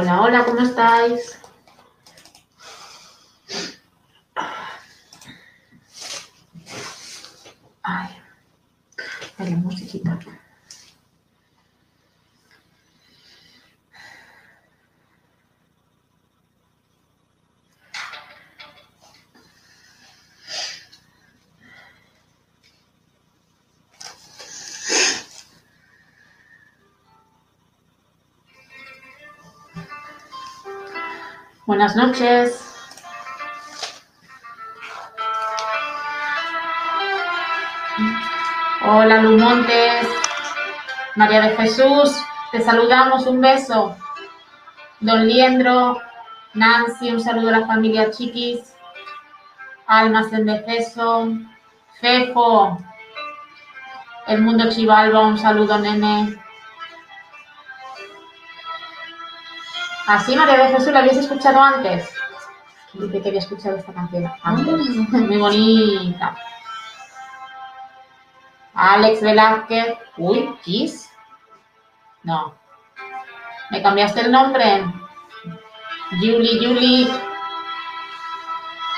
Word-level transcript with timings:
Hola, 0.00 0.22
hola, 0.22 0.44
¿cómo 0.46 0.60
estáis? 0.60 1.39
Buenas 31.70 31.94
noches. 31.94 32.60
Hola, 38.84 39.22
Lumontes. 39.22 40.08
María 41.14 41.42
de 41.42 41.56
Jesús, 41.56 42.20
te 42.50 42.60
saludamos, 42.60 43.24
un 43.28 43.40
beso. 43.40 43.96
Don 44.98 45.28
Liendro, 45.28 46.00
Nancy, 46.54 47.12
un 47.12 47.20
saludo 47.20 47.50
a 47.50 47.60
la 47.60 47.66
familia 47.68 48.10
Chiquis. 48.10 48.74
Almas 49.86 50.32
en 50.32 50.46
Defeso, 50.46 51.28
Fefo, 52.00 52.80
El 54.26 54.42
Mundo 54.42 54.68
Chivalba, 54.70 55.20
un 55.20 55.38
saludo, 55.38 55.78
nene. 55.78 56.36
Así, 60.06 60.34
María 60.34 60.56
de 60.58 60.68
Jesús, 60.74 60.92
¿la 60.92 61.00
habías 61.00 61.16
escuchado 61.16 61.60
antes? 61.60 62.08
Dice 62.94 63.22
que 63.22 63.28
había 63.28 63.40
escuchado 63.40 63.76
esta 63.76 63.92
canción 63.92 64.30
antes. 64.42 64.86
Muy 65.10 65.36
bonita. 65.36 66.36
Alex 68.74 69.22
Velázquez. 69.22 69.94
Uy, 70.16 70.54
Kiss. 70.64 71.08
No. 72.24 72.54
¿Me 73.70 73.82
cambiaste 73.82 74.22
el 74.22 74.32
nombre? 74.32 74.84
Julie, 76.20 76.58
Julie. 76.58 77.08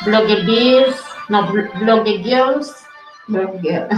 Blogger 0.06 0.46
Beers. 0.46 1.04
No, 1.28 1.46
Bl- 1.48 1.70
Blogger 1.80 2.22
Girls. 2.22 2.86
Blogger. 3.28 3.88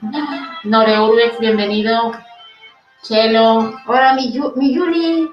Nore 0.64 0.98
Urbex, 0.98 1.38
bienvenido. 1.38 2.12
Chelo. 3.02 3.74
Hola, 3.86 4.14
mi, 4.14 4.32
mi 4.56 4.74
Yuli. 4.74 5.30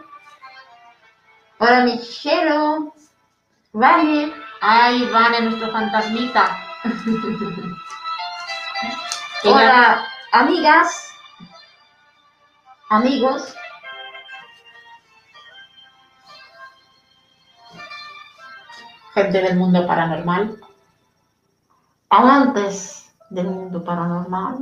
Hola, 1.63 1.83
mi 1.85 2.01
Chelo. 2.01 2.91
Vale. 3.71 4.33
Ay, 4.61 5.05
Vane, 5.11 5.41
nuestro 5.41 5.71
fantasmita. 5.71 6.57
Hola, 9.43 10.03
amigas. 10.31 11.13
Amigos. 12.89 13.55
Gente 19.13 19.41
del 19.43 19.55
mundo 19.55 19.85
paranormal. 19.85 20.57
amantes 22.09 23.13
del 23.29 23.45
mundo 23.45 23.83
paranormal, 23.83 24.57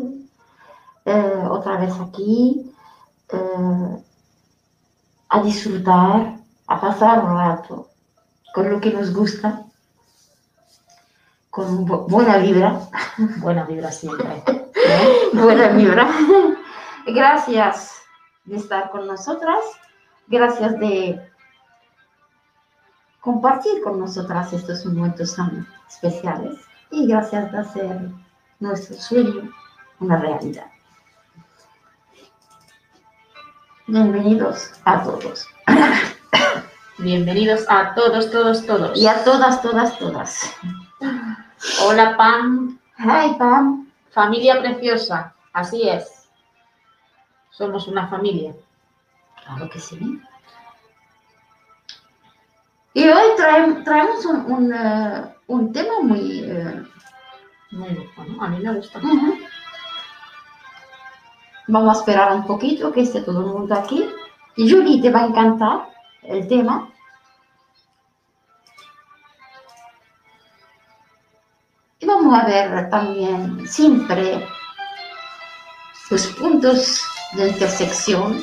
eh, 1.05 1.43
otra 1.49 1.77
vez 1.77 1.97
aquí, 1.97 2.75
eh, 3.29 4.03
a 5.29 5.41
disfrutar, 5.41 6.38
a 6.69 6.79
pasar 6.79 7.23
un 7.25 7.35
rato 7.35 7.89
con 8.53 8.69
lo 8.69 8.79
que 8.79 8.91
nos 8.93 9.11
gusta, 9.13 9.63
con 11.49 11.85
bu- 11.87 12.07
buena 12.07 12.37
vibra, 12.37 12.79
Buena 13.41 13.63
vibra 13.65 13.91
siempre. 13.91 14.43
¿eh? 14.47 15.29
buena 15.33 15.69
vibra. 15.69 16.07
Gracias 17.07 17.95
de 18.45 18.57
estar 18.57 18.89
con 18.91 19.07
nosotras, 19.07 19.59
gracias 20.27 20.79
de 20.79 21.19
compartir 23.21 23.81
con 23.83 23.99
nosotras 23.99 24.53
estos 24.53 24.85
momentos 24.85 25.35
tan 25.35 25.67
especiales 25.87 26.59
y 26.91 27.07
gracias 27.07 27.51
de 27.51 27.57
hacer 27.57 28.11
nuestro 28.59 28.95
sueño 28.97 29.49
una 29.99 30.17
realidad. 30.17 30.67
Bienvenidos 33.87 34.71
a 34.85 35.01
todos 35.03 35.47
Bienvenidos 36.99 37.65
a 37.69 37.93
todos, 37.95 38.29
todos, 38.31 38.65
todos. 38.65 38.97
y 38.97 39.07
a 39.07 39.23
todas, 39.23 39.61
todas, 39.61 39.97
todas. 39.97 40.55
Hola, 41.85 42.17
Pam. 42.17 42.77
Hi, 42.99 43.35
Pam. 43.37 43.87
Familia 44.11 44.59
preciosa. 44.59 45.33
Así 45.53 45.87
es. 45.87 46.29
Somos 47.51 47.87
una 47.87 48.07
familia. 48.07 48.53
Claro 49.45 49.69
que 49.69 49.79
sí. 49.79 49.97
Y 52.93 53.07
hoy 53.07 53.27
traem- 53.37 53.83
traemos 53.83 54.25
un, 54.25 54.51
un, 54.51 54.73
eh, 54.73 55.35
un 55.47 55.71
tema 55.71 55.93
muy... 56.01 56.41
eh, 56.43 56.83
Muy 57.71 58.09
bueno. 58.17 58.43
A 58.43 58.47
mí 58.49 58.59
me 58.59 58.73
gusta. 58.73 58.99
ujú. 58.99 59.37
Vamos 61.67 61.95
a 61.97 61.99
esperar 61.99 62.33
un 62.33 62.45
poquito 62.45 62.91
que 62.91 63.01
esté 63.01 63.21
todo 63.21 63.39
el 63.41 63.45
mundo 63.45 63.75
aquí. 63.75 64.09
Y 64.57 64.69
Julie 64.69 65.01
te 65.01 65.11
va 65.11 65.21
a 65.21 65.27
encantar 65.27 65.87
el 66.23 66.47
tema. 66.47 66.89
Y 71.99 72.05
vamos 72.05 72.39
a 72.39 72.45
ver 72.45 72.89
también 72.89 73.67
siempre 73.67 74.47
los 76.09 76.27
puntos 76.27 77.03
de 77.33 77.49
intersección 77.49 78.41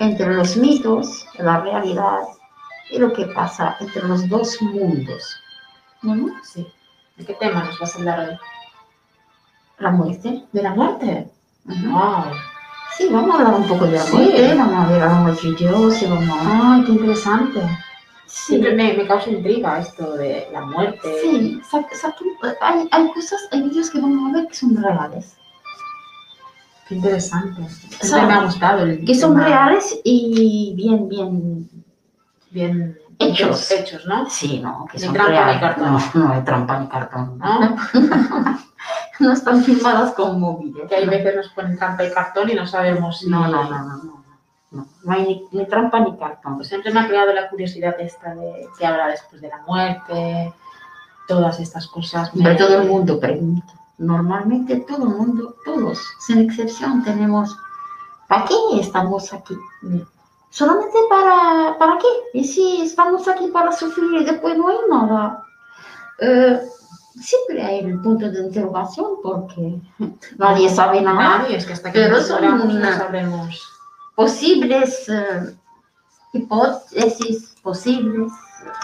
entre 0.00 0.34
los 0.34 0.56
mitos, 0.56 1.26
la 1.38 1.60
realidad 1.60 2.20
y 2.90 2.98
lo 2.98 3.12
que 3.12 3.26
pasa 3.26 3.76
entre 3.80 4.06
los 4.06 4.28
dos 4.28 4.60
mundos. 4.60 5.40
Sí. 6.42 6.66
¿De 7.16 7.24
qué 7.24 7.34
tema 7.34 7.64
nos 7.64 7.78
vas 7.78 7.94
a 7.94 7.98
hablar 7.98 8.20
hoy? 8.28 8.38
La 9.78 9.90
muerte. 9.90 10.44
¿De 10.52 10.62
la 10.62 10.74
muerte? 10.74 11.30
Ujú. 11.64 11.90
Wow. 11.90 12.53
Sí, 12.96 13.08
vamos 13.10 13.34
a 13.34 13.38
hablar 13.38 13.54
un 13.60 13.66
poco 13.66 13.86
de 13.86 13.92
la 13.92 14.02
Sí. 14.02 14.16
muerte, 14.16 14.54
vamos 14.54 14.74
a 14.86 14.90
ver 14.92 15.02
algunos 15.02 15.42
vídeos 15.42 16.02
y 16.02 16.06
vamos 16.06 16.38
a... 16.38 16.74
Ay, 16.74 16.84
qué 16.84 16.92
interesante. 16.92 17.60
Sí, 18.26 18.46
Siempre 18.46 18.74
me, 18.74 18.92
me 18.94 19.06
causa 19.06 19.30
intriga 19.30 19.78
esto 19.78 20.12
de 20.16 20.48
la 20.52 20.60
muerte. 20.62 21.08
sí, 21.22 21.60
hay, 22.60 22.88
hay 22.90 23.08
cosas, 23.12 23.40
hay 23.52 23.62
vídeos 23.62 23.90
que 23.90 24.00
vamos 24.00 24.30
a 24.30 24.36
ver 24.36 24.48
que 24.48 24.54
son 24.54 24.76
reales. 24.76 25.36
Qué 26.88 26.96
interesante. 26.96 27.62
Siempre 27.68 28.08
Son- 28.08 28.26
me 28.26 28.32
ha 28.34 28.44
gustado 28.44 28.82
el 28.82 29.04
Que 29.04 29.14
son 29.14 29.36
reales 29.36 29.98
y 30.04 30.74
bien, 30.76 31.08
bien... 31.08 31.68
bien 32.50 32.98
Hechos. 33.18 33.70
hechos, 33.70 34.04
¿no? 34.06 34.28
Sí, 34.28 34.58
no, 34.60 34.86
que 34.90 34.98
Ni 34.98 35.04
son 35.04 35.14
trampa 35.14 35.30
ni 35.32 35.36
reales. 35.38 35.60
cartón. 35.60 35.92
No, 35.92 36.26
no 36.26 36.32
hay 36.34 36.40
trampa 36.42 36.78
ni 36.80 36.88
cartón. 36.88 37.38
¿No? 37.38 37.76
No 39.20 39.32
están 39.32 39.62
filmadas 39.62 40.12
con 40.12 40.40
móviles. 40.40 40.88
Que 40.88 40.96
hay 40.96 41.04
no. 41.06 41.10
veces 41.12 41.36
nos 41.36 41.48
ponen 41.50 41.78
trampa 41.78 42.04
y 42.04 42.12
cartón 42.12 42.50
y 42.50 42.54
no 42.54 42.66
sabemos 42.66 43.18
si... 43.20 43.28
No, 43.30 43.46
no, 43.48 43.64
no, 43.64 43.78
no, 43.82 43.96
no. 44.02 44.24
No, 44.72 44.86
no 45.04 45.12
hay 45.12 45.22
ni, 45.24 45.46
ni 45.52 45.66
trampa 45.66 46.00
ni 46.00 46.16
cartón. 46.16 46.56
Pues 46.56 46.66
siempre 46.68 46.92
me 46.92 46.98
ha 47.00 47.06
creado 47.06 47.32
la 47.32 47.48
curiosidad 47.48 47.94
esta 48.00 48.34
de 48.34 48.66
qué 48.76 48.84
habrá 48.86 49.06
después 49.06 49.40
de 49.40 49.48
la 49.48 49.58
muerte, 49.66 50.52
todas 51.28 51.60
estas 51.60 51.86
cosas. 51.86 52.30
Pero 52.34 52.42
me- 52.50 52.56
todo 52.56 52.82
el 52.82 52.88
mundo 52.88 53.20
pregunta. 53.20 53.72
Normalmente 53.98 54.78
todo 54.80 55.04
el 55.04 55.10
mundo, 55.14 55.54
todos, 55.64 56.00
sin 56.26 56.38
excepción, 56.38 57.04
tenemos. 57.04 57.56
¿Para 58.26 58.46
qué 58.46 58.54
estamos 58.80 59.32
aquí? 59.32 59.54
¿Solamente 60.50 60.98
para, 61.08 61.76
para 61.78 61.98
qué? 61.98 62.08
Y 62.38 62.42
si 62.44 62.82
estamos 62.82 63.28
aquí 63.28 63.46
para 63.48 63.70
sufrir 63.70 64.22
y 64.22 64.24
después 64.24 64.56
no 64.58 64.66
hay 64.68 64.76
nada. 64.90 65.44
Eh, 66.18 66.60
siempre 67.20 67.62
hay 67.62 67.80
el 67.80 68.00
punto 68.00 68.30
de 68.30 68.40
interrogación 68.40 69.12
porque 69.22 69.80
nadie 70.36 70.68
sabe 70.68 71.00
nada. 71.00 71.38
Nadie, 71.38 71.56
es 71.56 71.66
que 71.66 71.72
hasta 71.72 71.92
que 71.92 72.00
Pero 72.00 72.16
no 72.16 72.22
son 72.22 72.80
no 72.80 72.92
sabremos. 72.92 73.62
Posibles 74.14 75.08
eh, 75.08 75.54
hipótesis, 76.32 77.54
posibles. 77.62 78.32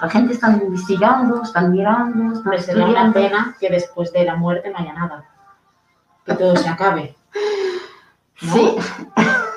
La 0.02 0.10
gente 0.10 0.34
está 0.34 0.50
investigando, 0.50 1.42
están 1.42 1.72
mirando, 1.72 2.34
están 2.34 2.38
Hombre, 2.38 2.62
sería 2.62 2.86
una 2.86 3.12
pena 3.12 3.56
que 3.58 3.70
después 3.70 4.12
de 4.12 4.24
la 4.24 4.36
muerte 4.36 4.70
no 4.70 4.78
haya 4.78 4.92
nada. 4.92 5.24
Que 6.26 6.34
todo 6.34 6.56
se 6.56 6.68
acabe. 6.68 7.16
¿no? 8.42 8.52
Sí, 8.52 8.76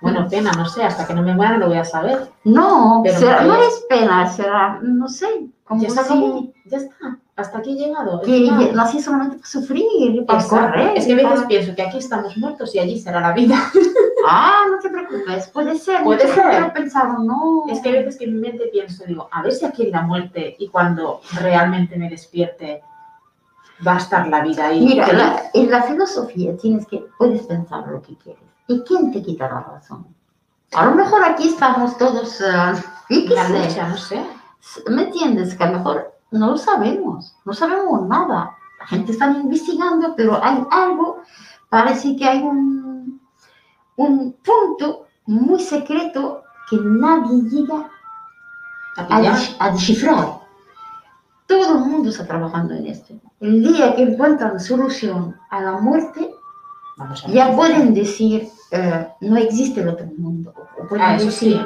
Bueno, 0.00 0.28
pena, 0.28 0.52
no 0.52 0.64
sé, 0.66 0.84
hasta 0.84 1.06
que 1.06 1.14
no 1.14 1.22
me 1.22 1.34
muera 1.34 1.52
no 1.52 1.58
lo 1.58 1.68
voy 1.68 1.78
a 1.78 1.84
saber. 1.84 2.28
No, 2.44 3.00
Pero 3.04 3.18
será- 3.18 3.42
no 3.42 3.56
es 3.56 3.84
pena, 3.88 4.28
será, 4.30 4.78
no 4.82 5.08
sé, 5.08 5.26
como 5.64 5.82
Ya 5.82 5.90
si 5.90 6.52
ya 6.66 6.76
está. 6.78 7.18
Hasta 7.36 7.58
aquí 7.58 7.72
he 7.72 7.86
llegado. 7.86 8.20
que 8.22 8.72
nací 8.74 9.00
solamente 9.00 9.36
para 9.36 9.46
sufrir, 9.48 10.26
para 10.26 10.40
Exacto. 10.40 10.66
correr. 10.72 10.92
Es 10.96 11.06
que 11.06 11.12
a 11.12 11.16
veces 11.16 11.30
para- 11.32 11.46
pienso 11.48 11.74
que 11.76 11.82
aquí 11.82 11.98
estamos 11.98 12.36
muertos 12.36 12.74
y 12.74 12.78
allí 12.80 12.98
será 12.98 13.20
la 13.20 13.32
vida. 13.32 13.56
Ah, 14.30 14.64
no 14.68 14.78
te 14.80 14.90
preocupes, 14.90 15.46
puede 15.48 15.78
ser. 15.78 16.02
Puede 16.02 16.26
Mucha 16.26 16.34
ser. 16.50 16.60
lo 16.60 16.72
pensaron, 16.72 17.24
no. 17.26 17.62
Es 17.70 17.80
que 17.80 17.88
a 17.88 17.92
veces 17.92 18.18
que 18.18 18.24
en 18.24 18.34
mi 18.34 18.40
mente 18.40 18.64
pienso, 18.70 19.04
digo, 19.06 19.28
a 19.30 19.40
ver 19.42 19.52
si 19.52 19.64
aquí 19.64 19.84
hay 19.84 19.90
la 19.92 20.02
muerte 20.02 20.56
y 20.58 20.68
cuando 20.68 21.20
realmente 21.40 21.96
me 21.96 22.10
despierte 22.10 22.82
va 23.86 23.94
a 23.94 23.98
estar 23.98 24.26
la 24.26 24.40
vida 24.42 24.66
ahí. 24.66 24.84
Mira, 24.84 25.10
la- 25.12 25.42
en 25.54 25.70
la 25.70 25.82
filosofía 25.84 26.54
tienes 26.56 26.86
que, 26.88 27.06
puedes 27.16 27.42
pensar 27.46 27.86
lo 27.88 28.02
que 28.02 28.16
quieres. 28.16 28.42
¿Y 28.68 28.82
quién 28.82 29.10
te 29.12 29.22
quita 29.22 29.48
la 29.48 29.60
razón? 29.60 30.06
A 30.74 30.84
lo 30.84 30.94
mejor 30.94 31.24
aquí 31.24 31.48
estamos 31.48 31.96
todos, 31.98 32.40
eh, 32.40 32.74
y 33.08 33.26
qué 33.26 33.34
sé, 33.34 33.66
lucha, 33.66 33.88
no 33.88 33.96
sé. 33.96 34.24
¿me 34.88 35.04
entiendes? 35.04 35.54
Que 35.54 35.64
a 35.64 35.70
lo 35.70 35.78
mejor 35.78 36.14
no 36.30 36.50
lo 36.50 36.56
sabemos, 36.56 37.34
no 37.44 37.52
sabemos 37.52 38.06
nada. 38.06 38.56
La 38.80 38.86
gente 38.86 39.12
está 39.12 39.30
investigando, 39.30 40.14
pero 40.14 40.42
hay 40.42 40.62
algo, 40.70 41.22
parece 41.68 42.16
que 42.16 42.24
hay 42.24 42.42
un, 42.42 43.20
un 43.96 44.36
punto 44.44 45.06
muy 45.26 45.60
secreto 45.60 46.42
que 46.68 46.76
nadie 46.80 47.42
llega 47.50 47.90
A 48.96 49.16
a, 49.60 49.70
descifrar. 49.70 50.40
Todo 51.46 51.78
el 51.78 51.84
mundo 51.86 52.10
está 52.10 52.26
trabajando 52.26 52.74
en 52.74 52.86
esto. 52.86 53.14
El 53.40 53.62
día 53.62 53.94
que 53.94 54.02
encuentran 54.02 54.60
solución 54.60 55.36
a 55.50 55.60
la 55.60 55.72
muerte, 55.78 56.34
Vamos 56.96 57.24
a 57.24 57.28
ya 57.28 57.54
pueden 57.54 57.94
decir, 57.94 58.48
eh, 58.70 59.08
no 59.20 59.36
existe 59.36 59.80
el 59.80 59.88
otro 59.88 60.06
mundo. 60.16 60.52
O 60.78 60.94
Ah, 61.00 61.16
eso 61.16 61.26
decir, 61.26 61.56
sí. 61.56 61.60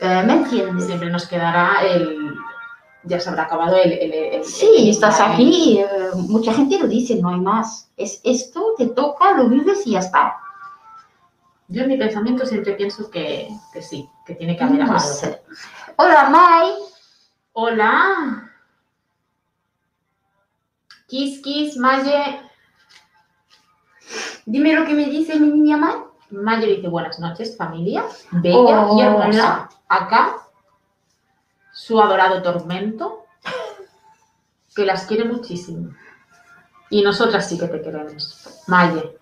eh, 0.00 0.22
¿me 0.26 0.32
entiendes? 0.34 0.86
Siempre 0.86 1.10
nos 1.10 1.26
quedará 1.26 1.80
el. 1.82 2.34
Ya 3.04 3.20
se 3.20 3.28
habrá 3.28 3.44
acabado 3.44 3.76
el. 3.76 3.92
el, 3.92 4.12
el- 4.12 4.44
Sí, 4.44 4.68
el- 4.78 4.88
estás 4.90 5.18
el- 5.20 5.26
aquí, 5.26 5.78
eh, 5.78 5.86
mucha 6.28 6.52
gente 6.52 6.78
lo 6.78 6.86
dice, 6.86 7.16
no 7.16 7.28
hay 7.30 7.40
más. 7.40 7.90
Es 7.96 8.20
esto, 8.24 8.74
te 8.76 8.86
toca, 8.88 9.32
lo 9.32 9.48
vives 9.48 9.86
y 9.86 9.92
ya 9.92 10.00
está. 10.00 10.36
Yo 11.68 11.82
en 11.82 11.88
mi 11.88 11.96
pensamiento 11.98 12.46
siempre 12.46 12.72
pienso 12.72 13.10
que, 13.10 13.48
que 13.72 13.82
sí, 13.82 14.08
que 14.26 14.34
tiene 14.34 14.56
que 14.56 14.64
haber 14.64 14.78
No 14.84 14.92
algo. 14.92 14.98
sé. 15.00 15.42
Hola, 15.96 16.28
Mai. 16.30 16.70
Hola. 17.52 18.50
Kiss, 21.08 21.40
kiss, 21.42 21.76
Maye. 21.76 22.40
Dime 24.46 24.72
lo 24.74 24.84
que 24.86 24.94
me 24.94 25.06
dice 25.06 25.38
mi 25.38 25.48
niña 25.48 25.76
Mai. 25.76 25.94
Maye 26.30 26.66
dice 26.66 26.88
buenas 26.88 27.18
noches, 27.18 27.56
familia. 27.56 28.04
Bella 28.30 28.56
y 28.56 28.56
Hola. 28.56 29.04
hermosa. 29.06 29.68
Acá, 29.88 30.36
su 31.72 32.00
adorado 32.00 32.42
tormento, 32.42 33.24
que 34.74 34.84
las 34.84 35.06
quiere 35.06 35.24
muchísimo. 35.24 35.90
Y 36.90 37.02
nosotras 37.02 37.48
sí 37.48 37.58
que 37.58 37.68
te 37.68 37.80
queremos. 37.80 38.62
Maye. 38.66 39.18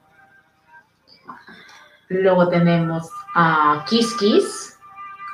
Luego 2.08 2.48
tenemos 2.48 3.08
a 3.34 3.84
Kiss 3.88 4.14
Kiss. 4.14 4.78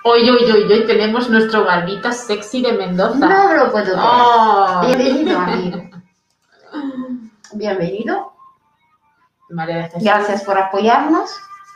Hoy, 0.05 0.29
hoy, 0.29 0.50
hoy, 0.50 0.73
hoy 0.73 0.87
tenemos 0.87 1.31
nuestro 1.31 1.64
barbita 1.64 2.12
sexy 2.12 2.62
de 2.62 2.73
Mendoza. 2.73 3.19
No 3.19 3.55
lo 3.55 3.71
puedo 3.71 3.85
creer. 3.85 3.99
Oh. 4.00 4.81
Bienvenido, 4.85 5.38
amigo. 5.38 5.91
Bienvenido. 7.52 8.33
María. 9.50 9.91
Gracias 10.00 10.43
por 10.45 10.59
apoyarnos. 10.59 11.31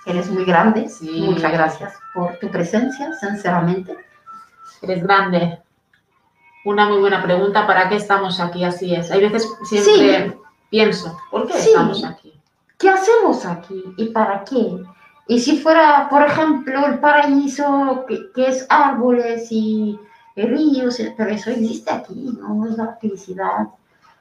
Eres 0.06 0.30
muy 0.30 0.44
grande. 0.44 0.88
Sí. 0.88 1.22
Muchas 1.26 1.52
gracias 1.52 1.94
por 2.14 2.38
tu 2.38 2.48
presencia, 2.50 3.12
sinceramente. 3.14 3.96
Eres 4.82 5.02
grande. 5.02 5.58
Una 6.64 6.88
muy 6.88 6.98
buena 6.98 7.22
pregunta. 7.22 7.66
¿Para 7.66 7.88
qué 7.88 7.96
estamos 7.96 8.40
aquí? 8.40 8.64
Así 8.64 8.94
es. 8.94 9.10
Hay 9.10 9.20
veces 9.28 9.48
siempre 9.64 10.38
pienso, 10.70 11.16
¿por 11.30 11.46
qué 11.46 11.54
Sí. 11.54 11.68
estamos 11.70 12.04
aquí? 12.04 12.32
¿Qué 12.78 12.88
hacemos 12.88 13.44
aquí 13.46 13.82
y 13.96 14.06
para 14.06 14.44
qué? 14.44 14.82
Y 15.28 15.40
si 15.40 15.58
fuera, 15.58 16.08
por 16.08 16.22
ejemplo, 16.22 16.86
el 16.86 16.98
paraíso, 17.00 18.04
que, 18.06 18.30
que 18.34 18.48
es 18.48 18.66
árboles 18.68 19.48
y 19.50 19.98
ríos, 20.36 21.00
pero 21.16 21.30
eso 21.30 21.50
existe 21.50 21.90
aquí, 21.90 22.36
no 22.38 22.54
nos 22.54 22.76
da 22.76 22.96
felicidad, 23.00 23.68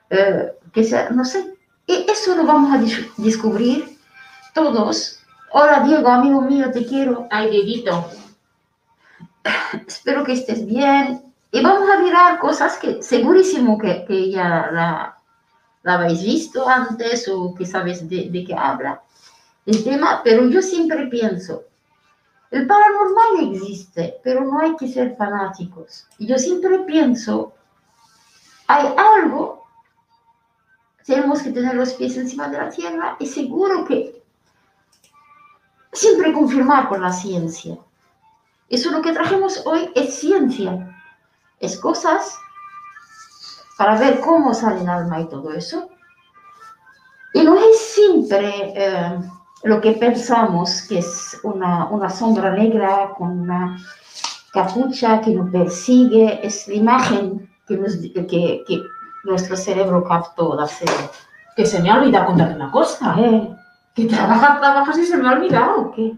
eh, 0.10 0.54
que 0.74 0.84
sea, 0.84 1.10
no 1.10 1.26
sé. 1.26 1.54
Y 1.86 2.06
eso 2.10 2.36
lo 2.36 2.46
vamos 2.46 2.74
a 2.74 2.82
descubrir 3.22 3.98
todos. 4.54 5.20
Hola 5.58 5.80
Diego, 5.86 6.10
amigo 6.10 6.42
mío, 6.42 6.70
te 6.70 6.86
quiero. 6.86 7.30
Ay, 7.32 7.50
Dieguito. 7.50 8.12
Espero 9.88 10.26
que 10.26 10.34
estés 10.34 10.66
bien. 10.66 11.34
Y 11.50 11.64
vamos 11.64 11.90
a 11.90 12.00
mirar 12.00 12.40
cosas 12.40 12.78
que 12.78 13.02
segurísimo 13.02 13.78
que, 13.78 14.04
que 14.04 14.32
ya 14.32 14.70
la, 14.70 15.18
la 15.82 15.94
habéis 15.94 16.24
visto 16.24 16.68
antes 16.68 17.30
o 17.30 17.56
que 17.56 17.66
sabes 17.66 18.10
de, 18.10 18.30
de 18.30 18.44
qué 18.44 18.54
habla 18.54 19.02
el 19.66 19.82
tema, 19.82 20.20
pero 20.26 20.46
yo 20.50 20.62
siempre 20.62 21.08
pienso, 21.08 21.64
el 22.52 22.68
paranormal 22.68 23.54
existe, 23.56 24.20
pero 24.26 24.44
no 24.44 24.60
hay 24.60 24.76
que 24.76 24.90
ser 24.90 25.16
fanáticos. 25.16 26.06
Yo 26.20 26.38
siempre 26.38 26.80
pienso, 26.80 27.54
hay 28.68 28.94
algo, 28.98 29.66
tenemos 31.06 31.42
que 31.42 31.54
tener 31.54 31.76
los 31.76 31.94
pies 31.94 32.18
encima 32.18 32.50
de 32.50 32.58
la 32.58 32.70
tierra 32.70 33.16
y 33.22 33.26
seguro 33.26 33.86
que 33.86 34.25
siempre 35.96 36.34
confirmar 36.34 36.88
con 36.90 37.02
la 37.02 37.12
ciencia. 37.12 37.78
Eso 38.70 38.92
lo 38.92 39.02
que 39.02 39.14
trajimos 39.14 39.62
hoy 39.66 39.90
es 39.96 40.16
ciencia, 40.20 40.96
es 41.60 41.78
cosas 41.80 42.38
para 43.78 43.98
ver 44.00 44.20
cómo 44.22 44.54
sale 44.54 44.82
el 44.82 44.90
alma 44.90 45.20
y 45.22 45.26
todo 45.30 45.52
eso. 45.54 45.90
Y 47.34 47.44
no 47.44 47.56
es 47.60 47.80
siempre 47.80 48.74
eh, 48.76 49.20
lo 49.64 49.82
que 49.82 49.92
pensamos 49.94 50.84
que 50.84 51.00
es 51.00 51.38
una, 51.44 51.86
una 51.90 52.10
sombra 52.10 52.52
negra 52.52 53.12
con 53.18 53.42
una 53.42 53.78
capucha 54.54 55.20
que 55.22 55.32
nos 55.32 55.50
persigue, 55.52 56.40
es 56.46 56.68
la 56.70 56.76
imagen 56.76 57.50
que, 57.68 57.76
nos- 57.78 57.98
que, 57.98 58.64
que 58.66 58.82
nuestro 59.26 59.58
cerebro 59.58 60.04
captó. 60.04 60.58
Que 61.56 61.66
se 61.66 61.82
me 61.82 61.90
ha 61.92 61.96
olvidado 62.00 62.28
contarte 62.28 62.56
una 62.56 62.72
cosa. 62.72 63.16
Eh, 63.20 63.56
Que 63.96 64.06
trabajas, 64.06 64.60
trabajas 64.60 64.98
y 64.98 65.06
se 65.06 65.18
me 65.18 65.28
ha 65.30 65.34
olvidado. 65.34 65.92
¿Qué? 65.96 66.14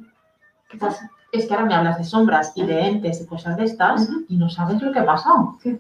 ¿Qué 0.69 0.77
pasa? 0.77 1.10
Es 1.31 1.46
que 1.46 1.53
ahora 1.53 1.65
me 1.65 1.75
hablas 1.75 1.98
de 1.98 2.03
sombras 2.03 2.51
y 2.55 2.65
de 2.65 2.79
entes 2.81 3.22
y 3.22 3.27
cosas 3.27 3.55
de 3.57 3.65
estas 3.65 4.10
y 4.29 4.36
no 4.38 4.50
sabes 4.50 4.81
lo 4.81 4.91
que 4.91 5.00
ha 5.00 5.05
pasado. 5.05 5.57
¿Qué? 5.62 5.79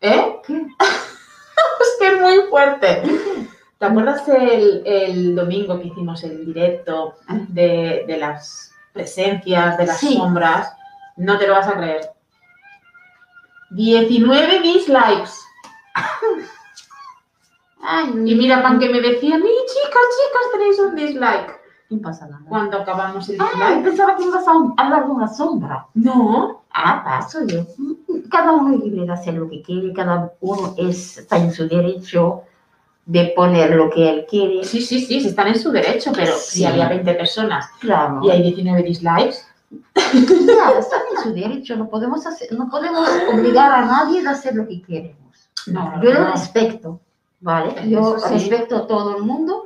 ¿Eh? 0.00 0.36
¿Qué? 0.46 0.66
Es 1.80 1.96
que 1.98 2.06
es 2.14 2.20
muy 2.20 2.48
fuerte. 2.50 3.02
¿Te 3.78 3.84
acuerdas 3.86 4.26
el, 4.28 4.82
el 4.86 5.34
domingo 5.36 5.78
que 5.80 5.88
hicimos 5.88 6.22
el 6.24 6.46
directo 6.46 7.14
de, 7.48 8.04
de 8.06 8.16
las 8.16 8.72
presencias, 8.92 9.76
de 9.78 9.86
las 9.86 9.98
Sí. 9.98 10.14
sombras? 10.16 10.72
No 11.16 11.36
te 11.38 11.46
lo 11.48 11.54
vas 11.54 11.66
a 11.68 11.74
creer. 11.74 12.10
19 13.70 14.60
dislikes. 14.60 15.30
Ay, 17.80 18.10
Y 18.26 18.34
mira, 18.34 18.62
Pan 18.62 18.78
que 18.78 18.88
me 18.88 19.00
decía, 19.00 19.36
mi 19.38 19.44
chicas, 19.44 20.02
chicas, 20.16 20.52
tenéis 20.52 20.78
un 20.80 20.94
dislike. 20.96 21.58
No 21.90 22.00
pasa 22.02 22.26
nada. 22.26 22.42
Cuando 22.48 22.78
acabamos 22.78 23.28
el 23.28 23.38
Ay, 23.40 23.48
dislike. 23.48 23.84
pensaba 23.84 24.16
que 24.16 24.24
ibas 24.24 24.46
a 24.46 24.52
hablar 24.82 25.06
de 25.06 25.12
una 25.12 25.28
sombra. 25.28 25.86
No. 25.94 26.62
Ah, 26.72 27.02
paso 27.04 27.38
yo. 27.46 27.64
Cada 28.30 28.52
uno 28.52 28.74
es 28.76 28.80
libre 28.84 29.06
de 29.06 29.12
hacer 29.12 29.34
lo 29.34 29.48
que 29.48 29.62
quiere, 29.62 29.92
cada 29.92 30.32
uno 30.40 30.74
es, 30.76 31.18
está 31.18 31.38
en 31.38 31.52
su 31.52 31.66
derecho 31.66 32.42
de 33.06 33.32
poner 33.34 33.74
lo 33.74 33.88
que 33.88 34.10
él 34.10 34.26
quiere. 34.28 34.64
Sí, 34.64 34.82
sí, 34.82 35.00
sí, 35.00 35.26
están 35.26 35.48
en 35.48 35.58
su 35.58 35.70
derecho, 35.70 36.12
pero 36.14 36.34
Sí. 36.36 36.58
si 36.58 36.64
había 36.66 36.88
20 36.90 37.14
personas 37.14 37.70
Claro. 37.80 38.20
y 38.22 38.30
hay 38.30 38.42
19 38.42 38.82
dislikes, 38.82 39.36
Ya, 39.94 40.70
están 40.78 41.00
en 41.16 41.22
su 41.22 41.32
derecho, 41.32 41.76
no 41.76 41.88
podemos, 41.88 42.26
hacer, 42.26 42.52
no 42.52 42.68
podemos 42.68 43.08
obligar 43.32 43.72
a 43.72 43.84
nadie 43.86 44.26
a 44.26 44.32
hacer 44.32 44.54
lo 44.54 44.66
que 44.68 44.82
queremos. 44.82 45.48
no, 45.66 46.02
Yo 46.02 46.12
lo 46.12 46.20
no. 46.20 46.30
respeto, 46.32 47.00
¿vale? 47.40 47.88
Yo 47.88 48.18
sí. 48.18 48.34
respeto 48.34 48.76
a 48.76 48.86
todo 48.86 49.16
el 49.16 49.22
mundo. 49.22 49.64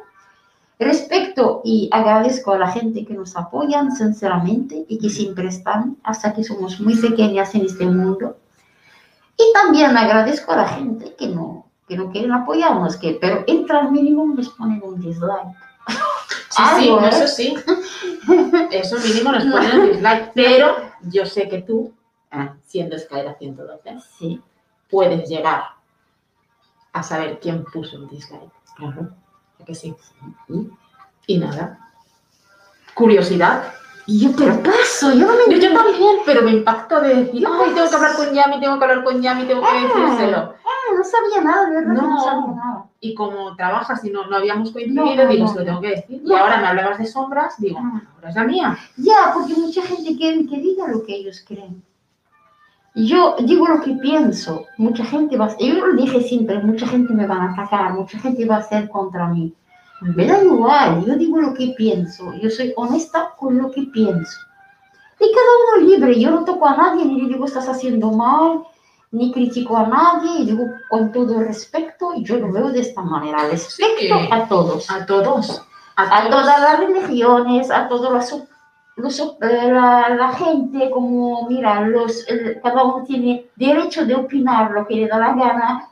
Respeto 0.79 1.61
y 1.65 1.89
agradezco 1.93 2.53
a 2.53 2.59
la 2.59 2.69
gente 2.69 3.05
que 3.05 3.15
nos 3.15 3.37
apoyan 3.37 3.95
sinceramente 3.95 4.85
y 4.89 4.99
que 4.99 5.11
siempre 5.11 5.47
están 5.49 5.97
hasta 6.03 6.33
que 6.33 6.43
somos 6.43 6.81
muy 6.81 6.97
pequeñas 6.97 7.55
en 7.55 7.67
este 7.67 7.87
mundo. 7.87 8.37
Y 9.37 9.53
también 9.53 9.97
agradezco 9.97 10.53
a 10.53 10.57
la 10.57 10.69
gente 10.69 11.15
que 11.17 11.29
no, 11.29 11.67
que 11.89 11.97
no 11.97 12.11
quieren 12.11 12.33
apoyarnos, 12.33 12.97
que, 12.97 13.17
pero 13.21 13.45
entra 13.47 13.81
al 13.81 13.93
mínimo 13.93 14.35
les 14.35 14.49
ponen 14.49 14.83
un 14.83 15.01
dislike. 15.01 15.57
Sí, 16.51 16.63
sí, 16.79 16.89
¿eh? 16.89 17.09
eso 17.09 17.27
sí. 17.29 17.55
Eso 18.71 18.97
mínimo 18.99 19.33
nos 19.33 19.45
ponen 19.45 19.81
un 19.81 19.93
dislike. 19.93 20.33
Pero 20.35 20.75
yo 21.03 21.25
sé 21.25 21.49
que 21.49 21.63
tú, 21.63 21.93
Ah, 22.35 22.57
siendo 22.65 22.99
Skyra 22.99 23.35
112, 23.35 24.01
sí, 24.19 24.41
puedes 24.89 25.29
llegar 25.29 25.65
a 26.93 27.03
saber 27.03 27.39
quién 27.41 27.65
puso 27.65 27.97
el 27.97 28.09
dislike. 28.09 28.51
claro. 28.77 29.09
¿A 29.61 29.65
que 29.65 29.75
sí? 29.75 29.95
¿Y? 31.27 31.39
Nada. 31.39 31.79
Curiosidad. 32.95 33.73
Y 34.07 34.19
yo, 34.21 34.31
pero 34.37 34.61
paso, 34.63 35.13
yo 35.13 35.27
no 35.27 35.35
me 35.47 35.55
Yo, 35.55 35.69
yo 35.69 35.75
también, 35.77 36.17
pero 36.27 36.43
me 36.43 36.51
impactó 36.51 37.01
de 37.01 37.15
decir, 37.15 37.47
ay, 37.49 37.73
tengo 37.73 37.89
que 37.89 37.95
hablar 37.95 38.17
con 38.17 38.33
Yami, 38.35 38.59
tengo 38.61 38.77
que 38.79 38.85
hablar 38.85 39.05
con 39.05 39.23
Yami, 39.23 39.45
tengo 39.45 39.63
que 39.63 39.73
decírselo. 39.81 40.55
Ah, 40.65 40.95
no 40.97 41.05
sabía 41.05 41.41
nada, 41.41 41.67
de 41.71 41.77
verdad, 41.77 41.93
no, 41.93 42.09
No. 42.09 42.25
sabía 42.25 42.47
nada. 42.57 42.85
Y 42.99 43.15
como 43.15 43.55
trabajas 43.55 44.05
y 44.05 44.11
no, 44.11 44.27
no 44.27 44.37
habíamos 44.37 44.73
coincidido, 44.73 45.05
No, 45.05 45.29
digo, 45.29 45.47
se 45.47 45.59
lo 45.61 45.65
tengo 45.65 45.81
que 45.81 45.89
decir. 45.91 46.21
Y 46.25 46.33
ahora 46.35 46.57
me 46.61 46.67
hablabas 46.67 46.99
de 46.99 47.07
sombras, 47.07 47.55
digo, 47.59 47.79
Ah. 47.81 48.03
ahora 48.17 48.29
es 48.31 48.35
la 48.35 48.45
mía. 48.45 48.77
Ya, 48.97 49.31
porque 49.33 49.55
mucha 49.55 49.83
gente 49.83 50.17
quiere 50.17 50.47
que 50.49 50.57
diga 50.59 50.89
lo 50.89 51.05
que 51.05 51.15
ellos 51.15 51.45
creen. 51.47 51.85
Y 52.95 53.07
Yo 53.09 53.37
digo 53.41 53.67
lo 53.69 53.81
que 53.81 53.93
pienso. 53.95 54.67
Mucha 54.77 55.05
gente 55.05 55.37
va 55.37 55.47
a... 55.47 55.57
Yo 55.59 55.87
lo 55.87 55.95
dije 55.95 56.21
siempre, 56.23 56.59
mucha 56.63 56.87
gente 56.87 57.13
me 57.15 57.27
va 57.27 57.37
a 57.37 57.53
atacar, 57.53 57.95
mucha 57.95 58.19
gente 58.19 58.45
va 58.45 58.57
a 58.57 58.59
hacer 58.59 58.89
contra 58.91 59.29
mí. 59.29 59.55
Me 60.03 60.27
da 60.27 60.43
igual, 60.43 61.05
yo 61.07 61.15
digo 61.17 61.41
lo 61.41 61.55
que 61.55 61.75
pienso. 61.77 62.35
Yo 62.35 62.51
soy 62.51 62.73
honesta 62.77 63.35
con 63.39 63.57
lo 63.59 63.71
que 63.71 63.83
pienso. 63.85 64.37
Y 65.21 65.25
cada 65.33 65.81
uno 65.81 65.89
libre. 65.89 66.19
Yo 66.21 66.31
no 66.33 66.45
toco 66.45 66.67
a 66.67 66.77
nadie, 66.77 67.05
ni 67.05 67.21
le 67.23 67.29
digo 67.29 67.45
estás 67.45 67.69
haciendo 67.69 68.11
mal, 68.11 68.65
ni 69.13 69.33
critico 69.33 69.77
a 69.77 69.87
nadie. 69.87 70.41
Y 70.41 70.47
digo 70.47 70.65
con 70.91 71.13
todo 71.13 71.39
respeto, 71.41 72.13
y 72.17 72.25
yo 72.25 72.37
lo 72.39 72.53
veo 72.53 72.71
de 72.71 72.81
esta 72.81 73.01
manera. 73.03 73.49
Respeto 73.49 73.87
Sí. 74.01 74.11
a 74.31 74.49
todos 74.49 74.91
A 74.91 75.07
todos. 75.07 75.63
a 75.97 76.29
todas 76.29 76.61
las 76.61 76.79
religiones, 76.81 77.71
a 77.71 77.87
todos 77.89 78.11
los, 78.13 78.43
los- 78.97 79.19
eh, 79.21 79.71
la, 79.73 80.09
la 80.11 80.33
gente, 80.33 80.91
como, 80.91 81.47
mira, 81.49 81.81
los, 81.83 82.27
el- 82.29 82.61
cada 82.63 82.85
uno 82.85 83.05
tiene 83.05 83.47
derecho 83.57 84.05
de 84.07 84.15
opinar 84.15 84.71
lo 84.73 84.87
que 84.87 84.95
le 84.97 85.09
da 85.09 85.19
la 85.19 85.35
gana. 85.35 85.89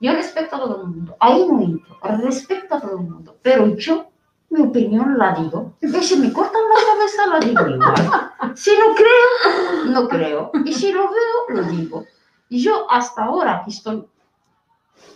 Yo 0.00 0.12
respeto 0.12 0.56
a 0.56 0.58
todo 0.60 0.82
el 0.82 0.88
mundo, 0.88 1.16
ahí 1.20 1.46
no 1.48 1.60
entro, 1.60 1.96
respeto 2.22 2.74
a 2.74 2.80
todo 2.80 2.98
el 2.98 3.04
mundo, 3.04 3.36
pero 3.42 3.66
yo 3.76 4.06
mi 4.50 4.60
opinión 4.62 5.16
la 5.18 5.32
digo. 5.34 5.72
Y 5.80 5.88
si 5.88 6.16
me 6.16 6.32
cortan 6.32 6.60
la 6.68 6.92
cabeza, 6.94 7.26
la 7.26 7.40
digo 7.40 7.66
igual. 7.68 8.52
Si 8.54 8.70
no 8.72 8.94
creo, 8.94 9.92
no 9.92 10.08
creo. 10.08 10.50
Y 10.64 10.72
si 10.72 10.92
lo 10.92 11.08
veo, 11.10 11.56
lo 11.56 11.62
digo. 11.64 12.04
Yo 12.50 12.86
hasta 12.90 13.24
ahora 13.24 13.62
que 13.64 13.70
estoy 13.70 14.04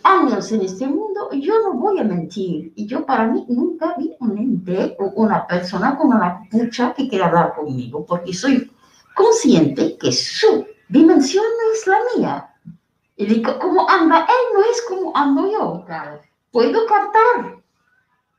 años 0.03 0.51
en 0.51 0.61
este 0.61 0.87
mundo, 0.87 1.29
yo 1.33 1.53
no 1.63 1.73
voy 1.73 1.99
a 1.99 2.03
mentir. 2.03 2.73
Y 2.75 2.85
yo 2.85 3.05
para 3.05 3.27
mí 3.27 3.45
nunca 3.49 3.95
vi 3.97 4.15
un 4.19 4.37
ente 4.37 4.95
o 4.99 5.05
una 5.15 5.45
persona 5.47 5.97
con 5.97 6.07
una 6.07 6.39
capucha 6.49 6.93
que 6.93 7.07
quiera 7.07 7.27
hablar 7.27 7.55
conmigo, 7.55 8.05
porque 8.05 8.33
soy 8.33 8.71
consciente 9.15 9.97
que 9.97 10.11
su 10.11 10.65
dimensión 10.89 11.43
no 11.43 11.73
es 11.73 11.87
la 11.87 11.97
mía. 12.15 12.47
Y 13.15 13.25
digo, 13.25 13.59
como 13.59 13.87
anda 13.89 14.21
él 14.21 14.53
no 14.53 14.61
es 14.61 14.81
como 14.87 15.15
ando 15.15 15.51
yo. 15.51 15.83
Claro. 15.85 16.21
Puedo 16.51 16.85
captar. 16.85 17.61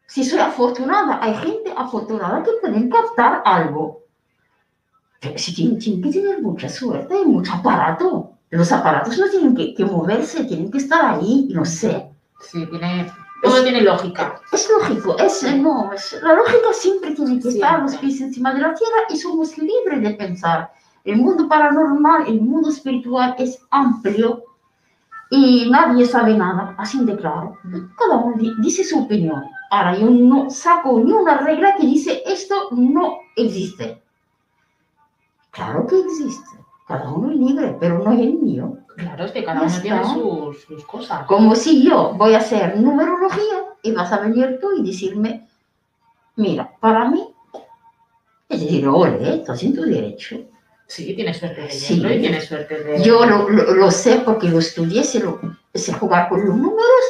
Si 0.06 0.24
soy 0.24 0.40
afortunada, 0.40 1.20
hay 1.22 1.34
gente 1.36 1.72
afortunada 1.76 2.42
que 2.42 2.50
pueden 2.60 2.90
captar 2.90 3.42
algo. 3.44 4.02
Pero 5.20 5.38
si 5.38 5.54
tienen, 5.54 5.78
tienen 5.78 6.02
que 6.02 6.10
tener 6.10 6.42
mucha 6.42 6.68
suerte 6.68 7.18
y 7.18 7.24
mucho 7.24 7.52
aparato. 7.54 8.32
Los 8.52 8.70
aparatos 8.70 9.18
no 9.18 9.28
tienen 9.30 9.54
que, 9.56 9.74
que 9.74 9.84
moverse, 9.84 10.44
tienen 10.44 10.70
que 10.70 10.78
estar 10.78 11.04
ahí, 11.04 11.48
no 11.52 11.64
sé. 11.64 12.08
Sí, 12.40 12.66
tiene, 12.66 13.10
todo 13.42 13.62
tiene 13.62 13.80
lógica. 13.80 14.40
Es 14.52 14.68
lógico, 14.70 15.16
es, 15.18 15.42
no, 15.56 15.92
es- 15.92 16.20
la 16.22 16.34
lógica 16.34 16.72
siempre 16.72 17.12
tiene 17.12 17.40
que 17.40 17.48
estar 17.48 17.80
los 17.82 17.96
pies 17.96 18.20
encima 18.20 18.52
de 18.54 18.60
la 18.60 18.74
tierra 18.74 18.98
y 19.08 19.16
somos 19.16 19.56
libres 19.58 20.02
de 20.02 20.10
pensar. 20.14 20.70
El 21.04 21.16
mundo 21.16 21.48
paranormal, 21.48 22.26
el 22.28 22.40
mundo 22.42 22.68
espiritual 22.68 23.34
es 23.38 23.58
amplio 23.70 24.44
y 25.30 25.70
nadie 25.70 26.04
sabe 26.06 26.36
nada, 26.36 26.74
así 26.78 27.02
de 27.04 27.16
claro. 27.16 27.56
Cada 27.98 28.16
uno 28.18 28.36
di- 28.36 28.54
dice 28.60 28.84
su 28.84 29.00
opinión. 29.00 29.44
Ahora, 29.70 29.96
yo 29.96 30.10
no 30.10 30.50
saco 30.50 31.00
ni 31.00 31.10
una 31.10 31.38
regla 31.38 31.74
que 31.76 31.86
dice 31.86 32.22
esto 32.26 32.68
no 32.72 33.14
existe. 33.34 34.02
Claro 35.50 35.86
que 35.86 35.98
existe. 36.00 36.61
Cada 36.86 37.10
uno 37.10 37.30
es 37.30 37.36
libre, 37.38 37.76
pero 37.80 37.98
no 38.00 38.12
es 38.12 38.20
el 38.20 38.34
mío. 38.34 38.76
Claro, 38.96 39.24
es 39.24 39.32
que 39.32 39.44
cada 39.44 39.60
Ya 39.60 39.66
uno 39.66 39.80
tiene 39.82 40.00
está. 40.00 40.14
sus, 40.14 40.62
sus 40.64 40.84
cosas. 40.84 41.26
Como 41.26 41.54
si 41.54 41.82
yo 41.84 42.12
voy 42.14 42.34
a 42.34 42.38
hacer 42.38 42.76
numerología 42.78 43.64
y 43.82 43.92
vas 43.92 44.12
a 44.12 44.20
venir 44.20 44.58
tú 44.60 44.68
y 44.76 44.82
decirme, 44.86 45.48
mira, 46.36 46.70
para 46.80 47.08
mí, 47.08 47.26
es 48.48 48.60
decir, 48.60 48.86
ole, 48.86 49.36
estás 49.36 49.62
en 49.62 49.74
tu 49.74 49.82
derecho. 49.82 50.36
Sí, 50.86 51.14
tiene 51.14 51.32
suerte 51.32 51.62
de 51.62 51.70
Sí. 51.70 51.94
y 52.04 52.20
tiene 52.20 52.40
suerte 52.40 52.84
de... 52.84 53.02
Yo 53.02 53.24
lo, 53.24 53.48
lo- 53.48 53.74
lo 53.74 53.90
sé 53.90 54.20
porque 54.24 54.48
lo 54.48 54.58
estudié, 54.58 55.02
sé, 55.04 55.20
lo, 55.20 55.40
sé 55.72 55.94
jugar 55.94 56.28
con 56.28 56.44
los 56.46 56.54
números. 56.54 57.02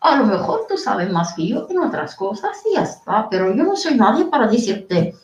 A 0.00 0.16
lo 0.16 0.24
mejor 0.26 0.66
tú 0.68 0.76
sabes 0.76 1.08
más 1.12 1.34
que 1.34 1.46
yo 1.46 1.66
en 1.70 1.78
otras 1.78 2.16
cosas 2.16 2.60
y 2.68 2.74
ya 2.74 2.82
está, 2.82 3.28
pero 3.28 3.54
yo 3.54 3.62
no 3.62 3.76
soy 3.76 3.94
nadie 3.94 4.24
para 4.24 4.48
decirte, 4.48 5.14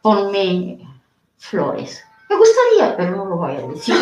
ponme 0.00 0.86
flores. 1.38 2.04
Me 2.32 2.38
gustaría, 2.38 2.96
pero 2.96 3.16
no 3.16 3.24
lo 3.26 3.36
voy 3.36 3.52
a 3.56 3.66
decir. 3.68 3.94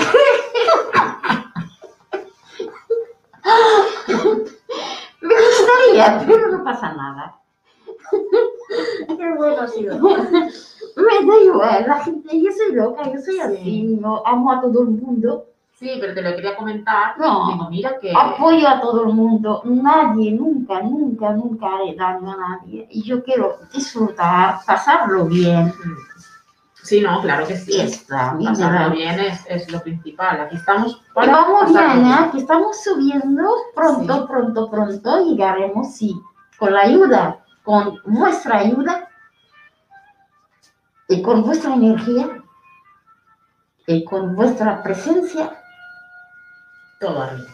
Me 5.21 5.35
gustaría, 5.35 6.25
pero 6.27 6.49
no 6.53 6.65
pasa 6.65 6.93
nada. 6.95 7.37
Qué 9.09 9.35
bueno 9.37 9.63
ha 9.63 9.67
sido. 9.69 9.99
Me 9.99 11.27
da 11.27 11.41
igual, 11.43 11.85
la 11.89 12.05
gente, 12.05 12.41
yo 12.41 12.51
soy 12.53 12.75
loca, 12.75 13.03
yo 13.13 13.19
soy 13.21 13.35
Sí. 13.35 13.41
así, 13.41 13.83
no, 14.01 14.23
amo 14.25 14.53
a 14.53 14.61
todo 14.61 14.83
el 14.83 14.91
mundo, 14.91 15.47
Sí, 15.75 15.97
pero 15.99 16.13
te 16.13 16.21
lo 16.21 16.37
quería 16.37 16.57
comentar. 16.57 17.19
No. 17.19 17.53
Digo, 17.53 17.71
mira 17.71 17.99
que... 17.99 18.13
apoyo 18.15 18.69
a 18.69 18.83
todo 18.83 19.05
el 19.05 19.15
mundo, 19.15 19.63
nadie, 19.65 20.31
nunca, 20.31 20.83
nunca, 20.83 21.33
nunca 21.33 21.75
haré 21.75 21.95
daño 21.95 22.31
a 22.31 22.37
nadie. 22.37 22.87
Y 22.91 23.03
yo 23.03 23.25
quiero 23.25 23.57
disfrutar, 23.73 24.59
pasarlo 24.67 25.25
bien. 25.25 25.69
Mm. 25.69 25.97
Sí, 26.83 27.01
no, 27.01 27.21
claro 27.21 27.47
que 27.47 27.57
sí. 27.57 27.81
Está, 27.81 28.37
Pasarlo 28.43 28.95
bien 28.95 29.19
es, 29.21 29.45
es 29.47 29.71
lo 29.71 29.81
principal. 29.83 30.41
Aquí 30.41 30.57
estamos 30.57 31.03
para 31.15 31.31
vamos 31.33 31.69
bien, 31.69 32.07
¿eh? 32.07 32.29
que 32.33 32.39
estamos 32.39 32.83
subiendo 32.83 33.49
pronto, 33.75 34.15
Sí. 34.23 34.25
pronto, 34.29 34.71
pronto 34.71 35.25
llegaremos, 35.25 35.95
sí, 35.95 36.15
con 36.59 36.73
la 36.73 36.81
ayuda, 36.83 37.45
con 37.65 38.01
vuestra 38.07 38.59
ayuda 38.59 39.09
y 41.09 41.23
con 41.23 41.43
vuestra 41.43 41.75
energía 41.75 42.29
y 43.87 44.05
con 44.05 44.35
vuestra 44.35 44.83
presencia, 44.83 45.53
Todo 47.01 47.23
arriba. 47.23 47.49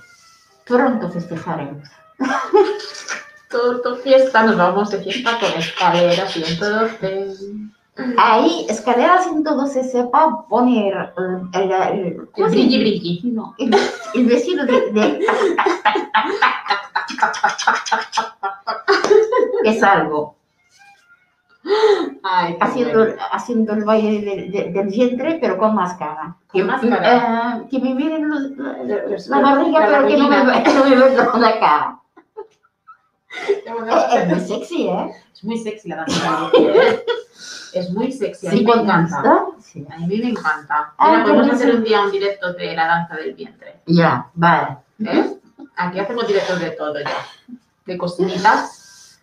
pronto 0.66 1.10
festejaremos. 1.10 1.88
Todo 3.50 3.96
fiesta, 3.96 4.42
nos 4.42 4.56
vamos 4.56 4.90
de 4.90 4.98
fiesta 5.02 5.38
con 5.38 5.50
escaleras 5.52 6.32
112. 6.32 7.36
Ahí, 8.18 8.66
escalera 8.68 9.22
112, 9.22 9.82
sepa 9.84 10.46
poner 10.48 10.94
eh, 10.94 11.40
el, 11.54 11.72
el, 11.72 12.28
¿cómo 12.30 12.46
El 12.46 12.52
se. 12.52 13.20
No, 13.24 13.54
el, 13.58 13.74
el 14.14 14.26
vecino 14.26 14.64
de, 14.66 14.90
de- 14.92 15.20
es 19.64 19.82
algo. 19.82 20.36
Ay, 22.22 22.56
qué 22.58 22.64
haciendo, 22.64 22.98
bueno. 22.98 23.14
haciendo 23.32 23.72
el 23.72 23.84
baile 23.84 24.20
de- 24.20 24.48
de- 24.50 24.70
del 24.72 24.88
vientre, 24.88 25.38
pero 25.40 25.58
con 25.58 25.74
máscara. 25.74 26.36
Que, 26.52 26.62
máscara. 26.62 27.58
eh, 27.62 27.66
que 27.70 27.78
me 27.80 27.94
miren 27.94 28.28
los- 28.28 28.50
Los- 28.50 29.26
la 29.28 29.40
barriga, 29.40 29.80
la 29.80 29.86
pero 29.98 30.08
que 30.08 30.16
no 30.16 30.28
me, 30.28 30.36
no 30.44 30.84
me 30.84 30.96
vean 30.96 31.40
la 31.40 31.58
cara. 31.58 31.98
Qué 33.64 33.72
bueno. 33.72 33.96
Es, 33.96 34.14
es 34.14 34.28
muy 34.28 34.40
sexy, 34.40 34.88
¿eh? 34.88 35.10
Es 35.32 35.44
muy 35.44 35.58
sexy 35.58 35.88
la 35.88 35.96
¿eh? 36.54 37.04
Es 37.78 37.90
muy 37.90 38.10
sexy, 38.12 38.46
a 38.46 38.52
mí 38.52 38.60
me 38.60 38.64
cuando 38.64 38.92
encanta. 38.92 39.46
sí. 39.60 39.86
A 39.90 39.98
mí 39.98 40.18
me 40.18 40.28
encanta. 40.30 40.92
Ah, 40.98 41.16
qué 41.16 41.22
podemos 41.22 41.44
bien. 41.44 41.54
hacer 41.56 41.74
un 41.74 41.84
día 41.84 42.00
un 42.02 42.10
directo 42.10 42.52
de 42.54 42.74
la 42.74 42.86
danza 42.86 43.16
del 43.16 43.34
vientre. 43.34 43.80
Ya, 43.86 44.26
vale. 44.34 44.78
¿eh? 45.04 45.36
Aquí 45.76 45.98
hacemos 46.00 46.26
directos 46.26 46.58
de 46.60 46.70
todo 46.70 46.98
ya. 47.00 47.10
De 47.84 47.98
cocinitas. 47.98 49.20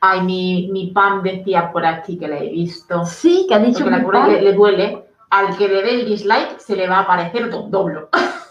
Ay, 0.00 0.20
mi, 0.22 0.68
mi 0.72 0.88
Pam 0.88 1.22
decía 1.22 1.70
por 1.70 1.86
aquí 1.86 2.18
que 2.18 2.26
la 2.28 2.38
he 2.38 2.48
visto. 2.50 3.04
Sí, 3.04 3.46
que 3.48 3.54
ha 3.54 3.58
dicho 3.58 3.84
Porque 3.84 4.18
la 4.18 4.26
le, 4.28 4.42
le 4.42 4.52
duele. 4.52 5.04
Al 5.30 5.56
que 5.56 5.66
le 5.68 5.82
dé 5.82 6.00
el 6.00 6.06
dislike 6.06 6.58
se 6.60 6.76
le 6.76 6.88
va 6.88 6.98
a 6.98 7.00
aparecer 7.02 7.50
do- 7.50 7.68
doblo. 7.68 8.08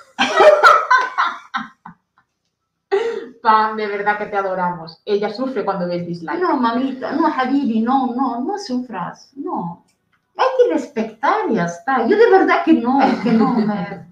Pam, 3.52 3.76
de 3.76 3.88
verdad 3.88 4.18
que 4.18 4.26
te 4.28 4.38
adoramos. 4.38 5.02
Ella 5.06 5.34
sufre 5.34 5.66
cuando 5.66 5.88
ves 5.88 6.06
dislike. 6.08 6.40
No, 6.40 6.56
mamita, 6.58 7.12
no, 7.12 7.28
Habibi, 7.28 7.82
no, 7.82 8.14
no, 8.16 8.40
no 8.42 8.58
sufras, 8.58 9.30
no. 9.36 9.84
Hay 10.38 10.48
que 10.58 10.74
respetar 10.74 11.50
y 11.50 11.56
ya 11.56 11.66
está. 11.66 12.08
Yo 12.08 12.16
de 12.18 12.30
verdad 12.32 12.64
que 12.64 12.74
no, 12.74 13.00
que 13.24 13.32
no, 13.34 13.54
me- 13.56 14.06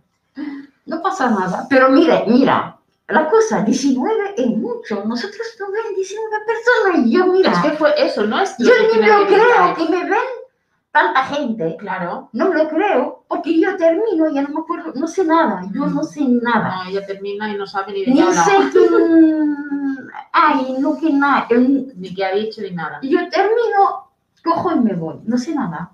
no 0.86 1.02
pasa 1.02 1.30
nada. 1.30 1.66
Pero 1.70 1.90
mire, 1.90 2.26
mira, 2.28 2.78
la 3.08 3.30
cosa, 3.30 3.62
19 3.62 4.34
es 4.36 4.48
mucho. 4.48 5.04
Nosotros 5.06 5.48
no 5.60 5.72
ven 5.72 5.96
19 5.96 6.36
personas 6.46 7.08
y 7.08 7.12
yo, 7.12 7.28
mira, 7.28 7.52
Es 7.54 7.60
que 7.60 7.72
fue 7.72 7.94
eso, 7.98 8.26
no 8.26 8.40
es 8.42 8.56
yo 8.60 8.66
ni 8.82 8.90
tiene 8.92 9.08
lo 9.08 9.26
creo 9.26 9.76
que 9.76 9.90
me 9.90 10.04
ven 10.04 10.20
tanta 10.92 11.24
gente. 11.26 11.78
Claro. 11.78 12.30
No 12.34 12.54
lo 12.54 12.68
creo, 12.70 13.24
porque 13.28 13.60
yo 13.60 13.76
termino 13.78 14.30
y 14.30 14.36
ya 14.36 14.42
no 14.42 14.50
me 14.50 14.60
acuerdo, 14.62 14.94
no 14.96 15.08
sé 15.08 15.24
nada, 15.26 15.62
yo 15.74 15.86
no 15.88 16.04
sé 16.04 16.22
nada. 16.24 16.84
No, 16.84 16.90
ella 16.90 17.06
termina 17.06 17.52
y 17.52 17.58
no 17.58 17.68
sabe 17.68 17.94
ni 17.94 18.00
de 18.00 18.06
qué 18.06 18.12
Ni 18.12 18.34
sé 18.34 18.52
quién, 18.72 19.58
ay, 20.32 20.76
no 20.80 20.98
que 20.98 21.12
nada. 21.12 21.48
Ni 21.52 22.14
qué 22.14 22.26
ha 22.26 22.32
dicho 22.34 22.62
ni 22.62 22.72
nada. 22.72 23.00
Yo 23.04 23.30
termino, 23.30 24.12
cojo 24.44 24.72
y 24.72 24.80
me 24.80 24.94
voy, 24.94 25.20
no 25.26 25.38
sé 25.38 25.54
nada. 25.54 25.92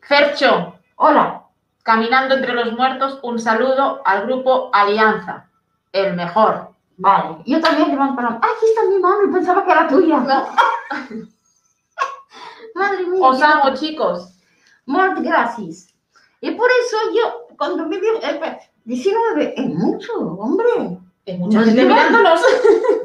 Fercho, 0.00 0.78
Hola, 1.00 1.44
caminando 1.84 2.34
entre 2.34 2.54
los 2.54 2.72
muertos, 2.72 3.20
un 3.22 3.38
saludo 3.38 4.02
al 4.04 4.26
grupo 4.26 4.68
Alianza. 4.72 5.48
El 5.92 6.14
mejor. 6.14 6.70
vale. 6.96 7.36
Yo 7.46 7.60
también 7.60 7.90
levanto 7.90 8.20
la 8.20 8.30
mano. 8.30 8.40
Aquí 8.42 8.66
está 8.66 8.82
mi 8.90 8.98
mano 8.98 9.32
pensaba 9.32 9.64
que 9.64 9.70
era 9.70 9.86
tuya. 9.86 10.18
Madre 12.74 13.06
mía. 13.06 13.20
Os 13.22 13.40
amo, 13.40 13.74
chicos. 13.74 14.37
Muchas 14.88 15.22
gracias. 15.22 15.94
Y 16.40 16.50
por 16.52 16.68
eso 16.70 16.96
yo, 17.14 17.46
cuando 17.56 17.86
me 17.86 18.00
digo, 18.00 18.18
eh, 18.22 18.58
19 18.84 19.54
es 19.56 19.68
mucho, 19.68 20.12
hombre. 20.18 20.98
Es 21.26 21.38
mucha 21.38 21.58
Nos 21.60 21.74
mirándonos. 21.74 22.40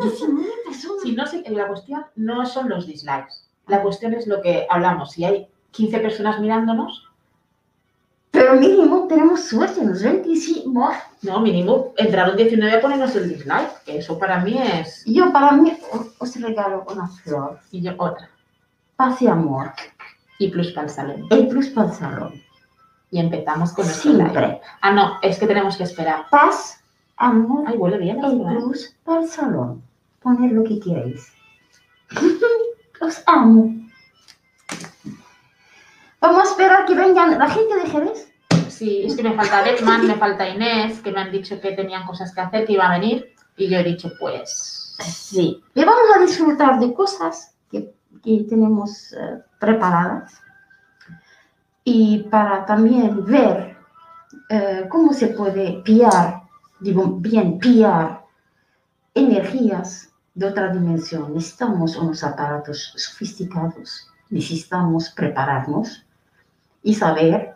19 0.01 0.45
personas. 0.65 1.01
Si 1.03 1.11
no 1.11 1.25
sé, 1.25 1.43
la 1.49 1.67
cuestión 1.67 2.05
no 2.15 2.45
son 2.45 2.69
los 2.69 2.87
dislikes. 2.87 3.33
La 3.67 3.81
cuestión 3.81 4.13
es 4.13 4.27
lo 4.27 4.41
que 4.41 4.65
hablamos. 4.69 5.11
Si 5.11 5.25
hay 5.25 5.47
15 5.71 5.99
personas 5.99 6.39
mirándonos, 6.39 7.09
Pero 8.31 8.55
mínimo 8.55 9.05
tenemos 9.07 9.41
suerte, 9.43 9.83
nos 9.83 10.01
ven 10.01 10.23
no, 11.21 11.39
mínimo 11.39 11.93
entraron 11.97 12.35
19 12.35 12.77
a 12.77 12.81
ponernos 12.81 13.15
el 13.15 13.29
dislike. 13.29 13.83
Que 13.85 13.97
eso 13.99 14.17
para 14.17 14.39
mí 14.39 14.57
es. 14.57 15.03
Yo 15.05 15.31
para 15.31 15.51
mí 15.51 15.71
os- 15.91 16.15
os 16.19 16.41
regalo 16.41 16.85
una 16.91 17.07
flor, 17.07 17.59
Y 17.71 17.81
yo 17.81 17.91
otra. 17.97 18.29
paz 18.95 19.21
y 19.21 19.27
amor, 19.27 19.71
Y 20.39 20.49
plus 20.49 20.71
para 20.71 20.87
el 20.87 20.93
salón. 20.93 21.27
el 21.29 21.47
plus 21.47 21.69
para 21.69 21.87
el 21.89 21.93
salón, 21.93 22.43
Y 23.11 23.19
empezamos 23.19 23.71
con 23.73 23.85
live. 23.85 23.95
siempre. 23.95 24.61
Ah, 24.81 24.91
no, 24.91 25.17
es 25.21 25.37
que 25.39 25.47
tenemos 25.47 25.77
que 25.77 25.83
esperar. 25.83 26.25
Paz, 26.29 26.83
amor, 27.17 27.65
Ay, 27.67 27.77
huele 27.77 27.97
bien 27.97 28.19
el 28.23 28.25
esto, 28.25 28.47
plus 28.47 28.95
para 29.03 29.21
el 29.21 29.27
salón. 29.27 29.83
Poner 30.21 30.51
lo 30.51 30.63
que 30.63 30.79
queráis. 30.79 31.31
Os 33.01 33.21
amo. 33.25 33.73
Vamos 36.19 36.39
a 36.39 36.49
esperar 36.51 36.85
que 36.85 36.95
vengan 36.95 37.37
la 37.37 37.49
gente 37.49 37.75
de 37.75 37.89
Jerez. 37.89 38.29
Sí, 38.69 39.03
es 39.05 39.15
que 39.15 39.23
me 39.23 39.33
falta 39.33 39.61
Deckman, 39.63 40.07
me 40.07 40.15
falta 40.15 40.47
Inés, 40.49 40.99
que 41.01 41.11
me 41.11 41.19
han 41.21 41.31
dicho 41.31 41.59
que 41.61 41.73
tenían 41.73 42.05
cosas 42.07 42.33
que 42.33 42.41
hacer, 42.41 42.65
que 42.65 42.73
iba 42.73 42.87
a 42.87 42.97
venir. 42.97 43.33
Y 43.57 43.69
yo 43.69 43.77
he 43.77 43.83
dicho, 43.83 44.11
pues. 44.19 44.95
Sí. 44.99 45.61
Y 45.75 45.83
vamos 45.83 46.03
a 46.15 46.19
disfrutar 46.19 46.79
de 46.79 46.93
cosas 46.93 47.52
que, 48.21 48.45
tenemos 48.49 49.13
eh, 49.13 49.41
preparadas. 49.59 50.33
Y 51.83 52.23
para 52.29 52.65
también 52.65 53.25
ver 53.25 53.77
eh, 54.49 54.85
cómo 54.89 55.13
se 55.13 55.27
puede 55.27 55.81
pillar, 55.83 56.43
digo 56.79 57.07
bien, 57.19 57.59
pillar 57.59 58.23
energías 59.13 60.09
de 60.33 60.47
otra 60.47 60.69
dimensión. 60.71 61.33
Necesitamos 61.33 61.95
unos 61.97 62.23
aparatos 62.23 62.93
sofisticados, 62.95 64.09
necesitamos 64.29 65.09
prepararnos 65.09 66.05
y 66.81 66.93
saber 66.93 67.55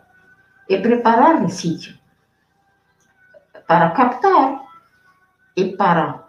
y 0.68 0.76
preparar 0.78 1.42
el 1.42 1.50
sitio 1.50 1.94
para 3.66 3.92
captar 3.92 4.62
y 5.54 5.76
para 5.76 6.26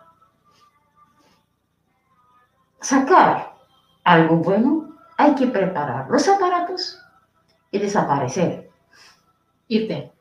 sacar 2.81 3.48
algo 4.09 4.37
bueno, 4.37 4.89
hay 5.17 5.35
que 5.35 5.45
preparar 5.47 6.07
los 6.09 6.27
aparatos 6.27 6.99
y 7.71 7.77
desaparecer. 7.77 8.69
Irte. 9.67 10.11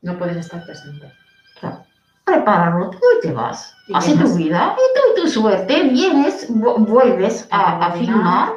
No 0.00 0.16
puedes 0.16 0.36
estar 0.38 0.64
presente. 0.64 1.12
Claro. 1.60 1.84
Prepararlo 2.24 2.90
tú 2.90 2.98
y 3.18 3.20
te 3.20 3.32
vas. 3.32 3.74
Y 3.88 3.94
Así 3.94 4.16
tu 4.16 4.34
vida 4.34 4.74
y 4.74 4.94
tú 4.98 5.02
y 5.20 5.22
tu 5.22 5.28
suerte. 5.28 5.82
Vienes, 5.82 6.48
vu- 6.48 6.78
vuelves 6.86 7.46
a, 7.50 7.86
a 7.86 7.92
filmar 7.92 8.54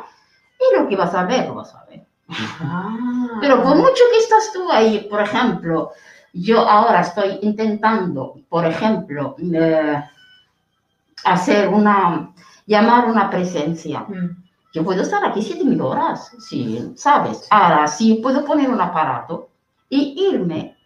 y 0.60 0.78
lo 0.78 0.88
que 0.88 0.96
vas 0.96 1.14
a 1.14 1.26
ver, 1.26 1.48
lo 1.48 1.56
vas 1.56 1.76
a 1.76 1.84
ver. 1.86 2.06
Ah. 2.30 3.38
Pero 3.42 3.62
por 3.64 3.76
mucho 3.76 4.04
que 4.12 4.18
estás 4.20 4.52
tú 4.54 4.72
ahí, 4.72 5.08
por 5.10 5.20
ejemplo, 5.22 5.92
yo 6.32 6.60
ahora 6.62 7.02
estoy 7.02 7.40
intentando, 7.42 8.36
por 8.48 8.66
ejemplo, 8.66 9.36
eh, 9.54 10.02
hacer 11.26 11.68
una, 11.68 12.32
llamar 12.72 13.06
una 13.10 13.30
presencia. 13.30 14.02
Mm. 14.08 14.30
Yo 14.74 14.84
puedo 14.86 15.02
estar 15.02 15.24
aquí 15.26 15.42
7000 15.42 15.82
horas, 15.82 16.32
sí, 16.40 16.94
¿sabes? 16.96 17.46
Ahora 17.50 17.88
sí 17.88 18.20
puedo 18.24 18.46
poner 18.46 18.70
un 18.70 18.80
aparato 18.80 19.50
y 19.90 20.16
irme. 20.32 20.78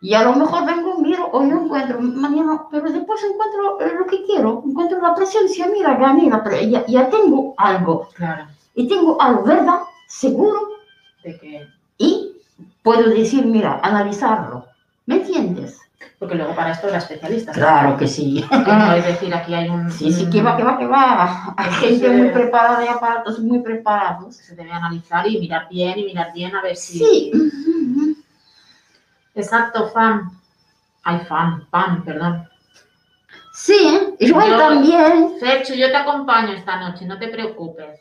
Y 0.00 0.14
a 0.14 0.22
lo 0.24 0.32
mejor 0.34 0.64
vengo, 0.66 0.98
miro, 0.98 1.28
hoy 1.32 1.46
no 1.48 1.62
encuentro, 1.64 2.00
mañana, 2.00 2.62
pero 2.70 2.90
después 2.90 3.22
encuentro 3.24 3.80
eh, 3.80 3.92
lo 3.98 4.06
que 4.06 4.22
quiero, 4.24 4.62
encuentro 4.66 5.00
la 5.00 5.14
presencia, 5.14 5.66
mira, 5.68 5.94
gané 5.96 6.28
la 6.30 6.42
pre- 6.42 6.68
ya, 6.70 6.84
ya 6.86 7.08
tengo 7.10 7.54
algo. 7.58 8.08
Claro. 8.14 8.46
Y 8.74 8.88
tengo 8.88 9.20
algo, 9.20 9.44
¿verdad? 9.44 9.80
Seguro. 10.08 10.58
De 11.22 11.38
que. 11.38 11.66
Y 11.98 12.32
puedo 12.82 13.08
decir, 13.10 13.44
mira, 13.46 13.80
analizarlo. 13.82 14.66
¿Me 15.06 15.16
entiendes? 15.16 15.80
Porque 16.24 16.36
luego 16.36 16.54
para 16.56 16.70
esto 16.70 16.88
era 16.88 16.96
especialista. 16.96 17.52
Claro 17.52 17.98
que 17.98 18.08
sí. 18.08 18.42
Que 18.64 18.72
no 18.72 18.94
es 18.94 19.04
decir, 19.04 19.34
aquí 19.34 19.52
hay 19.52 19.68
un. 19.68 19.90
Sí, 19.90 20.10
sí, 20.10 20.30
que 20.30 20.40
va, 20.40 20.56
que 20.56 20.62
va, 20.62 20.78
que 20.78 20.86
va. 20.86 21.54
Hay 21.54 21.70
gente 21.70 22.08
muy 22.08 22.30
preparada 22.30 22.82
y 22.82 22.88
aparatos 22.88 23.40
muy 23.40 23.58
preparados. 23.58 24.36
Se 24.36 24.56
debe 24.56 24.72
analizar 24.72 25.26
y 25.28 25.38
mirar 25.38 25.68
bien 25.68 25.98
y 25.98 26.04
mirar 26.04 26.32
bien 26.32 26.56
a 26.56 26.62
ver 26.62 26.76
si. 26.76 26.98
Sí. 26.98 27.32
Exacto, 29.34 29.90
fan. 29.90 30.30
Ay, 31.02 31.20
fan, 31.28 31.66
fan, 31.70 32.02
perdón. 32.02 32.48
Sí, 33.52 34.14
y 34.18 34.30
Joel 34.30 34.50
Yo- 34.52 34.56
también. 34.58 35.34
Fercho, 35.38 35.74
yo 35.74 35.90
te 35.90 35.96
acompaño 35.96 36.52
esta 36.54 36.80
noche, 36.80 37.04
no 37.04 37.18
te 37.18 37.28
preocupes. 37.28 38.00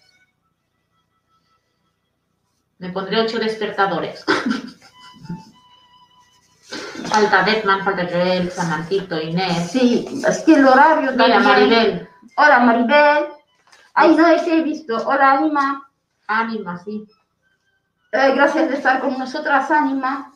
Me 2.78 2.90
pondré 2.90 3.20
ocho 3.20 3.38
despertadores. 3.38 4.24
falta 7.14 7.44
Deckman, 7.44 7.84
falta 7.84 8.08
Joel, 8.12 8.50
Samantito, 8.52 9.22
Inés. 9.22 9.70
Sí, 9.72 10.06
es 10.28 10.40
que 10.40 10.56
el 10.56 10.66
horario 10.66 11.12
Mira, 11.12 11.26
también. 11.36 11.44
Maribel, 11.44 12.10
Hola, 12.38 12.60
Maribel. 12.60 13.26
Ay, 13.94 14.16
no, 14.16 14.28
ese 14.28 14.58
he 14.58 14.62
visto. 14.64 14.96
Hola, 15.08 15.34
Anima. 15.34 15.88
ánima, 16.28 16.80
sí. 16.80 17.06
Eh, 18.12 18.32
gracias 18.36 18.70
de 18.70 18.76
estar 18.76 19.00
con 19.00 19.18
nosotras, 19.20 19.70
Anima. 19.70 20.32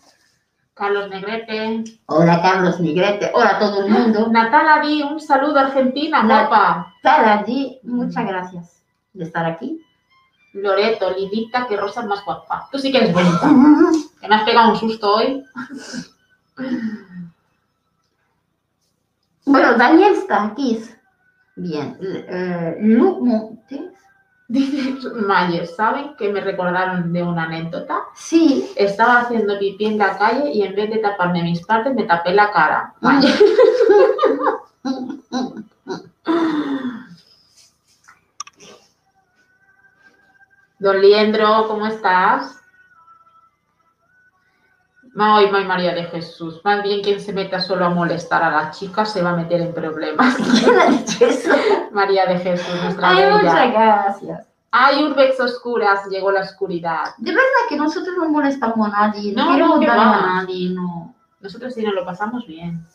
Carlos 0.76 1.10
Negrete. 1.10 1.84
Hola 2.06 2.40
Carlos 2.40 2.80
Negrete, 2.80 3.32
hola 3.34 3.56
a 3.56 3.60
todo 3.60 3.84
el 3.84 3.90
mundo. 3.92 4.28
Natala 4.30 4.80
Di, 4.82 5.02
un 5.02 5.20
saludo 5.20 5.60
Argentina, 5.60 6.22
Nat- 6.22 6.50
guapa. 6.50 6.94
Sara 7.02 7.44
G, 7.44 7.80
muchas 7.82 8.28
gracias 8.28 8.84
de 9.14 9.24
estar 9.24 9.44
aquí. 9.48 9.82
Loreto, 10.54 11.10
Lidita, 11.18 11.66
que 11.66 11.78
Rosa 11.78 12.02
es 12.02 12.06
más 12.08 12.24
guapa. 12.24 12.70
Tú 12.72 12.78
sí 12.78 12.92
que 12.92 13.00
eres 13.00 13.14
bonita. 13.14 13.50
Que 14.22 14.28
me 14.28 14.36
has 14.36 14.44
pegado 14.44 14.70
un 14.72 14.76
susto 14.78 15.16
hoy. 15.16 15.44
Bueno, 19.46 19.78
Daniel 19.78 20.14
está 20.14 20.44
aquí. 20.46 20.84
Bien. 21.56 21.98
Eh, 22.02 22.78
Lu 22.82 23.24
Montes. 23.24 23.94
Dice 24.50 25.10
Mayer, 25.10 25.68
¿saben 25.68 26.16
que 26.18 26.30
me 26.30 26.40
recordaron 26.40 27.12
de 27.12 27.22
una 27.22 27.44
anécdota? 27.44 28.04
Sí. 28.16 28.72
Estaba 28.78 29.20
haciendo 29.20 29.60
pipí 29.60 29.86
en 29.86 29.98
la 29.98 30.18
calle 30.18 30.52
y 30.54 30.62
en 30.62 30.74
vez 30.74 30.90
de 30.90 31.00
taparme 31.00 31.44
mis 31.44 31.66
partes, 31.66 31.94
me 31.94 32.04
tapé 32.06 32.34
la 32.34 32.52
cara. 32.52 32.94
Mayer. 33.02 33.34
Don 40.80 41.02
Liendro, 41.02 41.68
¿cómo 41.68 41.88
estás? 41.88 42.62
Ay, 45.20 45.50
María 45.66 45.94
de 45.96 46.04
Jesús. 46.06 46.62
Más 46.64 46.84
bien 46.84 47.02
quien 47.02 47.20
se 47.20 47.34
meta 47.34 47.60
solo 47.60 47.86
a 47.86 47.90
molestar 47.90 48.44
a 48.44 48.52
las 48.52 48.78
chicas 48.78 49.12
se 49.12 49.22
va 49.24 49.32
a 49.32 49.36
meter 49.36 49.62
en 49.62 49.74
problemas. 49.74 50.36
¿Quién 50.64 50.80
ha 50.80 50.86
dicho 50.88 51.26
eso? 51.26 51.50
María 51.92 52.26
de 52.28 52.38
Jesús, 52.38 52.76
nuestra 52.84 53.10
Ay, 53.10 53.16
bella. 53.24 53.38
muchas 53.38 53.72
gracias. 53.74 54.48
Ay, 54.70 55.04
Urbex 55.06 55.40
Oscuras, 55.40 56.06
llegó 56.10 56.32
la 56.32 56.42
oscuridad. 56.42 57.16
De 57.18 57.32
verdad 57.32 57.42
que 57.70 57.78
nosotros 57.78 58.16
no 58.18 58.30
molestamos 58.30 58.88
a 58.88 58.92
nadie, 58.92 59.34
no, 59.34 59.58
No, 59.58 59.68
no, 59.76 59.80
que 59.80 59.88
daño 59.88 60.02
va. 60.02 60.18
a 60.18 60.36
nadie, 60.44 60.70
no. 60.70 61.16
Nosotros 61.40 61.74
sí 61.74 61.82
nos 61.84 61.96
lo 61.96 62.06
pasamos 62.06 62.46
bien. 62.46 62.86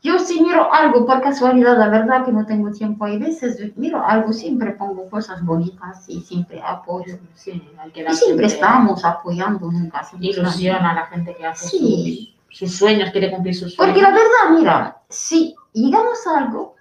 Yo 0.00 0.18
si 0.20 0.40
miro 0.40 0.72
algo 0.72 1.04
por 1.06 1.20
casualidad, 1.20 1.76
la 1.76 1.88
verdad 1.88 2.24
que 2.24 2.30
no 2.30 2.46
tengo 2.46 2.70
tiempo, 2.70 3.04
hay 3.04 3.18
veces 3.18 3.76
miro 3.76 4.04
algo, 4.04 4.32
siempre 4.32 4.70
pongo 4.72 5.10
cosas 5.10 5.44
bonitas 5.44 6.08
y 6.08 6.20
siempre 6.20 6.62
apoyo. 6.62 7.18
Sí, 7.34 7.68
hay 7.78 7.90
que 7.90 8.02
Y 8.08 8.14
siempre 8.14 8.46
estamos 8.46 9.04
apoyando, 9.04 9.70
nunca 9.70 10.06
ilusión 10.20 10.84
a 10.84 10.94
la 10.94 11.06
gente 11.06 11.34
que 11.34 11.44
hace 11.44 11.68
Sí. 11.68 12.36
sus, 12.48 12.58
sus 12.58 12.78
sueños, 12.78 13.10
quiere 13.10 13.30
cumplir 13.32 13.56
sus 13.56 13.74
sueños. 13.74 13.92
Porque 13.94 14.02
la 14.02 14.10
verdad, 14.16 14.56
mira, 14.58 15.02
si 15.08 15.56
llegamos 15.72 16.24
a 16.28 16.38
algo, 16.38 16.76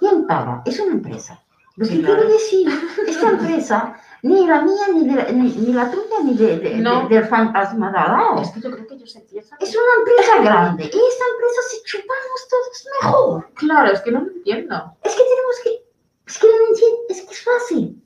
¿quién 0.00 0.26
paga? 0.26 0.62
Es 0.64 0.80
una 0.80 0.94
empresa. 0.94 1.40
Lo 1.78 1.86
que 1.88 2.00
claro. 2.00 2.14
quiero 2.16 2.32
decir, 2.32 2.68
esta 3.06 3.30
empresa, 3.34 3.96
ni 4.22 4.46
la 4.46 4.62
mía, 4.62 4.88
ni, 4.92 5.08
de 5.08 5.14
la, 5.14 5.24
ni, 5.30 5.48
ni 5.54 5.72
la 5.72 5.90
tuya, 5.90 6.18
ni 6.24 6.34
de, 6.34 6.58
de- 6.58 6.76
No. 6.78 7.08
de- 7.08 7.14
del 7.14 7.24
fantasma 7.26 7.90
de 7.92 7.98
al 7.98 8.12
lado. 8.12 8.42
Es 8.42 8.50
que 8.50 8.60
yo 8.60 8.70
creo 8.72 8.86
que 8.86 8.94
ellos 8.94 9.14
empiezan. 9.14 9.56
Es 9.60 9.70
una 9.76 9.94
empresa 10.00 10.42
grande. 10.42 10.84
Y 10.84 10.86
esta 10.86 11.24
empresa, 11.32 11.60
si 11.70 11.82
chupamos 11.84 12.48
todos, 12.50 12.86
mejor. 13.02 13.50
Claro, 13.54 13.92
es 13.92 14.00
que 14.00 14.10
no 14.10 14.20
lo 14.20 14.26
entiendo. 14.32 14.74
Es 15.04 15.12
que 15.14 15.22
tenemos 15.22 15.56
que. 15.62 15.70
Es 16.26 16.38
que 16.38 16.46
no 16.48 16.66
entiendo. 16.68 16.98
Es 17.08 17.22
que 17.22 17.32
es 17.32 17.44
fácil. 17.44 18.04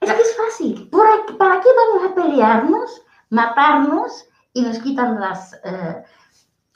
Es 0.00 0.12
que 0.12 0.22
es 0.22 0.36
fácil. 0.36 0.88
¿Por 0.90 1.06
aquí- 1.06 1.34
¿Para 1.34 1.60
qué 1.60 1.68
vamos 1.76 2.10
a 2.10 2.14
pelearnos, 2.14 3.02
matarnos 3.30 4.26
y 4.52 4.62
nos 4.62 4.78
quitan 4.80 5.20
las. 5.20 5.54
eh, 5.64 6.02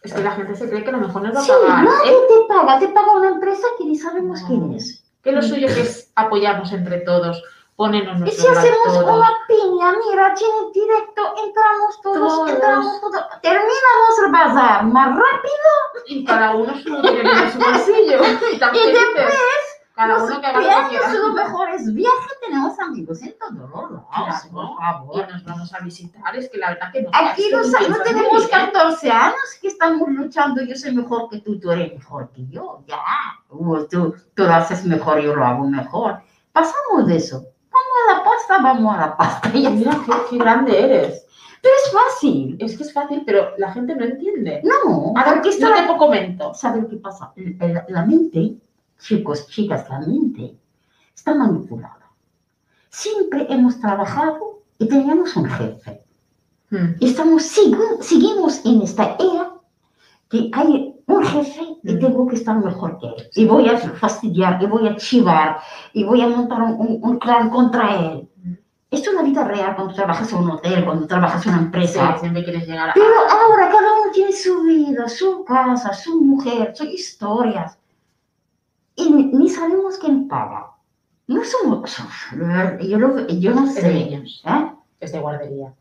Es 0.02 0.12
que 0.12 0.22
la 0.22 0.30
gente 0.32 0.54
se 0.54 0.68
cree 0.68 0.84
que 0.84 0.90
a 0.90 0.92
lo 0.92 1.00
mejor 1.06 1.22
nos 1.22 1.34
va 1.34 1.40
a 1.40 1.42
Sí, 1.42 1.50
pagar. 1.50 1.84
nadie 1.84 2.12
¿eh? 2.12 2.26
te 2.28 2.54
paga. 2.54 2.78
Te 2.78 2.88
paga 2.88 3.12
una 3.16 3.30
empresa 3.30 3.66
que 3.78 3.84
ni 3.86 3.96
sabemos 3.96 4.40
No. 4.42 4.46
quién 4.46 4.72
es. 4.74 5.03
Que 5.24 5.32
lo 5.32 5.42
suyo 5.42 5.66
que 5.68 5.80
es 5.80 6.12
apoyarnos 6.14 6.70
entre 6.72 6.98
todos, 6.98 7.42
ponernos 7.76 8.16
Y 8.18 8.20
nuestro 8.20 8.44
si 8.52 8.58
hacemos 8.58 8.84
todos. 8.84 9.16
una 9.16 9.30
piña, 9.48 9.92
mira, 10.06 10.34
tiene 10.34 10.54
directo, 10.72 11.22
entramos 11.44 12.00
todos, 12.02 12.18
Todos. 12.34 12.50
entramos 12.50 13.00
todos. 13.00 13.24
Terminamos 13.42 14.18
el 14.26 14.32
bazar 14.32 14.84
más 14.84 15.08
rápido 15.08 16.04
Y 16.06 16.24
cada 16.24 16.54
uno 16.54 16.72
su 16.78 16.94
en 17.08 17.52
su 17.52 17.58
bolsillo. 17.58 18.22
Y 18.22 18.92
después 18.92 19.34
cada 19.94 20.14
Los 20.18 20.22
uno 20.30 20.40
que 20.40 20.46
haga 20.46 20.58
lo 20.58 20.62
que 20.62 20.68
viajes 20.68 20.88
quiera. 20.90 21.12
son 21.12 21.20
los 21.22 21.34
mejores 21.34 21.94
viajes, 21.94 22.32
tenemos 22.40 22.78
amigos 22.80 23.22
en 23.22 23.34
todos 23.38 23.52
los 23.54 23.70
lados, 23.70 24.02
Claro. 24.10 24.50
por 24.52 24.64
Y 24.64 24.76
favor. 24.76 25.32
nos 25.32 25.44
vamos 25.44 25.74
a 25.74 25.78
visitar, 25.84 26.36
es 26.36 26.50
que 26.50 26.58
la 26.58 26.70
verdad 26.70 26.92
que 26.92 27.02
no. 27.02 27.10
Aquí 27.12 27.42
que 27.48 27.56
no, 27.56 27.62
no 27.62 28.02
tenemos 28.02 28.32
muy 28.32 28.38
bien. 28.38 28.50
14 28.50 29.10
años 29.10 29.58
que 29.60 29.68
estamos 29.68 30.08
luchando, 30.08 30.62
yo 30.62 30.74
soy 30.74 30.94
mejor 30.94 31.28
que 31.30 31.38
tú, 31.40 31.58
tú 31.60 31.70
eres 31.70 31.94
mejor 31.94 32.30
que 32.30 32.46
yo, 32.48 32.82
ya. 32.86 32.96
Tú, 33.48 33.86
tú 34.34 34.42
lo 34.42 34.52
haces 34.54 34.84
mejor, 34.84 35.20
yo 35.20 35.34
lo 35.36 35.44
hago 35.44 35.64
mejor. 35.68 36.20
Pasamos 36.52 37.06
de 37.06 37.16
eso. 37.16 37.44
Vamos 37.70 37.94
a 38.08 38.12
la 38.18 38.24
pasta, 38.24 38.58
vamos 38.62 38.94
a 38.94 38.98
la 39.00 39.16
pasta. 39.16 39.50
ya 39.52 39.70
Mira 39.70 39.92
qué, 40.04 40.12
qué 40.30 40.38
grande 40.38 40.80
eres. 40.84 41.26
Pero 41.62 41.74
es 41.86 41.92
fácil. 41.92 42.56
Es 42.60 42.76
que 42.76 42.82
es 42.82 42.92
fácil, 42.92 43.22
pero 43.24 43.52
la 43.58 43.72
gente 43.72 43.94
no 43.96 44.04
entiende. 44.04 44.60
No, 44.64 45.12
A 45.16 45.24
ver, 45.24 45.34
porque 45.34 45.58
yo 45.58 45.66
está 45.68 45.86
te 45.86 45.96
comento. 45.96 46.52
¿Saben 46.54 46.86
qué 46.88 46.96
pasa? 46.96 47.32
La, 47.36 47.84
la 47.88 48.04
mente, 48.04 48.56
chicos, 48.98 49.46
chicas, 49.48 49.88
la 49.90 50.00
mente 50.00 50.56
está 51.14 51.34
manipulada. 51.34 52.00
Siempre 52.90 53.46
hemos 53.50 53.80
trabajado 53.80 54.62
y 54.78 54.86
teníamos 54.88 55.36
un 55.36 55.46
jefe. 55.46 56.00
Hmm. 56.70 56.94
Estamos, 57.00 57.42
sigu- 57.44 58.00
seguimos 58.00 58.64
en 58.64 58.82
esta 58.82 59.16
era 59.18 59.52
que 60.28 60.50
hay 60.52 60.94
un 61.06 61.22
jefe 61.24 61.62
y 61.82 61.92
Mm. 61.94 61.98
tengo 62.00 62.26
que 62.26 62.36
estar 62.36 62.56
mejor 62.58 62.98
que 62.98 63.06
él. 63.08 63.28
Y 63.34 63.44
voy 63.44 63.68
a 63.68 63.76
fastidiar, 63.78 64.60
y 64.62 64.66
voy 64.66 64.88
a 64.88 64.96
chivar, 64.96 65.58
y 65.92 66.02
voy 66.04 66.22
a 66.22 66.28
montar 66.28 66.62
un, 66.62 66.72
un- 66.80 66.98
un 67.02 67.18
clan 67.18 67.50
contra 67.50 67.94
él. 67.96 68.28
Mm. 68.42 68.52
Esto 68.90 69.10
es 69.10 69.16
la 69.16 69.22
vida 69.22 69.44
real 69.44 69.74
cuando 69.76 69.92
trabajas 69.94 70.32
en 70.32 70.38
un 70.38 70.50
hotel, 70.52 70.84
cuando 70.84 71.06
trabajas 71.06 71.44
en 71.44 71.52
una 71.52 71.58
Sí, 71.60 71.64
empresa. 71.66 72.16
siempre 72.18 72.42
quieres 72.44 72.66
llegar 72.66 72.90
a. 72.90 72.94
Pero 72.94 73.06
ahora 73.30 73.68
cada 73.68 73.92
uno 74.02 74.10
tiene 74.12 74.32
su 74.32 74.62
vida, 74.62 75.08
su 75.08 75.44
casa, 75.44 75.92
su 75.92 76.20
mujer, 76.22 76.72
sus 76.74 76.86
historias. 76.88 77.76
Y 78.96 79.10
ni, 79.10 79.48
sabemos 79.48 79.98
quién 79.98 80.28
paga. 80.28 80.70
No 81.26 81.42
somos, 81.44 81.96
yo, 82.80 82.98
lo- 82.98 83.26
yo 83.28 83.50
no 83.54 83.64
Es 83.66 83.74
de 83.76 83.80
sé. 83.80 83.92
niños, 83.94 84.42
¿eh? 84.46 84.72
es 85.00 85.12
de 85.12 85.20
guardería. 85.20 85.72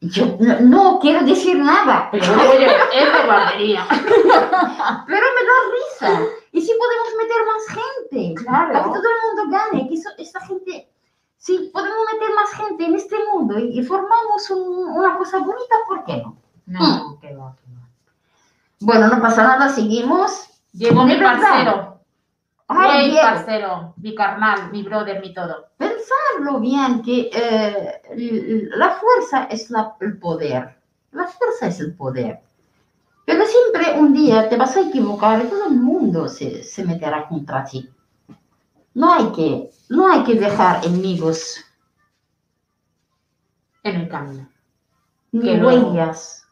Yo 0.00 0.36
no, 0.38 0.60
no 0.60 0.98
quiero 1.00 1.24
decir 1.24 1.56
nada, 1.58 2.08
Pero 2.12 2.24
yo, 2.26 2.32
es 2.34 3.12
de 3.12 3.26
guardería. 3.26 3.86
pero 3.88 5.26
me 5.36 5.42
da 5.48 5.58
risa. 5.72 6.20
¿Y 6.52 6.60
si 6.60 6.72
podemos 6.74 7.08
meter 7.18 7.36
más 7.46 7.66
gente? 7.68 8.34
Claro. 8.44 8.72
Para 8.72 8.84
que 8.84 8.90
todo 8.90 9.02
el 9.02 9.36
mundo 9.46 9.58
gane, 9.58 9.88
que 9.88 9.94
eso- 9.94 10.10
esta 10.18 10.40
gente, 10.46 10.88
si 11.38 11.70
podemos 11.72 11.98
meter 12.12 12.34
más 12.34 12.50
gente 12.52 12.84
en 12.84 12.94
este 12.94 13.16
mundo 13.32 13.58
y, 13.58 13.78
y 13.78 13.82
formamos 13.82 14.48
un- 14.50 14.88
una 14.96 15.16
cosa 15.18 15.38
bonita, 15.38 15.74
¿por 15.88 16.04
qué 16.04 16.18
no? 16.18 16.36
No, 16.66 17.18
que 17.20 17.34
va, 17.34 17.54
que 17.56 17.72
va. 17.74 17.88
Bueno, 18.80 19.08
no 19.08 19.20
pasa 19.20 19.42
nada, 19.42 19.68
seguimos. 19.70 20.48
Llegó 20.72 21.04
mi 21.04 21.16
parcero. 21.16 21.93
Ay, 22.68 23.10
Diego. 23.10 23.20
parcero, 23.22 23.94
mi 23.98 24.14
carnal, 24.14 24.70
mi 24.72 24.82
brother, 24.82 25.20
mi 25.20 25.34
todo. 25.34 25.66
pensarlo 25.76 26.60
bien, 26.60 27.02
que 27.02 27.30
eh, 27.32 28.68
la 28.76 28.90
fuerza 28.92 29.44
es 29.44 29.70
la- 29.70 29.94
el 30.00 30.18
poder. 30.18 30.76
La 31.12 31.26
fuerza 31.26 31.66
es 31.68 31.78
el 31.80 31.94
poder. 31.94 32.40
Pero 33.26 33.44
siempre 33.46 33.98
un 34.00 34.12
día 34.12 34.48
te 34.48 34.56
vas 34.56 34.76
a 34.76 34.80
equivocar 34.80 35.42
y 35.44 35.48
todo 35.48 35.66
el 35.66 35.74
mundo 35.76 36.28
se, 36.28 36.62
se 36.62 36.84
meterá 36.84 37.26
contra 37.28 37.64
ti. 37.64 37.88
No 38.94 39.12
hay 39.12 39.26
que, 39.32 39.70
no 39.90 40.08
hay 40.10 40.22
que 40.24 40.34
dejar 40.34 40.84
enemigos 40.84 41.56
En 43.82 43.96
el 43.96 44.08
camino. 44.08 44.48
ni 45.32 45.58
huellas 45.60 46.46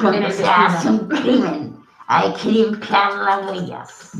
cuando 0.00 0.30
se 0.30 0.44
hace 0.44 0.88
un 0.88 1.08
crimen. 1.08 1.76
Hay 2.06 2.32
que 2.34 2.48
limpiar 2.50 3.14
las 3.14 3.46
huellas 3.50 4.10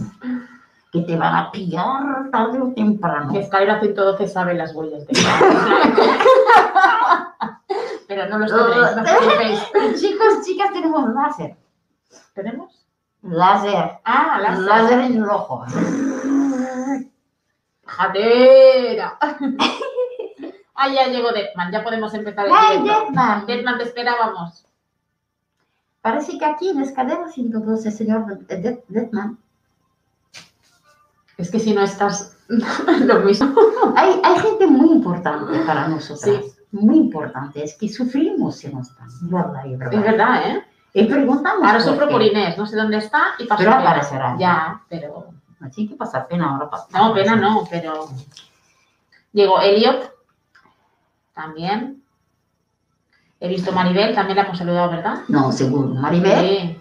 que 0.93 1.01
te 1.01 1.17
van 1.17 1.35
a 1.35 1.51
pillar 1.51 2.31
tarde 2.31 2.61
o 2.61 2.73
temprano. 2.75 3.33
Que 3.33 3.41
Escalera 3.41 3.81
112 3.81 4.29
sabe 4.29 4.55
las 4.55 4.75
huellas 4.75 5.07
de 5.07 5.15
Pero 8.07 8.29
no 8.39 8.45
os 8.45 8.53
preocupéis. 8.53 9.61
Chicos, 10.01 10.45
chicas, 10.45 10.71
tenemos 10.73 11.09
láser. 11.15 11.57
¿Tenemos? 12.35 12.87
Láser. 13.23 14.01
Ah, 14.05 14.39
las 14.43 14.59
Láser 14.59 14.99
en 15.01 15.15
el 15.17 15.25
ojo. 15.25 15.65
¡Jadera! 17.87 19.19
ah, 20.75 20.89
ya 20.89 21.07
llegó 21.09 21.33
Deadman, 21.33 21.73
ya 21.73 21.83
podemos 21.83 22.13
empezar 22.15 22.47
el 22.47 22.53
¡Hey, 22.55 22.81
directo. 22.83 23.05
Deadman! 23.05 23.47
Deadman, 23.47 23.79
te 23.79 23.85
esperábamos. 23.85 24.67
Parece 26.03 26.39
que 26.39 26.45
aquí 26.45 26.69
en 26.71 26.81
Escalera 26.83 27.29
112, 27.29 27.91
señor 27.91 28.27
De- 28.47 28.83
Deadman, 28.89 29.39
Es 31.43 31.51
que 31.51 31.59
si 31.59 31.75
no 31.75 31.83
estás 31.83 32.37
lo 32.49 33.19
mismo. 33.21 33.53
hay, 33.97 34.21
hay 34.23 34.39
gente 34.39 34.67
muy 34.67 34.91
importante 34.93 35.59
para 35.67 35.89
nosotras. 35.89 36.21
Sí. 36.45 36.53
Muy 36.71 36.97
importante. 36.97 37.63
Es 37.65 37.77
que 37.77 37.89
sufrimos 37.89 38.57
si 38.57 38.73
no 38.73 38.81
están. 38.81 39.09
Verdad, 39.23 39.65
y 39.67 39.73
Es 39.75 39.79
verdad. 39.79 40.01
verdad, 40.03 40.43
¿eh? 40.51 40.65
Y 40.95 41.05
preguntamos. 41.07 41.67
Ahora 41.67 41.81
sufro 41.81 42.09
por 42.09 42.23
Inés, 42.23 42.57
no 42.57 42.67
sé 42.67 42.77
dónde 42.77 42.99
está 42.99 43.21
y 43.39 43.45
paso 43.47 43.59
Pero 43.63 43.77
pena. 43.77 43.83
aparecerá. 43.91 44.37
Ya, 44.39 44.83
pero... 44.89 45.27
Así 45.61 45.89
que 45.89 45.95
pasa 45.97 46.27
pena 46.29 46.51
ahora. 46.51 46.71
pasa- 46.71 46.87
No, 46.93 47.13
pena 47.15 47.35
no, 47.37 47.65
pero... 47.71 48.09
Llegó 49.33 49.61
Elliot, 49.61 50.13
también. 51.35 52.03
He 53.41 53.49
visto 53.49 53.73
Maribel, 53.73 54.15
también 54.15 54.37
la 54.37 54.45
hemos 54.45 54.59
saludado, 54.59 54.91
¿verdad? 54.91 55.21
No, 55.29 55.51
seguro. 55.51 55.89
Maribel. 55.89 56.39
Sí. 56.41 56.81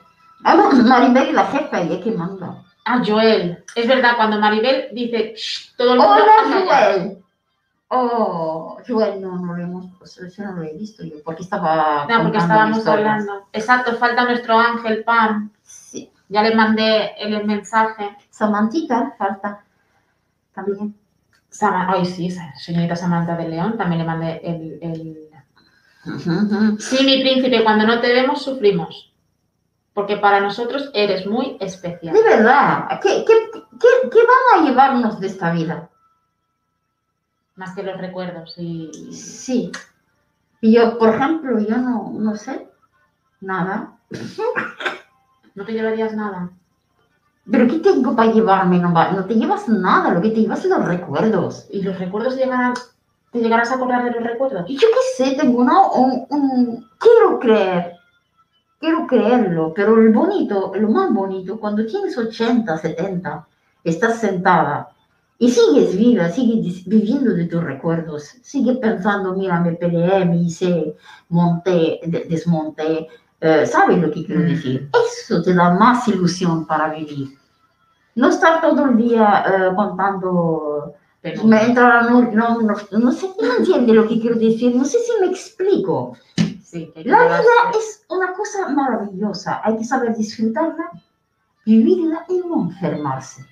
Maribel 0.84 1.28
es 1.30 1.34
la 1.34 1.46
jefa 1.46 1.82
y 1.84 1.94
es 1.94 2.04
que 2.04 2.12
manda. 2.12 2.64
Ah, 2.86 3.02
Joel. 3.06 3.64
Es 3.76 3.88
verdad, 3.88 4.16
cuando 4.18 4.40
Maribel 4.40 4.90
dice 4.92 5.34
"Shh", 5.36 5.76
todo 5.78 5.94
el 5.94 6.00
mundo. 6.00 6.14
Hola. 6.14 6.88
Joel. 6.98 7.18
Oh, 7.94 8.78
Joel, 8.88 9.22
no, 9.22 9.38
no 9.38 9.54
lo 9.56 9.62
hemos, 9.64 9.86
pues, 10.00 10.18
eso 10.18 10.44
no 10.44 10.54
lo 10.54 10.64
he 10.64 10.74
visto 10.74 11.04
yo, 11.04 11.16
porque 11.26 11.44
estaba. 11.44 12.06
No, 12.08 12.24
porque 12.24 12.38
estábamos 12.38 12.78
historias. 12.80 13.22
hablando. 13.22 13.48
Exacto, 13.52 13.96
falta 13.98 14.24
nuestro 14.26 14.58
ángel 14.58 15.04
Pam. 15.04 15.52
Sí. 15.62 16.10
Ya 16.30 16.42
le 16.42 16.56
mandé 16.56 17.12
el 17.20 17.46
mensaje. 17.46 18.16
Samantita, 18.30 19.14
falta. 19.18 19.64
También. 20.54 20.96
Sama- 21.50 21.92
Ay, 21.92 22.06
sí, 22.06 22.34
señorita 22.58 22.96
Samantha 22.96 23.36
de 23.36 23.50
León, 23.50 23.78
también 23.78 24.00
le 24.00 24.08
mandé 24.08 24.40
el, 24.42 24.80
el-. 24.82 26.78
Sí, 26.80 27.04
mi 27.06 27.22
príncipe, 27.22 27.64
cuando 27.64 27.86
no 27.86 28.00
te 28.00 28.08
vemos 28.14 28.42
sufrimos. 28.42 29.11
Porque 29.94 30.18
para 30.18 30.40
nosotros 30.40 30.90
eres 30.94 31.26
muy 31.28 31.58
especial. 31.60 32.14
De 32.14 32.24
verdad, 32.24 32.88
¿qué, 33.02 33.26
qué, 33.26 33.34
qué, 33.80 34.10
qué 34.10 34.20
van 34.20 34.62
a 34.64 34.68
llevarnos 34.68 35.20
de 35.20 35.28
esta 35.28 35.52
vida? 35.52 35.90
Más 37.56 37.76
que 37.76 37.84
los 37.84 37.98
recuerdos. 37.98 38.56
Y... 38.58 38.90
Sí. 39.14 39.72
Y 40.62 40.74
yo, 40.74 40.98
por 40.98 41.10
ejemplo, 41.16 41.60
yo 41.60 41.78
no, 41.78 42.12
no 42.14 42.36
sé 42.36 42.68
nada. 43.42 43.98
No 45.56 45.66
te 45.66 45.74
llevarías 45.74 46.14
nada. 46.14 46.50
¿Pero 47.50 47.68
qué 47.68 47.80
tengo 47.80 48.16
para 48.16 48.32
llevarme? 48.32 48.78
No, 48.80 48.90
no 48.92 49.26
te 49.26 49.34
llevas 49.36 49.68
nada, 49.68 50.12
lo 50.12 50.22
que 50.22 50.30
te 50.30 50.42
llevas 50.42 50.62
son 50.62 50.72
los 50.72 50.86
recuerdos. 50.88 51.68
¿Y 51.72 51.82
los 51.82 51.98
recuerdos 52.00 52.36
llegarán, 52.38 52.74
te 53.32 53.40
llegarás 53.40 53.72
a 53.72 53.76
acordar 53.76 54.04
de 54.06 54.12
los 54.12 54.24
recuerdos? 54.24 54.66
Yo 54.70 54.88
qué 54.88 55.24
sé, 55.24 55.36
tengo 55.36 55.60
una, 55.60 55.88
un, 55.92 56.26
un- 56.30 56.90
Quiero 57.00 57.40
creer, 57.40 57.98
quiero 58.82 59.08
creerlo, 59.08 59.74
pero 59.74 59.96
el 60.02 60.10
bonito, 60.12 60.74
lo 60.76 60.90
más 60.90 61.14
bonito, 61.14 61.58
cuando 61.60 61.86
tienes 61.86 62.18
80, 62.18 62.78
70, 62.80 63.48
estás 63.84 64.20
sentada 64.20 64.90
y 65.38 65.50
sigues 65.50 65.96
viva, 65.98 66.28
sigues 66.30 66.84
viviendo 66.86 67.32
de 67.34 67.46
tus 67.46 67.64
recuerdos, 67.64 68.24
sigues 68.42 68.78
pensando, 68.80 69.34
mira, 69.36 69.60
me 69.60 69.74
peleé, 69.74 70.26
me 70.26 70.38
hice, 70.38 70.96
monté, 71.30 72.00
de- 72.06 72.26
desmonté, 72.30 73.08
eh, 73.40 73.66
¿sabes 73.66 74.00
lo 74.00 74.12
que 74.12 74.26
quiero 74.26 74.42
Mm. 74.42 74.48
decir? 74.48 74.90
Eso 75.08 75.42
te 75.42 75.54
da 75.54 75.72
más 75.74 76.08
ilusión 76.08 76.66
para 76.66 76.90
vivir. 76.94 77.38
No 78.16 78.30
estar 78.30 78.62
todo 78.62 78.86
el 78.86 78.98
día 78.98 79.46
eh, 79.48 79.76
contando 79.76 80.94
Pero, 81.22 81.44
me 81.44 81.64
entra 81.66 81.88
la 81.88 82.10
no, 82.10 82.22
no, 82.32 82.62
no, 82.62 82.76
no 83.00 83.12
sé, 83.12 83.30
no 83.40 83.54
entiende 83.60 83.94
lo 83.94 84.08
que 84.08 84.20
quiero 84.20 84.38
decir, 84.38 84.76
no 84.76 84.84
sé 84.86 84.98
si 85.00 85.12
me 85.22 85.28
explico. 85.28 86.18
Sí, 86.72 86.92
que 86.94 87.00
hay 87.00 87.04
que 87.06 87.10
La 87.12 87.20
llevarse- 87.20 87.42
vida 87.44 87.78
es 87.80 88.06
una 88.10 88.34
cosa 88.34 88.70
maravillosa, 88.70 89.62
hay 89.64 89.78
que 89.78 89.84
saber 89.84 90.16
disfrutarla, 90.16 90.90
vivirla 91.66 92.26
y 92.30 92.38
no 92.40 92.64
enfermarse. 92.64 93.46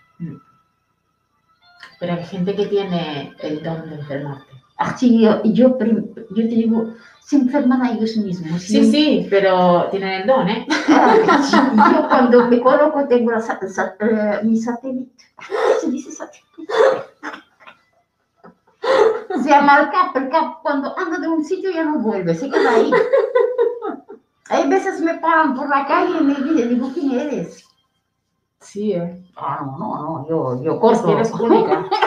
Pero 2.00 2.14
hay 2.14 2.24
gente 2.24 2.56
que 2.56 2.66
tiene 2.68 3.34
el 3.40 3.62
don 3.62 3.90
de 3.90 3.96
enfermarte. 3.96 4.54
Así 4.78 5.20
yo, 5.22 5.44
yo, 5.44 5.78
yo 5.78 6.36
te 6.36 6.56
digo, 6.56 6.94
se 7.20 7.36
enferman 7.36 7.82
a 7.82 7.92
ellos 7.92 8.16
mismos. 8.16 8.62
Sí, 8.62 8.78
Yo- 8.86 8.92
sí, 8.92 9.28
pero 9.30 9.88
tienen 9.92 10.22
el 10.22 10.28
don, 10.28 10.48
¿eh? 10.48 10.66
Ah, 10.88 11.92
yo 11.94 12.08
cuando 12.08 12.48
me 12.48 12.62
coloco 12.62 13.06
tengo 13.08 13.32
la 13.32 13.42
eh, 14.00 14.40
mi 14.44 14.56
satélite. 14.58 15.26
Se 15.82 15.92
dice 15.92 16.12
satélite. 16.12 16.74
Se 19.50 19.56
llama 19.56 19.80
el 19.80 19.90
cap, 19.90 20.16
el 20.16 20.30
cap 20.30 20.62
cuando 20.62 20.96
anda 20.96 21.18
de 21.18 21.28
un 21.28 21.44
sitio 21.44 21.72
ya 21.72 21.84
no 21.84 21.98
vuelve, 21.98 22.36
se 22.36 22.52
queda 22.52 22.70
ahí. 22.70 22.92
Hay 24.52 24.70
veces 24.70 25.02
me 25.02 25.16
paran 25.16 25.56
por 25.56 25.68
la 25.68 25.88
calle 25.88 26.20
y 26.20 26.24
me 26.24 26.36
dicen, 26.36 26.70
digo, 26.70 26.92
¿quién 26.94 27.20
eres? 27.20 27.64
Sí, 28.60 28.94
¿eh? 28.94 29.24
Ah, 29.36 29.62
no, 29.66 29.76
no, 29.80 30.04
no, 30.04 30.30
yo, 30.30 30.62
yo 30.62 30.74
Es 30.74 30.80
corto. 30.80 31.08
que 31.08 31.14
eres 31.14 31.34
única. 31.34 31.84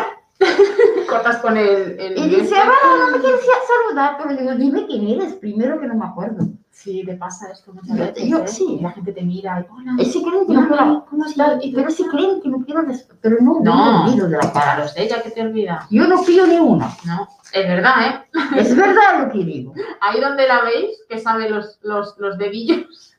Cortas 1.23 1.41
con 1.43 1.57
el... 1.57 1.99
el 2.01 2.19
Y 2.19 2.29
dice, 2.29 2.55
bueno, 2.55 3.07
no 3.11 3.13
me 3.17 3.19
quieres 3.23 3.41
saludar, 3.87 4.17
pero 4.19 4.37
digo, 4.37 4.55
dime 4.55 4.87
quién 4.87 5.09
eres, 5.09 5.35
primero 5.35 5.81
que 5.81 5.87
no 5.87 5.95
me 5.95 6.07
acuerdo. 6.07 6.47
Sí, 6.71 7.03
te 7.05 7.15
pasa 7.17 7.51
esto 7.53 7.73
muchas 7.73 7.97
Yo- 7.97 8.05
veces, 8.05 8.29
yo 8.29 8.39
¿eh? 8.39 8.49
sí. 8.49 8.79
La 8.81 8.91
gente 8.93 9.13
te 9.13 9.23
mira 9.23 9.61
y... 9.61 9.73
Hola. 9.73 9.93
Es 9.99 10.13
si 10.13 10.23
creen 10.25 10.47
que 10.47 10.53
no 10.55 10.67
quiero, 10.69 11.07
¿cómo 11.09 11.25
sí, 11.25 11.31
estás? 11.33 11.63
Pero 11.75 11.91
si 11.91 12.05
creen 12.09 12.41
que 12.41 12.49
no 12.49 12.59
quiero, 12.65 12.83
pero 13.21 13.37
no, 13.41 13.61
No. 13.61 14.05
olvido 14.07 14.27
de 14.29 14.39
la. 14.39 14.53
Para 14.53 14.79
los 14.79 14.95
de 14.95 15.03
ella 15.05 15.23
que 15.23 15.31
te 15.31 15.43
olvida. 15.43 15.87
Yo 15.91 16.07
no 16.09 16.23
pido 16.23 16.47
ni 16.47 16.57
una. 16.57 16.89
No, 17.07 17.29
es 17.53 17.69
verdad, 17.69 17.95
¿eh? 18.07 18.27
Es 18.57 18.75
verdad 18.75 19.21
lo 19.27 19.31
que 19.31 19.45
digo. 19.45 19.75
Ahí 20.01 20.21
donde 20.21 20.49
la 20.49 20.63
veis, 20.63 20.99
que 21.09 21.19
sabe 21.19 21.49
los, 21.51 21.79
los, 21.83 22.17
los 22.19 22.39
dedillos. 22.39 23.15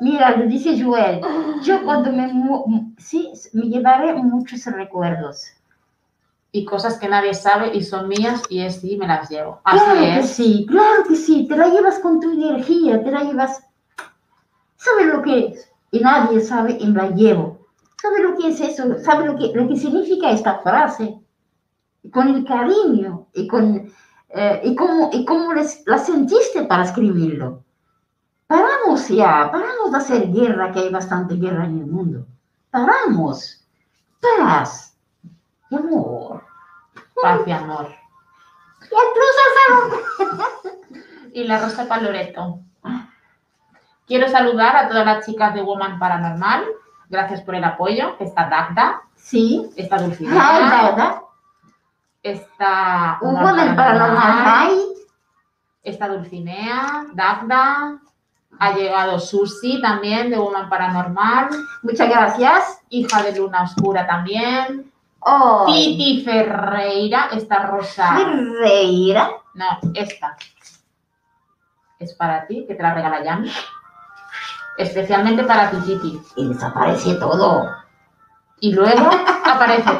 Mira, 0.00 0.36
lo 0.36 0.46
dice 0.46 0.80
Joel. 0.80 1.20
Yo 1.64 1.82
cuando 1.84 2.12
me 2.12 2.30
sí, 2.98 3.32
me 3.54 3.66
llevaré 3.66 4.12
muchos 4.14 4.64
recuerdos. 4.66 5.46
Y 6.50 6.64
cosas 6.64 6.98
que 6.98 7.08
nadie 7.08 7.34
sabe 7.34 7.74
y 7.76 7.84
son 7.84 8.08
mías 8.08 8.42
y 8.48 8.60
es 8.60 8.80
sí, 8.80 8.96
me 8.96 9.06
las 9.06 9.28
llevo. 9.28 9.60
Así 9.64 9.78
claro 9.84 10.00
que 10.00 10.18
es. 10.18 10.30
sí, 10.30 10.66
claro 10.68 11.04
que 11.06 11.14
sí. 11.16 11.46
Te 11.46 11.56
la 11.56 11.68
llevas 11.68 11.98
con 11.98 12.20
tu 12.20 12.30
energía, 12.32 13.02
te 13.02 13.10
la 13.10 13.22
llevas. 13.24 13.62
¿Sabes 14.76 15.06
lo 15.06 15.22
que 15.22 15.46
es? 15.48 15.70
Y 15.90 16.00
nadie 16.00 16.40
sabe 16.40 16.76
y 16.80 16.86
me 16.86 17.02
la 17.02 17.10
llevo. 17.10 17.66
¿Sabes 18.00 18.20
lo 18.22 18.36
que 18.36 18.48
es 18.48 18.60
eso? 18.60 18.98
¿Sabes 19.00 19.26
lo 19.26 19.36
que, 19.36 19.52
lo 19.54 19.68
que 19.68 19.76
significa 19.76 20.30
esta 20.30 20.58
frase? 20.60 21.18
Con 22.12 22.28
el 22.28 22.44
cariño 22.44 23.26
y 23.34 23.46
con 23.48 23.90
eh, 24.30 24.60
y 24.64 24.74
cómo, 24.74 25.10
y 25.12 25.24
cómo 25.24 25.52
les- 25.54 25.82
la 25.86 25.98
sentiste 25.98 26.62
para 26.64 26.84
escribirlo. 26.84 27.64
Paramos 28.46 29.08
ya, 29.08 29.50
paramos 29.50 29.90
de 29.90 29.96
hacer 29.98 30.32
guerra, 30.32 30.70
que 30.72 30.80
hay 30.80 30.88
bastante 30.90 31.34
guerra 31.34 31.64
en 31.66 31.78
el 31.80 31.86
mundo. 31.86 32.26
Paramos. 32.70 33.66
Paz. 34.20 34.94
Amor. 35.70 36.44
Paz 37.22 37.40
y 37.46 37.52
amor. 37.52 37.94
Y 41.32 41.44
la 41.44 41.58
rosa 41.60 41.86
para 41.86 42.02
Loreto. 42.02 42.60
Quiero 44.06 44.28
saludar 44.28 44.76
a 44.76 44.88
todas 44.88 45.04
las 45.04 45.26
chicas 45.26 45.52
de 45.54 45.62
Woman 45.62 45.98
Paranormal. 45.98 46.64
Gracias 47.08 47.42
por 47.42 47.54
el 47.54 47.64
apoyo. 47.64 48.16
Está 48.18 48.48
Dagda, 48.48 49.02
Sí. 49.14 49.68
está 49.76 49.96
Ah, 49.96 50.00
Dulcinea, 50.00 50.82
¿verdad? 50.90 51.20
está 52.22 53.18
Hubo 53.20 53.32
Woman 53.32 53.76
Paranormal 53.76 54.78
está 55.82 56.08
Dulcinea, 56.08 57.06
Dagda, 57.14 57.98
ha 58.58 58.72
llegado 58.72 59.18
Susi 59.18 59.80
también 59.80 60.28
de 60.30 60.36
Woman 60.38 60.68
Paranormal, 60.68 61.48
Muchas 61.82 62.08
gracias. 62.08 62.80
hija 62.90 63.22
de 63.22 63.36
Luna 63.36 63.62
Oscura 63.62 64.06
también, 64.06 64.87
Oh, 65.20 65.66
Titi 65.66 66.22
Ferreira, 66.24 67.28
esta 67.32 67.66
rosa, 67.66 68.16
Ferreira. 68.16 69.30
no, 69.54 69.66
esta 69.94 70.36
es 71.98 72.14
para 72.14 72.46
ti, 72.46 72.64
que 72.66 72.74
te 72.74 72.82
la 72.82 72.94
regala 72.94 73.24
Yami, 73.24 73.50
especialmente 74.78 75.42
para 75.44 75.70
ti, 75.70 75.76
Titi. 75.84 76.20
Y 76.36 76.48
desaparece 76.48 77.14
todo. 77.16 77.68
Y 78.60 78.72
luego 78.72 79.10
aparece, 79.44 79.90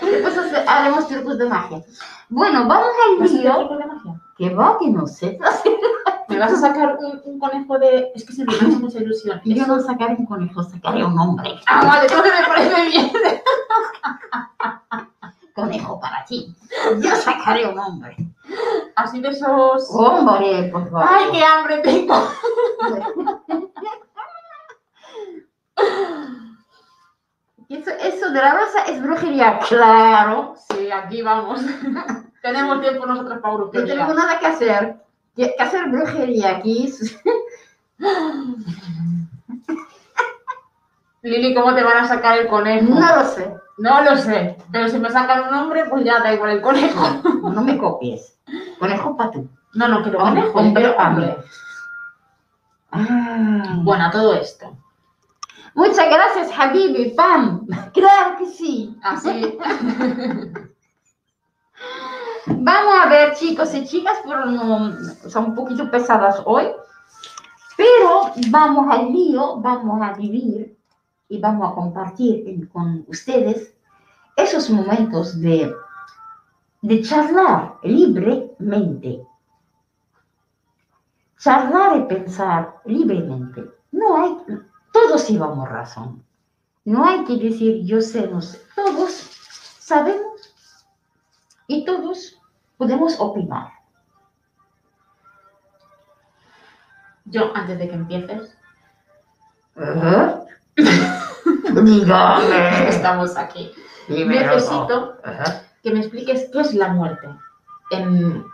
Después 0.00 0.36
haremos 0.66 1.08
trucos 1.08 1.38
de 1.38 1.46
magia. 1.48 1.82
Bueno, 2.28 2.66
vamos 2.68 2.88
al 3.06 3.18
¿vas 3.18 3.30
a 3.30 3.34
hacer 3.34 3.40
lío. 3.44 3.54
truco 3.56 3.76
de 3.78 3.86
magia? 3.86 4.20
Que 4.38 4.54
va, 4.54 4.78
que 4.78 4.88
no 4.88 5.06
sé. 5.06 5.38
¿Me 6.28 6.38
vas 6.38 6.52
a 6.52 6.56
sacar 6.56 6.96
un, 7.00 7.20
un 7.24 7.38
conejo 7.40 7.78
de...? 7.78 8.12
Es 8.14 8.24
que 8.24 8.32
se 8.32 8.44
me 8.44 8.52
hace 8.54 8.66
mucha 8.66 8.98
ilusión. 8.98 9.40
Yo 9.44 9.66
no 9.66 9.80
sacaré 9.80 10.14
un 10.16 10.26
conejo, 10.26 10.62
sacaré 10.62 11.04
un 11.04 11.18
hombre. 11.18 11.58
Ah, 11.66 11.84
vale, 11.84 12.06
entonces 12.06 12.32
me 12.40 12.46
parece 12.46 12.86
bien. 12.88 13.12
Conejo 15.54 15.98
para 15.98 16.24
ti. 16.24 16.54
Yo 17.00 17.16
sacaré 17.16 17.66
un 17.66 17.78
hombre. 17.78 18.16
Así 18.94 19.20
de 19.20 19.30
esos... 19.30 19.88
Hombre, 19.90 20.68
por 20.70 20.88
favor. 20.88 21.08
¡Ay, 21.08 21.30
qué 21.32 21.42
hambre 21.44 21.78
tengo! 21.78 22.14
Eso, 27.68 27.90
eso 27.90 28.30
de 28.30 28.40
la 28.40 28.54
rosa 28.54 28.84
es 28.86 29.02
brujería, 29.02 29.58
claro. 29.68 30.54
Sí, 30.70 30.90
aquí 30.90 31.20
vamos. 31.20 31.60
Tenemos 32.42 32.80
tiempo 32.80 33.06
nosotros 33.06 33.38
para 33.40 33.54
No 33.54 33.70
tenemos 33.70 34.14
nada 34.14 34.38
que 34.38 34.46
hacer. 34.46 34.96
Que 35.34 35.54
hacer 35.58 35.88
brujería 35.88 36.56
aquí. 36.56 36.92
Lili, 41.22 41.54
¿cómo 41.54 41.74
te 41.74 41.82
van 41.82 42.04
a 42.04 42.08
sacar 42.08 42.38
el 42.38 42.48
conejo? 42.48 42.94
No 42.94 43.16
lo 43.16 43.24
sé. 43.24 43.54
No 43.78 44.02
lo 44.02 44.16
sé, 44.16 44.56
pero 44.72 44.88
si 44.88 44.98
me 44.98 45.08
sacan 45.08 45.44
un 45.44 45.50
nombre, 45.52 45.84
pues 45.84 46.04
ya 46.04 46.18
da 46.18 46.34
igual 46.34 46.50
el 46.50 46.60
conejo. 46.60 47.22
No 47.48 47.62
me 47.62 47.78
copies. 47.78 48.36
Conejo 48.78 49.16
para 49.16 49.30
tú. 49.30 49.48
No, 49.74 49.88
no 49.88 50.02
quiero 50.02 50.18
conejo, 50.18 50.58
hombre, 50.58 50.94
hombre. 50.98 51.36
Ah. 52.90 53.78
Bueno, 53.82 54.06
a 54.06 54.10
todo 54.10 54.34
esto. 54.34 54.76
Muchas 55.74 56.06
gracias, 56.10 56.50
Habibi. 56.58 57.10
Pam. 57.10 57.66
Claro 57.92 58.36
que 58.38 58.46
sí. 58.46 58.96
Así. 59.02 59.58
Vamos 62.56 62.94
a 63.04 63.08
ver, 63.08 63.34
chicos 63.34 63.74
y 63.74 63.84
chicas, 63.84 64.18
no, 64.24 64.92
son 65.28 65.44
un 65.46 65.54
poquito 65.54 65.90
pesadas 65.90 66.40
hoy, 66.46 66.66
pero 67.76 68.32
vamos 68.50 68.86
al 68.90 69.12
lío, 69.12 69.56
vamos 69.56 70.00
a 70.02 70.14
vivir 70.14 70.76
y 71.28 71.38
vamos 71.38 71.70
a 71.70 71.74
compartir 71.74 72.68
con 72.70 73.04
ustedes 73.06 73.74
esos 74.36 74.70
momentos 74.70 75.40
de, 75.40 75.72
de 76.80 77.02
charlar 77.02 77.74
libremente. 77.82 79.26
Charlar 81.38 81.98
y 81.98 82.02
pensar 82.04 82.76
libremente. 82.86 83.64
No 83.92 84.16
hay, 84.16 84.36
todos 84.92 85.28
íbamos 85.28 85.68
razón. 85.68 86.24
No 86.84 87.04
hay 87.04 87.24
que 87.24 87.36
decir 87.36 87.84
yo 87.84 88.00
sé, 88.00 88.26
no 88.26 88.40
sé. 88.40 88.60
Todos 88.74 89.12
sabemos 89.78 90.54
y 91.66 91.84
todos 91.84 92.37
podemos 92.78 93.16
opinar. 93.20 93.72
Yo, 97.26 97.54
antes 97.54 97.78
de 97.78 97.88
que 97.88 97.94
empieces, 97.94 98.56
Ajá. 99.76 100.40
Dígame. 101.84 102.88
estamos 102.88 103.36
aquí. 103.36 103.70
Dímelo. 104.08 104.54
Necesito 104.54 105.16
Ajá. 105.22 105.62
que 105.82 105.90
me 105.92 106.00
expliques 106.00 106.48
qué 106.52 106.60
es 106.60 106.74
la 106.74 106.88
muerte. 106.88 107.28
En- 107.90 108.44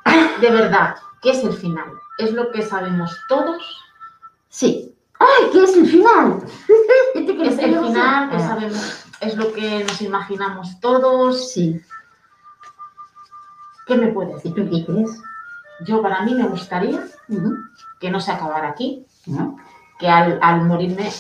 de 0.41 0.51
verdad, 0.51 0.97
¿qué 1.23 1.31
es 1.31 1.45
el 1.45 1.53
final? 1.53 1.87
¿Es 2.19 2.33
lo 2.33 2.51
que 2.51 2.63
sabemos 2.63 3.17
todos? 3.29 3.63
Sí. 4.49 4.95
¡Ay, 5.19 5.51
qué 5.53 5.63
es 5.63 5.77
el 5.77 5.87
final! 5.87 6.43
¿Este 7.15 7.37
que 7.37 7.47
¿Es 7.49 7.59
el 7.59 7.79
final 7.79 8.31
que 8.31 8.39
sabemos? 8.41 9.07
¿Es 9.21 9.37
lo 9.37 9.53
que 9.53 9.85
nos 9.85 10.03
imaginamos 10.03 10.79
todos? 10.81 11.53
Sí. 11.53 11.81
¿Qué 13.87 13.97
me 13.97 14.09
puedes 14.09 14.45
¿Y 14.45 14.49
decir? 14.51 14.55
tú 14.55 14.71
qué 14.71 14.85
crees? 14.87 15.21
Yo, 15.85 16.01
para 16.03 16.23
mí, 16.23 16.35
me 16.35 16.47
gustaría 16.49 17.01
Ujú. 17.29 17.55
que 18.01 18.11
no 18.11 18.21
se 18.21 18.33
acabara 18.33 18.69
aquí, 18.69 19.05
¿No? 19.27 19.57
que 19.99 20.09
al, 20.09 20.39
al 20.43 20.65
morirme 20.65 21.11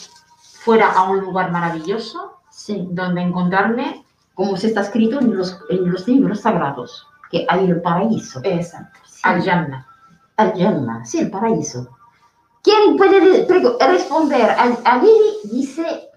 fuera 0.62 0.92
a 0.92 1.05
un 1.05 1.20
lugar 1.20 1.50
maravilloso 1.50 2.38
Sí. 2.50 2.87
donde 2.92 3.20
encontrarme. 3.22 4.05
Como 4.35 4.57
se 4.57 4.66
está 4.68 4.81
escrito 4.81 5.20
en 5.20 5.37
los, 5.37 5.61
en 5.70 5.92
los 5.92 6.09
libros 6.09 6.40
sagrados, 6.40 7.07
que 7.31 7.46
hay 7.48 7.66
el 7.70 7.81
paraíso. 7.81 8.40
Exacto. 8.42 8.98
Sí. 9.07 9.20
Al 9.22 9.42
Yanna. 9.42 9.87
Al 10.37 10.53
Jannah, 10.59 11.05
sí, 11.05 11.20
el 11.20 11.31
paraíso. 11.31 11.88
¿Quién 12.62 12.96
puede 12.96 13.46
responder? 13.87 14.50
A, 14.50 14.77
a 14.85 14.98
Lili 14.98 15.35
dice 15.53 16.09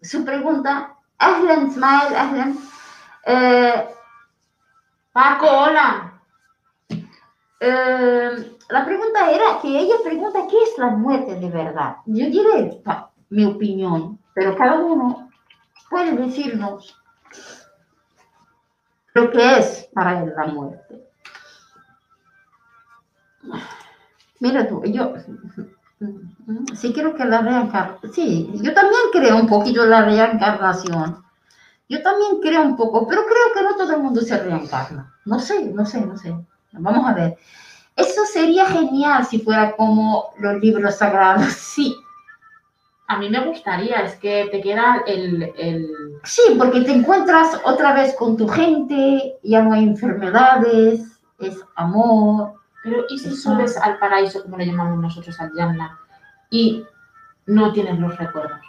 su 0.00 0.24
pregunta. 0.24 0.94
Ahlan, 1.18 1.70
Smile, 1.70 2.16
Ahlan. 2.16 2.58
Eh, 3.26 3.88
Paco, 5.14 5.46
hola. 5.46 6.20
eh, 7.60 8.56
la 8.68 8.84
pregunta 8.84 9.30
era 9.30 9.60
que 9.62 9.68
ella 9.68 9.94
pregunta 10.02 10.40
qué 10.50 10.60
es 10.64 10.76
la 10.76 10.88
muerte 10.90 11.36
de 11.36 11.50
verdad. 11.50 11.98
Yo 12.06 12.26
diré 12.26 12.82
mi 13.30 13.44
opinión, 13.44 14.18
pero 14.34 14.56
cada 14.56 14.74
uno 14.80 15.30
puede 15.88 16.16
decirnos 16.16 17.00
lo 19.14 19.30
que 19.30 19.58
es 19.60 19.88
para 19.94 20.24
él 20.24 20.32
la 20.36 20.46
muerte. 20.48 21.08
Mira 24.40 24.68
tú, 24.68 24.82
yo 24.84 25.14
sí 26.74 26.92
creo 26.92 27.14
que 27.14 27.24
la 27.24 27.40
reencarnación, 27.40 28.12
sí, 28.12 28.50
yo 28.54 28.74
también 28.74 29.02
creo 29.12 29.36
un 29.36 29.46
poquito 29.46 29.86
la 29.86 30.06
reencarnación. 30.06 31.23
Yo 31.88 32.02
también 32.02 32.40
creo 32.40 32.62
un 32.62 32.76
poco, 32.76 33.06
pero 33.06 33.22
creo 33.26 33.52
que 33.54 33.62
no 33.62 33.76
todo 33.76 33.94
el 33.96 34.02
mundo 34.02 34.20
se 34.22 34.38
reencarna. 34.38 35.14
No 35.26 35.38
sé, 35.38 35.64
no 35.66 35.84
sé, 35.84 36.00
no 36.04 36.16
sé. 36.16 36.34
Vamos 36.72 37.06
a 37.08 37.14
ver. 37.14 37.36
Eso 37.96 38.24
sería 38.26 38.66
genial 38.66 39.24
si 39.26 39.38
fuera 39.40 39.76
como 39.76 40.30
los 40.38 40.60
libros 40.60 40.96
sagrados. 40.96 41.46
Sí, 41.74 41.94
A 43.06 43.18
mí 43.18 43.28
me 43.28 43.44
gustaría, 43.46 43.96
es 44.02 44.14
que 44.16 44.48
te 44.50 44.60
queda 44.62 45.02
el, 45.06 45.52
el- 45.58 45.90
sí, 46.24 46.42
porque 46.58 46.80
te 46.80 46.92
encuentras 46.92 47.60
otra 47.64 47.92
vez 47.92 48.14
con 48.16 48.36
tu 48.36 48.48
gente, 48.48 49.36
ya 49.42 49.62
no 49.62 49.74
hay 49.74 49.84
enfermedades, 49.84 51.20
es 51.38 51.58
amor. 51.76 52.54
Pero 52.82 53.04
¿y 53.10 53.18
si 53.18 53.34
subes 53.36 53.76
al 53.76 53.98
paraíso, 53.98 54.42
como 54.42 54.56
le 54.56 54.66
llamamos 54.66 54.98
nosotros 54.98 55.38
al 55.38 55.52
Yanna, 55.54 55.98
y 56.50 56.84
no 57.46 57.72
tienes 57.72 57.98
los 57.98 58.16
recuerdos? 58.16 58.60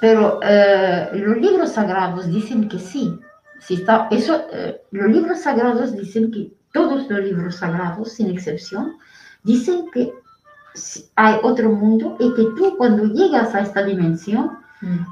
Pero 0.00 0.40
eh, 0.42 1.10
los 1.14 1.36
libros 1.38 1.72
sagrados 1.72 2.26
dicen 2.26 2.68
que 2.68 2.78
sí. 2.78 3.18
Si 3.60 3.74
está, 3.74 4.08
eso, 4.10 4.42
eh, 4.52 4.82
los 4.90 5.08
libros 5.08 5.40
sagrados 5.40 5.96
dicen 5.96 6.30
que 6.30 6.52
todos 6.72 7.08
los 7.08 7.20
libros 7.20 7.56
sagrados, 7.56 8.12
sin 8.12 8.30
excepción, 8.30 8.96
dicen 9.42 9.86
que 9.92 10.12
hay 11.16 11.36
otro 11.42 11.70
mundo 11.70 12.16
y 12.18 12.34
que 12.34 12.42
tú 12.56 12.74
cuando 12.76 13.04
llegas 13.04 13.54
a 13.54 13.60
esta 13.60 13.84
dimensión 13.84 14.58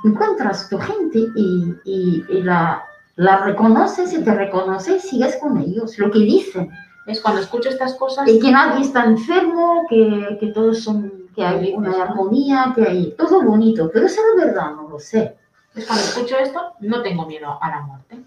encuentras 0.05 0.69
tu 0.69 0.77
gente 0.79 1.19
y, 1.35 1.75
y- 1.85 2.25
y 2.29 2.43
la, 2.43 2.83
la 3.17 3.39
reconoces 3.39 4.13
y 4.13 4.23
te 4.23 4.35
reconoces 4.35 5.05
y 5.05 5.09
sigues 5.09 5.37
con 5.41 5.57
ellos, 5.59 5.97
lo 5.99 6.11
que 6.11 6.19
dicen. 6.19 6.69
Es 7.07 7.21
cuando 7.21 7.41
escucho 7.41 7.69
estas 7.71 7.95
cosas, 7.95 8.29
Y 8.29 8.39
que 8.39 8.51
nadie 8.51 8.83
está 8.85 9.05
enfermo, 9.05 9.85
que, 9.89 10.37
que 10.41 10.49
todos 10.49 10.81
son, 10.85 11.11
que 11.35 11.45
hay 11.45 11.73
una 11.75 12.03
armonía, 12.03 12.73
que 12.75 12.83
hay 12.83 13.15
todo 13.17 13.43
bonito, 13.43 13.91
pero 13.93 14.07
eso 14.07 14.21
es 14.37 14.45
verdad, 14.45 14.73
no 14.73 14.89
lo 14.89 14.99
sé. 14.99 15.37
es 15.75 15.87
cuando 15.87 16.05
escucho 16.05 16.37
esto, 16.39 16.75
no 16.81 17.03
tengo 17.03 17.27
miedo 17.27 17.59
a 17.61 17.69
la 17.71 17.81
muerte. 17.83 18.23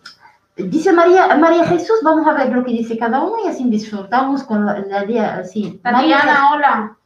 Dice 0.58 0.94
María, 0.94 1.36
María 1.36 1.66
Jesús, 1.66 1.98
vamos 2.02 2.26
a 2.28 2.34
ver 2.34 2.50
lo 2.50 2.64
que 2.64 2.72
dice 2.72 2.98
cada 2.98 3.22
uno 3.22 3.36
y 3.44 3.48
así 3.50 3.64
disfrutamos 3.70 4.44
con 4.44 4.66
la, 4.66 4.80
la 4.80 5.04
día 5.04 5.36
así. 5.36 5.80
María 5.84 6.18
Tatiana, 6.18 6.52
hola. 6.54 6.98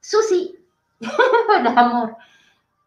Susi, 0.00 0.58
hola 1.48 1.70
amor. 1.76 2.16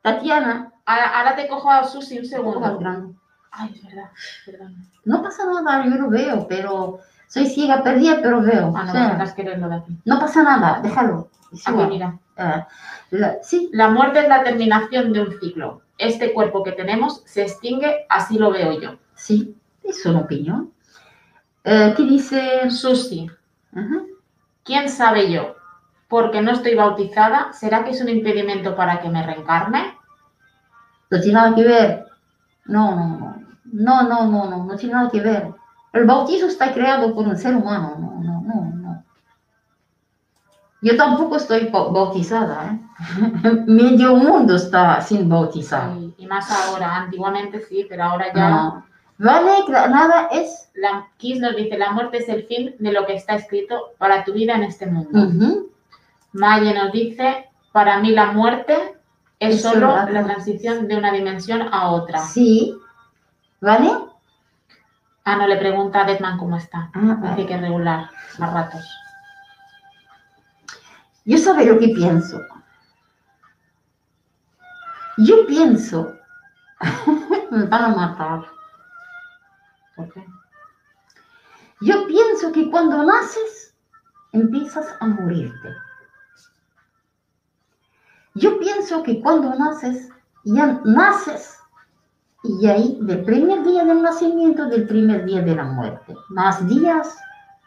Tatiana, 0.02 0.70
Ahora, 0.86 1.18
ahora 1.18 1.36
te 1.38 1.48
cojo 1.48 1.72
a 1.72 1.84
Susi 1.86 2.20
un 2.20 2.26
segundo. 2.26 3.14
Ay, 3.52 3.72
es 3.74 3.84
verdad, 3.86 4.10
perdón. 4.46 4.76
no 5.06 5.22
pasa 5.24 5.44
nada, 5.46 5.86
yo 5.86 5.92
lo 5.92 6.10
veo, 6.10 6.46
pero 6.48 7.00
soy 7.28 7.46
ciega 7.48 7.82
perdida, 7.84 8.20
pero 8.22 8.42
veo. 8.42 8.74
Ah, 8.76 8.84
no, 8.84 8.90
O 8.90 8.94
sea, 8.94 9.08
tendrás 9.10 9.34
que 9.34 9.44
leerlo 9.44 9.70
de 9.70 9.76
aquí. 9.76 9.98
no 10.04 10.20
pasa 10.20 10.44
nada, 10.44 10.82
déjalo. 10.82 11.30
Aquí, 11.52 11.62
igual. 11.72 11.88
mira. 11.88 12.20
Eh, 12.38 12.64
la- 13.12 13.38
sí, 13.44 13.70
La 13.74 13.90
muerte 13.90 14.20
es 14.20 14.28
la 14.28 14.44
terminación 14.44 15.14
de 15.14 15.22
un 15.22 15.40
ciclo. 15.40 15.82
Este 15.98 16.34
cuerpo 16.34 16.64
que 16.64 16.72
tenemos 16.72 17.22
se 17.26 17.44
extingue, 17.44 18.06
así 18.10 18.38
lo 18.38 18.52
veo 18.52 18.80
yo. 18.80 18.96
sí, 19.16 19.56
es 19.84 20.06
una 20.06 20.22
opinión. 20.22 20.72
Eh, 21.64 21.94
¿Qué 21.96 22.04
dice? 22.04 22.70
Susi, 22.72 23.30
Ajá. 23.76 24.02
¿quién 24.64 24.90
sabe 24.90 25.32
yo? 25.32 25.56
Porque 26.08 26.42
no 26.42 26.52
estoy 26.52 26.76
bautizada, 26.76 27.54
¿será 27.54 27.84
que 27.84 27.92
es 27.92 28.02
un 28.02 28.10
impedimento 28.10 28.76
para 28.76 29.00
que 29.02 29.10
me 29.10 29.26
reencarne? 29.26 29.98
No 31.10 31.20
tiene 31.22 31.34
nada 31.34 31.56
que 31.56 31.64
ver. 31.64 32.06
No, 32.66 32.96
no, 32.96 33.08
no. 33.18 33.44
No, 33.66 34.04
no, 34.04 34.28
no, 34.28 34.50
no, 34.50 34.66
no 34.66 34.76
tiene 34.78 34.94
nada 34.96 35.10
que 35.10 35.22
ver. 35.22 35.48
El 35.94 36.06
bautizo 36.06 36.48
está 36.48 36.74
creado 36.74 37.14
por 37.16 37.28
un 37.28 37.38
ser 37.38 37.56
humano. 37.56 37.96
No, 38.00 38.22
no, 38.22 38.42
no, 38.42 38.72
no. 38.72 38.73
Yo 40.84 40.98
tampoco 40.98 41.38
estoy 41.38 41.70
bau- 41.72 41.92
bautizada. 41.92 42.74
¿eh? 42.74 43.64
Medio 43.68 44.16
mundo 44.16 44.56
está 44.56 45.00
sin 45.02 45.28
bautizar. 45.30 45.96
Y, 45.98 46.14
y 46.18 46.28
más 46.28 46.50
ahora, 46.52 46.96
antiguamente 46.98 47.62
sí, 47.62 47.86
pero 47.90 48.04
ahora 48.04 48.34
ya 48.34 48.50
No. 48.50 48.86
Vale, 49.18 49.52
nada 49.70 50.28
es. 50.32 50.70
la 50.74 51.08
Kiss 51.18 51.40
nos 51.40 51.56
dice, 51.56 51.78
la 51.78 51.92
muerte 51.92 52.18
es 52.18 52.28
el 52.30 52.44
fin 52.44 52.76
de 52.80 52.92
lo 52.92 53.06
que 53.06 53.16
está 53.16 53.36
escrito 53.36 53.92
para 53.98 54.24
tu 54.26 54.34
vida 54.34 54.56
en 54.56 54.64
este 54.64 54.86
mundo. 54.88 55.18
Ujú. 55.28 55.70
Maye 56.34 56.74
nos 56.74 56.92
dice, 56.92 57.50
para 57.72 58.00
mí 58.00 58.12
la 58.12 58.32
muerte 58.32 58.76
es 59.40 59.56
Es 59.56 59.62
solo 59.62 59.88
la 59.96 60.10
la 60.10 60.24
transición 60.26 60.88
de 60.88 60.98
una 60.98 61.12
dimensión 61.14 61.62
a 61.72 61.90
otra. 61.92 62.20
Sí. 62.20 62.76
¿Vale? 63.62 63.92
Ah, 65.24 65.38
no, 65.38 65.48
le 65.48 65.58
pregunta 65.58 66.02
a 66.02 66.06
Deadman 66.06 66.38
cómo 66.38 66.58
está. 66.58 66.90
Ah, 66.94 67.34
Dice 67.36 67.48
que 67.48 67.54
es 67.54 67.62
regular, 67.62 68.10
a 68.40 68.46
ratos. 68.48 68.84
Yo 71.26 71.38
sabe 71.38 71.66
lo 71.66 71.80
que 71.80 71.90
pienso. 71.90 72.42
Yo 75.18 75.46
pienso. 75.48 76.18
Me 77.52 77.66
van 77.66 77.84
a 77.84 77.96
matar. 77.96 78.46
¿Por 79.96 80.12
qué? 80.12 80.26
Yo 81.82 82.08
pienso 82.08 82.52
que 82.52 82.70
cuando 82.72 83.04
naces, 83.04 83.76
empiezas 84.32 84.96
a 85.00 85.08
morirte. 85.08 85.70
Yo 88.36 88.58
pienso 88.60 89.04
que 89.04 89.22
cuando 89.22 89.54
naces, 89.56 90.10
ya 90.44 90.82
naces 90.84 91.60
y 92.44 92.68
ahí 92.68 92.98
del 93.02 93.24
primer 93.24 93.64
día 93.64 93.86
del 93.86 94.02
nacimiento, 94.02 94.66
del 94.66 94.88
primer 94.88 95.26
día 95.26 95.42
de 95.42 95.56
la 95.56 95.64
muerte. 95.64 96.16
Más 96.30 96.68
días, 96.68 97.16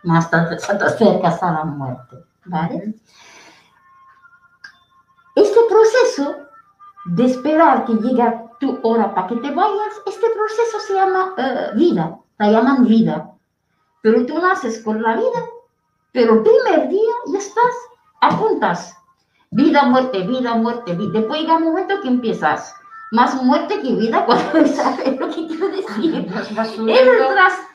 más 0.03 0.29
te 0.29 0.37
acercas 0.37 1.43
a 1.43 1.53
la 1.53 1.65
muerte. 1.65 2.25
¿Vale? 2.47 2.95
Este 5.57 5.75
proceso 5.75 6.37
de 7.07 7.25
esperar 7.25 7.87
que 7.87 7.95
llegue 7.95 8.25
tu 8.61 8.79
hora 8.83 9.15
para 9.15 9.27
que 9.27 9.37
te 9.37 9.51
vayas, 9.51 10.03
este 10.05 10.27
proceso 10.29 10.81
se 10.81 10.93
llama 10.93 11.35
eh, 11.39 11.71
vida, 11.75 12.19
la 12.37 12.51
llaman 12.51 12.85
vida. 12.85 13.31
Pero 14.03 14.27
tú 14.27 14.39
naces 14.39 14.83
con 14.85 15.01
la 15.01 15.17
vida, 15.17 15.47
pero 16.13 16.35
el 16.35 16.43
primer 16.43 16.91
día 16.91 17.15
ya 17.33 17.39
estás, 17.39 17.75
apuntas. 18.21 18.95
Vida, 19.51 19.85
muerte, 19.85 20.27
vida, 20.27 20.57
muerte, 20.57 20.93
vida. 20.93 21.21
Después 21.21 21.41
llega 21.41 21.57
un 21.57 21.65
momento 21.65 22.03
que 22.03 22.09
empiezas 22.09 22.75
más 23.13 23.43
muerte 23.43 23.81
que 23.81 23.95
vida 23.95 24.27
cuando 24.27 24.67
sabes 24.67 25.19
lo 25.19 25.31
que 25.31 25.47
quiero 25.47 25.69
decir. 25.69 26.27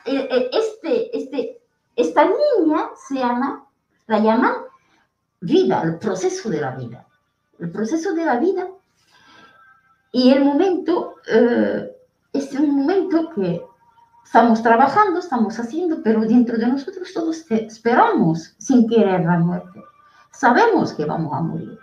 Eh, 0.04 0.28
eh, 0.30 0.50
este, 0.52 1.16
este, 1.16 1.60
esta 1.96 2.24
niña 2.24 2.90
se 3.08 3.16
llama, 3.16 3.66
la 4.06 4.18
llaman 4.18 4.54
vida, 5.40 5.82
el 5.82 5.98
proceso 5.98 6.48
de 6.48 6.60
la 6.60 6.72
vida. 6.72 7.06
El 7.62 7.70
proceso 7.70 8.12
de 8.12 8.24
la 8.24 8.38
vida. 8.38 8.66
Y 10.10 10.30
el 10.30 10.44
momento 10.44 11.14
eh, 11.32 11.90
es 12.32 12.52
un 12.54 12.76
momento 12.76 13.30
que 13.30 13.62
estamos 14.24 14.62
trabajando, 14.62 15.20
estamos 15.20 15.58
haciendo, 15.60 16.02
pero 16.02 16.22
dentro 16.22 16.58
de 16.58 16.66
nosotros 16.66 17.12
todos 17.14 17.44
esperamos 17.50 18.54
sin 18.58 18.88
querer 18.88 19.24
la 19.24 19.38
muerte. 19.38 19.80
Sabemos 20.32 20.92
que 20.92 21.04
vamos 21.04 21.32
a 21.32 21.40
morir. 21.40 21.78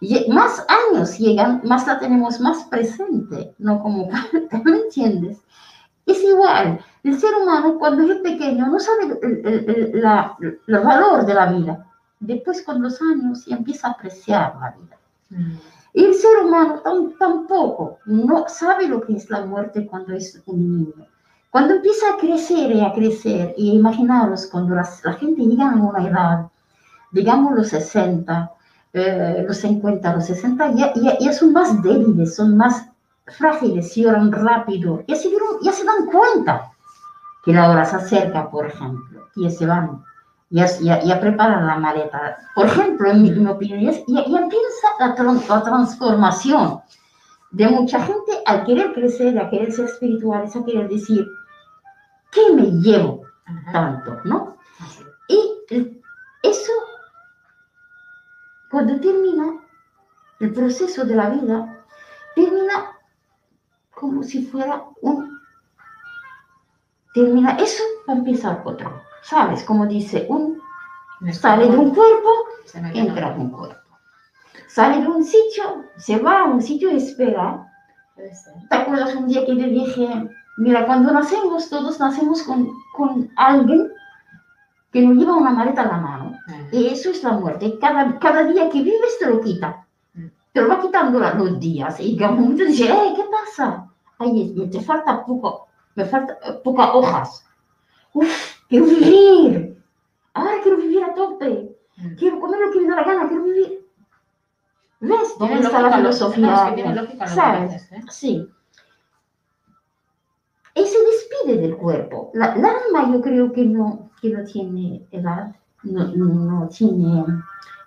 Y 0.00 0.30
más 0.30 0.64
años 0.68 1.18
llegan, 1.18 1.62
más 1.64 1.86
la 1.86 1.98
tenemos 1.98 2.38
más 2.38 2.64
presente, 2.64 3.54
no 3.58 3.82
como 3.82 4.08
¿me 4.64 4.76
entiendes? 4.78 5.38
Es 6.06 6.22
igual, 6.22 6.78
el 7.02 7.18
ser 7.18 7.34
humano 7.34 7.78
cuando 7.78 8.12
es 8.12 8.20
pequeño 8.20 8.66
no 8.66 8.78
sabe 8.78 9.18
el, 9.22 10.02
valor 10.84 11.26
de 11.26 11.34
la 11.34 11.46
vida. 11.46 11.86
Después 12.20 12.62
con 12.62 12.82
los 12.82 13.00
años 13.02 13.44
ya 13.46 13.56
empieza 13.56 13.88
a 13.88 13.92
apreciar 13.92 14.54
la 14.60 14.70
vida. 14.78 14.98
Mm. 15.30 15.56
Y 15.94 16.04
el 16.04 16.14
ser 16.14 16.44
humano 16.44 16.82
tampoco 17.18 17.98
no 18.06 18.48
sabe 18.48 18.88
lo 18.88 19.00
que 19.00 19.16
es 19.16 19.30
la 19.30 19.44
muerte 19.46 19.86
cuando 19.86 20.14
es 20.14 20.42
un 20.46 20.58
niño. 20.58 21.06
Cuando 21.50 21.74
empieza 21.74 22.10
a 22.10 22.16
crecer 22.16 22.72
y 22.72 22.80
a 22.80 22.92
crecer, 22.92 23.54
y 23.56 23.76
imaginaros 23.76 24.46
cuando 24.46 24.74
la, 24.74 24.88
la 25.04 25.12
gente 25.12 25.42
llega 25.42 25.70
a 25.70 25.76
una 25.76 26.08
edad, 26.08 26.46
digamos 27.12 27.54
los 27.54 27.68
60, 27.68 28.50
eh, 28.92 29.44
los 29.46 29.56
50, 29.58 30.14
los 30.14 30.26
60, 30.26 30.72
ya, 30.74 30.92
ya, 31.20 31.32
son 31.32 31.52
más 31.52 31.80
débiles, 31.82 32.34
son 32.34 32.56
más 32.56 32.88
frágiles, 33.26 33.94
lloran 33.94 34.32
rápido, 34.32 35.04
ya 35.06 35.16
se, 35.16 35.30
ya 35.62 35.72
se 35.72 35.84
dan 35.84 36.06
cuenta 36.06 36.72
que 37.44 37.52
la 37.52 37.70
hora 37.70 37.84
se 37.84 37.96
acerca, 37.96 38.50
por 38.50 38.66
ejemplo, 38.66 39.28
y 39.36 39.44
ya 39.44 39.50
se 39.50 39.66
van, 39.66 40.04
ya, 40.54 41.02
ya, 41.02 41.20
preparan 41.20 41.66
la 41.66 41.76
maleta. 41.78 42.38
Por 42.54 42.66
ejemplo, 42.66 43.10
en 43.10 43.22
mi, 43.22 43.46
opinión, 43.46 43.80
ya, 43.80 43.92
ya, 44.06 44.38
empieza 44.38 44.88
la, 45.00 45.08
la, 45.48 45.62
transformación 45.62 46.80
de 47.50 47.66
mucha 47.68 48.00
gente 48.00 48.32
al 48.46 48.64
querer 48.64 48.92
crecer, 48.94 49.36
a 49.38 49.50
querer 49.50 49.72
ser 49.72 49.86
espirituales, 49.86 50.54
a 50.54 50.64
querer 50.64 50.88
decir, 50.88 51.26
¿qué 52.30 52.52
me 52.54 52.70
llevo 52.82 53.22
tanto? 53.72 54.20
¿no? 54.24 54.56
Y 55.28 55.40
eso, 56.44 56.72
cuando 58.70 59.00
termina 59.00 59.60
el 60.38 60.52
proceso 60.52 61.04
de 61.04 61.16
la 61.16 61.30
vida, 61.30 61.84
termina 62.36 62.92
como 63.90 64.22
si 64.22 64.46
fuera 64.46 64.84
un... 65.00 65.33
Termina 67.14 67.56
eso 67.56 67.82
para 68.06 68.18
empezar 68.18 68.62
otro. 68.64 69.02
¿Sabes? 69.22 69.62
Como 69.64 69.86
dice, 69.86 70.26
un 70.28 70.60
sale 71.32 71.68
de 71.68 71.76
un 71.76 71.94
cuerpo, 71.94 72.28
entra 72.92 73.34
en 73.34 73.40
un 73.40 73.50
cuerpo. 73.50 73.80
Sale 74.68 75.00
de 75.00 75.08
un 75.08 75.24
sitio, 75.24 75.84
se 75.96 76.18
va 76.18 76.40
a 76.40 76.44
un 76.44 76.60
sitio 76.60 76.90
y 76.90 76.96
espera. 76.96 77.66
¿Te 78.68 78.76
acuerdas 78.76 79.14
un 79.14 79.28
día 79.28 79.46
que 79.46 79.54
le 79.54 79.68
dije, 79.68 80.28
Mira, 80.56 80.86
cuando 80.86 81.12
nacemos, 81.12 81.68
todos 81.68 81.98
nacemos 81.98 82.42
con, 82.44 82.70
con 82.96 83.30
alguien 83.36 83.90
que 84.92 85.02
nos 85.02 85.16
lleva 85.16 85.36
una 85.36 85.50
maleta 85.50 85.82
en 85.82 85.88
la 85.88 85.96
mano. 85.96 86.38
Y 86.70 86.86
eso 86.86 87.10
es 87.10 87.24
la 87.24 87.32
muerte. 87.32 87.76
Cada, 87.80 88.18
cada 88.20 88.44
día 88.44 88.68
que 88.70 88.82
vives 88.82 89.18
te 89.18 89.26
lo 89.26 89.40
quita. 89.40 89.84
Te 90.52 90.60
lo 90.60 90.68
va 90.68 90.80
quitando 90.80 91.18
los 91.18 91.58
días. 91.58 91.98
Y 91.98 92.16
en 92.22 92.30
un 92.30 92.40
momento 92.40 92.62
eh, 92.62 93.14
¿qué 93.16 93.24
pasa? 93.30 93.88
Ay, 94.18 94.54
te 94.70 94.80
falta 94.80 95.24
poco, 95.26 95.66
me 95.94 96.04
falta 96.04 96.38
eh, 96.44 96.60
pocas 96.62 96.90
hojas. 96.92 97.46
Uf, 98.12 98.56
quiero 98.68 98.86
vivir. 98.86 99.82
Ahora 100.34 100.60
quiero 100.62 100.78
vivir 100.78 101.04
a 101.04 101.14
tope. 101.14 101.76
Quiero 102.18 102.40
comer 102.40 102.60
lo 102.60 102.72
que 102.72 102.80
me 102.80 102.88
da 102.88 102.96
la 102.96 103.04
gana, 103.04 103.28
quiero 103.28 103.44
vivir. 103.44 103.86
¿Ves? 105.00 105.38
¿Dónde 105.38 105.60
está 105.60 105.80
la 105.80 105.92
filosofía? 105.92 106.74
¿Sabes? 107.26 107.92
¿eh? 107.92 108.02
Sí 108.10 108.48
y 110.74 110.84
se 110.84 110.98
despide 111.04 111.60
del 111.60 111.76
cuerpo. 111.76 112.30
La, 112.34 112.52
alma 112.52 113.12
yo 113.12 113.20
creo 113.20 113.52
que 113.52 113.64
no, 113.64 114.10
que 114.20 114.30
no 114.30 114.44
tiene 114.44 115.06
edad, 115.10 115.54
no, 115.84 116.08
no, 116.08 116.68
tiene, 116.68 117.24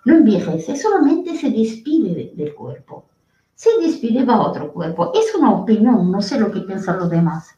no 0.04 0.14
envejece, 0.14 0.74
solamente 0.76 1.36
se 1.36 1.50
despide 1.50 2.32
del 2.34 2.54
cuerpo. 2.54 3.04
Se 3.54 3.70
despide 3.80 4.24
va 4.24 4.36
a 4.36 4.48
otro 4.48 4.72
cuerpo. 4.72 5.12
Es 5.14 5.34
una 5.34 5.50
opinión, 5.50 6.10
no 6.10 6.22
sé 6.22 6.38
lo 6.38 6.50
que 6.50 6.60
piensan 6.60 6.98
los 6.98 7.10
demás. 7.10 7.57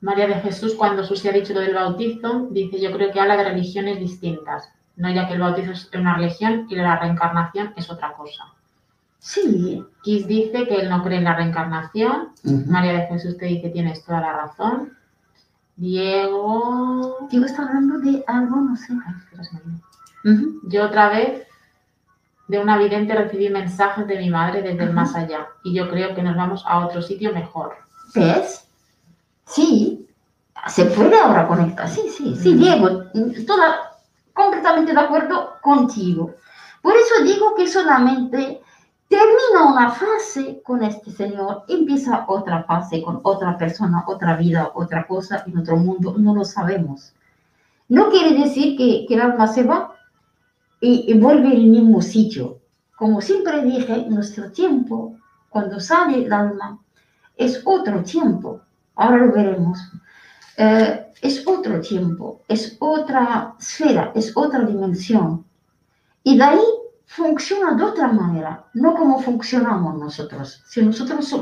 María 0.00 0.28
de 0.28 0.34
Jesús, 0.34 0.74
cuando 0.74 1.04
Susi 1.04 1.28
ha 1.28 1.32
dicho 1.32 1.54
lo 1.54 1.60
del 1.60 1.74
bautizo, 1.74 2.48
dice, 2.50 2.80
yo 2.80 2.92
creo 2.92 3.10
que 3.10 3.20
habla 3.20 3.36
de 3.36 3.44
religiones 3.44 3.98
distintas, 3.98 4.68
no 4.96 5.10
ya 5.10 5.26
que 5.26 5.34
el 5.34 5.40
bautizo 5.40 5.72
es 5.72 5.90
una 5.92 6.16
religión 6.16 6.66
y 6.70 6.76
la 6.76 6.98
reencarnación 6.98 7.72
es 7.76 7.90
otra 7.90 8.12
cosa. 8.12 8.44
Sí. 9.18 9.84
Kiss 10.02 10.26
dice 10.26 10.66
que 10.66 10.76
él 10.76 10.88
no 10.88 11.02
cree 11.02 11.18
en 11.18 11.24
la 11.24 11.34
reencarnación. 11.34 12.28
María 12.66 12.92
de 12.92 13.06
Jesús 13.08 13.36
te 13.36 13.46
dice 13.46 13.70
tienes 13.70 14.04
toda 14.04 14.20
la 14.20 14.32
razón. 14.32 14.92
Diego. 15.76 17.26
Diego 17.30 17.46
está 17.46 17.62
hablando 17.62 17.98
de 17.98 18.24
algo, 18.26 18.56
no 18.56 18.76
sé. 18.76 18.94
Yo 20.68 20.86
otra 20.86 21.08
vez 21.10 21.46
de 22.48 22.58
una 22.58 22.78
vidente 22.78 23.14
recibí 23.14 23.50
mensajes 23.50 24.06
de 24.06 24.18
mi 24.18 24.30
madre 24.30 24.62
desde 24.62 24.84
el 24.84 24.92
más 24.92 25.14
allá 25.14 25.48
y 25.62 25.74
yo 25.74 25.88
creo 25.90 26.14
que 26.14 26.22
nos 26.22 26.36
vamos 26.36 26.64
a 26.66 26.86
otro 26.86 27.02
sitio 27.02 27.32
mejor. 27.32 27.76
¿Ves? 28.14 28.67
Sí, 29.48 30.08
se 30.68 30.84
puede 30.86 31.18
ahora 31.18 31.48
conectar. 31.48 31.88
Sí, 31.88 32.08
sí, 32.08 32.36
sí, 32.36 32.54
Diego, 32.54 33.04
toda, 33.46 33.98
completamente 34.32 34.92
de 34.92 35.00
acuerdo 35.00 35.54
contigo. 35.62 36.34
Por 36.82 36.94
eso 36.94 37.24
digo 37.24 37.54
que 37.56 37.66
solamente 37.66 38.62
Termina 39.08 39.72
una 39.72 39.90
fase 39.90 40.60
con 40.62 40.82
este 40.82 41.10
señor, 41.10 41.64
empieza 41.66 42.26
otra 42.28 42.64
fase 42.64 43.00
con 43.00 43.20
otra 43.22 43.56
persona, 43.56 44.04
otra 44.06 44.36
vida, 44.36 44.70
otra 44.74 45.06
cosa 45.06 45.44
en 45.46 45.56
otro 45.56 45.78
mundo, 45.78 46.16
no 46.18 46.34
lo 46.34 46.44
sabemos. 46.44 47.14
No 47.88 48.10
quiere 48.10 48.38
decir 48.38 48.76
que, 48.76 49.06
que 49.08 49.14
el 49.14 49.22
alma 49.22 49.46
se 49.46 49.62
va 49.62 49.94
y, 50.78 51.10
y 51.10 51.18
vuelve 51.18 51.48
al 51.48 51.64
mismo 51.64 52.02
sitio. 52.02 52.58
Como 52.98 53.22
siempre 53.22 53.64
dije, 53.64 54.04
nuestro 54.10 54.52
tiempo, 54.52 55.16
cuando 55.48 55.80
sale 55.80 56.26
el 56.26 56.30
alma, 56.30 56.78
es 57.34 57.62
otro 57.64 58.02
tiempo. 58.02 58.60
Ahora 58.98 59.18
lo 59.18 59.32
veremos. 59.32 59.78
Eh, 60.56 61.06
es 61.22 61.46
otro 61.46 61.80
tiempo, 61.80 62.42
es 62.48 62.76
otra 62.80 63.54
esfera, 63.58 64.10
es 64.14 64.36
otra 64.36 64.60
dimensión. 64.64 65.44
Y 66.24 66.36
de 66.36 66.42
ahí 66.42 66.64
funciona 67.06 67.74
de 67.74 67.84
otra 67.84 68.08
manera, 68.08 68.64
no 68.74 68.94
como 68.94 69.20
funcionamos 69.20 69.98
nosotros. 69.98 70.62
Si 70.66 70.82
nosotros 70.82 71.32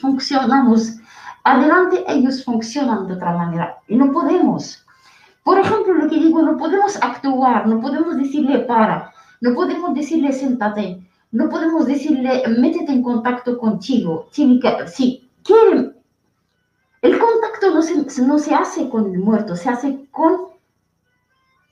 funcionamos 0.00 0.96
adelante, 1.42 2.04
ellos 2.06 2.44
funcionan 2.44 3.06
de 3.06 3.14
otra 3.14 3.32
manera 3.32 3.78
y 3.88 3.96
no 3.96 4.12
podemos. 4.12 4.84
Por 5.42 5.58
ejemplo, 5.58 5.94
lo 5.94 6.08
que 6.08 6.16
digo, 6.16 6.42
no 6.42 6.58
podemos 6.58 6.96
actuar, 7.02 7.66
no 7.66 7.80
podemos 7.80 8.14
decirle 8.16 8.60
para, 8.60 9.10
no 9.40 9.54
podemos 9.54 9.94
decirle 9.94 10.32
siéntate, 10.32 11.02
no 11.32 11.48
podemos 11.48 11.86
decirle 11.86 12.42
métete 12.58 12.92
en 12.92 13.02
contacto 13.02 13.56
contigo. 13.58 14.28
Si 14.30 15.30
quieren, 15.42 15.93
el 17.04 17.18
contacto 17.18 17.70
no 17.70 17.82
se, 17.82 18.22
no 18.22 18.38
se 18.38 18.54
hace 18.54 18.88
con 18.88 19.12
el 19.12 19.18
muerto, 19.18 19.54
se 19.54 19.68
hace 19.68 20.08
con 20.10 20.48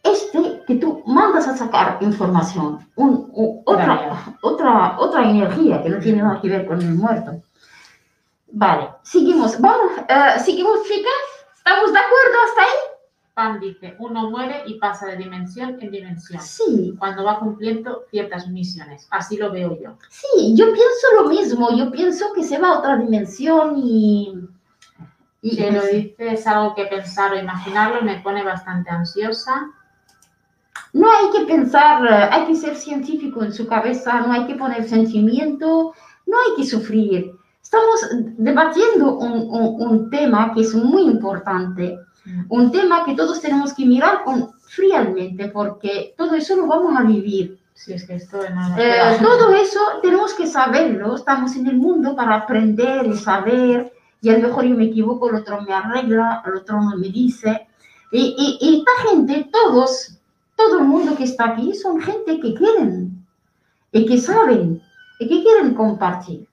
este 0.02 0.62
que 0.66 0.74
tú 0.74 1.02
mandas 1.06 1.48
a 1.48 1.56
sacar 1.56 1.96
información, 2.02 2.86
otra, 3.64 4.36
otra, 4.42 4.96
otra 4.98 5.30
energía 5.30 5.82
que 5.82 5.88
no 5.88 6.00
tiene 6.00 6.22
nada 6.22 6.38
que 6.38 6.50
ver 6.50 6.66
con 6.66 6.82
el 6.82 6.94
muerto. 6.94 7.42
Vale, 8.48 8.90
seguimos. 9.04 9.58
Vamos, 9.58 9.92
uh, 10.00 10.44
seguimos, 10.44 10.82
chicas. 10.82 11.12
¿Estamos 11.56 11.92
de 11.94 11.98
acuerdo 11.98 12.38
hasta 12.44 12.60
ahí? 12.60 12.78
Pan 13.32 13.60
dice, 13.60 13.96
uno 14.00 14.28
muere 14.28 14.64
y 14.66 14.78
pasa 14.78 15.06
de 15.06 15.16
dimensión 15.16 15.78
en 15.80 15.90
dimensión. 15.90 16.42
Sí. 16.42 16.94
Cuando 16.98 17.24
va 17.24 17.38
cumpliendo 17.38 18.04
ciertas 18.10 18.48
misiones. 18.48 19.08
Así 19.10 19.38
lo 19.38 19.50
veo 19.50 19.80
yo. 19.80 19.96
Sí, 20.10 20.54
yo 20.54 20.66
pienso 20.66 21.06
lo 21.22 21.28
mismo. 21.30 21.74
Yo 21.74 21.90
pienso 21.90 22.34
que 22.34 22.42
se 22.42 22.58
va 22.58 22.68
a 22.68 22.78
otra 22.80 22.98
dimensión 22.98 23.78
y... 23.78 24.34
y 25.44 25.56
que 25.56 25.70
lo 25.72 25.82
dice 25.84 26.14
es 26.34 26.46
algo 26.46 26.74
que 26.74 26.86
pensar 26.86 27.32
o 27.32 27.38
imaginarlo 27.38 28.00
me 28.02 28.20
pone 28.20 28.42
bastante 28.44 28.90
ansiosa 28.90 29.66
No 30.92 31.06
hay 31.10 31.30
que 31.32 31.46
pensar, 31.46 32.04
eh, 32.06 32.28
hay 32.30 32.46
que 32.46 32.54
ser 32.54 32.76
científico 32.76 33.42
en 33.42 33.52
su 33.52 33.66
cabeza, 33.66 34.20
no 34.20 34.32
hay 34.32 34.46
que 34.46 34.54
poner 34.54 34.88
sentimiento, 34.88 35.92
no 36.26 36.36
hay 36.36 36.56
que 36.56 36.64
sufrir. 36.66 37.32
Estamos 37.62 38.00
debatiendo 38.36 39.16
un, 39.18 39.32
un- 39.48 39.82
un 39.88 40.10
tema 40.10 40.52
que 40.54 40.60
es 40.62 40.74
muy 40.74 41.02
importante, 41.02 41.98
un 42.48 42.70
tema 42.70 43.04
que 43.04 43.14
todos 43.14 43.40
tenemos 43.40 43.72
que 43.74 43.84
mirar 43.86 44.22
con 44.24 44.52
friamente, 44.66 45.48
porque 45.48 46.14
todo 46.16 46.34
eso 46.34 46.56
lo 46.56 46.66
vamos 46.66 46.94
a 46.98 47.02
vivir. 47.02 47.58
Sí, 47.74 47.94
es 47.94 48.06
que 48.06 48.14
esto 48.16 48.38
no 48.54 48.68
nos 48.68 48.78
Eh, 48.78 49.16
todo 49.22 49.54
eso 49.54 49.80
tenemos 50.02 50.34
que 50.34 50.46
saberlo, 50.46 51.16
estamos 51.16 51.56
en 51.56 51.66
el 51.66 51.76
mundo 51.76 52.14
para 52.14 52.36
aprender 52.36 53.06
y 53.06 53.16
saber, 53.16 53.92
y 54.22 54.30
a 54.30 54.38
lo 54.38 54.48
mejor 54.48 54.64
yo 54.64 54.74
me 54.76 54.84
equivoco, 54.84 55.28
el 55.28 55.36
otro 55.36 55.60
me 55.62 55.74
arregla, 55.74 56.42
el 56.46 56.54
otro 56.56 56.80
no 56.80 56.96
me 56.96 57.08
dice. 57.08 57.66
Y, 58.12 58.34
y- 58.38 58.58
y 58.60 58.78
esta 58.78 59.10
gente, 59.10 59.50
todos, 59.52 60.18
todo 60.56 60.78
el 60.78 60.84
mundo 60.84 61.14
que 61.16 61.24
está 61.24 61.48
aquí, 61.50 61.74
son 61.74 62.00
gente 62.00 62.38
que 62.40 62.54
quieren, 62.54 63.26
y 63.90 64.06
que 64.06 64.16
saben, 64.18 64.80
y 65.18 65.28
que 65.28 65.42
quieren 65.42 65.74
compartir. 65.74 66.48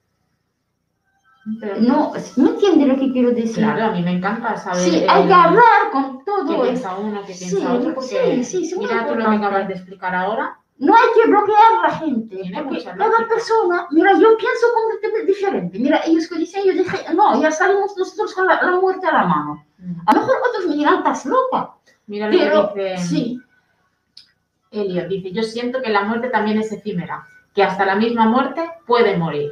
Pero- 1.59 1.79
No, 1.81 2.11
¿me 2.37 2.49
entiende 2.49 2.85
lo 2.85 2.95
que 2.97 3.11
quiero 3.11 3.31
decir? 3.31 3.63
Claro, 3.63 3.85
a 3.85 3.91
mí 3.91 4.01
me 4.03 4.11
encanta 4.11 4.55
saber. 4.57 4.79
sí, 4.81 4.95
eh, 4.97 5.07
hay 5.09 5.25
que 5.27 5.33
hablar 5.33 5.91
con 5.91 6.23
todo 6.25 6.43
eso. 6.51 6.61
piensa 6.63 6.95
uno, 6.97 7.21
piensa 7.25 7.45
Sí, 7.49 7.65
otro, 7.65 7.95
porque 7.95 8.43
sí, 8.43 8.65
sí, 8.65 8.75
mira 8.77 9.07
tú 9.07 9.15
lo 9.15 9.29
que 9.29 9.35
acabas 9.35 9.67
de 9.67 9.73
explicar 9.75 10.13
ahora. 10.15 10.58
No 10.79 10.95
hay 10.95 11.07
que 11.13 11.29
bloquear 11.29 11.73
a 11.77 11.87
la 11.89 11.95
gente, 11.97 12.41
porque 12.63 12.83
cada 12.83 13.27
persona, 13.27 13.87
mira, 13.91 14.13
yo 14.13 14.37
pienso 14.37 14.67
completamente 14.73 15.25
diferente. 15.25 15.77
Mira, 15.77 16.01
ellos 16.05 16.27
que 16.29 16.37
dicen, 16.37 16.63
yo 16.65 16.71
dije, 16.71 17.13
no, 17.13 17.41
ya 17.41 17.51
salimos 17.51 17.97
nosotros 17.97 18.33
con 18.33 18.47
la, 18.47 18.61
la 18.63 18.79
muerte 18.79 19.05
a 19.05 19.11
la 19.11 19.25
mano. 19.25 19.65
A 20.05 20.13
lo 20.15 20.21
mejor 20.21 20.37
otros 20.49 20.67
me 20.67 20.75
dirán, 20.75 20.97
estás 20.99 21.25
loca, 21.25 21.75
Mira 22.07 22.29
lo 22.29 22.37
pero 22.39 22.73
que 22.73 22.91
dice 22.93 23.05
sí, 23.05 23.39
Elliot. 24.71 25.07
Dice, 25.07 25.31
yo 25.31 25.43
siento 25.43 25.81
que 25.81 25.89
la 25.89 26.03
muerte 26.03 26.29
también 26.29 26.57
es 26.59 26.71
efímera, 26.71 27.27
que 27.53 27.63
hasta 27.63 27.85
la 27.85 27.95
misma 27.95 28.25
muerte 28.25 28.69
puede 28.87 29.17
morir. 29.17 29.51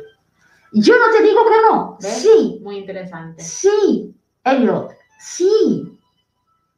yo 0.71 0.93
no 0.97 1.11
te 1.11 1.23
digo 1.23 1.41
que 1.45 1.61
no, 1.69 1.97
¿Ves? 2.01 2.21
sí, 2.21 2.59
Muy 2.63 2.77
interesante. 2.77 3.41
sí, 3.43 4.15
Elliot, 4.43 4.91
sí, 5.19 5.99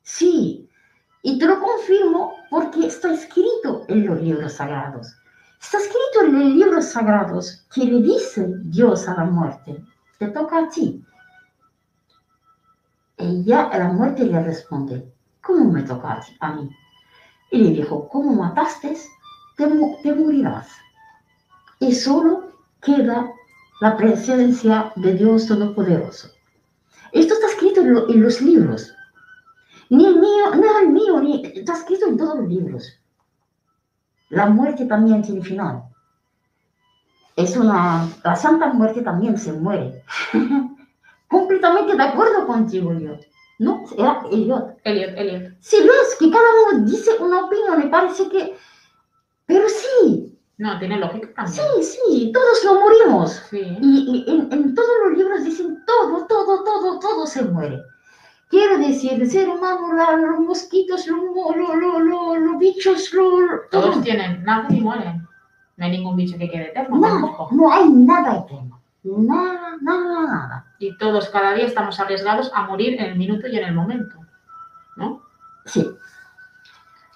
sí. 0.02 0.69
Y 1.30 1.38
te 1.38 1.46
lo 1.46 1.60
confirmo 1.60 2.38
porque 2.50 2.88
está 2.88 3.14
escrito 3.14 3.86
en 3.88 4.08
los 4.08 4.20
libros 4.20 4.54
sagrados. 4.54 5.16
Está 5.62 5.78
escrito 5.78 6.24
en 6.24 6.40
los 6.40 6.56
libros 6.56 6.86
sagrados 6.86 7.68
que 7.72 7.86
le 7.86 8.02
dice 8.02 8.48
Dios 8.64 9.08
a 9.08 9.14
la 9.14 9.26
muerte, 9.26 9.80
te 10.18 10.28
toca 10.30 10.58
a 10.58 10.70
ti. 10.70 11.06
Ella 13.18 13.66
a 13.66 13.78
la 13.78 13.90
muerte 13.90 14.26
le 14.26 14.42
responde, 14.42 15.14
¿cómo 15.44 15.72
me 15.72 15.84
toca 15.84 16.14
a, 16.14 16.20
ti- 16.22 16.36
mí? 16.56 16.70
Y 17.52 17.58
le 17.60 17.70
dijo, 17.76 18.10
¿cómo 18.10 18.34
mataste? 18.34 18.98
Te, 19.56 19.68
te 20.02 20.16
morirás. 20.16 20.68
Y 21.80 21.94
solo 21.94 22.54
queda 22.82 23.32
la 23.82 23.96
presencia 23.96 24.92
de 24.96 25.14
Dios 25.14 25.46
Todopoderoso. 25.46 26.32
Esto 27.12 27.36
está 27.36 27.46
escrito 27.48 27.82
en 27.82 28.24
los 28.24 28.42
libros. 28.42 28.96
Ni 29.90 30.06
el 30.06 30.20
mío, 30.20 30.56
no 30.56 30.80
el 30.80 30.90
mío, 30.90 31.20
ni, 31.20 31.44
está 31.46 31.74
escrito 31.74 32.06
en 32.08 32.18
todos 32.18 32.38
los 32.38 32.48
libros. 32.48 33.00
La 34.30 34.46
muerte 34.48 34.86
también 34.86 35.22
tiene 35.24 35.42
final. 35.42 35.84
Es 37.36 37.56
una, 37.58 38.08
la 38.24 38.36
Santa 38.36 38.72
Muerte 38.74 39.02
también 39.02 39.38
se 39.38 39.52
muere. 39.54 40.04
Completamente 41.28 41.96
de 41.96 42.04
acuerdo 42.04 42.46
contigo, 42.46 42.92
Elliot. 42.92 43.22
No, 43.60 43.84
era 43.98 44.22
Elliot. 44.32 44.78
Elliot, 44.84 45.18
Elliot. 45.18 45.54
Si 45.60 45.78
ves 45.82 46.16
que 46.20 46.30
cada 46.30 46.46
uno 46.72 46.86
dice 46.86 47.12
una 47.20 47.46
opinión, 47.46 47.80
me 47.80 47.88
parece 47.88 48.30
que... 48.30 48.56
Pero 49.46 49.66
sí, 49.68 50.38
No, 50.58 50.78
tiene 50.80 51.00
lógica 51.00 51.34
también. 51.34 51.66
sí, 51.82 51.84
sí, 51.84 52.32
todos 52.34 52.64
lo 52.66 52.80
morimos. 52.82 53.32
Sí. 53.50 53.78
Y, 53.82 54.24
y 54.28 54.32
en, 54.32 54.52
en 54.52 54.76
todos 54.76 54.90
los 55.06 55.18
libros 55.18 55.44
dicen 55.44 55.84
todo, 55.86 56.26
todo, 56.28 56.64
todo, 56.64 57.00
todo 57.00 57.26
se 57.26 57.44
muere. 57.44 57.82
Quiero 58.50 58.80
decir, 58.80 59.14
el 59.14 59.30
ser 59.30 59.48
humano, 59.48 59.94
los 59.94 60.40
mosquitos, 60.40 61.06
los, 61.08 61.20
mo- 61.20 61.54
lo- 61.56 61.76
lo- 61.76 62.00
lo- 62.00 62.36
los 62.36 62.58
bichos, 62.58 63.14
lo, 63.14 63.40
lo- 63.42 63.62
todo. 63.70 63.92
Todos 63.92 64.02
tienen, 64.04 64.44
nacen 64.44 64.76
y 64.78 64.82
mueren. 64.82 65.28
No 65.78 65.86
hay 65.86 65.92
ningún 65.92 66.16
bicho 66.18 66.38
que 66.38 66.50
quede 66.50 66.70
eterno 66.70 66.98
No, 66.98 67.08
tampoco. 67.08 67.50
no 67.52 67.72
hay 67.72 67.88
nada 67.90 68.38
eterno. 68.40 68.82
Nada, 69.04 69.78
nada, 69.82 70.22
nada. 70.28 70.66
Y 70.80 70.98
todos 70.98 71.30
cada 71.30 71.54
día 71.54 71.66
estamos 71.68 72.00
arriesgados 72.00 72.52
a 72.54 72.64
morir 72.64 73.00
en 73.00 73.06
el 73.12 73.18
minuto 73.18 73.48
y 73.48 73.58
en 73.58 73.64
el 73.66 73.74
momento. 73.76 74.16
¿No? 74.98 75.22
Sí. 75.66 75.88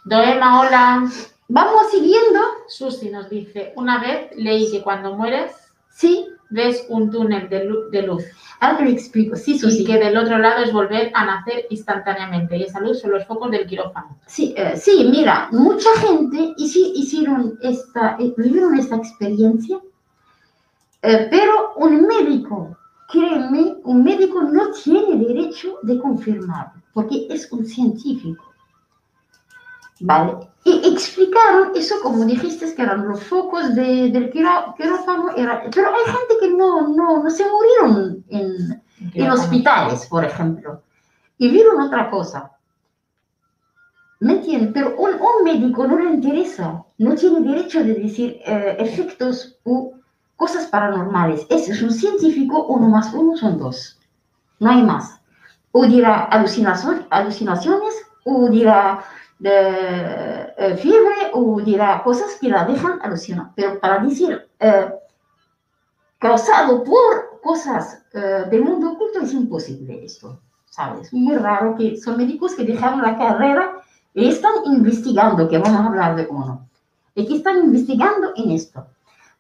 Doema, 0.06 0.62
hola. 0.62 1.04
Vamos 1.50 1.90
siguiendo. 1.92 2.40
Susi 2.68 3.10
nos 3.10 3.30
dice, 3.30 3.74
una 3.76 4.00
vez 4.00 4.32
leí 4.36 4.72
que 4.72 4.82
cuando 4.82 5.16
mueres 5.16 5.52
Sí. 5.90 6.28
Ves 6.54 6.86
un 6.90 7.10
túnel 7.12 7.50
de, 7.50 7.66
lu- 7.66 7.90
de 7.90 8.02
luz 8.04 8.24
Ahora 8.60 8.78
te 8.78 8.84
lo 8.86 8.90
explico. 8.92 9.36
Sí, 9.36 9.56
y 9.56 9.60
Susi. 9.60 9.84
que 9.84 9.98
del 10.00 10.16
otro 10.16 10.38
lado 10.38 10.64
es 10.64 10.72
volver 10.72 11.12
a 11.14 11.26
nacer 11.26 11.66
instantáneamente 11.70 12.56
y 12.56 12.64
esa 12.64 12.80
luz 12.80 13.02
son 13.02 13.12
los 13.12 13.26
focos 13.26 13.52
del 13.52 13.66
quirófano. 13.68 14.18
Sí, 14.26 14.54
eh, 14.56 14.78
sí, 14.78 15.06
mira, 15.12 15.50
mucha 15.52 15.90
gente 16.00 16.38
hici- 16.58 16.94
hicieron 16.96 17.60
esta, 17.62 18.16
eh, 18.20 18.34
vivieron 18.38 18.78
esta 18.80 18.96
experiencia, 18.96 19.80
eh, 21.02 21.28
pero 21.30 21.74
un 21.76 22.08
médico, 22.08 22.78
créeme, 23.12 23.76
un 23.84 24.02
médico 24.04 24.42
no 24.44 24.72
tiene 24.72 25.18
derecho 25.26 25.80
de 25.84 26.00
confirmarlo, 26.00 26.82
porque 26.94 27.28
es 27.30 27.52
un 27.52 27.66
científico. 27.66 28.53
¿Vale? 30.00 30.36
Y 30.66 30.82
explicaron 30.94 31.72
eso, 31.76 31.96
como 32.02 32.26
dijiste, 32.26 32.74
que 32.74 32.82
eran 32.82 33.08
los 33.08 33.24
focos 33.24 33.76
de- 33.76 34.10
del 34.10 34.32
quiró- 34.32 34.74
quirófano, 34.78 35.32
era- 35.36 35.64
pero 35.74 35.90
hay 35.90 36.06
gente 36.06 36.34
que 36.42 36.50
no, 36.52 36.88
no, 36.88 37.24
no 37.24 37.30
se 37.30 37.44
murieron 37.50 38.24
en, 38.30 38.82
en 39.14 39.32
hospitales, 39.32 40.08
por 40.08 40.24
ejemplo, 40.26 40.82
y 41.38 41.50
vieron 41.50 41.82
otra 41.82 42.10
cosa. 42.10 42.52
¿Me 44.20 44.34
entiendes? 44.34 44.72
Pero 44.74 44.96
un, 44.98 45.12
un 45.16 45.44
médico 45.44 45.86
no 45.86 45.98
le 46.00 46.12
interesa, 46.14 46.84
no 46.98 47.16
tiene 47.16 47.42
derecho 47.42 47.84
de 47.84 47.94
decir 47.96 48.40
eh, 48.46 48.78
efectos 48.80 49.58
u 49.66 49.92
cosas 50.38 50.66
paranormales. 50.68 51.46
Ese 51.50 51.74
es 51.74 51.82
un 51.82 51.92
científico, 51.92 52.66
uno 52.68 52.88
más 52.88 53.14
uno 53.14 53.36
son 53.36 53.58
dos. 53.58 54.00
No 54.60 54.70
hay 54.72 54.82
más. 54.82 55.20
O 55.74 55.86
dirá 55.86 56.24
alucinación- 56.32 57.06
alucinaciones, 57.10 57.94
o 58.24 58.48
dirá 58.50 59.04
eh, 59.44 60.78
fiebre, 60.78 61.32
o 61.34 61.60
dirá 61.62 62.02
cosas 62.04 62.38
que 62.40 62.50
la 62.50 62.66
dejan 62.66 63.00
alucinar. 63.02 63.52
Pero 63.56 63.80
para 63.80 64.00
decir 64.00 64.48
eh, 64.60 64.94
causado 66.18 66.84
por 66.84 67.42
cosas 67.42 68.06
eh, 68.14 68.46
del 68.50 68.64
mundo 68.64 68.94
oculto 68.94 69.20
es 69.20 69.34
imposible 69.34 70.06
esto, 70.06 70.40
¿sabes? 70.70 71.12
Muy 71.14 71.36
raro 71.36 71.76
que 71.76 71.98
son 71.98 72.18
médicos 72.18 72.56
que 72.56 72.64
dejaron 72.64 73.02
la 73.02 73.18
carrera 73.18 73.82
y 74.14 74.30
están 74.30 74.54
investigando, 74.66 75.50
que 75.50 75.58
vamos 75.58 75.80
a 75.80 75.86
hablar 75.88 76.16
de 76.16 76.28
uno, 76.30 76.70
y 77.16 77.28
que 77.28 77.36
están 77.36 77.58
investigando 77.58 78.32
en 78.36 78.52
esto. 78.52 78.86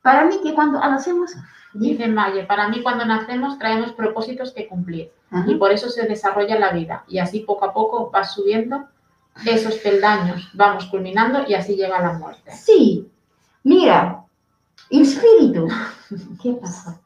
Para 0.01 0.25
mí 0.25 0.39
que 0.43 0.53
cuando 0.53 0.79
hacemos... 0.79 1.33
Dice 1.75 2.07
Maye, 2.07 2.43
para 2.43 2.67
mí 2.67 2.83
cuando 2.83 3.03
nacemos 3.03 3.57
traemos 3.57 3.93
propósitos 3.93 4.51
que 4.51 4.67
cumplir 4.67 5.11
Ajá. 5.31 5.49
y 5.49 5.55
por 5.55 5.71
eso 5.71 5.89
se 5.89 6.05
desarrolla 6.05 6.59
la 6.59 6.71
vida 6.71 7.03
y 7.07 7.17
así 7.17 7.39
poco 7.39 7.65
a 7.65 7.73
poco 7.73 8.11
vas 8.11 8.35
subiendo 8.35 8.89
esos 9.45 9.75
peldaños, 9.75 10.49
vamos 10.53 10.85
culminando 10.85 11.43
y 11.47 11.53
así 11.53 11.75
llega 11.75 12.01
la 12.01 12.13
muerte. 12.13 12.51
Sí, 12.51 13.07
mira, 13.63 14.23
espíritu. 14.89 15.67
¿Qué 16.41 16.53
pasa? 16.53 16.99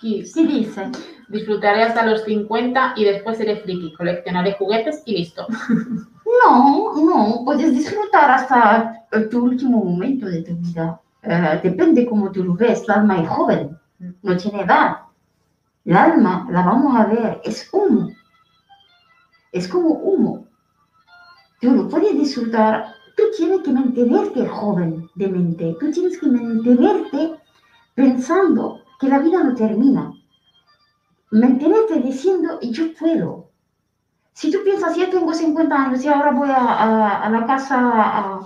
¿Qué 0.00 0.24
dice? 0.34 0.90
Disfrutaré 1.28 1.84
hasta 1.84 2.04
los 2.04 2.24
50 2.24 2.94
y 2.96 3.04
después 3.04 3.38
seré 3.38 3.56
friki, 3.56 3.94
coleccionaré 3.94 4.54
juguetes 4.58 5.02
y 5.06 5.18
listo. 5.18 5.46
No, 6.44 6.94
no, 6.94 7.42
puedes 7.44 7.72
disfrutar 7.72 8.30
hasta 8.30 9.06
tu 9.30 9.44
último 9.44 9.84
momento 9.84 10.26
de 10.26 10.42
tu 10.42 10.56
vida. 10.56 10.98
Eh, 11.22 11.60
depende 11.62 12.06
cómo 12.06 12.32
tú 12.32 12.42
lo 12.42 12.54
ves. 12.54 12.84
El 12.84 12.90
alma 12.92 13.20
es 13.20 13.28
joven, 13.28 13.78
no 14.22 14.36
tiene 14.38 14.62
edad. 14.62 14.96
El 15.84 15.94
alma, 15.94 16.46
la 16.50 16.62
vamos 16.62 16.96
a 16.96 17.04
ver, 17.04 17.40
es 17.44 17.68
humo. 17.72 18.10
Es 19.52 19.68
como 19.68 19.90
humo. 19.90 20.46
Tú 21.62 21.70
lo 21.70 21.88
puedes 21.88 22.14
disfrutar. 22.18 22.94
Tú 23.16 23.22
tienes 23.36 23.60
que 23.62 23.72
mantenerte 23.72 24.46
joven 24.46 25.08
de 25.14 25.28
mente. 25.28 25.76
Tú 25.80 25.90
tienes 25.92 26.18
que 26.18 26.26
mantenerte 26.26 27.36
pensando 27.94 28.80
que 29.00 29.08
la 29.08 29.20
vida 29.20 29.42
no 29.44 29.54
termina. 29.54 30.12
Mantenerte 31.30 32.00
diciendo, 32.00 32.58
yo 32.60 32.92
puedo. 32.98 33.48
Si 34.34 34.50
tú 34.50 34.58
piensas, 34.64 34.96
yo 34.96 35.08
tengo 35.10 35.32
50 35.32 35.74
años 35.84 36.04
y 36.04 36.08
ahora 36.08 36.32
voy 36.32 36.48
a, 36.50 36.56
a- 36.56 37.22
a 37.22 37.30
la 37.30 37.46
casa 37.46 37.78
a- 37.80 38.40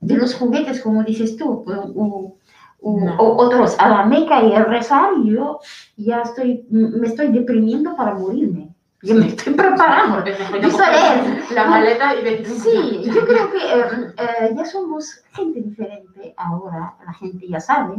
de 0.00 0.16
los 0.16 0.34
juguetes, 0.34 0.80
como 0.80 1.02
dices 1.02 1.36
tú, 1.36 1.64
o, 1.66 1.72
o- 1.72 2.36
o- 2.80 3.00
No. 3.04 3.16
o 3.18 3.36
otros, 3.44 3.76
a 3.78 3.88
la 3.88 4.06
Meca 4.06 4.42
y 4.44 4.52
a 4.54 4.64
rezar, 4.64 5.10
yo 5.24 5.58
ya 5.96 6.22
estoy, 6.22 6.64
me 6.70 7.08
estoy 7.08 7.28
deprimiendo 7.32 7.94
para 7.96 8.14
morirme. 8.14 8.67
Yo 9.02 9.14
me 9.14 9.28
estoy 9.28 9.54
preparando. 9.54 10.24
Es 10.24 10.36
coger 10.38 10.72
sabes. 10.72 11.50
la 11.52 11.64
maleta 11.66 12.16
y 12.16 12.24
decir, 12.24 12.46
Sí, 12.48 13.02
yo 13.04 13.24
creo 13.24 13.50
que 13.52 13.58
eh, 13.58 14.14
eh, 14.18 14.54
ya 14.56 14.64
somos 14.64 15.22
gente 15.32 15.60
diferente 15.60 16.34
ahora. 16.36 16.94
La 17.06 17.12
gente 17.14 17.46
ya 17.48 17.60
sabe 17.60 17.94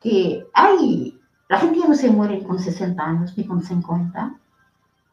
que 0.00 0.46
hay. 0.54 1.18
La 1.48 1.58
gente 1.58 1.80
ya 1.80 1.88
no 1.88 1.94
se 1.94 2.10
muere 2.10 2.42
con 2.42 2.58
60 2.58 3.02
años 3.04 3.36
ni 3.36 3.46
con 3.46 3.62
50. 3.62 4.34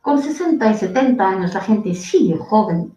Con 0.02 0.20
60 0.22 0.72
y 0.72 0.74
70 0.78 1.28
años 1.28 1.54
la 1.54 1.62
gente 1.62 1.94
sigue 1.94 2.38
joven 2.38 2.96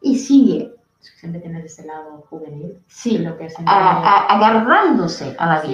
y 0.00 0.16
sigue 0.18 0.74
Siempre 1.00 1.40
tiene 1.40 1.60
ese 1.64 1.84
lado 1.86 2.24
juvenil. 2.30 2.78
sí, 2.86 3.18
lo 3.18 3.36
que 3.36 3.48
siempre- 3.50 3.74
a- 3.74 4.00
a- 4.02 4.26
agarrándose 4.36 5.34
a 5.38 5.46
la 5.46 5.62
Sí. 5.62 5.68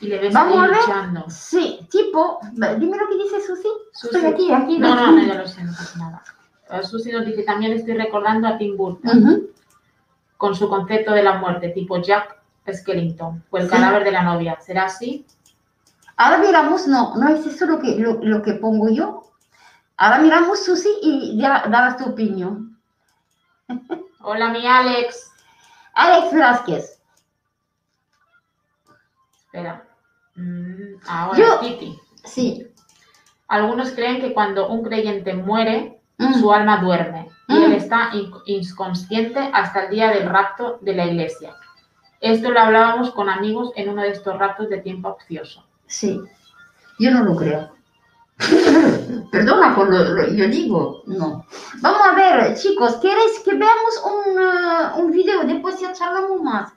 Y 0.00 0.06
le 0.08 0.18
ves 0.18 0.32
Vamos 0.34 0.58
a 0.58 0.66
ver. 0.68 0.76
luchando. 0.76 1.24
Sí, 1.28 1.86
tipo, 1.90 2.40
dime 2.52 2.96
lo 2.96 3.08
que 3.08 3.16
dice 3.22 3.40
Susi. 3.46 3.68
Susi. 3.92 4.16
Estoy 4.16 4.32
aquí, 4.32 4.52
aquí. 4.52 4.78
No, 4.78 4.94
no, 4.94 5.12
no, 5.12 5.22
ya 5.22 5.34
lo 5.34 5.46
sé, 5.46 5.62
no 5.62 5.72
pasa 5.72 5.98
nada. 5.98 6.82
Susi 6.82 7.10
nos 7.12 7.26
dice, 7.26 7.42
también 7.42 7.72
estoy 7.72 7.94
recordando 7.94 8.48
a 8.48 8.56
Tim 8.56 8.76
Burton 8.76 9.48
con 10.36 10.54
su 10.54 10.68
concepto 10.68 11.12
de 11.12 11.22
la 11.22 11.34
muerte, 11.34 11.68
tipo 11.70 11.98
Jack 12.00 12.38
Skellington, 12.72 13.44
o 13.50 13.58
el 13.58 13.64
Sí. 13.64 13.70
cadáver 13.70 14.04
de 14.04 14.12
la 14.12 14.22
novia. 14.22 14.58
¿Será 14.60 14.84
así? 14.84 15.26
Ahora 16.16 16.38
miramos, 16.38 16.86
no, 16.86 17.16
no 17.16 17.28
es 17.28 17.44
eso 17.46 17.66
lo 17.66 17.78
que, 17.80 17.96
lo, 17.96 18.14
lo 18.22 18.40
que 18.42 18.54
pongo 18.54 18.88
yo. 18.88 19.30
Ahora 19.96 20.18
miramos, 20.20 20.64
Susi, 20.64 20.88
y 21.02 21.38
ya 21.38 21.64
darás 21.68 21.96
tu 21.98 22.04
opinión. 22.10 22.78
Hola, 24.22 24.48
mi 24.50 24.66
Alex. 24.66 25.30
Alex 25.94 26.32
Velázquez. 26.32 27.02
Espera. 29.44 29.84
Mm, 30.40 30.96
ahora, 31.06 31.38
Yo- 31.38 31.58
Titi. 31.60 31.98
Sí. 32.24 32.66
Algunos 33.48 33.90
creen 33.90 34.20
que 34.20 34.32
cuando 34.32 34.68
un 34.68 34.82
creyente 34.82 35.34
muere, 35.34 36.00
Mm. 36.18 36.34
su 36.34 36.52
alma 36.52 36.78
duerme 36.78 37.28
y 37.48 37.54
Mm. 37.54 37.62
él 37.64 37.72
está 37.72 38.10
in- 38.12 38.30
inconsciente 38.46 39.38
hasta 39.52 39.84
el 39.84 39.90
día 39.90 40.10
del 40.10 40.28
rapto 40.28 40.78
de 40.82 40.94
la 40.94 41.06
iglesia. 41.06 41.54
Esto 42.20 42.50
lo 42.50 42.60
hablábamos 42.60 43.10
con 43.12 43.28
amigos 43.30 43.72
en 43.76 43.88
uno 43.88 44.02
de 44.02 44.10
estos 44.10 44.38
raptos 44.38 44.68
de 44.68 44.78
tiempo 44.82 45.16
ocioso. 45.18 45.64
Sí. 45.86 46.20
Yo 46.98 47.10
no 47.10 47.24
lo 47.24 47.34
creo. 47.36 47.70
Perdona 49.32 49.74
por 49.74 49.90
lo, 49.90 50.04
lo- 50.04 50.28
yo 50.32 50.48
digo, 50.48 51.02
no. 51.06 51.46
Vamos 51.80 52.00
a 52.06 52.12
ver, 52.14 52.54
chicos, 52.56 52.96
¿queréis 52.96 53.40
que 53.44 53.54
veamos 53.54 54.02
un, 54.04 54.38
eh, 54.42 55.00
un 55.02 55.10
video? 55.10 55.44
Después 55.44 55.80
ya 55.80 55.92
charlamos 55.92 56.42
más. 56.42 56.72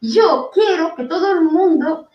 Yo 0.00 0.50
quiero 0.52 0.94
que 0.94 1.04
todo 1.04 1.32
el 1.32 1.42
mundo 1.42 2.08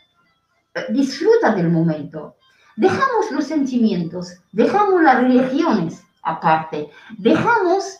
disfruta 0.89 1.53
del 1.53 1.69
momento. 1.69 2.35
Dejamos 2.75 3.31
los 3.31 3.45
sentimientos, 3.45 4.37
dejamos 4.51 5.01
las 5.01 5.21
religiones 5.21 6.01
aparte, 6.23 6.89
dejamos 7.17 7.97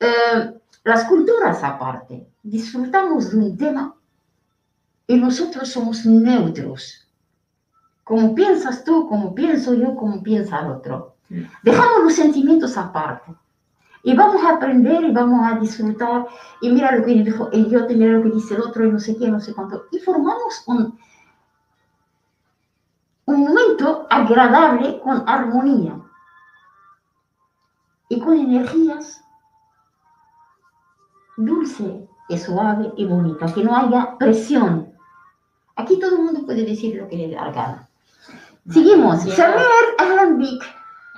eh, 0.00 0.52
las 0.84 1.04
culturas 1.04 1.62
aparte. 1.64 2.26
Disfrutamos 2.42 3.32
de 3.32 3.38
un 3.38 3.56
tema 3.56 3.94
y 5.06 5.16
nosotros 5.16 5.68
somos 5.70 6.04
neutros 6.04 7.08
como 8.08 8.34
piensas 8.34 8.84
tú, 8.84 9.06
como 9.06 9.34
pienso 9.34 9.74
yo, 9.74 9.94
como 9.94 10.22
piensa 10.22 10.60
el 10.60 10.70
otro. 10.70 11.16
Dejamos 11.62 12.04
los 12.04 12.14
sentimientos 12.14 12.74
aparte. 12.78 13.34
Y 14.02 14.16
vamos 14.16 14.42
a 14.42 14.54
aprender 14.54 15.04
y 15.04 15.12
vamos 15.12 15.40
a 15.44 15.58
disfrutar. 15.58 16.26
Y 16.62 16.70
mira 16.70 16.96
lo 16.96 17.04
que 17.04 17.12
dijo 17.22 17.50
el 17.52 17.68
yo, 17.68 17.86
mira 17.86 18.12
lo 18.12 18.22
que 18.22 18.30
dice 18.30 18.54
el 18.54 18.62
otro, 18.62 18.86
y 18.86 18.92
no 18.92 18.98
sé 18.98 19.14
qué, 19.14 19.28
no 19.28 19.38
sé 19.38 19.52
cuánto. 19.52 19.84
Y 19.92 19.98
formamos 19.98 20.64
un, 20.68 20.98
un 23.28 23.44
momento 23.44 24.06
agradable 24.08 25.00
con 25.00 25.22
armonía. 25.28 26.00
Y 28.08 28.20
con 28.20 28.38
energías 28.38 29.22
dulce 31.36 32.08
y 32.30 32.38
suave 32.38 32.90
y 32.96 33.04
bonita. 33.04 33.52
Que 33.52 33.62
no 33.62 33.76
haya 33.76 34.16
presión. 34.18 34.94
Aquí 35.76 36.00
todo 36.00 36.16
el 36.16 36.22
mundo 36.22 36.46
puede 36.46 36.64
decir 36.64 36.96
lo 36.96 37.06
que 37.08 37.16
le 37.16 37.34
da 37.34 37.44
la 37.44 37.52
gana. 37.52 37.88
Seguimos. 38.70 39.22
Samir. 39.24 40.58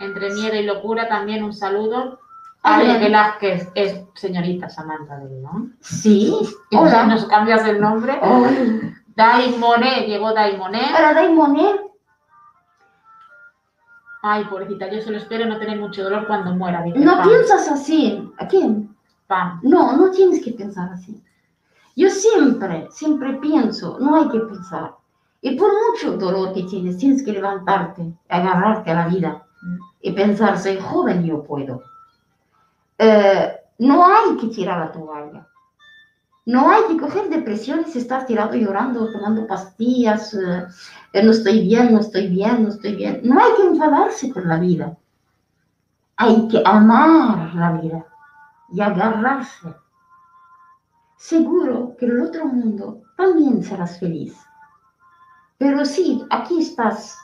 Entre 0.00 0.34
miedo 0.34 0.56
y 0.56 0.64
locura 0.64 1.08
también 1.08 1.44
un 1.44 1.52
saludo. 1.52 2.18
Ale 2.62 2.98
Velázquez 2.98 3.68
es 3.74 4.02
señorita 4.14 4.68
Samantha 4.68 5.16
del 5.16 5.42
¿no? 5.42 5.70
Sí. 5.80 6.34
Hola. 6.72 7.06
nos 7.06 7.24
cambias 7.26 7.64
el 7.66 7.80
nombre. 7.80 8.18
Hola. 8.20 8.50
Dai 9.14 9.56
Monet, 9.58 10.06
llegó 10.08 10.32
Dai 10.34 10.56
Monet. 10.56 10.90
Hola, 10.96 11.14
Daimonet. 11.14 11.89
Ay, 14.22 14.44
pobrecita, 14.44 14.90
yo 14.90 15.00
solo 15.00 15.16
espero 15.16 15.46
no 15.46 15.58
tener 15.58 15.78
mucho 15.78 16.04
dolor 16.04 16.26
cuando 16.26 16.54
muera. 16.54 16.82
dice 16.82 16.98
No 16.98 17.16
Pam. 17.16 17.28
piensas 17.28 17.68
así. 17.68 18.30
¿A 18.38 18.46
quién? 18.46 18.94
Pam. 19.26 19.60
No, 19.62 19.96
no 19.96 20.10
tienes 20.10 20.44
que 20.44 20.52
pensar 20.52 20.90
así. 20.92 21.22
Yo 21.96 22.08
siempre, 22.10 22.88
siempre 22.90 23.34
pienso, 23.34 23.98
no 23.98 24.16
hay 24.16 24.28
que 24.28 24.40
pensar. 24.40 24.94
Y 25.40 25.56
por 25.56 25.70
mucho 25.72 26.16
dolor 26.18 26.52
que 26.52 26.64
tienes, 26.64 26.98
tienes 26.98 27.22
que 27.24 27.32
levantarte, 27.32 28.12
agarrarte 28.28 28.90
a 28.90 28.94
la 28.94 29.08
vida 29.08 29.46
y 30.02 30.12
pensar, 30.12 30.58
soy 30.58 30.78
joven, 30.78 31.24
yo 31.24 31.42
puedo. 31.42 31.82
Eh, 32.98 33.52
no 33.78 34.04
hay 34.06 34.36
que 34.36 34.48
tirar 34.48 34.78
la 34.80 34.92
toalla. 34.92 35.46
No 36.51 36.68
hay 36.68 36.82
que 36.88 36.96
coger 36.96 37.28
depresiones 37.28 37.92
si 37.92 38.01
estás 38.01 38.26
tirado 38.26 38.57
llorando, 38.57 39.12
tomando 39.12 39.46
pastillas, 39.46 40.34
eh, 40.34 40.66
eh, 41.12 41.22
no 41.22 41.30
estoy 41.30 41.61
bien, 41.61 41.92
no 41.92 42.01
estoy 42.01 42.26
bien, 42.26 42.64
no 42.64 42.70
estoy 42.70 42.96
bien. 42.96 43.20
No 43.22 43.38
hay 43.38 43.53
que 43.57 43.68
enfadarse 43.68 44.32
con 44.32 44.48
la 44.48 44.59
vida. 44.59 44.96
Hay 46.16 46.48
que 46.48 46.61
amar 46.64 47.55
la 47.55 47.70
vida 47.80 48.05
y 48.72 48.80
agarrarse. 48.80 49.72
Seguro 51.16 51.94
que 51.96 52.07
en 52.07 52.11
el 52.11 52.22
otro 52.22 52.46
mundo 52.46 53.01
también 53.16 53.62
serás 53.62 54.01
feliz. 54.01 54.36
Pero 55.57 55.84
sí, 55.84 56.24
aquí 56.30 56.62
estás, 56.62 57.16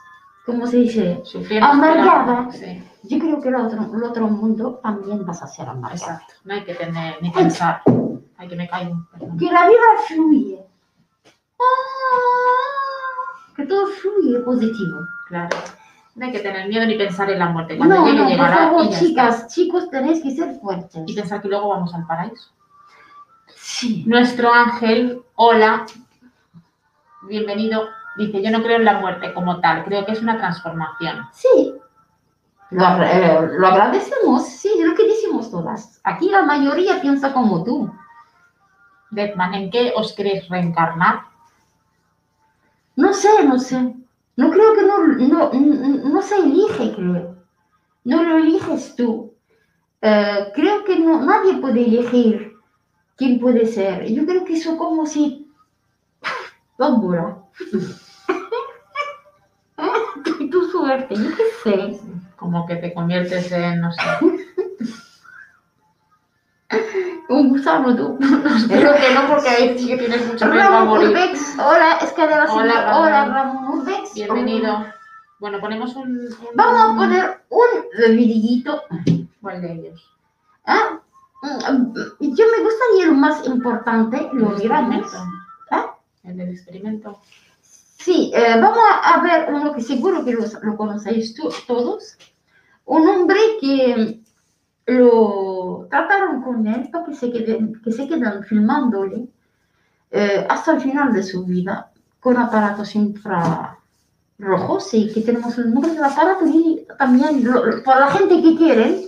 como 0.45 0.69
se 0.69 0.77
dice, 0.77 1.21
Sufriendo. 1.25 1.67
Amargada. 1.67 2.49
Sí, 2.53 2.81
yo 3.03 3.19
creo 3.19 3.41
que 3.41 3.49
el 3.49 3.57
otro, 3.57 3.93
el 3.93 4.05
otro 4.05 4.29
mundo 4.29 4.79
también 4.85 5.27
vas 5.27 5.43
a 5.43 5.49
ser 5.49 5.69
amargado. 5.69 5.97
exacto. 5.97 6.35
No 6.45 6.55
hay 6.55 6.63
que 6.63 6.75
tener 6.75 7.21
ni 7.21 7.31
pensar. 7.31 7.83
Ay, 8.39 8.49
que 8.49 8.57
me 8.57 8.69
caigo. 8.69 9.07
perdón. 9.13 9.39
Que 9.39 9.47
la 9.47 9.67
vida 9.67 9.81
fluye. 10.07 10.59
Ah, 11.59 13.55
que 13.57 13.67
todo 13.67 13.87
fluye 13.87 14.41
positivo. 14.41 15.01
Claro. 15.29 15.57
No 16.15 16.27
hay 16.27 16.33
que 16.33 16.41
tener 16.41 16.69
miedo 16.69 16.87
ni 16.87 16.95
pensar 16.97 17.31
en 17.31 17.39
la 17.39 17.49
muerte. 17.49 17.77
Cuando 17.77 17.97
No, 17.97 18.13
no, 18.13 18.37
por 18.37 18.49
favor, 18.49 18.89
chicas, 18.91 19.49
chicos, 19.49 19.91
tenéis 19.91 20.23
que 20.23 20.31
ser 20.31 20.55
fuertes. 20.61 21.03
Y 21.07 21.15
pensar 21.15 21.43
que 21.43 21.49
luego 21.49 21.69
vamos 21.69 21.95
al 21.95 22.07
paraíso. 22.07 22.51
Sí. 23.55 24.05
Nuestro 24.07 24.53
ángel, 24.53 25.23
hola, 25.35 25.85
bienvenido. 27.29 27.89
Dice, 28.17 28.43
yo 28.43 28.51
no 28.51 28.63
creo 28.63 28.77
en 28.77 28.87
la 28.87 28.99
muerte 28.99 29.35
como 29.35 29.61
tal, 29.61 29.85
creo 29.85 30.07
que 30.07 30.13
es 30.13 30.23
una 30.23 30.39
transformación. 30.39 31.27
Sí. 31.33 31.75
Lo, 32.71 33.03
eh, 33.03 33.49
lo 33.59 33.67
agradecemos, 33.67 34.49
sí, 34.49 34.71
es 34.79 34.87
lo 34.87 34.95
que 34.95 35.07
decimos 35.07 35.51
todas. 35.51 36.01
Aquí 36.03 36.31
la 36.31 36.43
mayoría 36.45 37.01
piensa 37.01 37.33
como 37.35 37.63
tú. 37.63 37.93
Deadman, 39.11 39.55
¿en 39.55 39.71
qué 39.71 39.93
os 39.95 40.13
queréis 40.13 40.49
reencarnar? 40.49 41.23
No 42.97 43.13
sé, 43.13 43.45
no 43.45 43.59
sé. 43.59 43.95
No 44.37 44.51
creo 44.51 44.75
que 44.75 44.83
no, 44.83 45.07
no, 45.07 45.53
no, 45.53 46.11
no 46.11 46.23
se 46.23 46.37
elige, 46.37 46.95
creo. 46.95 47.37
No 48.05 48.23
lo 48.23 48.39
eliges 48.39 48.95
tú. 48.97 49.35
Eh, 50.03 50.53
creo 50.55 50.85
que 50.85 50.99
no, 50.99 51.25
nadie 51.25 51.59
puede 51.59 51.85
elegir 51.85 52.55
quién 53.17 53.41
puede 53.41 53.67
ser. 53.67 54.13
Yo 54.13 54.27
creo 54.27 54.45
que 54.45 54.55
eso 54.55 54.77
como 54.77 55.07
si... 55.07 55.51
Tómbola. 56.77 57.39
tu 60.51 60.71
suerte, 60.71 61.15
yo 61.15 61.31
qué 61.37 61.45
sé. 61.63 62.01
Como 62.37 62.67
que 62.67 62.77
te 62.77 62.93
conviertes 62.93 63.51
en, 63.53 63.81
no 63.81 63.93
sé. 63.93 64.03
Un 67.29 67.49
gusano 67.51 67.95
tú. 67.97 68.19
Espero 68.57 68.95
que 68.95 69.15
no, 69.15 69.29
porque 69.29 69.49
ahí 69.49 69.79
sí 69.79 69.89
que 69.89 69.97
tienes 69.99 70.27
mucho 70.27 70.49
riesgo 70.49 70.69
a 70.75 70.79
Ramón. 70.81 70.99
Urbex, 71.09 71.59
hola, 71.59 71.99
es 72.03 72.13
que 72.13 72.23
de 72.23 72.29
la 72.29 72.45
Hola, 72.53 72.83
Ramón. 72.85 73.03
Hola, 73.03 73.25
Ramón 73.27 73.79
Urbex. 73.81 74.15
Bienvenido. 74.15 74.87
Bueno, 75.41 75.61
ponemos 75.61 75.95
un. 75.97 76.09
un- 76.19 76.29
Vamos 76.55 76.81
a 76.81 76.97
poner 76.97 77.41
un 77.51 78.17
vidillito. 78.17 78.83
¿Cuál 79.41 79.61
de 79.61 79.73
ellos? 79.73 80.17
Ah, 80.67 81.01
mm, 81.43 81.93
Yo 82.21 82.45
me 82.57 82.63
gustaría 82.63 83.07
lo 83.07 83.15
más 83.15 83.45
importante, 83.47 84.29
lo 84.33 84.53
El 84.53 84.63
miramos. 84.63 84.97
experimento. 84.97 85.17
¿Ah? 85.71 85.95
El 86.23 86.37
del 86.37 86.51
experimento. 86.51 87.21
Sí, 87.61 88.31
eh, 88.35 88.55
vamos 88.61 88.79
a, 88.89 89.15
a 89.15 89.21
ver 89.23 89.53
uno 89.53 89.75
que 89.75 89.81
seguro 89.81 90.25
que 90.25 90.33
los- 90.33 90.63
lo 90.63 90.77
conocéis 90.77 91.35
tú- 91.35 91.53
todos. 91.67 92.17
Un 92.85 93.09
hombre 93.09 93.39
que 93.61 94.21
lo 94.87 95.87
trataron 95.91 96.43
con 96.43 96.67
él 96.67 96.89
para 96.91 97.05
que 97.07 97.15
se, 97.15 97.33
queden, 97.33 97.81
que 97.83 97.93
se 97.93 98.07
quedan 98.07 98.45
filmándole 98.45 99.29
eh, 100.11 100.47
hasta 100.49 100.73
el 100.75 100.81
final 100.81 101.13
de 101.13 101.23
su 101.23 101.45
vida 101.45 101.91
con 102.21 102.37
aparatos 102.37 102.95
infra, 102.95 103.79
rojo, 104.39 104.81
sí, 104.81 105.11
que 105.13 105.21
tenemos 105.23 105.57
el 105.59 105.73
nombre 105.73 105.93
del 105.93 106.05
aparato 106.05 106.47
y 106.47 106.87
también 106.99 107.45
lo- 107.45 107.83
por 107.83 107.99
la 107.99 108.11
gente 108.13 108.43
que 108.43 108.57
quieren. 108.57 109.05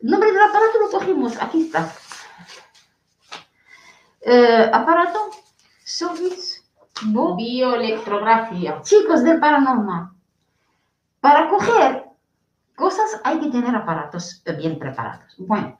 El 0.00 0.10
nombre 0.10 0.32
del 0.32 0.42
aparato 0.42 0.78
lo 0.80 0.90
cogimos, 0.90 1.40
aquí 1.40 1.62
está. 1.62 1.90
Eh, 4.22 4.70
aparato 4.72 5.30
Bo 7.06 7.36
Bioelectrografía. 7.36 8.80
chicos 8.82 9.22
del 9.24 9.40
paranormal. 9.40 10.10
Para 11.20 11.48
coger 11.48 12.04
cosas 12.80 13.20
hay 13.22 13.38
que 13.38 13.50
tener 13.50 13.76
aparatos 13.76 14.42
bien 14.58 14.78
preparados. 14.78 15.34
Bueno, 15.38 15.78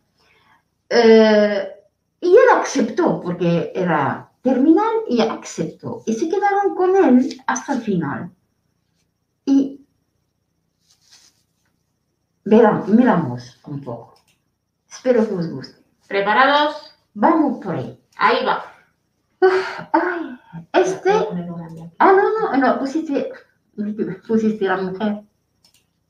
eh, 0.88 1.68
y 2.20 2.28
él 2.28 2.48
aceptó 2.55 3.20
porque 3.20 3.72
era 3.74 4.30
terminal 4.42 4.92
y 5.09 5.20
aceptó. 5.22 6.03
Y 6.07 6.14
se 6.14 6.28
quedaron 6.28 6.74
con 6.76 6.94
él 6.96 7.42
hasta 7.46 7.72
el 7.72 7.80
final. 7.80 8.30
Y 9.46 9.84
verán, 12.44 12.84
miramos 12.94 13.59
un 13.64 13.80
poco. 13.80 14.14
Espero 14.88 15.26
que 15.26 15.34
os 15.34 15.51
guste. 15.51 15.82
¿Preparados? 16.07 16.94
Vamos 17.14 17.64
por 17.64 17.74
ahí. 17.76 17.98
Ahí 18.16 18.44
va. 18.44 18.64
Ay, 19.92 20.38
este... 20.72 21.11
Ah, 21.98 22.12
no, 22.12 22.53
no, 22.53 22.57
no, 22.57 22.78
pusiste, 22.78 23.32
pusiste 24.26 24.64
la 24.66 24.76
mujer. 24.76 25.22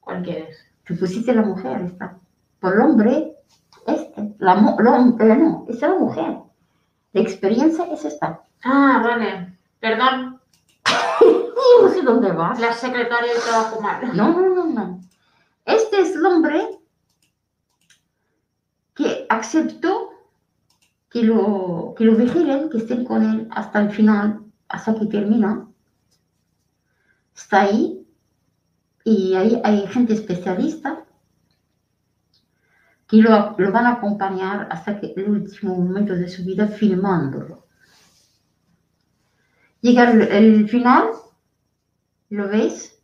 ¿Cuál 0.01 0.23
quieres? 0.23 0.70
Pusiste 0.99 1.33
la 1.35 1.43
mujer, 1.43 1.83
esta. 1.83 2.19
Por 2.59 2.75
el 2.75 2.81
hombre, 2.81 3.37
este. 3.87 4.35
La, 4.39 4.55
el 4.55 4.87
hombre, 4.87 5.37
no, 5.37 5.65
es 5.69 5.81
la 5.81 5.95
mujer. 5.95 6.39
La 7.13 7.21
experiencia 7.21 7.85
es 7.87 8.05
esta. 8.05 8.43
Ah, 8.65 9.01
vale. 9.03 9.59
Perdón, 9.81 10.41
Y 11.21 11.83
no 11.83 11.89
sé 11.91 12.03
dónde 12.03 12.33
vas. 12.33 12.59
la 12.61 12.73
secretaria 12.73 13.33
de 13.35 13.41
trabajo 13.41 13.81
mal. 13.81 14.17
No, 14.17 14.33
no, 14.33 14.55
no, 14.55 14.67
no. 14.67 15.01
Este 15.65 16.01
es 16.01 16.15
el 16.15 16.25
hombre 16.27 16.81
que 18.95 19.27
aceptó 19.29 20.11
que 21.11 21.23
lo, 21.23 21.95
que 21.97 22.05
lo 22.05 22.15
vigilen, 22.17 22.71
que 22.71 22.79
estén 22.79 23.05
con 23.05 23.23
él 23.23 23.49
hasta 23.51 23.81
el 23.81 23.91
final, 23.91 24.43
hasta 24.69 24.95
que 24.95 25.07
termina. 25.07 25.67
Está 27.35 27.63
ahí 27.63 28.00
y 29.05 29.35
ahí 29.35 29.61
hay 29.65 29.87
gente 29.87 30.15
especialista 30.15 31.05
que 33.07 33.17
lo, 33.17 33.55
lo 33.59 33.73
van 33.73 33.87
a 33.87 33.93
acompañar 33.95 34.69
hasta 34.71 35.01
que 35.01 35.13
el 35.17 35.31
último 35.31 35.75
momento 35.77 36.15
de 36.15 36.29
su 36.29 36.45
vida 36.45 36.69
filmándolo. 36.69 37.67
Llega 39.81 40.11
el, 40.11 40.23
el 40.23 40.69
final, 40.69 41.11
¿lo 42.29 42.49
ves? 42.49 43.03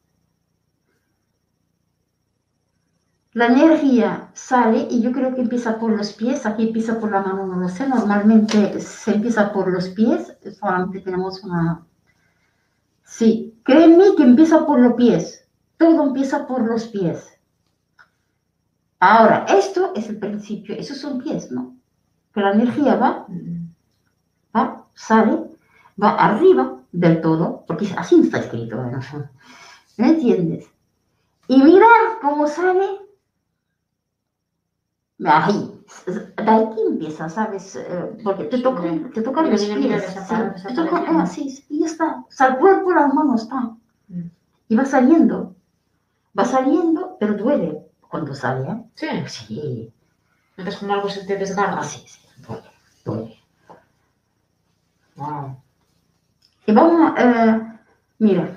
La 3.33 3.49
energía 3.49 4.31
sale 4.33 4.87
y 4.91 5.03
yo 5.03 5.13
creo 5.13 5.35
que 5.35 5.43
empieza 5.43 5.79
por 5.79 5.91
los 5.91 6.13
pies, 6.15 6.47
aquí 6.47 6.69
empieza 6.69 6.99
por 6.99 7.11
la 7.11 7.21
mano, 7.21 7.47
no 7.47 7.61
lo 7.61 7.69
sé, 7.69 7.87
normalmente 7.87 8.81
se 8.81 9.15
empieza 9.15 9.53
por 9.53 9.71
los 9.71 9.91
pies, 9.91 10.35
solamente 10.59 11.01
tenemos 11.01 11.45
una... 11.45 11.87
Sí, 13.05 13.61
créeme 13.63 14.17
que 14.17 14.23
empieza 14.23 14.65
por 14.65 14.81
los 14.81 14.95
pies, 14.95 15.46
todo 15.79 16.05
empieza 16.05 16.47
por 16.47 16.67
los 16.67 16.87
pies. 16.89 17.39
Ahora, 19.01 19.45
esto 19.49 19.93
es 19.95 20.09
el 20.09 20.19
principio, 20.19 20.75
esos 20.75 20.99
son 20.99 21.21
pies, 21.23 21.51
¿no? 21.51 21.77
Que 22.35 22.41
la 22.41 22.53
energía 22.53 22.97
va, 22.97 23.27
va, 24.55 24.85
sale, 24.95 25.45
va 26.03 26.11
arriba 26.17 26.81
del 26.93 27.21
todo, 27.21 27.65
porque 27.67 27.87
así 27.97 28.21
está 28.21 28.39
escrito, 28.39 28.77
¿no? 28.77 29.01
¿me 29.99 30.09
entiendes? 30.09 30.67
Y 31.49 31.63
mirar 31.63 32.19
cómo 32.21 32.47
sale 32.47 33.07
Ahí, 35.25 35.83
de 36.37 36.51
aquí 36.51 36.81
empieza, 36.87 37.29
¿sabes? 37.31 37.77
Eh, 37.77 38.19
Porque 38.23 38.45
te 38.45 38.59
tocan, 38.59 39.11
te 39.13 39.23
tocan 39.23 39.51
los 39.51 39.65
pies. 39.65 39.75
te 39.75 39.79
tocan, 39.79 40.53
desapareciendo. 40.53 41.21
ah, 41.23 41.27
sí, 41.27 41.51
sí, 41.51 41.65
y 41.71 41.81
ya 41.81 41.87
está. 41.87 42.17
O 42.19 42.27
sea, 42.29 42.49
el 42.49 42.59
cuerpo, 42.59 42.93
las 42.93 43.15
manos 43.15 43.43
están. 43.43 43.79
Mm. 44.09 44.29
Y 44.69 44.77
va 44.77 44.85
saliendo. 44.85 45.56
Va 46.39 46.45
saliendo, 46.45 47.17
pero 47.19 47.35
duele 47.35 47.87
cuando 48.09 48.35
sale, 48.35 48.69
¿eh? 48.71 48.85
Sí. 48.95 49.07
Sí, 49.29 49.93
Entonces 50.57 50.81
como 50.81 50.95
algo 50.95 51.09
se 51.09 51.25
te 51.25 51.37
desgarra. 51.37 51.79
ah, 51.81 51.85
sí, 51.85 52.05
sí, 52.07 52.21
duele, 52.47 52.71
duele. 53.05 53.39
Wow. 55.17 55.57
Y 56.67 56.73
vamos 56.73 57.15
eh, 57.19 57.61
mira. 58.19 58.57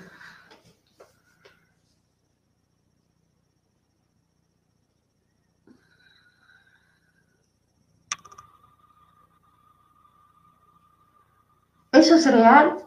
Eso 11.91 12.15
es 12.15 12.31
real. 12.31 12.77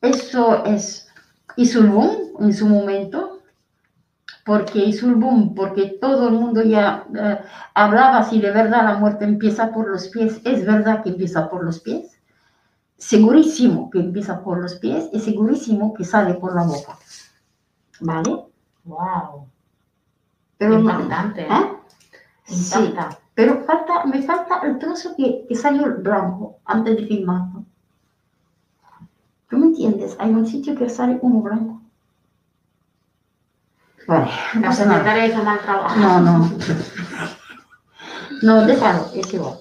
Eso 0.00 0.64
es 0.64 1.08
el 1.56 1.88
boom 1.90 2.36
en 2.40 2.52
su 2.54 2.66
momento. 2.66 3.35
Porque 4.46 4.78
hizo 4.78 5.08
el 5.08 5.16
boom, 5.16 5.54
porque 5.54 5.98
todo 6.00 6.28
el 6.28 6.34
mundo 6.34 6.62
ya 6.62 7.04
eh, 7.18 7.40
hablaba 7.74 8.22
si 8.22 8.40
de 8.40 8.52
verdad 8.52 8.84
la 8.84 8.96
muerte 8.96 9.24
empieza 9.24 9.72
por 9.72 9.88
los 9.88 10.08
pies. 10.08 10.40
Es 10.44 10.64
verdad 10.64 11.02
que 11.02 11.10
empieza 11.10 11.50
por 11.50 11.64
los 11.64 11.80
pies 11.80 12.16
segurísimo 12.98 13.90
que 13.90 14.00
empieza 14.00 14.42
por 14.42 14.58
los 14.58 14.76
pies 14.76 15.08
y 15.12 15.20
segurísimo 15.20 15.92
que 15.94 16.04
sale 16.04 16.34
por 16.34 16.54
la 16.54 16.62
boca. 16.62 16.98
¿Vale? 18.00 18.44
Wow. 18.84 19.48
Pero 20.58 20.78
Impactante. 20.80 21.42
¿eh? 21.42 21.48
¿eh? 21.50 21.72
Sí, 22.44 22.94
pero 23.34 23.62
falta, 23.64 24.04
me 24.04 24.22
falta 24.22 24.60
el 24.62 24.78
trozo 24.78 25.14
que, 25.16 25.44
que 25.46 25.54
salió 25.54 25.96
blanco 25.98 26.58
antes 26.64 26.96
de 26.96 27.06
filmarlo. 27.06 27.64
¿Tú 29.48 29.58
me 29.58 29.66
entiendes? 29.66 30.16
Hay 30.18 30.30
un 30.30 30.46
sitio 30.46 30.74
que 30.74 30.88
sale 30.88 31.18
uno 31.20 31.40
blanco. 31.40 31.82
Vale, 34.06 34.30
no 34.54 34.60
La 34.60 34.66
pasa 34.68 34.84
nada. 34.84 34.98
secretaria 34.98 35.26
hizo 35.26 35.42
mal 35.42 35.58
trabajo. 35.60 35.96
No, 35.98 36.20
no. 36.20 36.50
No, 38.42 38.66
déjalo, 38.66 39.06
es 39.14 39.32
igual. 39.34 39.54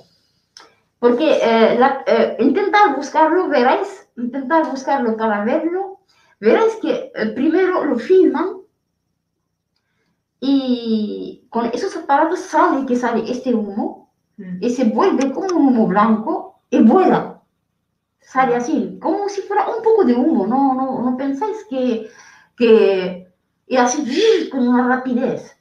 Porque 0.99 1.39
eh, 1.41 1.77
la- 1.79 2.03
eh, 2.05 2.37
intentar 2.39 2.95
buscarlo, 2.95 3.47
veréis, 3.47 4.07
intentar 4.17 4.69
buscarlo 4.69 5.15
para 5.17 5.43
verlo, 5.43 5.99
veréis 6.39 6.75
que 6.81 7.11
eh, 7.15 7.27
primero 7.35 7.85
lo 7.85 7.97
filman 7.97 8.57
y 10.39 11.45
con 11.49 11.65
esos 11.67 11.95
aparatos 11.95 12.39
sale 12.39 12.85
que 12.85 12.95
sale 12.95 13.29
este 13.31 13.53
humo 13.53 14.03
Mm. 14.37 14.57
y 14.59 14.69
se 14.69 14.83
vuelve 14.83 15.31
como 15.31 15.47
un 15.47 15.67
humo 15.67 15.87
blanco 15.87 16.59
y 16.69 16.81
vuela. 16.81 17.39
Sale 18.19 18.55
así, 18.57 18.99
como 19.01 19.29
si 19.29 19.41
fuera 19.43 19.69
un 19.69 19.81
poco 19.81 20.03
de 20.03 20.13
humo, 20.13 20.45
no, 20.45 20.73
no, 20.73 21.01
no 21.09 21.15
pensáis 21.15 21.65
que, 21.69 22.09
que 22.57 23.24
y 23.67 23.77
así 23.77 24.49
con 24.49 24.67
una 24.67 24.87
rapidez. 24.87 25.55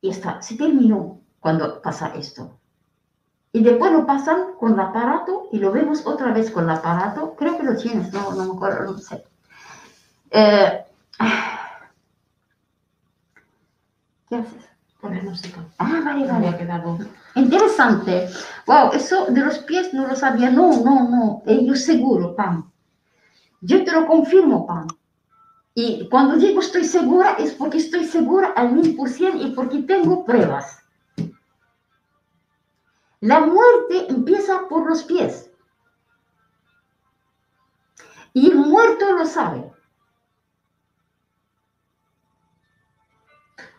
Y 0.00 0.10
está, 0.10 0.40
se 0.42 0.56
terminó 0.56 1.20
cuando 1.40 1.80
pasa 1.82 2.12
esto. 2.14 2.58
Y 3.52 3.62
después 3.62 3.92
lo 3.92 4.06
pasan 4.06 4.54
con 4.58 4.74
el 4.74 4.80
aparato 4.80 5.48
y 5.52 5.58
lo 5.58 5.72
vemos 5.72 6.06
otra 6.06 6.32
vez 6.32 6.50
con 6.50 6.64
el 6.64 6.70
aparato. 6.70 7.34
Creo 7.36 7.56
que 7.56 7.64
lo 7.64 7.76
tienes, 7.76 8.12
no, 8.12 8.34
no 8.34 8.44
me 8.44 8.52
acuerdo, 8.52 8.92
no 8.92 8.98
sé. 8.98 9.24
Eh, 10.30 10.84
¿Qué 14.28 14.36
haces? 14.36 14.64
Poner 15.00 15.22
música. 15.22 15.64
Ah, 15.78 16.02
vale, 16.04 16.26
vale. 16.26 16.56
quedado. 16.56 16.98
Interesante. 17.34 18.28
Wow, 18.66 18.92
eso 18.92 19.26
de 19.26 19.40
los 19.40 19.58
pies 19.60 19.94
no 19.94 20.06
lo 20.06 20.16
sabía. 20.16 20.50
No, 20.50 20.82
no, 20.82 21.08
no. 21.08 21.42
Eh, 21.46 21.64
yo 21.64 21.74
seguro, 21.76 22.34
Pam. 22.34 22.70
Yo 23.60 23.84
te 23.84 23.92
lo 23.92 24.06
confirmo, 24.06 24.66
Pam. 24.66 24.88
Y 25.78 26.08
cuando 26.08 26.36
digo 26.36 26.60
estoy 26.60 26.84
segura 26.84 27.32
es 27.38 27.52
porque 27.52 27.76
estoy 27.76 28.06
segura 28.06 28.48
al 28.56 28.72
mil 28.72 28.96
por 28.96 29.10
cien 29.10 29.38
y 29.38 29.50
porque 29.50 29.82
tengo 29.82 30.24
pruebas. 30.24 30.78
La 33.20 33.40
muerte 33.40 34.06
empieza 34.08 34.68
por 34.70 34.88
los 34.88 35.02
pies. 35.02 35.50
Y 38.32 38.50
el 38.50 38.56
muerto 38.56 39.12
lo 39.12 39.26
sabe. 39.26 39.70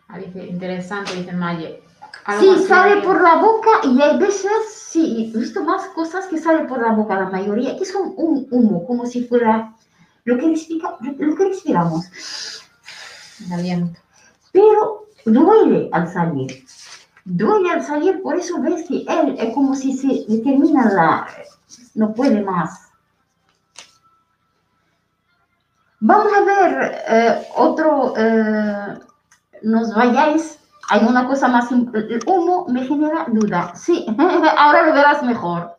Ah, 0.07 0.19
dice, 0.19 0.45
interesante, 0.45 1.15
dice 1.15 1.33
Maye. 1.33 1.81
Sí, 2.39 2.63
sale 2.67 3.01
por 3.01 3.21
la 3.21 3.37
boca 3.37 3.71
y 3.83 3.99
hay 3.99 4.19
veces, 4.19 4.51
sí, 4.71 5.31
he 5.33 5.37
visto 5.39 5.63
más 5.63 5.87
cosas 5.87 6.27
que 6.27 6.37
salen 6.37 6.67
por 6.67 6.79
la 6.79 6.91
boca, 6.91 7.19
la 7.19 7.29
mayoría, 7.29 7.75
que 7.75 7.85
son 7.85 8.13
un 8.17 8.47
humo, 8.51 8.85
como 8.85 9.07
si 9.07 9.23
fuera 9.27 9.76
lo 10.27 10.37
que, 10.37 10.47
respira- 10.47 10.97
lo 11.01 11.35
que. 11.35 11.43
El 13.45 13.53
aliento. 13.53 13.99
Pero 14.51 15.05
duele 15.25 15.89
al 15.93 16.11
salir. 16.11 16.65
Duele 17.23 17.71
al 17.71 17.83
salir, 17.83 18.21
por 18.21 18.35
eso 18.37 18.61
ves 18.61 18.85
que 18.87 19.05
él 19.07 19.35
es 19.39 19.53
como 19.53 19.75
si 19.75 19.93
se 19.97 20.07
le 20.27 20.37
termina 20.39 20.89
la... 20.93 21.27
no 21.95 22.13
puede 22.13 22.41
más. 22.41 22.89
Vamos 25.99 26.31
a 26.33 26.41
ver 26.41 27.03
eh, 27.07 27.47
otro, 27.55 28.13
eh, 28.17 28.99
nos 29.63 29.93
vayáis. 29.95 30.59
Hay 30.89 31.03
una 31.05 31.27
cosa 31.27 31.47
más, 31.49 31.69
im- 31.71 31.93
el 31.93 32.19
humo 32.25 32.65
me 32.69 32.85
genera 32.85 33.25
duda. 33.29 33.73
Sí, 33.75 34.05
ahora 34.57 34.83
lo 34.83 34.93
verás 34.93 35.21
mejor. 35.23 35.77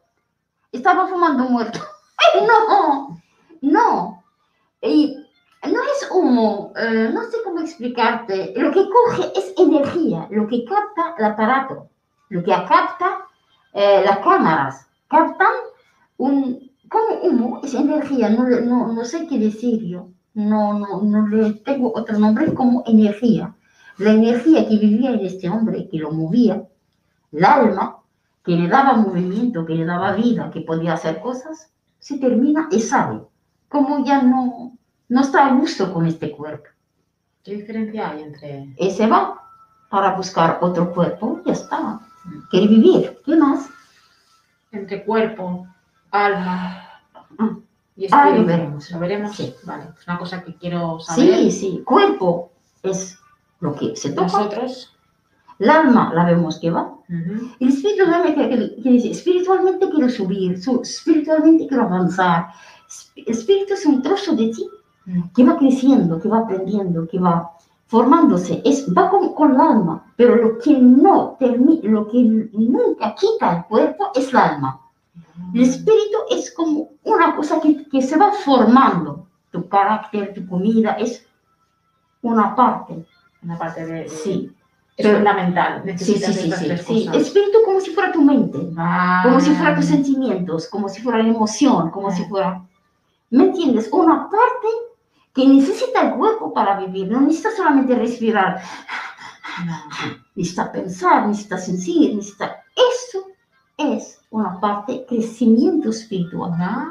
Estaba 0.72 1.06
fumando 1.08 1.44
muerto. 1.44 1.80
¡Ay, 2.34 2.46
no! 2.46 3.20
No. 3.62 4.17
Y 4.80 5.16
no 5.64 5.82
es 5.82 6.08
humo, 6.10 6.72
eh, 6.76 7.10
no 7.12 7.22
sé 7.24 7.38
cómo 7.44 7.60
explicarte. 7.60 8.54
Lo 8.56 8.70
que 8.70 8.88
coge 8.88 9.32
es 9.36 9.52
energía, 9.56 10.28
lo 10.30 10.46
que 10.46 10.64
capta 10.64 11.14
el 11.18 11.24
aparato, 11.24 11.88
lo 12.28 12.42
que 12.42 12.50
capta 12.50 13.26
eh, 13.72 14.02
las 14.04 14.18
cámaras. 14.18 14.88
Captan 15.08 15.52
un, 16.18 16.70
como 16.88 17.22
humo, 17.22 17.60
es 17.62 17.74
energía, 17.74 18.28
no, 18.28 18.44
no, 18.44 18.92
no 18.92 19.04
sé 19.04 19.26
qué 19.26 19.38
decir 19.38 19.84
yo. 19.84 20.08
No, 20.34 20.78
no, 20.78 21.02
no 21.02 21.26
le 21.26 21.54
tengo 21.54 21.92
otro 21.94 22.18
nombre 22.18 22.54
como 22.54 22.84
energía. 22.86 23.54
La 23.98 24.12
energía 24.12 24.68
que 24.68 24.76
vivía 24.76 25.10
en 25.10 25.26
este 25.26 25.48
hombre, 25.48 25.88
que 25.88 25.98
lo 25.98 26.12
movía, 26.12 26.68
el 27.32 27.44
alma, 27.44 27.98
que 28.44 28.52
le 28.52 28.68
daba 28.68 28.94
movimiento, 28.94 29.66
que 29.66 29.74
le 29.74 29.84
daba 29.84 30.12
vida, 30.12 30.50
que 30.52 30.60
podía 30.60 30.92
hacer 30.92 31.20
cosas, 31.20 31.72
se 31.98 32.18
termina 32.18 32.68
y 32.70 32.78
sale. 32.78 33.22
Como 33.68 34.04
ya 34.04 34.22
no, 34.22 34.72
no 35.08 35.20
está 35.20 35.46
a 35.46 35.54
gusto 35.54 35.92
con 35.92 36.06
este 36.06 36.30
cuerpo. 36.32 36.68
¿Qué 37.44 37.54
diferencia 37.54 38.10
hay 38.10 38.22
entre...? 38.22 38.74
Y 38.78 38.90
se 38.90 39.06
va 39.06 39.42
para 39.90 40.14
buscar 40.16 40.58
otro 40.60 40.92
cuerpo, 40.92 41.40
ya 41.46 41.52
está. 41.52 42.00
Quiere 42.50 42.66
vivir, 42.68 43.18
¿qué 43.24 43.36
más? 43.36 43.68
entre 44.70 45.02
cuerpo, 45.02 45.66
alma 46.10 46.82
Ah. 47.38 47.56
y 47.96 48.06
Ah, 48.12 48.24
lo 48.24 48.30
espíritu. 48.30 48.46
veremos. 48.46 48.90
¿Lo 48.90 48.98
veremos? 48.98 49.34
Sí. 49.36 49.54
Vale, 49.64 49.84
es 49.98 50.06
una 50.06 50.18
cosa 50.18 50.42
que 50.44 50.54
quiero 50.56 51.00
saber. 51.00 51.24
Sí, 51.36 51.50
sí, 51.50 51.82
cuerpo 51.86 52.52
es 52.82 53.18
lo 53.60 53.74
que 53.74 53.96
se 53.96 54.10
toca. 54.10 54.24
Nosotros. 54.26 54.94
El 55.58 55.70
alma 55.70 56.12
la 56.14 56.24
vemos 56.26 56.58
que 56.60 56.70
va. 56.70 56.82
ujú, 56.82 57.54
El 57.58 57.68
espíritu 57.68 58.04
realmente 58.04 58.48
que, 58.48 58.82
que 58.82 58.90
dice, 58.90 59.10
espiritualmente 59.10 59.88
quiero 59.90 60.08
subir, 60.10 60.62
su- 60.62 60.82
espiritualmente 60.82 61.66
quiero 61.66 61.84
avanzar. 61.84 62.48
Espíritu 63.16 63.74
es 63.74 63.84
un 63.86 64.02
trozo 64.02 64.34
de 64.34 64.48
ti 64.48 64.66
que 65.34 65.44
va 65.44 65.56
creciendo, 65.56 66.20
que 66.20 66.28
va 66.28 66.38
aprendiendo, 66.40 67.06
que 67.06 67.18
va 67.18 67.52
formándose. 67.86 68.60
Es, 68.64 68.86
va 68.96 69.08
con, 69.10 69.32
con 69.34 69.54
el 69.54 69.60
alma, 69.60 70.12
pero 70.16 70.36
lo 70.36 70.58
que 70.58 70.78
no 70.78 71.36
termina, 71.38 71.80
lo 71.90 72.08
que 72.08 72.18
nunca 72.22 73.14
quita 73.14 73.56
el 73.58 73.64
cuerpo 73.64 74.10
es 74.14 74.28
el 74.30 74.36
alma. 74.36 74.80
El 75.54 75.62
espíritu 75.62 76.18
es 76.30 76.52
como 76.52 76.90
una 77.04 77.34
cosa 77.36 77.60
que, 77.60 77.88
que 77.88 78.02
se 78.02 78.16
va 78.16 78.32
formando. 78.32 79.26
Tu 79.50 79.66
carácter, 79.68 80.34
tu 80.34 80.46
comida, 80.46 80.92
es 80.92 81.24
una 82.22 82.54
parte. 82.54 83.06
Una 83.42 83.56
parte 83.58 83.86
de... 83.86 84.08
Sí, 84.08 84.50
Es 84.96 85.06
Pero- 85.06 85.18
fundamental. 85.18 85.82
Necesitas 85.86 86.34
sí, 86.34 86.50
sí. 86.50 86.76
sí, 86.76 86.76
sí. 86.76 87.08
Espíritu 87.16 87.58
como 87.64 87.80
si 87.80 87.90
fuera 87.94 88.10
tu 88.12 88.20
mente. 88.20 88.58
Ah, 88.76 89.22
como 89.24 89.40
si 89.40 89.50
fueran 89.54 89.76
tus 89.76 89.86
sentimientos, 89.86 90.66
como 90.68 90.88
si 90.88 91.00
fuera 91.00 91.22
la 91.22 91.28
emoción, 91.28 91.90
como 91.90 92.10
si 92.10 92.22
Ah. 92.24 92.26
fuera, 92.28 92.67
¿me 93.30 93.44
entiendes? 93.44 93.88
Una 93.92 94.28
parte 94.30 94.68
que 95.34 95.46
necesita 95.46 96.08
el 96.08 96.14
cuerpo 96.16 96.52
para 96.52 96.78
vivir, 96.80 97.08
no 97.10 97.20
necesita 97.20 97.50
solamente 97.56 97.94
respirar, 97.94 98.60
necesita 100.34 100.70
pensar, 100.72 101.26
necesita 101.26 101.58
sentir, 101.58 102.14
necesita... 102.16 102.62
Eso 102.76 103.26
es 103.76 104.20
una 104.30 104.60
parte 104.60 105.04
crecimiento 105.08 105.90
espiritual. 105.90 106.52
Ah, 106.58 106.88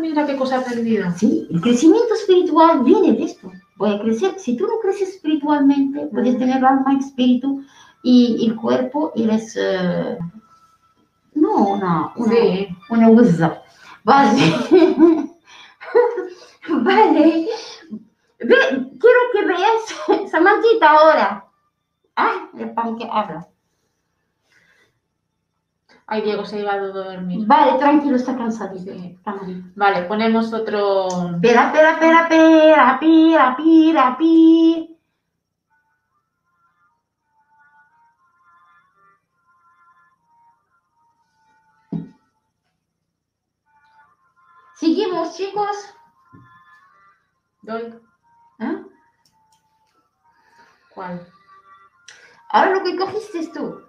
mira 0.00 0.26
qué 0.26 0.36
cosa 0.36 0.58
aprendido. 0.58 1.10
Sí, 1.16 1.46
el 1.50 1.60
crecimiento 1.60 2.14
espiritual 2.14 2.82
viene 2.82 3.12
de 3.12 3.24
esto. 3.24 3.50
Voy 3.76 3.94
a 3.94 4.00
crecer. 4.00 4.34
Si 4.38 4.56
tú 4.56 4.66
no 4.66 4.78
creces 4.82 5.10
espiritualmente, 5.10 6.06
puedes 6.12 6.34
Mm. 6.34 6.38
tener 6.38 6.64
alma, 6.64 6.98
espíritu 6.98 7.62
y, 8.02 8.36
y 8.40 8.46
el 8.48 8.56
cuerpo 8.56 9.12
eres... 9.14 9.56
eh, 9.56 10.18
no, 11.34 11.68
una... 11.68 12.12
una 12.16 12.34
Sí. 12.34 12.68
una 12.90 13.10
usa. 13.10 13.62
Vale. 14.04 14.42
vale. 16.88 17.48
Ve, 18.40 18.56
quiero 19.00 19.20
que 19.32 19.44
veas 19.44 20.30
Samantita 20.30 20.90
ahora. 20.90 21.44
Ah, 22.16 22.48
el 22.56 22.72
pan 22.74 22.96
que 22.96 23.08
habla. 23.10 23.46
Ay, 26.10 26.22
Diego 26.22 26.44
se 26.44 26.56
ha 26.56 26.60
ido 26.60 26.70
a 26.70 26.78
dormir. 26.78 27.46
Vale, 27.46 27.78
tranquilo, 27.78 28.16
está 28.16 28.34
cansadito. 28.34 28.92
Sí. 28.92 29.18
Vale, 29.76 30.02
ponemos 30.04 30.52
otro... 30.54 31.06
Espera, 31.34 31.66
espera, 31.66 31.92
espera, 31.92 32.22
espera, 32.22 32.98
pira, 32.98 33.56
pira, 33.56 34.16
pira. 34.16 34.88
Seguimos, 44.76 45.36
chicos. 45.36 45.97
¿Doy? 47.68 47.94
¿Eh? 48.60 48.82
¿Cuál? 50.94 51.28
Ahora 52.48 52.70
lo 52.76 52.82
que 52.82 52.96
cogiste 52.96 53.40
es 53.40 53.52
tú. 53.52 53.82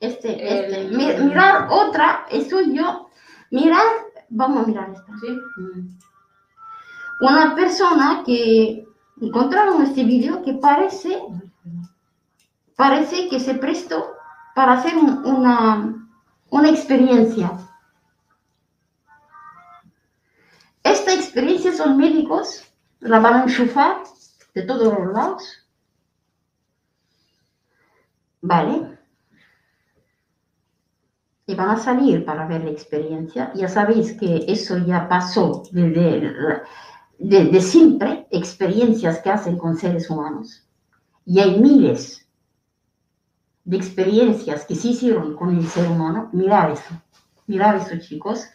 Este, 0.00 0.30
este. 0.66 0.84
Mi- 0.94 1.14
mirar 1.28 1.68
otra, 1.70 2.26
eso 2.30 2.60
yo. 2.60 3.08
Mirar, 3.50 3.86
vamos 4.28 4.62
a 4.62 4.66
mirar 4.66 4.90
esta. 4.90 5.12
¿Sí? 5.18 5.28
Mm. 5.56 5.98
Una 7.22 7.54
persona 7.54 8.22
que 8.26 8.86
encontraron 9.22 9.80
este 9.82 10.04
vídeo 10.04 10.42
que 10.42 10.52
parece, 10.54 11.22
parece 12.76 13.30
que 13.30 13.40
se 13.40 13.54
prestó 13.54 14.12
para 14.54 14.72
hacer 14.74 14.94
un- 14.98 15.24
una, 15.24 16.06
una 16.50 16.68
experiencia. 16.68 17.50
Esta 20.82 21.14
experiencia 21.14 21.72
son 21.72 21.96
médicos, 21.96 22.64
la 23.02 23.18
van 23.20 23.34
a 23.34 23.42
enchufar 23.44 24.02
de 24.54 24.62
todos 24.62 24.92
los 24.98 25.12
lados. 25.12 25.44
¿Vale? 28.42 28.98
Y 31.46 31.54
van 31.54 31.70
a 31.70 31.76
salir 31.76 32.24
para 32.24 32.46
ver 32.46 32.64
la 32.64 32.70
experiencia. 32.70 33.52
Ya 33.54 33.68
sabéis 33.68 34.12
que 34.18 34.44
eso 34.48 34.78
ya 34.78 35.08
pasó 35.08 35.62
desde, 35.70 36.20
la- 36.20 36.62
desde 37.18 37.60
siempre, 37.60 38.26
experiencias 38.30 39.20
que 39.20 39.30
hacen 39.30 39.56
con 39.58 39.76
seres 39.76 40.08
humanos. 40.10 40.66
Y 41.24 41.38
hay 41.40 41.60
miles 41.60 42.26
de 43.64 43.76
experiencias 43.76 44.64
que 44.66 44.74
se 44.76 44.88
hicieron 44.88 45.34
con 45.36 45.56
el 45.56 45.66
ser 45.66 45.88
humano. 45.88 46.30
Mirad 46.32 46.72
esto, 46.72 46.94
mirad 47.46 47.76
esto 47.76 47.98
chicos. 47.98 48.46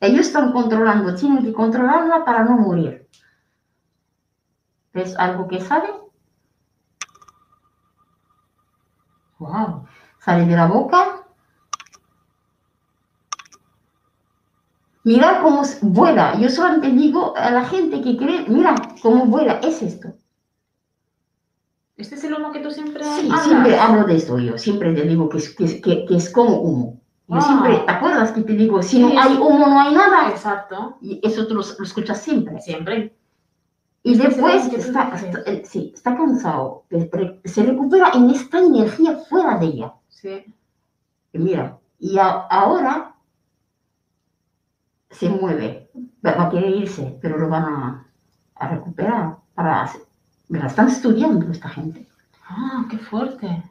Ellos 0.00 0.26
están 0.26 0.52
controlando, 0.52 1.14
tienen 1.14 1.42
que 1.44 1.52
controlarla 1.52 2.24
para 2.24 2.44
no 2.44 2.56
morir. 2.56 3.08
¿Ves 4.92 5.16
algo 5.18 5.48
que 5.48 5.60
sale? 5.60 5.88
Wow. 9.38 9.86
Sale 10.20 10.46
de 10.46 10.56
la 10.56 10.66
boca. 10.66 11.24
Mira 15.04 15.40
cómo 15.42 15.62
vuela. 15.82 16.38
Yo 16.38 16.48
solamente 16.50 16.90
digo 16.90 17.36
a 17.36 17.50
la 17.50 17.64
gente 17.64 18.00
que 18.02 18.16
cree, 18.16 18.48
mira 18.48 18.74
cómo 19.02 19.26
vuela. 19.26 19.54
Es 19.62 19.82
esto. 19.82 20.12
¿Este 21.96 22.14
es 22.14 22.24
el 22.24 22.34
humo 22.34 22.52
que 22.52 22.60
tú 22.60 22.70
siempre 22.70 23.02
Sí, 23.02 23.26
hablas? 23.28 23.44
siempre 23.44 23.78
hablo 23.78 24.04
de 24.06 24.16
esto 24.16 24.38
yo. 24.38 24.58
Siempre 24.58 24.94
te 24.94 25.02
digo 25.02 25.28
que 25.28 25.38
es, 25.38 25.54
que, 25.54 25.80
que- 25.80 26.04
que 26.06 26.16
es 26.16 26.30
como 26.30 26.60
humo. 26.60 27.00
Yo 27.28 27.36
Ah. 27.36 27.40
siempre, 27.42 27.76
¿te 27.84 27.90
acuerdas 27.92 28.32
que 28.32 28.40
te 28.42 28.54
digo, 28.54 28.82
si 28.82 28.98
no 29.00 29.08
hay 29.20 29.36
humo, 29.36 29.66
no 29.66 29.80
hay 29.80 29.94
nada? 29.94 30.30
Exacto. 30.30 30.96
Y 31.02 31.20
eso 31.22 31.46
tú 31.46 31.54
lo, 31.54 31.60
lo 31.78 31.84
escuchas 31.84 32.20
siempre. 32.22 32.60
Siempre. 32.60 33.14
Y 34.02 34.12
es 34.12 34.18
después 34.18 34.66
está, 34.72 35.10
está- 35.14 35.42
eh, 35.50 35.62
sí, 35.66 35.92
está 35.94 36.16
cansado. 36.16 36.84
Se 37.44 37.62
recupera 37.62 38.10
en 38.14 38.30
esta 38.30 38.58
energía 38.58 39.18
fuera 39.28 39.58
de 39.58 39.66
ella. 39.66 39.92
Sí. 40.08 40.54
Y 41.32 41.38
Mira, 41.38 41.78
y 41.98 42.16
a- 42.18 42.46
ahora 42.48 43.14
se 45.10 45.28
mueve, 45.28 45.90
va 46.24 46.44
a 46.46 46.50
querer 46.50 46.70
irse, 46.76 47.18
pero 47.20 47.38
lo 47.38 47.48
van 47.48 47.64
a, 47.64 48.06
a 48.54 48.68
recuperar. 48.68 49.36
Para, 49.54 49.90
mira, 50.48 50.66
están 50.68 50.88
estudiando 50.88 51.50
esta 51.50 51.68
gente. 51.68 52.06
Ah, 52.48 52.86
qué 52.90 52.96
fuerte. 52.98 53.62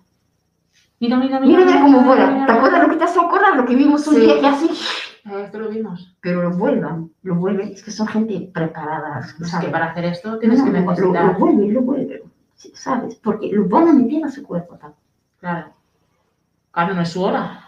Mira, 0.99 1.17
mira, 1.17 1.39
mira. 1.39 1.65
Mira, 1.65 1.81
cómo 1.81 2.01
vuela. 2.01 2.45
¿Te 2.45 2.51
acuerdas 2.51 2.81
lo 2.83 2.89
que 2.89 2.95
te 2.95 3.03
hace 3.03 3.19
acordar? 3.19 3.55
Lo 3.55 3.65
que 3.65 3.75
vimos 3.75 4.07
un 4.07 4.19
día 4.19 4.39
que 4.39 4.47
así. 4.47 4.69
Esto 5.25 5.59
lo 5.59 5.69
vimos. 5.69 6.15
Pero 6.21 6.41
lo 6.41 6.51
vuelvan, 6.51 7.11
lo 7.23 7.35
vuelven. 7.35 7.69
Es 7.69 7.83
que 7.83 7.91
son 7.91 8.07
gente 8.07 8.49
preparada. 8.53 9.19
Es 9.19 9.55
que 9.55 9.67
para 9.67 9.91
hacer 9.91 10.05
esto 10.05 10.39
tienes 10.39 10.63
que 10.63 10.69
necesitar. 10.69 11.25
Lo, 11.25 11.33
vuelven, 11.33 11.73
lo 11.73 11.81
vuelven. 11.81 12.21
¿Sabes? 12.55 13.15
Porque 13.15 13.51
lo 13.51 13.67
van 13.67 13.89
a 13.89 13.93
meter 13.93 14.23
a 14.25 14.31
su 14.31 14.43
cuerpo. 14.43 14.77
¿tabes? 14.77 14.95
Claro. 15.39 15.73
Claro, 16.71 16.93
no 16.93 17.01
es 17.01 17.09
su 17.09 17.21
hora. 17.21 17.63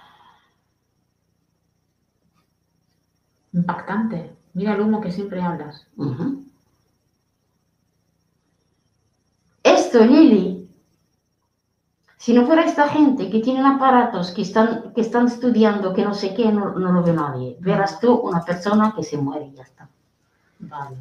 Impactante. 3.53 4.31
Mira 4.53 4.73
el 4.73 4.81
humo 4.81 5.01
que 5.01 5.11
siempre 5.11 5.41
hablas. 5.41 5.85
Esto, 9.63 10.05
Lili, 10.05 10.58
si 12.29 12.35
no 12.35 12.45
fuera 12.45 12.63
esta 12.63 12.87
gente 12.87 13.27
que 13.27 13.39
tienen 13.39 13.65
aparatos, 13.65 14.29
que 14.29 14.43
están, 14.43 14.93
que 14.93 15.01
están 15.01 15.25
estudiando, 15.25 15.95
que 15.95 16.03
no 16.03 16.13
sé 16.13 16.35
qué, 16.35 16.51
no, 16.51 16.77
no 16.77 16.91
lo 16.91 17.01
ve 17.01 17.11
nadie. 17.11 17.57
Verás 17.59 17.99
tú 17.99 18.13
una 18.13 18.45
persona 18.45 18.93
que 18.95 19.01
se 19.01 19.17
muere 19.17 19.47
y 19.47 19.55
ya 19.55 19.63
está. 19.63 19.89
Vale. 20.59 20.97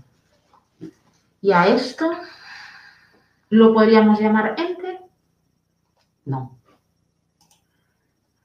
¿Y 1.42 1.52
a 1.52 1.66
esto 1.66 2.10
lo 3.50 3.74
podríamos 3.74 4.18
llamar 4.18 4.54
ente? 4.56 5.00
No. 6.24 6.56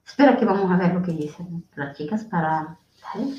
Espera 0.05 0.35
que 0.35 0.43
vamos 0.43 0.69
a 0.69 0.75
ver 0.75 0.93
lo 0.93 1.03
que 1.03 1.13
dicen 1.13 1.63
las 1.75 1.95
chicas 1.95 2.25
para... 2.25 2.75
¿vale? 3.01 3.33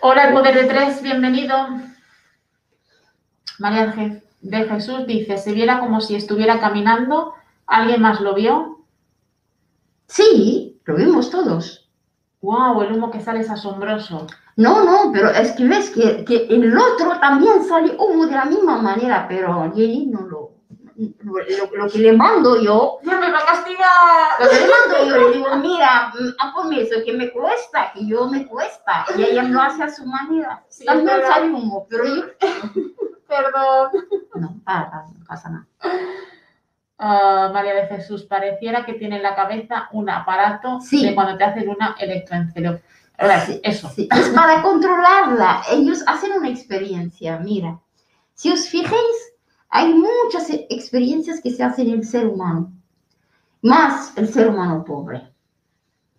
Hola, 0.00 0.28
el 0.28 0.32
poder 0.32 0.54
de 0.54 0.64
tres, 0.64 1.02
bienvenido. 1.02 1.54
María 3.58 3.94
de 4.40 4.64
Jesús 4.64 5.06
dice, 5.06 5.36
se 5.36 5.52
viera 5.52 5.80
como 5.80 6.00
si 6.00 6.14
estuviera 6.14 6.58
caminando, 6.60 7.34
¿alguien 7.68 8.02
más 8.02 8.20
lo 8.20 8.34
vio? 8.34 8.84
Sí, 10.06 10.80
lo 10.84 10.96
vimos 10.96 11.30
todos. 11.30 11.88
¡Wow! 12.40 12.82
El 12.82 12.92
humo 12.92 13.10
que 13.10 13.20
sale 13.20 13.40
es 13.40 13.50
asombroso. 13.50 14.26
No, 14.56 14.82
no, 14.82 15.12
pero 15.12 15.30
es 15.30 15.52
que 15.52 15.66
ves 15.66 15.90
que, 15.90 16.24
que 16.24 16.46
el 16.48 16.76
otro 16.76 17.18
también 17.20 17.64
sale 17.64 17.96
humo 17.98 18.26
de 18.26 18.34
la 18.34 18.44
misma 18.46 18.78
manera, 18.78 19.26
pero 19.28 19.72
Jenny 19.74 20.06
no 20.06 20.22
lo... 20.22 20.58
Lo, 20.96 21.88
que 21.88 21.98
le 22.00 22.12
mando 22.12 22.60
yo, 22.60 22.98
¡Ya 23.04 23.20
me 23.20 23.30
va 23.30 23.38
a 23.38 23.46
castigar! 23.46 24.40
lo 24.40 24.50
que 24.50 24.56
le 24.56 24.66
mando 24.66 25.08
yo, 25.08 25.28
le 25.28 25.36
digo, 25.36 25.56
mira, 25.58 26.12
mm, 26.12 26.52
ponme 26.52 26.80
eso 26.82 26.96
que 27.04 27.12
me 27.12 27.30
cuesta, 27.30 27.92
que 27.94 28.04
yo 28.04 28.26
me 28.26 28.48
cuesta, 28.48 29.06
y 29.16 29.22
ella 29.22 29.44
lo 29.44 29.60
hace 29.60 29.84
a 29.84 29.90
su 29.90 30.04
manera. 30.04 30.64
Sí, 30.68 30.84
También 30.86 31.20
sale 31.22 31.52
humo, 31.52 31.86
pero 31.88 32.04
yo... 32.04 32.22
Perdón. 33.28 33.90
No, 34.34 34.60
para, 34.64 34.90
para, 34.90 35.06
no 35.06 35.24
pasa 35.24 35.50
nada. 35.50 35.66
Ah, 36.98 37.50
María 37.52 37.74
de 37.74 37.86
Jesús, 37.86 38.24
pareciera 38.24 38.84
que 38.84 38.94
tiene 38.94 39.16
en 39.18 39.22
la 39.22 39.36
cabeza 39.36 39.88
un 39.92 40.10
aparato 40.10 40.80
Sí. 40.80 41.04
de 41.06 41.14
cuando 41.14 41.36
te 41.36 41.44
hacen 41.44 41.68
una 41.68 41.94
electroencefalo. 41.98 42.80
Ahora, 43.16 43.40
Sí, 43.40 43.60
Eso. 43.62 43.88
sí, 43.88 44.08
es 44.10 44.28
para 44.30 44.62
controlarla. 44.62 45.62
Ellos 45.70 46.02
hacen 46.06 46.32
una 46.32 46.48
experiencia, 46.48 47.38
mira. 47.38 47.78
Si 48.34 48.50
os 48.50 48.68
fijáis, 48.68 49.32
hay 49.70 49.94
muchas 49.94 50.50
e- 50.50 50.66
experiencias 50.70 51.40
que 51.40 51.50
se 51.52 51.62
hacen 51.62 51.88
en 51.88 51.94
el 52.00 52.04
ser 52.04 52.26
humano, 52.26 52.72
más 53.62 54.16
el 54.16 54.28
ser 54.28 54.48
humano 54.48 54.84
pobre, 54.84 55.28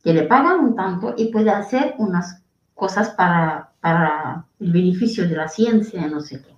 que 0.04 0.14
le 0.14 0.24
pagan 0.24 0.60
un 0.60 0.76
tanto 0.76 1.14
y 1.18 1.26
puede 1.32 1.50
hacer 1.52 1.96
unas 1.98 2.42
cosas 2.76 3.10
para, 3.12 3.72
para 3.82 4.46
el 4.60 4.72
beneficio 4.72 5.28
de 5.28 5.36
la 5.36 5.48
ciencia, 5.50 6.08
no 6.08 6.22
sé 6.22 6.42
qué. 6.42 6.56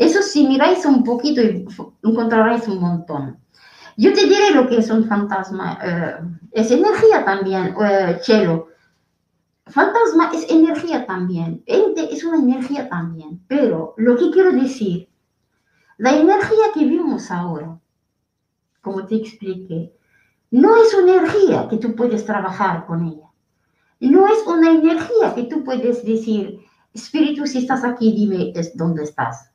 Eso 0.00 0.22
si 0.22 0.46
miráis 0.48 0.86
un 0.86 1.04
poquito 1.04 1.42
encontraréis 2.02 2.66
un 2.68 2.80
montón. 2.80 3.38
Yo 3.98 4.14
te 4.14 4.24
diré 4.24 4.50
lo 4.54 4.66
que 4.66 4.78
es 4.78 4.88
un 4.88 5.04
fantasma. 5.04 5.78
eh, 5.84 6.16
es 6.52 6.70
energía 6.70 7.22
también, 7.22 7.74
eh, 7.84 8.18
Chelo. 8.22 8.68
Fantasma 9.66 10.30
es 10.32 10.50
energía 10.50 11.04
también, 11.04 11.62
ente 11.66 12.10
es 12.10 12.24
una 12.24 12.38
energía 12.38 12.88
también, 12.88 13.44
pero 13.46 13.92
lo 13.98 14.16
que 14.16 14.30
quiero 14.30 14.52
decir, 14.52 15.10
la 15.98 16.16
energía 16.16 16.72
que 16.72 16.86
vimos 16.86 17.30
ahora, 17.30 17.78
como 18.80 19.04
te 19.04 19.16
expliqué, 19.16 19.92
no 20.50 20.76
es 20.82 20.94
una 20.94 21.16
energía 21.16 21.68
que 21.68 21.76
tú 21.76 21.94
puedes 21.94 22.24
trabajar 22.24 22.86
con 22.86 23.06
ella. 23.06 23.28
No 24.00 24.26
es 24.28 24.46
una 24.46 24.70
energía 24.70 25.34
que 25.34 25.42
tú 25.42 25.62
puedes 25.62 26.02
decir, 26.06 26.58
espíritu, 26.94 27.46
si 27.46 27.58
estás 27.58 27.84
aquí, 27.84 28.12
dime 28.12 28.54
dónde 28.74 29.04
estás. 29.04 29.49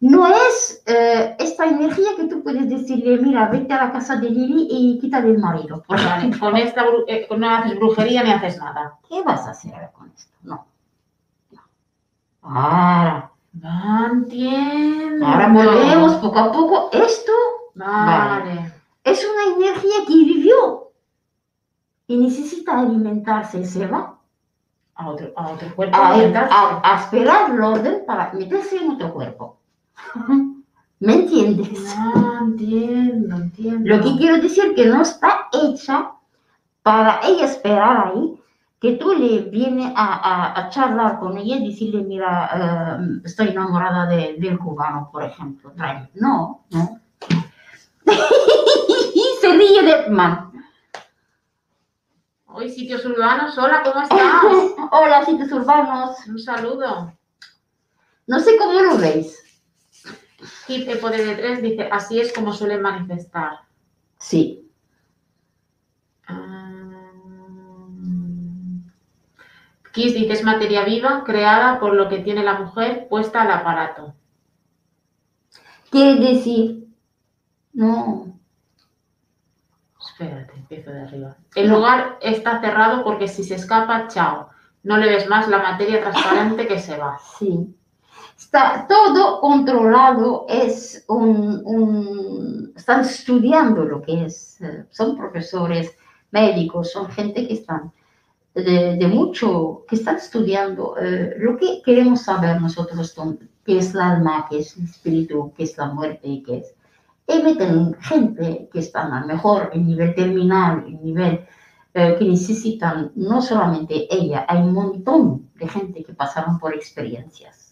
No 0.00 0.26
es 0.26 0.82
eh, 0.86 1.36
esta 1.38 1.64
energía 1.66 2.10
que 2.16 2.24
tú 2.24 2.42
puedes 2.42 2.68
decirle, 2.68 3.16
mira, 3.18 3.48
vete 3.48 3.72
a 3.72 3.86
la 3.86 3.92
casa 3.92 4.16
de 4.16 4.28
Lili 4.28 4.66
y 4.70 4.98
quítale 5.00 5.30
el 5.30 5.38
marido. 5.38 5.82
por 5.82 5.96
Vale, 6.04 6.18
ejemplo. 6.18 6.40
Con 6.40 6.56
esta 6.56 6.84
eh, 7.08 7.26
no 7.36 7.50
haces 7.50 7.76
brujería 7.78 8.22
ni 8.22 8.32
haces 8.32 8.58
nada. 8.58 8.98
¿Qué 9.08 9.22
vas 9.22 9.46
a 9.46 9.50
hacer 9.52 9.90
con 9.96 10.10
esto? 10.14 10.34
No. 10.42 10.66
no. 11.52 11.60
Ahora, 12.42 13.30
No 13.54 14.06
entiendo. 14.12 15.26
ahora 15.26 15.48
volvemos 15.48 16.14
poco 16.16 16.38
a 16.38 16.52
poco. 16.52 16.90
Esto 16.92 17.32
Vale. 17.74 18.72
es 19.04 19.24
una 19.24 19.56
energía 19.56 19.94
que 20.06 20.12
vivió 20.14 20.90
y 22.06 22.16
necesita 22.18 22.78
alimentarse 22.80 23.64
se 23.64 23.86
va 23.86 24.18
A 24.96 25.08
otro, 25.08 25.32
a 25.36 25.48
otro 25.48 25.74
cuerpo. 25.74 25.96
a, 25.96 26.12
a- 26.12 26.80
a 26.84 27.00
esperar 27.00 27.50
el 27.50 27.62
orden 27.62 28.02
para 28.06 28.30
meterse 28.34 28.76
en 28.76 28.90
otro 28.90 29.12
cuerpo. 29.14 29.53
¿Me 31.00 31.14
entiendes? 31.14 31.96
No 32.14 32.38
entiendo, 32.46 33.36
entiendo. 33.36 33.96
Lo 33.96 34.02
que 34.02 34.16
quiero 34.16 34.38
decir 34.40 34.74
que 34.74 34.86
no 34.86 35.02
está 35.02 35.48
hecha 35.52 36.12
para 36.82 37.20
ella 37.24 37.44
esperar 37.46 38.06
ahí, 38.08 38.40
que 38.80 38.92
tú 38.92 39.12
le 39.14 39.40
vienes 39.50 39.92
a, 39.96 40.14
a- 40.14 40.58
a 40.60 40.68
charlar 40.70 41.18
con 41.18 41.36
ella 41.38 41.56
y 41.56 41.68
decirle, 41.70 42.02
mira, 42.02 42.50
eh, 43.00 43.20
estoy 43.24 43.48
enamorada 43.48 44.06
de- 44.06 44.36
del 44.38 44.58
cubano, 44.58 45.08
por 45.10 45.22
ejemplo. 45.24 45.72
tráeme". 45.76 46.10
No, 46.14 46.64
no. 46.70 47.00
y 48.06 49.22
se 49.40 49.48
ríe 49.52 49.82
de 49.82 50.10
man. 50.10 50.52
Hoy 52.46 52.70
sitios 52.70 53.04
urbanos, 53.04 53.58
hola, 53.58 53.82
¿cómo 53.82 54.00
estás? 54.02 54.20
Hola, 54.92 55.24
sitios 55.24 55.50
urbanos. 55.50 56.16
Un 56.28 56.38
saludo. 56.38 57.12
No 58.28 58.38
sé 58.38 58.56
cómo 58.56 58.80
lo 58.80 58.96
veis. 58.98 59.42
Poder 61.00 61.26
de 61.26 61.34
Tres 61.36 61.62
dice, 61.62 61.88
así 61.90 62.20
es 62.20 62.32
como 62.32 62.52
suelen 62.52 62.82
manifestar. 62.82 63.60
Sí, 64.18 64.60
Ah, 66.26 66.70
Kiss 69.92 70.14
dice, 70.14 70.32
es 70.32 70.42
materia 70.42 70.84
viva 70.84 71.22
creada 71.24 71.78
por 71.78 71.94
lo 71.94 72.08
que 72.08 72.18
tiene 72.18 72.42
la 72.42 72.58
mujer 72.58 73.06
puesta 73.08 73.42
al 73.42 73.50
aparato. 73.52 74.14
quiere 75.90 76.18
decir, 76.18 76.88
no, 77.72 78.34
Espérate, 80.00 80.52
empiezo 80.54 80.90
de 80.90 81.02
arriba. 81.02 81.36
El 81.56 81.70
lugar 81.70 82.18
está 82.20 82.60
cerrado 82.60 83.02
porque 83.02 83.26
si 83.26 83.42
se 83.42 83.56
escapa, 83.56 84.06
chao. 84.08 84.48
No 84.84 84.96
le 84.96 85.08
ves 85.08 85.28
más 85.28 85.48
la 85.48 85.58
materia 85.58 86.00
transparente 86.00 86.68
que 86.68 86.78
se 86.78 86.96
va. 86.96 87.18
Sí. 87.38 87.74
Está 88.38 88.86
todo 88.88 89.40
controlado, 89.40 90.44
es 90.48 91.04
un, 91.08 91.62
un- 91.64 92.72
están 92.76 93.00
estudiando 93.00 93.84
lo 93.84 94.02
que 94.02 94.24
es, 94.26 94.60
eh, 94.60 94.84
son 94.90 95.16
profesores, 95.16 95.96
médicos, 96.30 96.90
son 96.92 97.06
gente 97.10 97.46
que 97.46 97.54
están 97.54 97.92
de, 98.54 99.06
mucho, 99.08 99.84
que 99.88 99.96
están 99.96 100.16
estudiando 100.16 100.96
eh, 100.98 101.34
lo 101.38 101.56
que 101.56 101.82
queremos 101.84 102.22
saber 102.22 102.60
nosotros, 102.60 103.14
qué 103.64 103.78
es 103.78 103.94
el 103.94 104.00
alma, 104.00 104.46
qué 104.50 104.60
es 104.60 104.76
el 104.76 104.84
espíritu, 104.84 105.52
qué 105.56 105.64
es 105.64 105.76
la 105.78 105.86
muerte, 105.88 106.42
qué 106.46 106.58
es. 106.58 106.74
Y 107.26 107.42
meten 107.42 107.94
gente 108.00 108.68
que 108.72 108.80
están 108.80 109.12
a 109.12 109.24
mejor 109.26 109.70
en 109.72 109.86
nivel 109.86 110.14
terminal, 110.14 110.84
en 110.86 111.02
nivel 111.04 111.46
eh, 111.94 112.16
que 112.18 112.24
necesitan, 112.26 113.12
no 113.16 113.40
solamente 113.42 114.06
ella, 114.14 114.44
hay 114.48 114.58
un 114.62 114.72
montón 114.74 115.50
de 115.54 115.68
gente 115.68 116.04
que 116.04 116.12
pasaron 116.14 116.58
por 116.58 116.74
experiencias, 116.74 117.63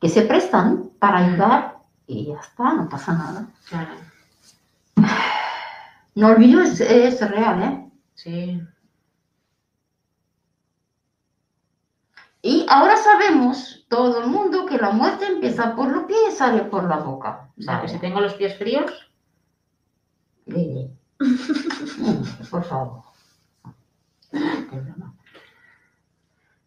que 0.00 0.08
se 0.08 0.22
prestan 0.22 0.90
para 0.98 1.18
ayudar 1.18 1.78
y 2.06 2.26
ya 2.26 2.40
está, 2.40 2.74
no 2.74 2.88
pasa 2.88 3.12
nada. 3.12 3.46
Claro. 3.68 3.90
No 6.14 6.28
olvido, 6.28 6.60
es, 6.60 6.80
es 6.80 7.30
real, 7.30 7.62
¿eh? 7.62 7.90
Sí. 8.14 8.60
Y 12.42 12.66
ahora 12.68 12.96
sabemos, 12.96 13.84
todo 13.88 14.22
el 14.22 14.28
mundo, 14.28 14.66
que 14.66 14.78
la 14.78 14.90
muerte 14.90 15.26
empieza 15.26 15.76
por 15.76 15.88
los 15.92 16.04
pies 16.04 16.18
y 16.28 16.36
sale 16.36 16.62
por 16.62 16.84
la 16.88 16.96
boca. 16.96 17.50
O 17.58 17.62
sea, 17.62 17.82
que 17.82 17.88
si 17.88 17.98
tengo 17.98 18.20
los 18.20 18.34
pies 18.34 18.56
fríos, 18.56 19.10
Lili. 20.46 20.90
Mm, 21.18 22.48
Por 22.50 22.64
favor. 22.64 23.02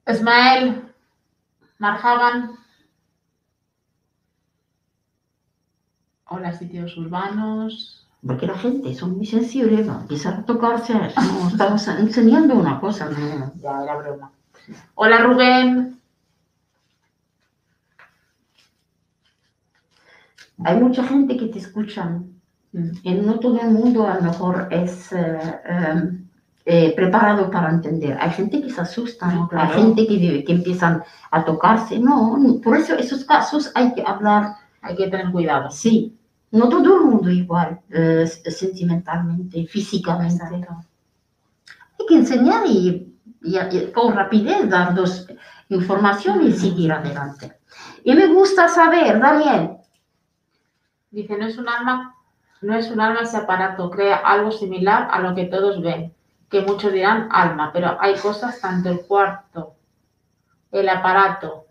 Ismael, 0.07 0.93
Marhaban. 1.79 2.57
Hola, 6.35 6.51
sitios 6.51 6.97
urbanos. 6.97 8.07
Porque 8.25 8.47
la 8.47 8.57
gente 8.57 8.95
son 8.95 9.17
muy 9.17 9.25
sensibles, 9.27 9.87
va 9.87 9.99
a 9.99 10.01
empezar 10.01 10.33
a 10.33 10.43
tocarse. 10.43 10.91
No, 10.91 11.47
estamos 11.47 11.87
enseñando 11.89 12.55
una 12.55 12.79
cosa, 12.79 13.07
no. 13.07 13.53
Ya 13.61 13.83
era 13.83 13.95
broma. 13.97 14.31
Hola, 14.95 15.19
Rubén. 15.19 16.01
Hay 20.65 20.81
mucha 20.81 21.03
gente 21.03 21.37
que 21.37 21.45
te 21.49 21.59
escuchan. 21.59 22.33
Y 23.03 23.13
no 23.13 23.37
todo 23.39 23.61
el 23.61 23.69
mundo 23.69 24.07
a 24.07 24.15
lo 24.15 24.23
mejor 24.23 24.69
es 24.71 25.13
eh, 25.13 25.61
eh, 25.69 26.19
eh, 26.65 26.93
preparado 26.95 27.51
para 27.51 27.69
entender. 27.69 28.17
Hay 28.19 28.31
gente 28.31 28.59
que 28.59 28.71
se 28.71 28.81
asusta, 28.81 29.27
No, 29.31 29.47
claro. 29.47 29.69
hay 29.71 29.83
gente 29.83 30.07
que, 30.07 30.43
que 30.43 30.51
empiezan 30.51 31.03
a 31.29 31.45
tocarse. 31.45 31.99
No, 31.99 32.39
por 32.63 32.75
eso 32.75 32.95
esos 32.95 33.23
casos 33.23 33.71
hay 33.75 33.93
que 33.93 34.01
hablar 34.03 34.55
Hay 34.81 34.95
que 34.97 35.07
tener 35.07 35.31
cuidado. 35.31 35.69
Sí, 35.71 36.17
no 36.53 36.69
todo 36.69 36.95
el 36.97 37.05
mundo 37.05 37.29
igual, 37.29 37.81
eh, 37.89 38.25
sentimentalmente, 38.27 39.65
físicamente. 39.67 40.43
Exacto. 40.45 40.85
Hay 41.99 42.05
que 42.07 42.15
enseñar 42.15 42.63
y, 42.67 43.13
y- 43.43 43.57
y 43.77 43.91
con 43.91 44.15
rapidez 44.15 44.69
dar 44.69 44.93
dos 44.95 45.27
informaciones 45.69 46.55
y 46.57 46.59
seguir 46.69 46.91
adelante. 46.91 47.57
Y 48.03 48.13
me 48.15 48.27
gusta 48.27 48.67
saber, 48.67 49.19
Daniel, 49.19 49.77
Dice, 51.11 51.37
no 51.37 51.45
es 51.45 51.57
un 51.57 51.69
alma, 51.69 52.15
no 52.61 52.75
es 52.75 52.89
un 52.91 52.99
alma 52.99 53.21
ese 53.21 53.37
aparato, 53.37 53.89
crea 53.91 54.17
algo 54.17 54.51
similar 54.51 55.07
a 55.11 55.19
lo 55.19 55.35
que 55.35 55.45
todos 55.45 55.81
ven, 55.81 56.13
que 56.49 56.61
muchos 56.61 56.91
dirán 56.91 57.29
alma, 57.31 57.71
pero 57.71 57.97
hay 58.01 58.15
cosas, 58.15 58.59
tanto 58.61 58.89
el 58.89 59.01
cuarto, 59.05 59.75
el 60.71 60.89
aparato, 60.89 61.67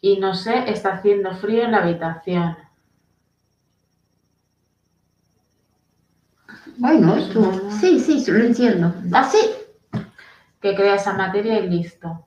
y 0.00 0.18
no 0.18 0.34
sé, 0.34 0.70
está 0.70 0.94
haciendo 0.94 1.32
frío 1.36 1.64
en 1.64 1.72
la 1.72 1.78
habitación. 1.78 2.56
Bueno, 6.78 7.16
esto, 7.16 7.70
sí, 7.70 8.00
sí, 8.00 8.24
lo 8.30 8.38
entiendo. 8.44 8.94
Así, 9.12 9.38
que 10.60 10.74
crea 10.74 10.96
esa 10.96 11.12
materia 11.12 11.58
y 11.58 11.68
listo. 11.68 12.26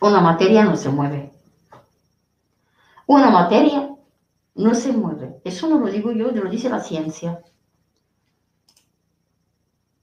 una 0.00 0.20
materia 0.20 0.64
no 0.64 0.76
se 0.76 0.88
mueve. 0.88 1.30
Una 3.06 3.30
materia 3.30 3.90
no 4.54 4.74
se 4.74 4.92
mueve. 4.92 5.40
Eso 5.44 5.68
no 5.68 5.78
lo 5.78 5.86
digo 5.88 6.12
yo, 6.12 6.30
lo 6.30 6.50
dice 6.50 6.70
la 6.70 6.80
ciencia. 6.80 7.42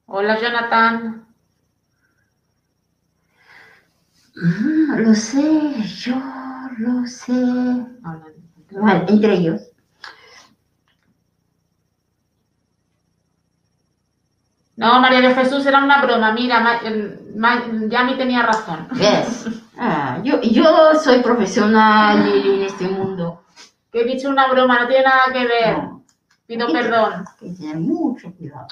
Hola 0.05 0.39
Jonathan, 0.39 1.27
Ah, 4.39 4.97
lo 4.99 5.15
sé, 5.15 5.73
yo 5.97 6.15
lo 6.77 7.07
sé. 7.07 7.33
Hola. 7.33 8.36
Entre 9.07 9.34
ellos. 9.34 9.61
No, 14.76 14.99
María 15.01 15.22
de 15.22 15.34
Jesús 15.34 15.65
era 15.65 15.84
una 15.84 16.01
broma, 16.03 16.32
mira, 16.34 16.59
Ma- 16.59 16.82
Ma- 17.36 17.63
Yami 17.89 18.15
tenía 18.15 18.43
razón. 18.43 18.88
¿Ves? 18.91 19.47
Ah, 19.78 20.20
yo, 20.24 20.39
yo 20.41 20.93
soy 21.03 21.20
profesional 21.22 22.28
en 22.28 22.61
este 22.63 22.88
mundo. 22.88 23.43
Que 23.91 24.01
he 24.01 24.05
dicho 24.05 24.30
una 24.30 24.47
broma, 24.47 24.82
no 24.82 24.88
tiene 24.88 25.03
nada 25.03 25.24
que 25.34 25.47
ver. 25.47 25.78
No, 25.78 26.03
Pido 26.45 26.68
perdón. 26.72 27.26
hay 27.41 27.49
que 27.51 27.55
tener 27.57 27.78
mucho 27.78 28.32
cuidado. 28.34 28.68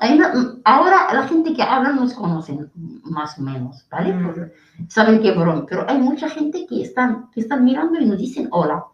Una- 0.00 0.32
ahora 0.64 1.12
la 1.12 1.26
gente 1.26 1.52
que 1.54 1.62
habla 1.62 1.90
nos 1.90 2.14
conocen 2.14 2.70
más 3.02 3.38
o 3.38 3.42
menos, 3.42 3.84
¿vale? 3.90 4.12
Mm. 4.12 4.52
Saben 4.88 5.20
que 5.20 5.32
broma, 5.32 5.66
pero 5.68 5.84
hay 5.88 5.98
mucha 5.98 6.28
gente 6.28 6.66
que 6.68 6.82
están, 6.82 7.30
que 7.32 7.40
están 7.40 7.64
mirando 7.64 7.98
y 7.98 8.04
nos 8.06 8.18
dicen 8.18 8.48
hola. 8.52 8.84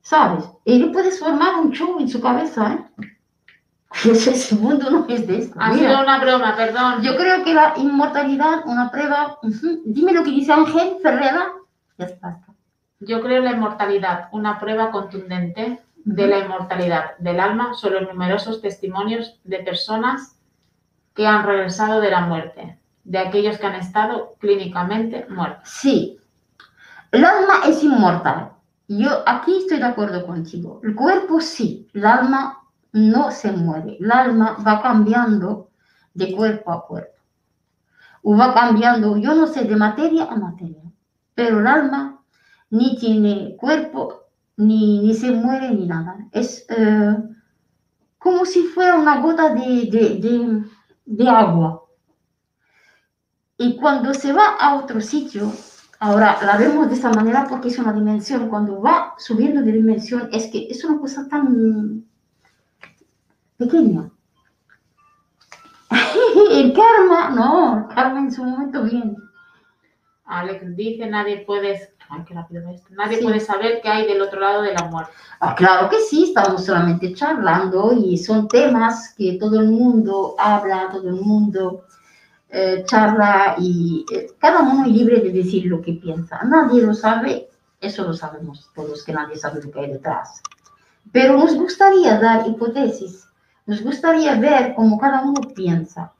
¿Sabes? 0.00 0.48
Y 0.64 0.78
le 0.78 0.86
puedes 0.88 1.18
formar 1.20 1.56
un 1.56 1.72
show 1.72 1.98
en 2.00 2.08
su 2.08 2.20
cabeza, 2.20 2.72
¿eh? 2.74 2.84
Ese 4.04 4.54
mundo 4.54 4.90
no 4.90 5.06
es 5.08 5.26
de 5.26 5.38
esto. 5.38 5.58
Ha 5.60 5.72
Mira, 5.72 5.90
sido 5.90 6.02
una 6.02 6.18
broma, 6.20 6.56
perdón. 6.56 7.02
Yo 7.02 7.16
creo 7.16 7.44
que 7.44 7.52
la 7.54 7.74
inmortalidad, 7.76 8.62
una 8.66 8.90
prueba. 8.90 9.38
ujú, 9.42 9.82
Dime 9.84 10.12
lo 10.12 10.22
que 10.24 10.30
dice 10.30 10.52
Ángel 10.52 10.96
Ferrera. 11.02 11.52
Ya 11.98 12.06
está. 12.06 12.40
Yo 13.00 13.20
creo 13.22 13.42
la 13.42 13.52
inmortalidad, 13.52 14.28
una 14.32 14.58
prueba 14.58 14.90
contundente 14.90 15.80
de 16.04 16.26
la 16.26 16.38
inmortalidad 16.38 17.16
del 17.18 17.40
alma 17.40 17.74
son 17.74 17.94
los 17.94 18.02
numerosos 18.02 18.60
testimonios 18.60 19.40
de 19.44 19.58
personas 19.58 20.38
que 21.14 21.26
han 21.26 21.44
regresado 21.44 22.00
de 22.00 22.10
la 22.10 22.20
muerte, 22.20 22.78
de 23.04 23.18
aquellos 23.18 23.58
que 23.58 23.66
han 23.66 23.74
estado 23.74 24.34
clínicamente 24.38 25.26
muertos. 25.28 25.68
Sí, 25.68 26.18
el 27.10 27.24
alma 27.24 27.60
es 27.66 27.82
inmortal. 27.82 28.52
Yo 28.86 29.22
aquí 29.26 29.58
estoy 29.58 29.78
de 29.78 29.84
acuerdo 29.84 30.26
contigo. 30.26 30.80
El 30.82 30.94
cuerpo 30.94 31.40
sí, 31.40 31.88
el 31.94 32.04
alma 32.04 32.62
no 32.92 33.30
se 33.30 33.52
muere. 33.52 33.96
El 33.98 34.10
alma 34.10 34.56
va 34.66 34.82
cambiando 34.82 35.70
de 36.14 36.34
cuerpo 36.34 36.72
a 36.72 36.86
cuerpo. 36.86 37.18
O 38.22 38.36
va 38.36 38.52
cambiando, 38.52 39.16
yo 39.16 39.34
no 39.34 39.46
sé, 39.46 39.64
de 39.64 39.76
materia 39.76 40.24
a 40.24 40.36
materia. 40.36 40.82
Pero 41.34 41.60
el 41.60 41.66
alma 41.66 42.20
ni 42.70 42.96
tiene 42.98 43.56
cuerpo, 43.56 44.27
ni, 44.58 45.00
ni 45.00 45.14
se 45.14 45.30
muere, 45.30 45.70
ni 45.70 45.86
nada. 45.86 46.16
Es 46.32 46.66
eh, 46.68 47.16
como 48.18 48.44
si 48.44 48.62
fuera 48.64 48.96
una 48.96 49.20
gota 49.20 49.54
de, 49.54 49.88
de- 49.90 50.18
de- 50.20 50.64
de 51.06 51.28
agua. 51.28 51.84
Y 53.56 53.76
cuando 53.76 54.12
se 54.14 54.32
va 54.32 54.56
a 54.60 54.76
otro 54.76 55.00
sitio, 55.00 55.50
ahora 56.00 56.38
la 56.44 56.56
vemos 56.58 56.88
de 56.88 56.94
esa 56.94 57.10
manera 57.10 57.46
porque 57.48 57.68
es 57.68 57.78
una 57.78 57.92
dimensión, 57.92 58.48
cuando 58.48 58.80
va 58.80 59.14
subiendo 59.18 59.62
de 59.62 59.72
dimensión 59.72 60.28
es 60.32 60.46
que 60.48 60.68
es 60.70 60.84
una 60.84 60.98
cosa 61.00 61.26
tan 61.28 62.04
pequeña. 63.56 64.10
El 66.52 66.72
karma, 66.74 67.30
no, 67.30 67.78
el 67.88 67.94
karma 67.94 68.20
en 68.20 68.30
su 68.32 68.44
momento 68.44 68.82
viene. 68.84 69.16
Alex 70.26 70.76
dice, 70.76 71.08
nadie 71.08 71.44
puede, 71.46 71.94
ay, 72.08 72.24
qué 72.26 72.34
rápido 72.34 72.62
nadie 72.90 73.18
Sí. 73.18 73.22
puede 73.22 73.40
saber 73.40 73.80
qué 73.82 73.88
hay 73.88 74.06
del 74.06 74.22
otro 74.22 74.40
lado 74.40 74.62
de 74.62 74.72
la 74.74 74.84
muerte. 74.84 75.12
Ah, 75.40 75.54
claro 75.54 75.88
que 75.88 76.00
sí, 76.00 76.24
estamos 76.24 76.64
solamente 76.64 77.14
charlando 77.14 77.92
y 77.92 78.16
son 78.18 78.48
temas 78.48 79.14
que 79.16 79.36
todo 79.38 79.60
el 79.60 79.68
mundo 79.68 80.34
habla, 80.38 80.88
todo 80.92 81.08
el 81.08 81.16
mundo 81.16 81.84
eh, 82.50 82.82
charla 82.86 83.56
y 83.58 84.06
eh, 84.12 84.28
cada 84.38 84.60
uno 84.60 84.84
es 84.86 84.92
libre 84.92 85.20
de 85.20 85.30
decir 85.32 85.66
lo 85.66 85.80
que 85.82 85.94
piensa. 85.94 86.42
Nadie 86.44 86.82
lo 86.82 86.94
sabe, 86.94 87.50
eso 87.80 88.04
lo 88.04 88.14
sabemos 88.14 88.70
todos, 88.74 89.04
que 89.04 89.12
nadie 89.12 89.36
sabe 89.36 89.62
lo 89.62 89.70
que 89.70 89.80
hay 89.80 89.92
detrás. 89.92 90.42
Pero 91.12 91.36
nos 91.38 91.54
gustaría 91.56 92.18
dar 92.18 92.46
hipótesis, 92.46 93.26
nos 93.66 93.82
gustaría 93.82 94.34
ver 94.36 94.74
cómo 94.74 94.98
cada 94.98 95.22
uno 95.22 95.40
piensa. 95.54 96.12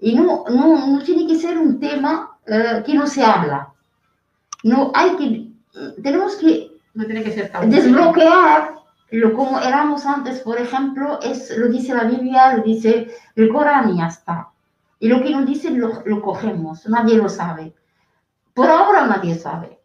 Y 0.00 0.14
no, 0.16 0.44
no, 0.50 0.86
no 0.88 1.02
tiene 1.02 1.26
que 1.26 1.36
ser 1.38 1.56
un 1.58 1.78
tema 1.80 2.36
eh, 2.46 2.82
que 2.84 2.94
no 2.94 3.06
se 3.06 3.24
habla. 3.24 3.73
No 4.64 4.90
hay 4.94 5.16
que, 5.16 5.52
tenemos 6.02 6.36
que 6.36 6.72
No 6.94 7.04
tiene 7.04 7.22
que 7.22 7.32
ser 7.32 7.52
desbloquear 7.68 8.74
lo 9.10 9.34
como 9.34 9.60
éramos 9.60 10.06
antes, 10.06 10.40
por 10.40 10.58
ejemplo, 10.58 11.20
es, 11.20 11.56
lo 11.56 11.68
dice 11.68 11.94
la 11.94 12.04
Biblia, 12.04 12.56
lo 12.56 12.62
dice 12.62 13.14
el 13.36 13.52
Corán 13.52 13.90
y 13.90 13.98
ya 13.98 14.08
está. 14.08 14.50
Y 14.98 15.08
lo 15.08 15.22
que 15.22 15.30
nos 15.30 15.46
dicen 15.46 15.80
lo, 15.80 16.02
lo 16.04 16.20
cogemos, 16.20 16.86
nadie 16.88 17.16
lo 17.16 17.28
sabe. 17.28 17.74
Por 18.54 18.68
ahora 18.68 19.06
nadie 19.06 19.36
sabe. 19.36 19.78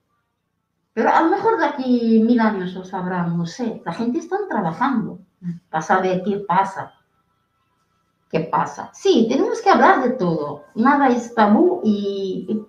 Pero 0.94 1.10
a 1.14 1.22
lo 1.22 1.30
mejor 1.30 1.60
de 1.60 1.66
aquí 1.66 2.24
mil 2.26 2.40
años 2.40 2.74
lo 2.74 2.84
sabrán, 2.84 3.38
no 3.38 3.46
sé. 3.46 3.82
La 3.86 3.94
gente 3.94 4.20
está 4.20 4.38
trabajando 4.50 5.20
para 5.70 5.82
saber 5.82 6.24
qué 6.24 6.38
pasa. 6.48 6.94
¿Qué 8.32 8.42
pasa? 8.42 8.92
Sí, 8.94 9.28
tenemos 9.30 9.62
que 9.62 9.70
hablar 9.70 10.04
de 10.04 10.12
todo. 10.12 10.66
Nada 10.76 11.10
es 11.10 11.34
tabú 11.34 11.82
y 11.84 12.66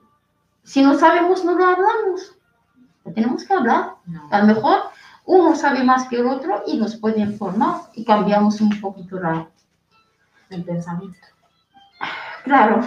si 0.70 0.82
no 0.82 0.96
sabemos, 0.98 1.44
no 1.44 1.54
lo 1.54 1.64
hablamos. 1.66 2.36
Tenemos 3.14 3.44
que 3.44 3.54
hablar. 3.54 3.94
No. 4.06 4.28
A 4.30 4.38
lo 4.40 4.46
mejor 4.54 4.82
uno 5.24 5.56
sabe 5.56 5.82
más 5.82 6.06
que 6.08 6.16
el 6.16 6.26
otro 6.26 6.62
y 6.66 6.76
nos 6.78 6.94
puede 6.96 7.20
informar 7.20 7.90
y 7.94 8.04
cambiamos 8.04 8.60
un 8.60 8.80
poquito 8.80 9.18
la... 9.18 9.48
El 10.50 10.64
pensamiento. 10.64 11.18
Claro, 12.44 12.82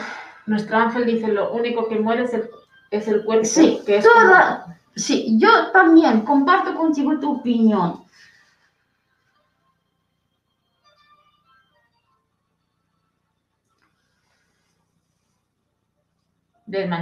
Nuestro 0.45 0.77
ángel 0.77 1.05
dice, 1.05 1.27
lo 1.29 1.53
único 1.53 1.87
que 1.87 1.99
muere 1.99 2.23
es 2.23 2.33
el, 2.33 2.49
es 2.91 3.07
el 3.07 3.23
cuerpo. 3.23 3.45
sí, 3.45 3.81
que 3.85 3.97
es 3.97 4.03
toda- 4.05 4.77
sí, 4.95 5.37
yo 5.39 5.71
también 5.71 6.21
comparto 6.21 6.75
contigo 6.75 7.17
tu 7.19 7.37
opinión. 7.39 8.02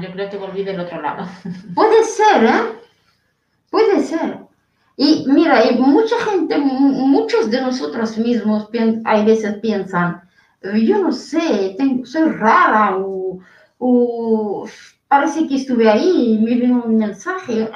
Yo 0.02 0.12
creo 0.12 0.30
que 0.30 0.38
volví 0.38 0.64
del 0.64 0.80
otro 0.82 1.02
lado. 1.02 1.26
Puede 1.76 2.04
ser, 2.04 2.44
¿eh? 2.44 2.62
Puede 3.70 4.04
ser. 4.04 4.40
Y 4.98 5.24
mira, 5.28 5.62
mucha 5.80 6.18
gente, 6.30 6.58
mu- 6.58 7.08
muchos 7.08 7.50
de 7.50 7.62
nosotros 7.62 8.18
mismos, 8.18 8.68
hay 9.06 9.26
veces 9.26 9.56
piensan, 9.60 10.22
"Eh, 10.62 10.86
yo 10.86 11.00
no 11.00 11.12
sé, 11.14 11.76
tengo- 11.78 12.06
soy 12.06 12.30
rara 12.32 12.98
o, 12.98 13.40
parece 15.08 15.48
que 15.48 15.56
estuve 15.56 15.90
ahí 15.90 16.38
me 16.44 16.56
vino 16.56 16.84
un 16.84 16.98
mensaje. 16.98 17.70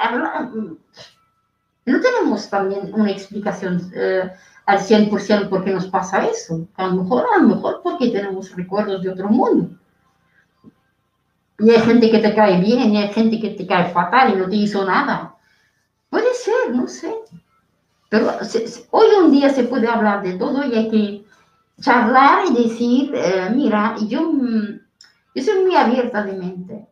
No 1.86 2.00
tenemos 2.00 2.50
también 2.50 2.92
una 2.94 3.10
explicación 3.10 3.90
eh, 3.94 4.30
al 4.66 4.80
100% 4.80 5.48
por 5.48 5.64
qué 5.64 5.70
nos 5.72 5.86
pasa 5.86 6.26
eso. 6.26 6.66
A 6.76 6.88
lo 6.88 7.02
mejor, 7.02 7.24
a 7.34 7.40
lo 7.40 7.48
mejor 7.48 7.80
porque 7.82 8.10
tenemos 8.10 8.54
recuerdos 8.54 9.02
de 9.02 9.10
otro 9.10 9.28
mundo. 9.28 9.70
Y 11.58 11.70
hay 11.70 11.80
gente 11.80 12.10
que 12.10 12.18
te 12.18 12.34
cae 12.34 12.60
bien, 12.60 12.92
y 12.92 12.98
hay 12.98 13.08
gente 13.12 13.40
que 13.40 13.50
te 13.50 13.66
cae 13.66 13.90
fatal 13.92 14.32
y 14.34 14.36
no 14.36 14.48
te 14.48 14.56
hizo 14.56 14.84
nada. 14.84 15.36
Puede 16.10 16.34
ser, 16.34 16.74
no 16.74 16.88
sé. 16.88 17.14
Pero 18.08 18.30
hoy 18.90 19.06
en 19.24 19.30
día 19.32 19.50
se 19.50 19.64
puede 19.64 19.88
hablar 19.88 20.22
de 20.22 20.34
todo 20.34 20.64
y 20.66 20.74
hay 20.74 20.90
que 20.90 21.24
charlar 21.80 22.46
y 22.50 22.64
decir, 22.64 23.12
eh, 23.14 23.50
mira, 23.54 23.96
yo 24.08 24.22
mm, 24.32 24.80
Yo 25.34 25.42
soy 25.44 25.64
muy 25.64 25.76
abierta 25.76 26.24
de 26.24 26.34
mente. 26.34 26.88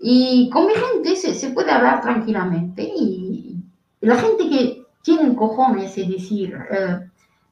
Y 0.00 0.50
con 0.50 0.66
mi 0.66 0.74
gente 0.74 1.16
se, 1.16 1.34
se 1.34 1.50
puede 1.50 1.70
hablar 1.72 2.00
tranquilamente. 2.02 2.82
Y 2.82 3.56
la 4.00 4.16
gente 4.16 4.48
que 4.48 4.84
tiene 5.02 5.34
cojones 5.34 5.96
y 5.98 6.12
decir, 6.12 6.54
eh, 6.70 7.00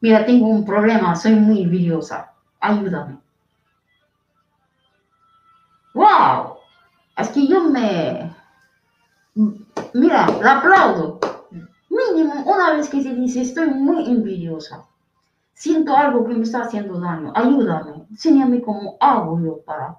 mira, 0.00 0.26
tengo 0.26 0.48
un 0.48 0.64
problema, 0.64 1.14
soy 1.16 1.34
muy 1.34 1.62
envidiosa, 1.62 2.32
ayúdame. 2.60 3.18
¡Wow! 5.94 6.56
Es 7.16 7.28
que 7.28 7.46
yo 7.46 7.62
me... 7.64 8.34
Mira, 9.94 10.26
la 10.42 10.58
aplaudo. 10.58 11.18
Mínimo, 11.88 12.34
una 12.46 12.72
vez 12.72 12.88
que 12.88 13.02
se 13.02 13.14
dice, 13.14 13.42
estoy 13.42 13.68
muy 13.68 14.06
envidiosa. 14.06 14.84
Siento 15.54 15.96
algo 15.96 16.24
que 16.26 16.34
me 16.34 16.42
está 16.44 16.62
haciendo 16.62 16.98
daño. 16.98 17.32
Ayúdame. 17.34 18.04
Enséñame 18.10 18.62
cómo 18.62 18.96
hago 19.00 19.38
yo 19.40 19.58
para, 19.64 19.96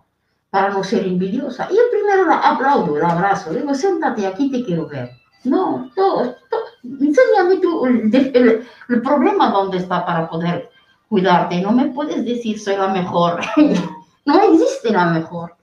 para 0.50 0.70
no 0.70 0.84
ser 0.84 1.06
envidiosa. 1.06 1.68
Y 1.72 1.78
primero 1.92 2.26
la 2.26 2.38
aplaudo, 2.38 2.98
la 2.98 3.10
abrazo. 3.10 3.52
Digo, 3.54 3.74
siéntate 3.74 4.26
aquí, 4.28 4.52
te 4.52 4.64
quiero 4.64 4.88
ver. 4.88 5.12
No, 5.44 5.90
todo, 5.96 6.36
todo. 6.50 6.62
enséñame 6.84 7.58
tú 7.62 7.86
el- 7.86 8.66
el 8.90 9.02
problema 9.02 9.50
dónde 9.50 9.78
está 9.78 10.06
para 10.06 10.28
poder 10.30 10.70
cuidarte. 11.10 11.62
No 11.62 11.72
me 11.72 11.86
puedes 11.88 12.26
decir 12.26 12.60
soy 12.60 12.78
la 12.78 12.88
mejor. 12.88 13.40
no 14.26 14.42
existe 14.42 14.92
la 14.92 15.06
mejor. 15.06 15.56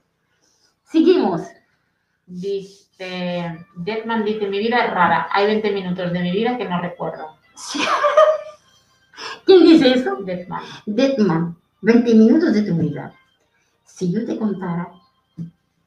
Seguimos. 0.91 1.41
Dice, 2.25 3.65
Deadman 3.77 4.25
dice, 4.25 4.47
mi 4.47 4.59
vida 4.59 4.85
es 4.85 4.91
rara. 4.91 5.27
Hay 5.31 5.45
20 5.45 5.71
minutos 5.71 6.11
de 6.11 6.19
mi 6.19 6.31
vida 6.31 6.57
que 6.57 6.67
no 6.67 6.81
recuerdo. 6.81 7.37
¿Quién 9.45 9.63
dice 9.63 9.93
eso? 9.93 10.17
Deadman. 10.17 10.61
Deadman, 10.85 11.57
20 11.81 12.13
minutos 12.15 12.53
de 12.53 12.63
tu 12.63 12.75
vida. 12.75 13.13
Si 13.85 14.11
yo 14.11 14.25
te 14.25 14.37
contara, 14.37 14.91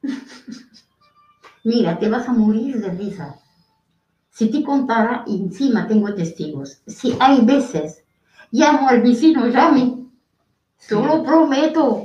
mira, 1.63 1.99
te 1.99 2.09
vas 2.09 2.27
a 2.27 2.33
morir 2.33 2.79
de 2.79 2.89
risa. 2.89 3.39
Si 4.31 4.49
te 4.49 4.63
contara, 4.63 5.23
encima 5.27 5.87
tengo 5.87 6.13
testigos. 6.13 6.81
Si 6.87 7.15
hay 7.19 7.41
veces, 7.41 8.03
llamo 8.51 8.89
al 8.89 9.01
vecino, 9.01 9.47
llame. 9.47 10.07
Te 10.87 10.95
lo 10.95 11.23
prometo. 11.23 12.04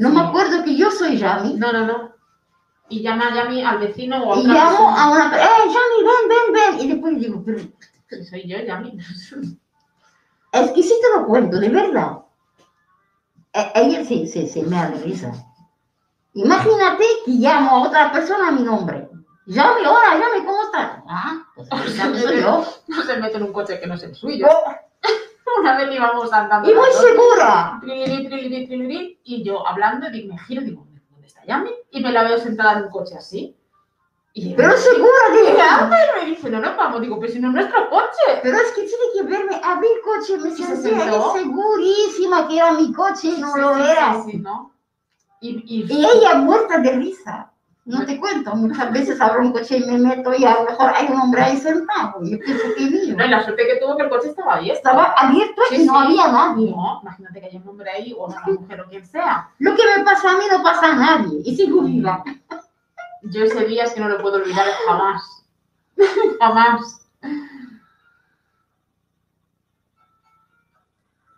No 0.00 0.08
me 0.10 0.20
acuerdo 0.20 0.64
que 0.64 0.74
yo 0.76 0.90
soy 0.90 1.18
Yami. 1.18 1.54
No, 1.54 1.72
no, 1.72 1.86
no. 1.86 2.12
Y 2.88 3.02
llama 3.02 3.28
a 3.28 3.34
Yami 3.34 3.62
al 3.62 3.78
vecino 3.78 4.22
o 4.24 4.34
a 4.34 4.36
Y 4.38 4.40
otra 4.40 4.54
llamo 4.54 4.70
persona. 4.78 5.02
a 5.04 5.10
una 5.10 5.30
persona, 5.30 5.50
¡eh, 5.50 5.66
Yami, 5.66 6.08
ven, 6.08 6.28
ven, 6.28 6.52
ven! 6.78 6.84
Y 6.84 6.88
después 6.92 7.18
digo, 7.20 7.42
pero 7.44 7.58
Soy 8.28 8.48
yo, 8.48 8.58
Yami. 8.58 8.98
Es 10.52 10.70
que 10.72 10.82
sí 10.82 10.94
te 11.00 11.18
lo 11.20 11.26
cuento, 11.26 11.60
de 11.60 11.68
verdad. 11.68 12.18
E- 13.52 13.72
Ella 13.76 14.04
se, 14.04 14.26
se, 14.26 14.46
se 14.48 14.62
me 14.64 14.84
risa. 15.02 15.32
Imagínate 16.34 17.04
que 17.24 17.32
llamo 17.32 17.70
a 17.70 17.82
otra 17.88 18.10
persona 18.10 18.48
a 18.48 18.52
mi 18.52 18.62
nombre. 18.62 19.08
Llame, 19.46 19.80
hola, 19.86 20.14
llame, 20.14 20.44
¿cómo 20.44 20.62
estás? 20.64 21.02
Ah, 21.08 21.42
pues 21.54 21.96
ya 21.96 22.12
soy 22.14 22.40
yo. 22.40 22.64
No 22.88 23.02
se 23.02 23.16
mete 23.18 23.36
en 23.36 23.42
un 23.44 23.52
coche 23.52 23.78
que 23.78 23.86
no 23.86 23.94
es 23.94 24.02
el 24.02 24.14
suyo. 24.14 24.46
Una 25.64 25.76
vez 25.76 25.94
íbamos 25.94 26.32
andando. 26.32 26.70
Y 26.70 26.74
muy 26.74 26.90
segura. 26.92 27.80
y 29.24 29.42
yo 29.44 29.66
hablando, 29.66 30.08
y 30.10 30.26
me 30.26 30.38
giro, 30.38 30.62
digo, 30.62 30.86
¿dónde 31.10 31.26
está 31.26 31.44
Yami? 31.44 31.70
Y 31.90 32.00
me 32.00 32.12
la 32.12 32.24
veo 32.24 32.38
sentada 32.38 32.78
en 32.78 32.84
un 32.84 32.90
coche 32.90 33.14
así. 33.16 33.56
Y 34.32 34.54
Pero 34.54 34.76
segura 34.76 35.10
¿qué 35.32 35.54
que 35.54 35.60
haces? 35.60 36.08
Me 36.16 36.24
dice, 36.30 36.50
no 36.50 36.60
nos 36.60 36.76
vamos. 36.76 37.00
Digo, 37.00 37.18
pero 37.18 37.32
si 37.32 37.40
no 37.40 37.48
es 37.48 37.54
nuestro 37.54 37.90
coche. 37.90 38.40
Pero 38.42 38.56
es 38.58 38.70
que 38.72 38.82
tiene 38.82 39.04
que 39.14 39.22
verme 39.24 39.60
abrir 39.62 39.90
coche, 40.04 40.38
me 40.38 40.50
¿Y 40.50 40.52
se 40.52 40.76
segurísima 40.76 42.46
que 42.46 42.56
era 42.56 42.72
mi 42.72 42.92
coche 42.92 43.28
y 43.28 43.40
no 43.40 43.52
Sí, 43.52 43.60
lo 43.60 43.74
sí, 43.74 43.82
era. 43.90 44.22
sí, 44.22 44.30
sí, 44.30 44.38
¿no? 44.38 44.72
Y, 45.40 45.48
y, 45.66 45.92
Y 45.92 46.06
ella 46.06 46.34
muerta 46.36 46.78
de 46.78 46.92
risa. 46.92 47.49
No 47.90 48.06
te 48.06 48.18
cuento, 48.20 48.54
muchas 48.54 48.92
veces 48.92 49.20
abro 49.20 49.42
un 49.42 49.52
coche 49.52 49.78
y 49.78 49.80
me 49.84 49.98
meto 49.98 50.32
y 50.36 50.44
a 50.44 50.54
lo 50.54 50.64
mejor 50.70 50.92
hay 50.94 51.06
un 51.08 51.18
hombre 51.20 51.42
ahí 51.42 51.56
sentado. 51.56 52.22
y 52.22 52.30
Yo 52.32 52.38
pienso 52.38 52.64
que 52.76 52.84
mío. 52.90 53.14
no, 53.16 53.24
y 53.24 53.28
la 53.28 53.42
suerte 53.42 53.66
que 53.66 53.76
tuvo 53.84 53.96
que 53.96 54.04
el 54.04 54.08
coche 54.10 54.28
estaba 54.28 54.54
abierto. 54.54 54.76
Estaba 54.78 55.04
abierto 55.16 55.62
Sí, 55.68 55.82
y 55.82 55.84
no 55.86 55.92
sí. 55.94 56.06
había 56.06 56.28
nadie. 56.32 56.70
No, 56.70 57.00
imagínate 57.02 57.40
que 57.40 57.46
haya 57.46 57.58
un 57.58 57.68
hombre 57.68 57.90
ahí 57.90 58.14
o 58.16 58.26
una 58.26 58.40
mujer 58.46 58.80
o 58.80 58.88
quien 58.88 59.04
sea. 59.06 59.48
Lo 59.58 59.74
que 59.74 59.82
me 59.96 60.04
pasa 60.04 60.30
a 60.30 60.34
mí 60.38 60.44
no 60.50 60.62
pasa 60.62 60.86
a 60.92 60.94
nadie. 60.96 61.40
Y 61.44 61.56
sigo 61.56 61.82
viva. 61.82 62.22
Yo 63.22 63.44
ese 63.44 63.64
día 63.64 63.84
es 63.84 63.92
que 63.92 64.00
no 64.00 64.08
lo 64.08 64.18
puedo 64.22 64.36
olvidar 64.36 64.66
jamás. 64.86 65.44
Jamás. 66.38 67.06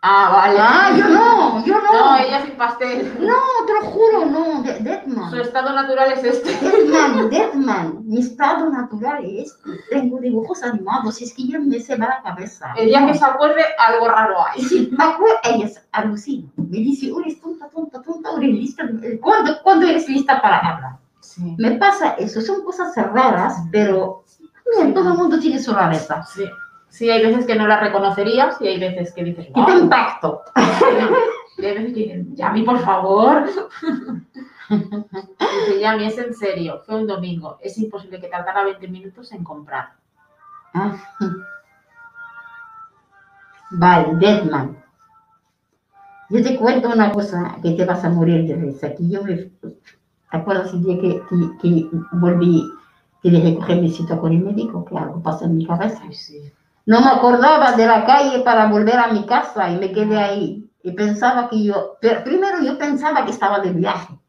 Ah, 0.05 0.29
vale. 0.33 0.57
Ah, 0.59 0.91
yo 0.97 1.07
no, 1.07 1.65
yo 1.65 1.75
no. 1.81 1.93
No, 1.93 2.17
ella 2.17 2.41
sin 2.45 2.57
pastel. 2.57 3.15
No, 3.21 3.35
te 3.65 3.73
lo 3.73 3.89
juro, 3.89 4.25
no. 4.25 4.61
De- 4.61 4.79
Deadman. 4.79 5.29
Su 5.29 5.37
estado 5.37 5.71
natural 5.73 6.11
es 6.11 6.23
este. 6.25 6.51
Deadman, 6.57 7.29
Deadman. 7.29 7.99
Mi 8.05 8.19
estado 8.19 8.69
natural 8.69 9.23
es. 9.23 9.57
Tengo 9.89 10.19
dibujos 10.19 10.61
animados. 10.61 11.21
Es 11.21 11.33
que 11.33 11.47
yo 11.47 11.61
me 11.61 11.79
se 11.79 11.95
va 11.95 12.07
la 12.07 12.21
cabeza. 12.21 12.73
El 12.75 12.87
día 12.87 13.05
que 13.05 13.13
se 13.13 13.23
acuerde, 13.23 13.61
algo 13.79 14.09
raro 14.09 14.35
hay. 14.45 14.61
Sí, 14.61 14.89
me 14.91 15.05
acuerdo, 15.05 15.37
ella 15.43 15.65
es 15.67 15.81
alucina. 15.93 16.49
Me 16.57 16.79
dice, 16.79 17.09
eres 17.21 17.39
tonta, 17.39 17.69
tonta, 17.69 18.01
tonta, 18.01 18.29
eres 18.37 18.49
lista. 18.55 18.83
¿Cuándo, 19.21 19.53
¿Cuándo 19.63 19.87
eres 19.87 20.09
lista 20.09 20.41
para 20.41 20.57
hablar? 20.57 20.91
Sí. 21.21 21.55
Me 21.57 21.71
pasa 21.77 22.09
eso, 22.17 22.41
son 22.41 22.65
cosas 22.65 22.93
raras, 22.97 23.55
pero 23.71 24.25
mira, 24.77 24.93
todo 24.93 25.13
el 25.13 25.17
mundo 25.17 25.39
tiene 25.39 25.59
su 25.59 25.73
rareza. 25.73 26.23
Sí. 26.25 26.43
Sí, 26.93 27.09
hay 27.09 27.23
veces 27.25 27.47
que 27.47 27.55
no 27.55 27.65
la 27.65 27.79
reconocerías 27.79 28.61
y 28.61 28.67
hay 28.67 28.79
veces 28.79 29.11
que 29.15 29.23
dices, 29.23 29.51
wow. 29.53 29.79
impacto. 29.79 30.43
Y 31.57 31.65
hay 31.65 31.77
veces 31.77 31.93
que 31.93 31.99
dicen, 31.99 32.35
Yami, 32.35 32.63
por 32.63 32.79
favor. 32.79 33.45
Dice, 34.69 35.79
Yami, 35.79 36.05
es 36.05 36.17
en 36.17 36.33
serio, 36.33 36.81
fue 36.83 36.95
un 36.95 37.05
domingo. 37.05 37.59
Es 37.61 37.77
imposible 37.77 38.19
que 38.19 38.27
tardara 38.27 38.63
20 38.63 38.87
minutos 38.87 39.31
en 39.31 39.43
comprar. 39.43 39.93
Vale, 43.71 44.15
Deadman. 44.15 44.77
Yo 46.29 46.43
te 46.43 46.57
cuento 46.57 46.89
una 46.89 47.11
cosa 47.11 47.57
que 47.61 47.73
te 47.73 47.85
vas 47.85 48.03
a 48.03 48.09
morir 48.09 48.47
de 48.47 48.55
risa. 48.55 48.95
Que 48.95 49.07
yo 49.07 49.23
me... 49.23 49.35
¿Te 49.35 49.77
acuerdas 50.31 50.73
el 50.73 50.83
día 50.83 50.99
que, 50.99 51.21
que, 51.29 51.59
que 51.61 51.89
volví, 52.13 52.63
que 53.21 53.29
dejé 53.29 53.55
coger 53.55 53.79
mi 53.79 53.91
cita 53.91 54.17
con 54.17 54.31
el 54.31 54.39
médico? 54.39 54.83
Que 54.85 54.97
algo 54.97 55.21
pasó 55.21 55.45
en 55.45 55.57
mi 55.57 55.67
cabeza. 55.67 56.01
Sí. 56.11 56.51
No 56.85 57.01
me 57.01 57.07
acordaba 57.07 57.73
de 57.73 57.85
la 57.85 58.05
calle 58.05 58.39
para 58.39 58.67
volver 58.67 58.97
a 58.97 59.07
mi 59.07 59.25
casa 59.25 59.69
y 59.69 59.77
me 59.77 59.91
quedé 59.91 60.17
ahí. 60.17 60.69
Y 60.83 60.91
pensaba 60.91 61.49
que 61.49 61.63
yo... 61.63 61.97
Pero 62.01 62.23
primero 62.23 62.61
yo 62.61 62.77
pensaba 62.77 63.23
que 63.23 63.31
estaba 63.31 63.59
de 63.59 63.71
viaje. 63.71 64.19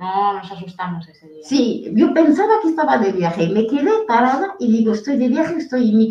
No, 0.00 0.32
nos 0.32 0.50
asustamos 0.50 1.06
ese 1.06 1.28
día. 1.28 1.42
Sí, 1.44 1.92
yo 1.94 2.14
pensaba 2.14 2.54
que 2.62 2.70
estaba 2.70 2.96
de 2.96 3.12
viaje. 3.12 3.50
Me 3.50 3.66
quedé 3.66 3.90
parada 4.08 4.54
y 4.58 4.72
digo, 4.72 4.94
estoy 4.94 5.18
de 5.18 5.28
viaje, 5.28 5.56
estoy, 5.56 5.90
en 5.90 5.98
mi 5.98 6.10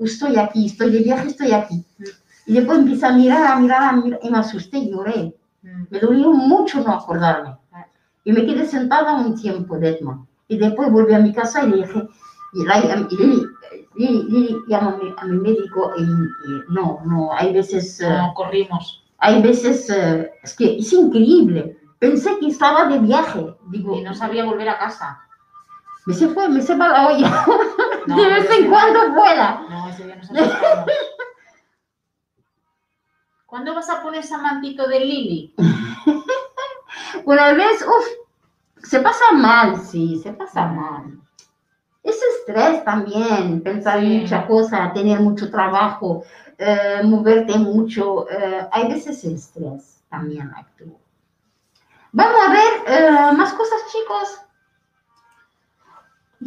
estoy 0.00 0.36
aquí, 0.36 0.66
estoy 0.66 0.90
de 0.90 0.98
viaje, 0.98 1.28
estoy 1.28 1.52
aquí. 1.52 1.82
Y 2.44 2.52
después 2.52 2.80
empecé 2.80 3.06
a 3.06 3.12
mirar, 3.12 3.46
a 3.46 3.58
mirar, 3.58 3.82
a 3.82 3.92
mirar 3.92 4.20
y 4.22 4.28
me 4.28 4.38
asusté, 4.38 4.86
lloré. 4.86 5.34
Mm. 5.62 5.84
Me 5.88 5.98
dolió 5.98 6.32
mucho 6.32 6.82
no 6.82 6.92
acordarme. 6.92 7.56
Y 8.24 8.32
me 8.32 8.44
quedé 8.44 8.66
sentada 8.66 9.14
un 9.14 9.34
tiempo, 9.40 9.78
Detman. 9.78 10.26
Y 10.46 10.58
después 10.58 10.92
volví 10.92 11.14
a 11.14 11.18
mi 11.20 11.32
casa 11.32 11.64
y 11.64 11.70
le 11.70 11.76
dije, 11.78 12.06
y 12.52 12.64
la, 12.66 12.78
y 12.78 13.26
Lili, 14.08 14.56
llama 14.68 14.92
a 14.92 14.96
mi, 14.96 15.14
a 15.16 15.24
mi 15.26 15.36
médico 15.38 15.92
y, 15.98 16.02
y 16.02 16.62
no, 16.70 17.00
no, 17.04 17.32
hay 17.32 17.52
veces, 17.52 18.00
eh, 18.00 18.08
No, 18.08 18.32
corrimos. 18.34 19.04
hay 19.18 19.42
veces, 19.42 19.88
eh, 19.90 20.30
es 20.42 20.54
que 20.56 20.78
es 20.78 20.92
increíble. 20.92 21.76
Pensé 21.98 22.38
que 22.38 22.46
estaba 22.48 22.84
de 22.86 22.98
viaje. 22.98 23.54
Digo, 23.68 23.96
Y 23.96 24.02
no 24.02 24.14
sabía 24.14 24.44
volver 24.44 24.68
a 24.70 24.78
casa. 24.78 25.20
me 26.06 26.14
se 26.14 26.28
fue, 26.28 26.48
me 26.48 26.62
se 26.62 26.74
va 26.76 26.88
la 26.88 27.08
olla. 27.08 27.44
No, 28.06 28.16
de 28.22 28.28
vez 28.28 28.50
en 28.50 28.70
cuando 28.70 29.10
vuela. 29.12 29.66
No, 29.68 29.88
ese 29.88 30.04
día 30.04 30.16
nos. 30.16 30.30
¿Cuándo 33.46 33.74
vas 33.74 33.90
a 33.90 34.00
poner 34.02 34.20
ese 34.20 34.38
mantito 34.38 34.86
de 34.86 35.00
Lili? 35.00 35.54
Una 37.24 37.52
vez, 37.52 37.82
uff, 37.86 38.06
se 38.86 39.00
pasa 39.00 39.24
mal, 39.34 39.76
sí, 39.76 40.18
se 40.22 40.32
pasa 40.32 40.66
mal. 40.66 41.18
Es 42.02 42.18
estrés 42.38 42.82
también, 42.84 43.62
pensar 43.62 43.98
en 43.98 44.04
Sí. 44.06 44.18
muchas 44.20 44.46
cosas, 44.46 44.92
tener 44.94 45.20
mucho 45.20 45.50
trabajo, 45.50 46.24
eh, 46.58 47.00
moverte 47.04 47.58
mucho. 47.58 48.28
eh, 48.30 48.66
hay 48.72 48.88
veces 48.88 49.22
estrés 49.24 50.02
también 50.08 50.50
actúa. 50.56 50.98
Vamos 52.12 52.40
a 52.46 52.50
ver 52.52 52.72
eh, 52.86 53.32
más 53.36 53.52
cosas, 53.52 53.80
chicos. 53.92 54.40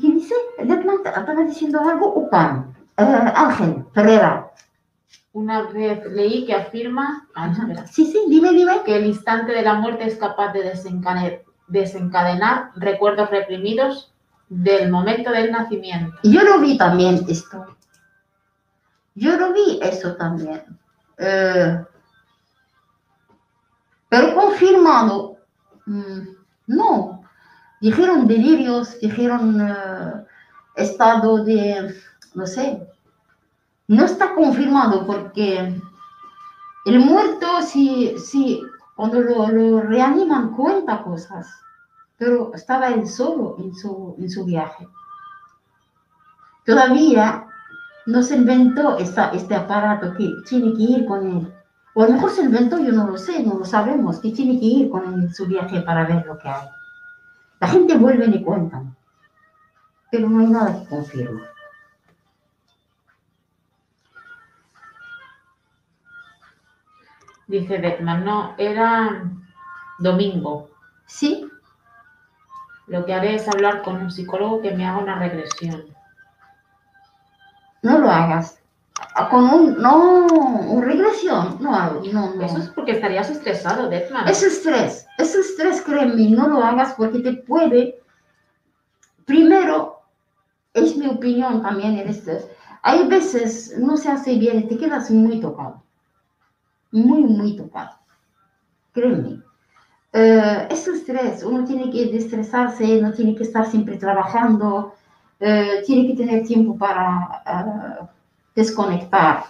¿Qué 0.02 0.08
dice? 0.12 0.34
¿Estaba 0.58 1.42
diciendo 1.44 1.80
algo? 1.80 2.14
Upan. 2.16 2.76
Eh, 2.98 3.32
Ángel 3.36 3.86
Ferrera. 3.94 4.52
Una 5.34 5.64
vez 5.64 6.06
leí 6.12 6.46
que 6.46 6.54
afirma 6.54 7.28
ah, 7.36 7.52
Sí, 7.92 8.06
sí, 8.06 8.24
dime, 8.28 8.52
dime. 8.52 8.84
que 8.84 8.98
el 8.98 9.06
instante 9.08 9.52
de 9.52 9.62
la 9.64 9.76
muerte 9.76 10.06
es 10.06 10.16
capaz 10.18 10.52
de 10.54 10.74
desencadenar 11.68 12.72
recuerdos 12.76 13.30
reprimidos 13.32 14.12
del 14.62 14.92
momento 14.92 15.32
del 15.32 15.52
nacimiento. 15.52 16.18
Yo 16.24 16.44
lo 16.44 16.60
vi 16.60 16.78
también 16.78 17.26
esto. 17.28 17.76
Yo 19.16 19.36
lo 19.38 19.54
vi 19.54 19.80
eso 19.82 20.16
también. 20.16 20.64
Eh, 21.18 21.84
Pero 24.10 24.36
confirmado, 24.36 25.38
mm, 25.88 26.22
no. 26.68 27.24
Dijeron 27.82 28.28
delirios, 28.28 29.00
dijeron 29.00 29.60
eh, 29.60 30.26
estado 30.76 31.44
de, 31.44 31.96
no 32.36 32.46
sé, 32.46 32.88
no 33.88 34.06
está 34.06 34.36
confirmado 34.36 35.06
porque 35.06 35.82
el 36.86 37.00
muerto, 37.00 37.62
sí, 37.62 38.16
sí, 38.18 38.62
cuando 38.96 39.20
lo 39.22 39.82
reaniman, 39.82 40.56
cuenta 40.56 41.02
cosas, 41.04 41.48
pero 42.18 42.53
estaba 42.53 42.90
él 42.90 43.07
solo 43.07 43.56
en 43.60 43.73
su, 43.73 44.15
en 44.18 44.30
su 44.30 44.45
viaje. 44.45 44.88
Todavía 46.65 47.45
no 48.06 48.23
se 48.23 48.35
inventó 48.35 48.98
esta, 48.98 49.30
este 49.31 49.56
aparato 49.56 50.14
que 50.15 50.30
tiene 50.48 50.73
que 50.73 50.84
ir 50.84 51.06
con 51.06 51.27
él. 51.27 51.53
O 51.95 52.03
a 52.03 52.07
lo 52.07 52.14
mejor 52.14 52.31
se 52.31 52.44
inventó, 52.44 52.80
yo 52.80 52.91
no 52.91 53.07
lo 53.07 53.18
sé, 53.18 53.44
no 53.44 53.60
lo 53.60 53.65
sabemos, 53.65 54.19
que 54.19 54.31
tiene 54.31 54.60
que 54.60 54.65
ir 54.65 54.90
con 54.90 55.06
él 55.06 55.23
en 55.23 55.34
su 55.34 55.45
viaje 55.45 55.81
para 55.81 56.06
ver 56.06 56.26
lo 56.26 56.38
que 56.38 56.49
hay. 56.49 56.68
La 57.60 57.68
gente 57.68 57.98
vuelve 57.98 58.26
y 58.26 58.44
cuentan, 58.44 58.95
pero 60.11 60.27
no 60.27 60.40
hay 60.40 60.48
nada 60.48 60.80
que 60.80 60.88
confirme. 60.88 61.41
Dice 67.48 67.77
Beckman, 67.77 68.26
no, 68.26 68.56
era 68.57 69.31
domingo. 69.99 70.69
Sí, 71.06 71.48
Lo 72.88 73.05
que 73.05 73.14
haré 73.14 73.35
es 73.35 73.47
hablar 73.47 73.81
con 73.81 73.97
un 73.97 74.11
psicólogo 74.11 74.61
que 74.61 74.72
me 74.72 74.85
haga 74.85 74.99
una 74.99 75.19
regresión. 75.19 75.85
no 77.81 77.99
lo 77.99 78.10
hagas. 78.10 78.60
Ah, 79.15 79.27
Con 79.30 79.43
un, 79.45 79.77
no, 79.77 80.26
un 80.27 80.81
regresión, 80.81 81.57
no 81.60 81.76
hago, 81.76 82.01
no, 82.11 82.35
no. 82.35 82.45
Eso 82.45 82.57
es 82.60 82.69
porque 82.69 82.93
estarías 82.93 83.30
estresado, 83.30 83.89
Beckman. 83.89 84.27
Es 84.27 84.41
estrés, 84.43 85.05
es 85.18 85.35
estrés, 85.35 85.81
créeme, 85.81 86.30
no 86.30 86.47
lo 86.47 86.64
hagas 86.64 86.93
porque 86.93 87.19
te 87.19 87.34
puede, 87.34 87.99
primero, 89.26 89.99
es 90.73 90.95
mi 90.95 91.07
opinión 91.07 91.61
también 91.61 91.97
el 91.97 92.10
estrés, 92.10 92.47
hay 92.81 93.07
veces 93.07 93.77
no 93.77 93.97
se 93.97 94.10
hace 94.10 94.35
bien 94.35 94.60
y 94.60 94.68
te 94.68 94.77
quedas 94.77 95.11
muy 95.11 95.39
tocado, 95.39 95.84
muy, 96.91 97.23
muy 97.23 97.55
tocado, 97.55 97.91
créeme. 98.93 99.43
Eh, 100.15 100.68
es 100.69 100.88
estrés, 100.88 101.44
uno 101.44 101.65
tiene 101.65 101.90
que 101.90 102.06
destresarse, 102.06 103.02
no 103.02 103.11
tiene 103.11 103.35
que 103.35 103.44
estar 103.44 103.65
siempre 103.65 103.98
trabajando, 103.98 104.94
eh, 105.40 105.84
tiene 105.85 106.07
que 106.07 106.15
tener 106.15 106.45
tiempo 106.45 106.77
para 106.77 107.44
eh, 107.45 108.06
desconectar. 108.56 109.44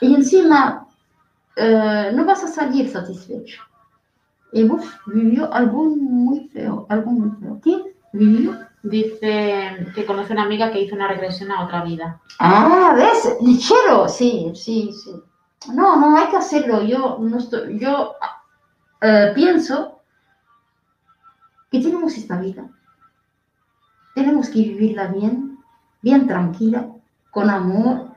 Y 0.00 0.14
encima, 0.14 0.86
eh, 1.56 2.10
no 2.14 2.24
vas 2.24 2.44
a 2.44 2.48
salir 2.48 2.88
satisfecho. 2.88 3.62
Y 4.52 4.64
uf, 4.64 4.84
vivió 5.06 5.52
algo 5.52 5.84
muy 5.84 6.48
feo, 6.48 6.86
algo 6.88 7.10
muy 7.10 7.30
feo. 7.40 7.60
¿Qué? 7.62 7.94
¿Vivió? 8.12 8.56
Dice 8.82 9.90
que 9.94 10.06
conoce 10.06 10.32
una 10.32 10.44
amiga 10.44 10.70
que 10.70 10.80
hizo 10.80 10.94
una 10.94 11.08
regresión 11.08 11.50
a 11.50 11.64
otra 11.64 11.82
vida. 11.82 12.20
Ah, 12.38 12.94
¿ves? 12.96 13.36
Lichero, 13.40 14.08
sí, 14.08 14.52
sí, 14.54 14.92
sí. 14.92 15.10
No, 15.72 15.96
no, 15.96 16.16
hay 16.16 16.28
que 16.28 16.36
hacerlo. 16.36 16.82
Yo, 16.82 17.18
no 17.20 17.38
estoy, 17.38 17.78
yo 17.78 18.14
eh, 19.04 19.32
pienso 19.34 20.00
que 21.70 21.80
tenemos 21.80 22.16
esta 22.16 22.38
vida. 22.40 22.68
Tenemos 24.14 24.48
que 24.48 24.60
vivirla 24.60 25.08
bien, 25.08 25.58
bien 26.02 26.26
tranquila, 26.26 26.88
con 27.30 27.50
amor, 27.50 28.10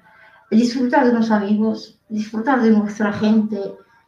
disfrutar 0.51 1.05
de 1.07 1.14
los 1.14 1.31
amigos, 1.31 1.99
disfrutar 2.09 2.61
de 2.61 2.72
nuestra 2.72 3.11
gente, 3.14 3.59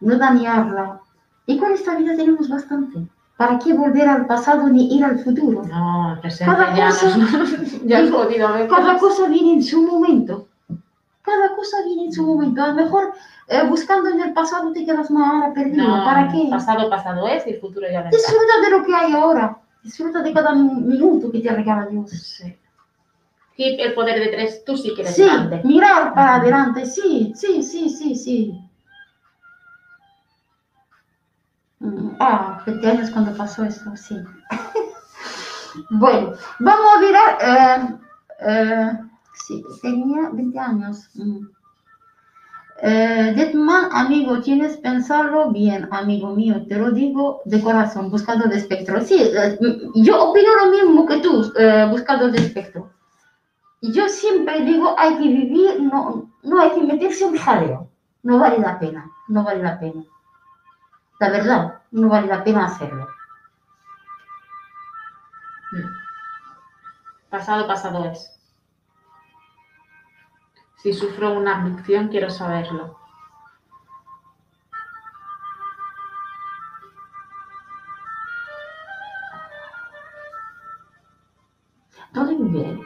no 0.02 0.18
dañarla. 0.18 1.02
Y 1.48 1.58
con 1.58 1.72
esta 1.72 1.96
vida 1.96 2.16
tenemos 2.16 2.48
bastante. 2.48 3.08
¿Para 3.38 3.58
qué 3.58 3.74
volver 3.74 4.08
al 4.08 4.28
pasado 4.28 4.68
ni 4.68 4.94
ir 4.96 5.04
al 5.04 5.18
futuro? 5.20 5.64
No, 5.66 6.18
presente 6.22 6.54
Cada 6.54 6.76
ya, 6.76 6.90
cosa- 6.90 7.18
ya 7.86 8.02
digo. 8.04 8.28
Cada 8.70 8.98
cosa 9.00 9.28
viene 9.30 9.54
en 9.54 9.64
su 9.64 9.82
momento. 9.82 10.49
Cada 11.30 11.56
cosa 11.56 11.78
viene 11.86 12.06
en 12.06 12.14
su 12.14 12.24
momento. 12.26 12.64
A 12.64 12.68
lo 12.70 12.74
mejor 12.74 13.14
eh, 13.48 13.64
buscando 13.68 14.10
en 14.10 14.20
el 14.22 14.34
pasado 14.34 14.72
te 14.72 14.84
quedas 14.86 15.12
más 15.12 15.54
perdido. 15.54 15.88
No, 15.88 16.04
¿Para 16.04 16.28
qué? 16.30 16.48
Pasado, 16.50 16.90
pasado 16.90 17.28
es 17.28 17.46
y 17.48 17.54
futuro 17.56 17.86
ya 17.88 18.02
vendrá. 18.02 18.18
Disfruta 18.18 18.62
de 18.64 18.70
lo 18.72 18.84
que 18.86 18.96
hay 18.96 19.14
ahora. 19.14 19.58
Disfruta 19.84 20.22
de 20.22 20.34
cada 20.34 20.54
mi- 20.54 20.82
minuto 20.82 21.32
que 21.32 21.40
te 21.40 21.50
regala 21.52 21.86
Dios. 21.86 22.10
Sí. 22.12 22.58
Hip, 23.58 23.80
el 23.80 23.94
poder 23.94 24.20
de 24.20 24.28
tres, 24.28 24.64
tú 24.66 24.76
sí 24.78 24.94
que 24.96 25.02
eres 25.02 25.16
Sí, 25.16 25.28
mirar 25.66 26.14
para 26.14 26.36
adelante. 26.36 26.86
Sí, 26.86 27.34
sí, 27.36 27.62
sí, 27.62 27.90
sí, 27.90 28.16
sí. 28.16 28.60
Mm, 31.80 32.16
Ah, 32.20 32.62
20 32.66 32.88
años 32.90 33.10
cuando 33.12 33.36
pasó 33.38 33.64
eso, 33.64 33.96
sí. 33.96 34.18
bueno, 35.92 36.34
vamos 36.60 36.86
a 36.96 37.00
mirar. 37.00 37.38
eh, 37.42 37.96
eh, 38.42 38.92
sí, 39.46 39.64
tenía 39.82 40.30
20 40.32 40.60
años. 40.60 41.10
mm. 41.16 41.48
Eh, 42.82 43.34
Detman, 43.36 43.90
amigo, 43.92 44.40
tienes 44.40 44.78
que 44.78 44.84
pensarlo 44.84 45.52
bien, 45.52 45.90
amigo 45.92 46.34
mío, 46.34 46.66
te 46.66 46.78
lo 46.78 46.92
digo 46.92 47.42
de 47.44 47.62
corazón, 47.62 48.10
buscador 48.10 48.48
de 48.50 48.58
espectro. 48.58 49.02
Sí, 49.02 49.22
eh, 49.22 49.58
mm, 49.60 50.02
yo 50.02 50.30
opino 50.30 50.56
lo 50.56 50.72
mismo 50.72 51.06
que 51.06 51.20
tú, 51.20 51.52
eh, 51.58 51.88
buscador 51.90 52.32
de 52.32 52.38
espectro. 52.38 52.90
Yo 53.82 54.08
siempre 54.08 54.62
digo, 54.64 54.96
hay 54.98 55.16
que 55.18 55.28
vivir, 55.28 55.82
no, 55.82 56.32
no 56.44 56.60
hay 56.62 56.72
que 56.72 56.84
meterse 56.84 57.26
en 57.26 57.38
jaleo. 57.38 57.90
No 58.24 58.40
vale 58.40 58.60
la 58.60 58.80
pena, 58.80 59.10
no 59.28 59.44
vale 59.44 59.64
la 59.64 59.80
pena. 59.80 60.04
La 61.20 61.30
verdad, 61.30 61.82
no 61.92 62.10
vale 62.10 62.28
la 62.28 62.44
pena 62.44 62.66
hacerlo. 62.66 63.08
Pasado, 67.30 67.68
pasado 67.68 68.06
es. 68.06 68.39
Si 70.82 70.94
sufro 70.94 71.34
una 71.34 71.58
abducción, 71.62 72.08
quiero 72.08 72.30
saberlo. 72.30 72.98
¿Dónde 82.14 82.36
vive? 82.36 82.80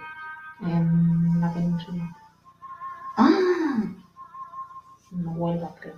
En 0.62 1.40
la 1.42 1.54
península. 1.54 2.16
Ah, 3.18 3.84
No 5.12 5.32
vuelva, 5.32 5.70
creo. 5.80 5.96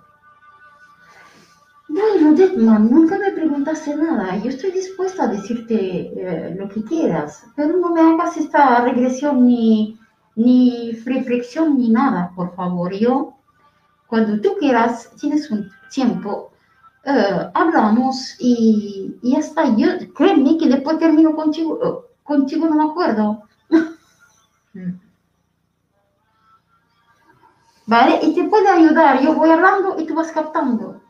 bueno, 1.88 2.34
Detman, 2.34 2.90
nunca 2.92 3.18
me 3.18 3.32
preguntaste 3.32 3.96
nada. 3.96 4.36
Yo 4.38 4.50
estoy 4.50 4.72
dispuesta 4.72 5.24
a 5.24 5.28
decirte 5.28 5.76
eh, 5.78 6.56
lo 6.58 6.68
que 6.70 6.84
quieras, 6.84 7.46
pero 7.56 7.78
no 7.78 7.92
me 7.94 8.02
hagas 8.02 8.38
esta 8.38 8.82
regresión 8.82 9.46
ni, 9.48 9.98
ni 10.36 10.92
reflexión 11.06 11.78
ni 11.78 11.90
nada, 11.90 12.32
por 12.36 12.56
favor. 12.56 12.94
Yo, 12.94 13.36
cuando 14.08 14.40
tú 14.42 14.56
quieras, 14.60 15.12
tienes 15.20 15.50
un 15.52 15.70
tiempo, 15.92 16.52
eh, 17.06 17.50
hablamos 17.54 18.36
y, 18.40 19.16
y 19.22 19.32
ya 19.32 19.40
está. 19.40 19.76
Yo, 19.76 19.88
créeme 20.14 20.58
que 20.58 20.68
después 20.68 21.00
termino 21.00 21.36
contigo, 21.36 22.08
contigo 22.24 22.68
no 22.68 22.76
me 22.76 22.92
acuerdo. 22.92 23.44
¿Vale? 27.88 28.20
Y 28.24 28.34
te 28.34 28.44
puede 28.46 28.68
ayudar. 28.68 29.22
Yo 29.22 29.36
voy 29.36 29.50
hablando 29.50 29.96
y 30.00 30.06
tú 30.06 30.16
vas 30.16 30.32
captando. 30.32 31.02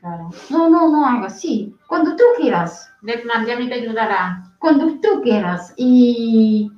Claro. 0.00 0.30
No, 0.50 0.68
no, 0.68 0.88
no 0.88 1.04
hagas, 1.06 1.40
sí. 1.40 1.74
Cuando 1.88 2.14
tú 2.14 2.22
quieras, 2.36 2.90
Deadman, 3.02 3.46
ya 3.46 3.56
me 3.56 3.66
te 3.66 3.74
ayudará. 3.74 4.44
cuando 4.58 5.00
tú 5.00 5.22
quieras 5.22 5.72
y 5.76 6.70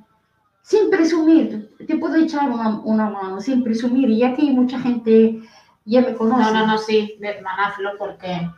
sin 0.61 0.89
presumir, 0.89 1.75
te 1.85 1.97
puedo 1.97 2.15
echar 2.15 2.49
una, 2.49 2.79
una 2.79 3.09
mano, 3.09 3.41
sin 3.41 3.63
presumir, 3.63 4.09
y 4.09 4.23
aquí 4.23 4.51
mucha 4.51 4.79
gente 4.79 5.41
ya 5.85 6.01
me 6.01 6.15
conoce. 6.15 6.43
No, 6.43 6.51
no, 6.51 6.67
no, 6.67 6.77
sí, 6.77 7.19
hazlo 7.57 7.91
porque 7.97 8.49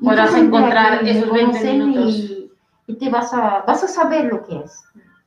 podrás 0.00 0.34
encontrar 0.34 1.04
esos 1.06 1.30
20 1.30 1.46
conocen 1.46 1.78
minutos. 1.78 2.14
Y, 2.14 2.52
y 2.86 2.94
te 2.96 3.10
vas 3.10 3.32
a, 3.34 3.64
vas 3.66 3.82
a 3.84 3.88
saber 3.88 4.26
lo 4.26 4.44
que 4.44 4.60
es. 4.60 4.82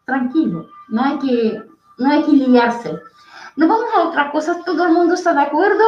Tranquilo, 0.05 0.68
no 0.89 1.03
hay 1.03 1.19
que, 1.19 1.63
no 1.97 2.11
hay 2.11 2.23
que 2.23 2.31
liarse. 2.31 2.97
No 3.55 3.68
vamos 3.68 3.85
a 3.95 4.01
otra 4.01 4.31
cosa, 4.31 4.63
todo 4.65 4.85
el 4.85 4.93
mundo 4.93 5.13
está 5.13 5.34
de 5.34 5.41
acuerdo. 5.41 5.84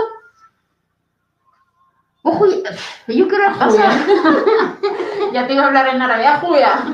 Ojo, 2.24 2.46
yo 2.48 3.28
quiero 3.28 3.58
pasar. 3.58 3.92
ya 5.34 5.48
te 5.48 5.54
iba 5.54 5.64
a 5.64 5.68
hablar 5.68 5.88
en 5.88 6.02
árabe, 6.02 6.26
¡ah, 6.26 6.40
Julia! 6.40 6.86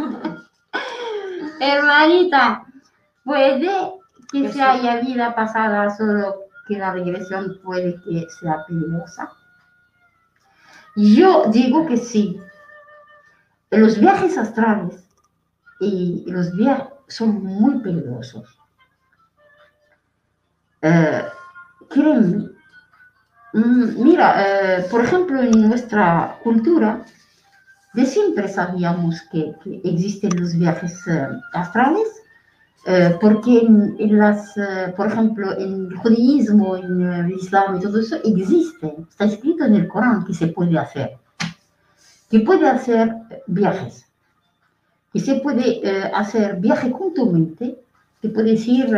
Hermanita, 1.59 2.65
puede 3.29 3.93
que 4.31 4.43
Que 4.43 4.49
se 4.49 4.53
sí. 4.53 4.61
haya 4.61 5.01
vida 5.01 5.35
pasada, 5.35 5.89
solo 5.95 6.47
que 6.67 6.77
la 6.79 6.93
regresión 6.93 7.59
puede 7.63 8.01
que 8.03 8.27
sea 8.39 8.65
peligrosa. 8.67 9.31
Yo 10.95 11.45
digo 11.51 11.85
que 11.87 11.97
sí. 11.97 12.41
Los 13.71 13.99
viajes 13.99 14.37
astrales 14.37 15.03
y 15.79 16.25
los 16.31 16.55
viajes 16.55 16.87
son 17.07 17.43
muy 17.43 17.79
peligrosos. 17.81 18.59
Eh, 20.81 21.23
créeme 21.89 22.49
Mm, 23.53 24.03
Mira, 24.03 24.27
eh, 24.79 24.87
por 24.91 25.01
ejemplo, 25.03 25.41
en 25.41 25.69
nuestra 25.69 26.39
cultura, 26.43 27.05
de 27.93 28.05
siempre 28.05 28.47
sabíamos 28.47 29.21
que, 29.31 29.55
que 29.63 29.81
existen 29.83 30.39
los 30.39 30.55
viajes 30.55 31.07
eh, 31.07 31.27
astrales, 31.53 32.07
eh, 32.85 33.17
porque 33.19 33.59
en, 33.59 33.95
en 33.99 34.17
las, 34.17 34.55
eh, 34.55 34.93
por 34.95 35.07
ejemplo, 35.07 35.51
en 35.57 35.87
el 35.91 35.97
judaísmo, 35.97 36.77
en 36.77 37.01
eh, 37.01 37.19
el 37.19 37.31
islam 37.31 37.75
y 37.75 37.81
todo 37.81 37.99
eso, 37.99 38.15
existe, 38.23 38.95
está 39.09 39.25
escrito 39.25 39.65
en 39.65 39.75
el 39.75 39.87
Corán 39.87 40.25
que 40.25 40.33
se 40.33 40.47
puede 40.47 40.77
hacer, 40.77 41.17
que 42.29 42.39
puede 42.39 42.67
hacer 42.69 43.13
viajes, 43.47 44.05
que 45.11 45.19
se 45.19 45.35
puede 45.35 45.81
hacer 46.13 46.57
viaje 46.57 46.91
con 46.91 47.13
tu 47.13 47.29
mente, 47.29 47.81
que 48.21 48.29
puedes 48.29 48.65
ir, 48.67 48.95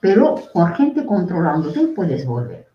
pero 0.00 0.36
con 0.52 0.74
gente 0.74 1.04
controlándote, 1.04 1.88
puedes 1.88 2.26
volver. 2.26 2.66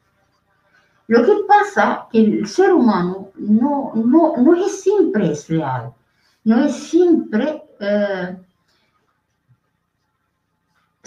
Lo 1.08 1.24
que 1.26 1.34
pasa 1.48 2.08
que 2.12 2.20
el 2.20 2.48
ser 2.48 2.74
humano 2.74 3.30
no, 3.36 3.92
no, 3.96 4.38
no 4.38 4.56
es 4.56 4.82
siempre 4.82 5.32
es 5.32 5.50
leal, 5.50 5.94
no 6.44 6.66
es 6.66 6.76
siempre 6.76 7.64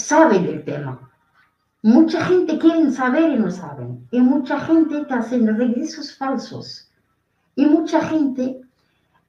eh, 0.02 0.04
sabe 0.04 0.38
del 0.40 0.64
tema. 0.64 1.10
Mucha 1.82 2.24
gente 2.24 2.58
quiere 2.58 2.90
saber 2.92 3.30
y 3.32 3.38
no 3.38 3.50
saben. 3.50 4.06
Y 4.10 4.20
mucha 4.20 4.60
gente 4.60 5.04
te 5.04 5.14
hacen 5.14 5.46
regresos 5.56 6.16
falsos. 6.16 6.90
Y 7.56 7.66
mucha 7.66 8.00
gente 8.00 8.60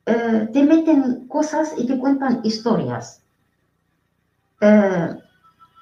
eh, 0.05 0.49
te 0.51 0.63
meten 0.63 1.27
cosas 1.27 1.73
y 1.77 1.85
te 1.87 1.97
cuentan 1.97 2.41
historias. 2.43 3.21
Eh, 4.61 5.15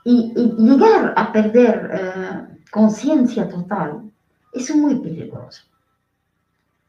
y, 0.03 0.33
llegar 0.57 1.13
a 1.15 1.31
perder 1.31 1.91
eh, 1.93 2.63
conciencia 2.71 3.47
total 3.49 4.11
es 4.53 4.75
muy 4.75 4.95
peligroso. 4.95 5.63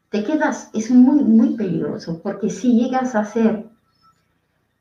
Te 0.09 0.23
quedas, 0.23 0.69
es 0.73 0.91
muy, 0.91 1.23
muy 1.23 1.55
peligroso, 1.55 2.21
porque 2.21 2.49
si 2.49 2.79
llegas 2.79 3.15
a 3.15 3.27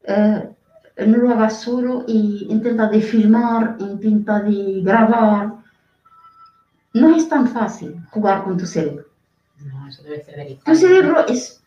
eh, 0.05 0.52
no 0.97 1.19
lo 1.19 1.31
hagas 1.31 1.61
solo 1.61 2.05
y 2.07 2.47
intenta 2.51 2.89
de 2.89 3.01
filmar, 3.01 3.77
intenta 3.79 4.41
de 4.41 4.83
grabar. 4.83 5.55
No 6.95 7.15
es 7.15 7.29
tan 7.29 7.49
fácil 7.49 8.05
jugar 8.11 8.45
con 8.45 8.59
tu 8.59 8.67
cerebro. 8.67 9.07
No, 9.65 9.89
eso 9.89 10.03
debe 10.03 10.23
ser 10.23 10.37
delicado. 10.37 10.65
Tu 10.65 10.75
cerebro 10.75 11.27
es 11.27 11.63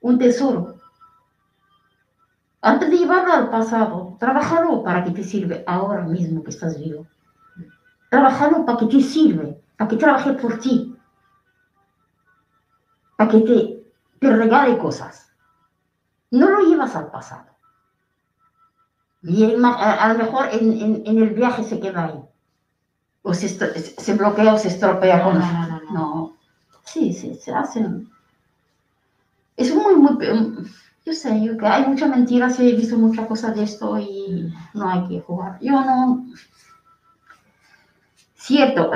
un 0.00 0.18
tesoro. 0.18 0.76
Antes 2.60 2.90
de 2.90 2.98
llevarlo 2.98 3.32
al 3.32 3.50
pasado, 3.50 4.16
trabájalo 4.20 4.82
para 4.82 5.04
que 5.04 5.10
te 5.10 5.24
sirve 5.24 5.64
ahora 5.66 6.02
mismo 6.02 6.42
que 6.42 6.50
estás 6.50 6.78
vivo. 6.78 7.06
Trabájalo 8.10 8.64
para 8.64 8.78
que 8.78 8.86
te 8.86 9.00
sirve, 9.00 9.60
para 9.76 9.88
que 9.88 9.96
trabaje 9.96 10.32
por 10.34 10.58
ti, 10.58 10.96
para 13.16 13.30
que 13.30 13.40
te, 13.40 13.84
te 14.20 14.36
regale 14.36 14.78
cosas. 14.78 15.32
No 16.30 16.50
lo 16.50 16.60
llevas 16.60 16.94
al 16.94 17.10
pasado. 17.10 17.51
Y 19.22 19.56
ma- 19.56 19.74
a, 19.74 20.04
a 20.04 20.12
lo 20.12 20.18
mejor 20.18 20.48
en, 20.52 20.72
en- 20.72 21.02
en 21.06 21.18
el 21.18 21.30
viaje 21.30 21.62
se 21.64 21.80
queda 21.80 22.06
ahí. 22.06 22.20
O 23.22 23.32
se, 23.34 23.48
se 23.48 24.14
bloquea 24.14 24.54
o 24.54 24.58
se 24.58 24.68
estropea 24.68 25.18
No, 25.18 25.24
con... 25.24 25.38
no, 25.38 25.52
no, 25.52 25.68
no, 25.68 25.92
no. 25.92 26.36
Sí, 26.84 27.12
sí, 27.12 27.34
se 27.36 27.52
hacen. 27.52 28.08
Es 29.56 29.74
muy, 29.74 29.94
muy. 29.96 30.18
Yo 31.04 31.12
sé, 31.12 31.40
yo 31.42 31.56
que 31.56 31.66
hay 31.66 31.86
mucha 31.86 32.06
mentira, 32.06 32.48
sí, 32.50 32.68
he 32.70 32.76
visto 32.76 32.96
muchas 32.96 33.26
cosas 33.26 33.54
de 33.56 33.64
esto 33.64 33.98
y 33.98 34.52
no 34.74 34.88
hay 34.88 35.06
que 35.08 35.20
jugar. 35.20 35.58
Yo 35.60 35.72
no. 35.84 36.26
Cierto, 38.34 38.90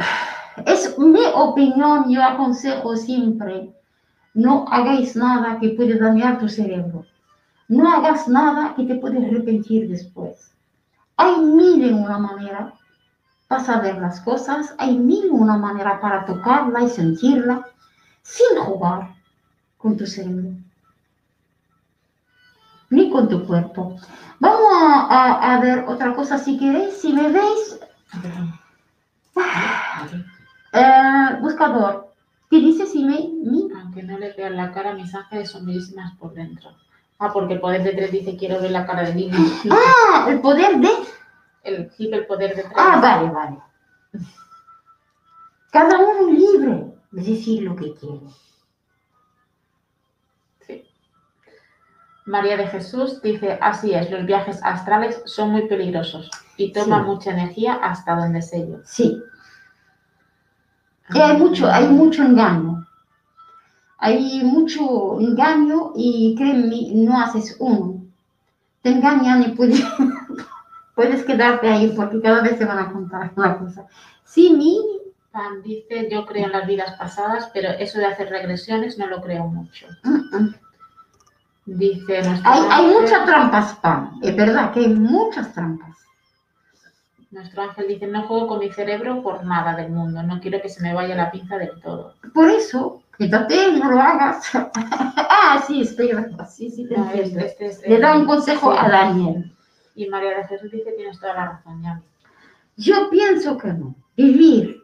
es 0.66 0.98
mi 0.98 1.20
opinión, 1.34 2.10
yo 2.10 2.22
aconsejo 2.22 2.96
siempre, 2.96 3.72
no 4.34 4.66
hagáis 4.68 5.16
nada 5.16 5.58
que 5.60 5.70
puede 5.70 5.98
dañar 5.98 6.38
tu 6.38 6.48
cerebro. 6.48 7.04
No 7.68 7.88
hagas 7.92 8.28
nada 8.28 8.74
que 8.74 8.84
te 8.84 8.96
puedes 8.96 9.24
arrepentir 9.24 9.88
después. 9.88 10.52
Hay 11.16 11.38
mil 11.40 11.84
y 11.84 11.92
una 11.92 12.18
manera 12.18 12.74
para 13.48 13.64
saber 13.64 13.98
las 13.98 14.20
cosas, 14.22 14.74
hay 14.78 14.98
mil 14.98 15.26
y 15.26 15.30
una 15.30 15.58
manera 15.58 16.00
para 16.00 16.24
tocarla 16.26 16.82
y 16.82 16.88
sentirla 16.90 17.66
sin 18.22 18.58
jugar 18.60 19.14
con 19.78 19.96
tu 19.96 20.06
cerebro, 20.06 20.52
ni 22.90 23.10
con 23.10 23.28
tu 23.28 23.44
cuerpo. 23.46 23.96
Vamos 24.40 24.66
a, 24.72 25.06
a- 25.06 25.54
a 25.54 25.60
ver 25.60 25.84
otra 25.88 26.14
cosa 26.14 26.38
si 26.38 26.58
queréis. 26.58 26.94
Si 27.00 27.12
me 27.12 27.28
veis, 27.30 27.78
eh, 30.72 31.38
buscador, 31.40 32.12
¿qué 32.50 32.58
dice 32.60 32.86
si 32.86 33.04
me? 33.04 33.18
Aunque 33.80 34.02
no 34.02 34.18
le 34.18 34.34
la 34.50 34.72
cara, 34.72 34.94
mis 34.94 35.14
ángeles 35.14 35.50
son 35.50 35.66
bellísimas 35.66 36.16
por 36.18 36.34
dentro. 36.34 36.70
Ah, 37.18 37.32
porque 37.32 37.54
el 37.54 37.60
poder 37.60 37.82
de 37.82 37.92
tres 37.92 38.12
dice 38.12 38.36
quiero 38.36 38.60
ver 38.60 38.70
la 38.70 38.86
cara 38.86 39.02
de 39.04 39.14
niño. 39.14 39.38
Ah, 39.70 40.26
el 40.28 40.40
poder 40.40 40.78
de... 40.78 40.88
El 41.62 41.90
hip, 41.98 42.12
el 42.14 42.26
poder 42.26 42.54
de 42.54 42.62
tres. 42.62 42.74
Ah, 42.76 43.00
vale, 43.00 43.30
vale. 43.30 43.58
Cada 45.72 45.98
uno 45.98 46.30
libre 46.30 46.94
de 47.10 47.22
decir 47.22 47.62
lo 47.62 47.74
que 47.76 47.92
quiere. 47.94 48.20
Sí. 50.66 50.88
María 52.26 52.56
de 52.56 52.66
Jesús 52.68 53.20
dice, 53.22 53.58
así 53.60 53.92
es, 53.94 54.10
los 54.10 54.24
viajes 54.26 54.60
astrales 54.62 55.22
son 55.26 55.50
muy 55.50 55.66
peligrosos 55.68 56.30
y 56.56 56.72
toman 56.72 57.02
Sí. 57.04 57.06
mucha 57.10 57.30
energía 57.32 57.74
hasta 57.82 58.14
donde 58.14 58.42
sé 58.42 58.66
yo. 58.68 58.78
Sí, 58.84 59.20
Y 61.14 61.20
hay 61.20 61.36
mucho, 61.36 61.68
hay 61.70 61.86
mucho 61.88 62.22
engaño. 62.22 62.75
Hay 63.98 64.42
mucho 64.44 65.18
engaño 65.20 65.92
y 65.96 66.34
créeme, 66.36 66.90
no 66.92 67.20
haces 67.20 67.56
uno. 67.58 68.04
Te 68.82 68.90
engañan 68.90 69.42
y 69.42 69.48
puedes, 69.48 69.82
puedes 70.94 71.24
quedarte 71.24 71.68
ahí 71.68 71.92
porque 71.96 72.20
cada 72.20 72.42
vez 72.42 72.58
te 72.58 72.64
van 72.64 72.78
a 72.78 72.92
contar 72.92 73.32
una 73.36 73.58
cosa. 73.58 73.86
Sí, 74.24 74.52
mi, 74.52 74.78
Pam 75.32 75.62
dice, 75.62 76.08
yo 76.10 76.26
creo 76.26 76.46
en 76.46 76.52
las 76.52 76.66
vidas 76.66 76.96
pasadas, 76.98 77.50
pero 77.52 77.70
eso 77.70 77.98
de 77.98 78.06
hacer 78.06 78.28
regresiones 78.28 78.98
no 78.98 79.06
lo 79.06 79.20
creo 79.20 79.46
mucho. 79.46 79.86
mm, 80.02 80.36
mm. 80.36 80.54
Dice 81.66 82.18
hay, 82.44 82.62
hay 82.70 82.86
muchas 82.86 83.26
trampas, 83.26 83.74
Pam. 83.82 84.20
Es 84.22 84.36
verdad 84.36 84.72
que 84.72 84.80
hay 84.80 84.88
muchas 84.88 85.52
trampas. 85.52 85.96
Nuestro 87.32 87.62
ángel 87.62 87.88
dice, 87.88 88.06
no 88.06 88.22
juego 88.22 88.46
con 88.46 88.60
mi 88.60 88.70
cerebro 88.70 89.20
por 89.20 89.44
nada 89.44 89.74
del 89.74 89.90
mundo, 89.90 90.22
no 90.22 90.40
quiero 90.40 90.62
que 90.62 90.68
se 90.68 90.80
me 90.80 90.94
vaya 90.94 91.16
la 91.16 91.32
pinza 91.32 91.58
del 91.58 91.80
todo. 91.82 92.14
Por 92.32 92.48
eso, 92.48 93.02
quítate, 93.18 93.72
no 93.78 93.90
lo 93.90 94.00
hagas. 94.00 94.50
ah, 94.54 95.62
sí, 95.66 95.82
espera. 95.82 96.26
Sí, 96.46 96.70
sí, 96.70 96.86
te 96.88 96.96
No, 96.96 97.04
es- 97.10 97.14
entiendo. 97.18 97.40
este 97.46 97.66
es- 97.66 97.82
Le 97.86 97.98
da 97.98 98.16
un 98.16 98.26
consejo 98.26 98.72
sí. 98.72 98.78
a 98.80 98.88
Daniel. 98.88 99.52
Y 99.94 100.06
María 100.08 100.36
de 100.38 100.44
Jesús 100.46 100.70
dice, 100.70 100.92
tienes 100.92 101.18
toda 101.18 101.34
la 101.34 101.46
razón, 101.52 101.82
Yami. 101.82 102.02
Yo 102.76 103.08
pienso 103.10 103.56
que 103.56 103.68
no. 103.68 103.94
Vivir. 104.16 104.82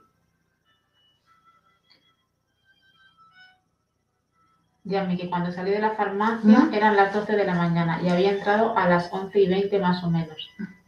Yami, 4.85 5.17
que 5.17 5.29
cuando 5.31 5.53
salí 5.53 5.71
de 5.71 5.79
la 5.79 5.93
farmacia 5.93 6.69
eran 6.73 6.97
las 6.97 7.15
12 7.15 7.37
de 7.37 7.45
la 7.45 7.55
mañana 7.55 8.01
y 8.03 8.09
había 8.09 8.33
entrado 8.33 8.77
a 8.77 8.89
las 8.89 9.13
11 9.13 9.39
y 9.41 9.49
20 9.49 9.79
más 9.79 10.03
o 10.03 10.11
menos. 10.11 10.37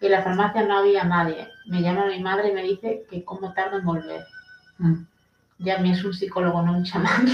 En 0.01 0.11
la 0.11 0.23
farmacia 0.23 0.63
no 0.65 0.79
había 0.79 1.05
nadie. 1.05 1.47
Me 1.67 1.81
llama 1.81 2.07
mi 2.07 2.21
madre 2.21 2.49
y 2.49 2.53
me 2.55 2.63
dice 2.63 3.05
que 3.09 3.25
cómo 3.25 3.53
tardo 3.53 3.79
en 3.79 3.85
volver. 3.85 4.25
Mm. 5.59 5.65
Yami 5.65 5.91
es 5.93 6.05
un 6.05 6.13
psicólogo, 6.15 6.63
no 6.63 6.73
un 6.73 6.85
chamán. 6.85 7.27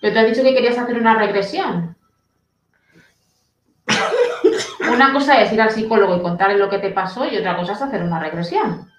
Pero 0.00 0.12
te 0.12 0.18
has 0.20 0.26
dicho 0.26 0.42
que 0.42 0.54
querías 0.54 0.78
hacer 0.78 0.98
una 0.98 1.14
regresión. 1.18 1.96
Una 4.92 5.12
cosa 5.12 5.40
es 5.40 5.52
ir 5.52 5.60
al 5.60 5.70
psicólogo 5.70 6.16
y 6.16 6.22
contarle 6.22 6.58
lo 6.58 6.68
que 6.68 6.78
te 6.78 6.90
pasó 6.90 7.24
y 7.26 7.36
otra 7.36 7.56
cosa 7.56 7.72
es 7.72 7.82
hacer 7.82 8.02
una 8.02 8.20
regresión. 8.20 8.90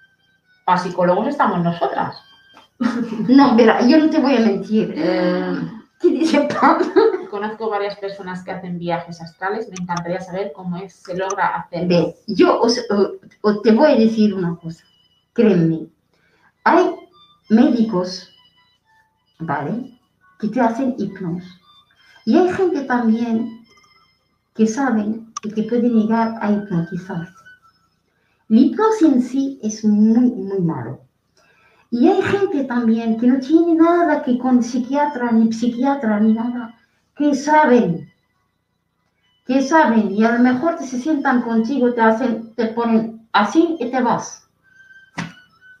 Para 0.64 0.78
psicólogos 0.78 1.28
estamos 1.28 1.62
nosotras. 1.62 2.20
No, 3.28 3.54
mira, 3.54 3.80
yo 3.86 3.98
no 3.98 4.10
te 4.10 4.18
voy 4.18 4.36
a 4.36 4.40
mentir. 4.40 4.92
eh, 4.96 5.56
¿Qué 6.00 6.08
dice 6.08 6.48
Pam? 6.60 6.78
Conozco 7.30 7.70
varias 7.70 7.96
personas 7.96 8.42
que 8.42 8.50
hacen 8.50 8.78
viajes 8.78 9.20
astrales. 9.20 9.68
Me 9.68 9.76
encantaría 9.80 10.20
saber 10.20 10.52
cómo 10.54 10.76
es, 10.76 10.94
se 10.94 11.16
logra 11.16 11.56
hacer. 11.56 11.86
Ve, 11.86 12.16
yo 12.26 12.60
os, 12.60 12.84
te 13.62 13.72
voy 13.72 13.92
a 13.92 13.96
decir 13.96 14.34
una 14.34 14.56
cosa. 14.56 14.84
Créeme. 15.32 15.86
Hay 16.68 16.84
médicos, 17.48 18.28
¿vale? 19.38 19.96
Que 20.40 20.48
te 20.48 20.60
hacen 20.60 20.96
hipnos. 20.98 21.44
Y 22.24 22.36
hay 22.36 22.52
gente 22.54 22.80
también 22.80 23.64
que 24.52 24.66
saben 24.66 25.32
y 25.44 25.50
que 25.52 25.62
pueden 25.62 25.92
llegar 25.92 26.34
a 26.40 26.50
hipnotizarse. 26.50 27.32
La 28.48 28.60
hipnosis 28.60 29.08
en 29.08 29.22
sí 29.22 29.60
es 29.62 29.84
muy, 29.84 30.28
muy 30.32 30.58
malo. 30.58 30.98
Y 31.92 32.08
hay 32.08 32.20
gente 32.20 32.64
también 32.64 33.16
que 33.20 33.28
no 33.28 33.38
tiene 33.38 33.76
nada 33.76 34.24
que 34.24 34.36
con 34.36 34.60
psiquiatra, 34.60 35.30
ni 35.30 35.52
psiquiatra, 35.52 36.18
ni 36.18 36.34
nada, 36.34 36.74
que 37.14 37.32
saben, 37.36 38.12
que 39.46 39.62
saben, 39.62 40.10
y 40.10 40.24
a 40.24 40.32
lo 40.32 40.40
mejor 40.40 40.74
te 40.74 40.84
se 40.84 40.98
sientan 40.98 41.42
contigo, 41.42 41.94
te 41.94 42.00
hacen, 42.00 42.56
te 42.56 42.66
ponen 42.66 43.28
así 43.30 43.76
y 43.78 43.88
te 43.88 44.02
vas. 44.02 44.45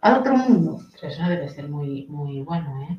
Al 0.06 0.20
otro 0.20 0.36
mundo. 0.36 0.80
Pero 1.00 1.12
eso 1.12 1.22
debe 1.24 1.48
ser 1.48 1.68
muy, 1.68 2.06
muy 2.08 2.42
bueno, 2.42 2.82
¿eh? 2.90 2.98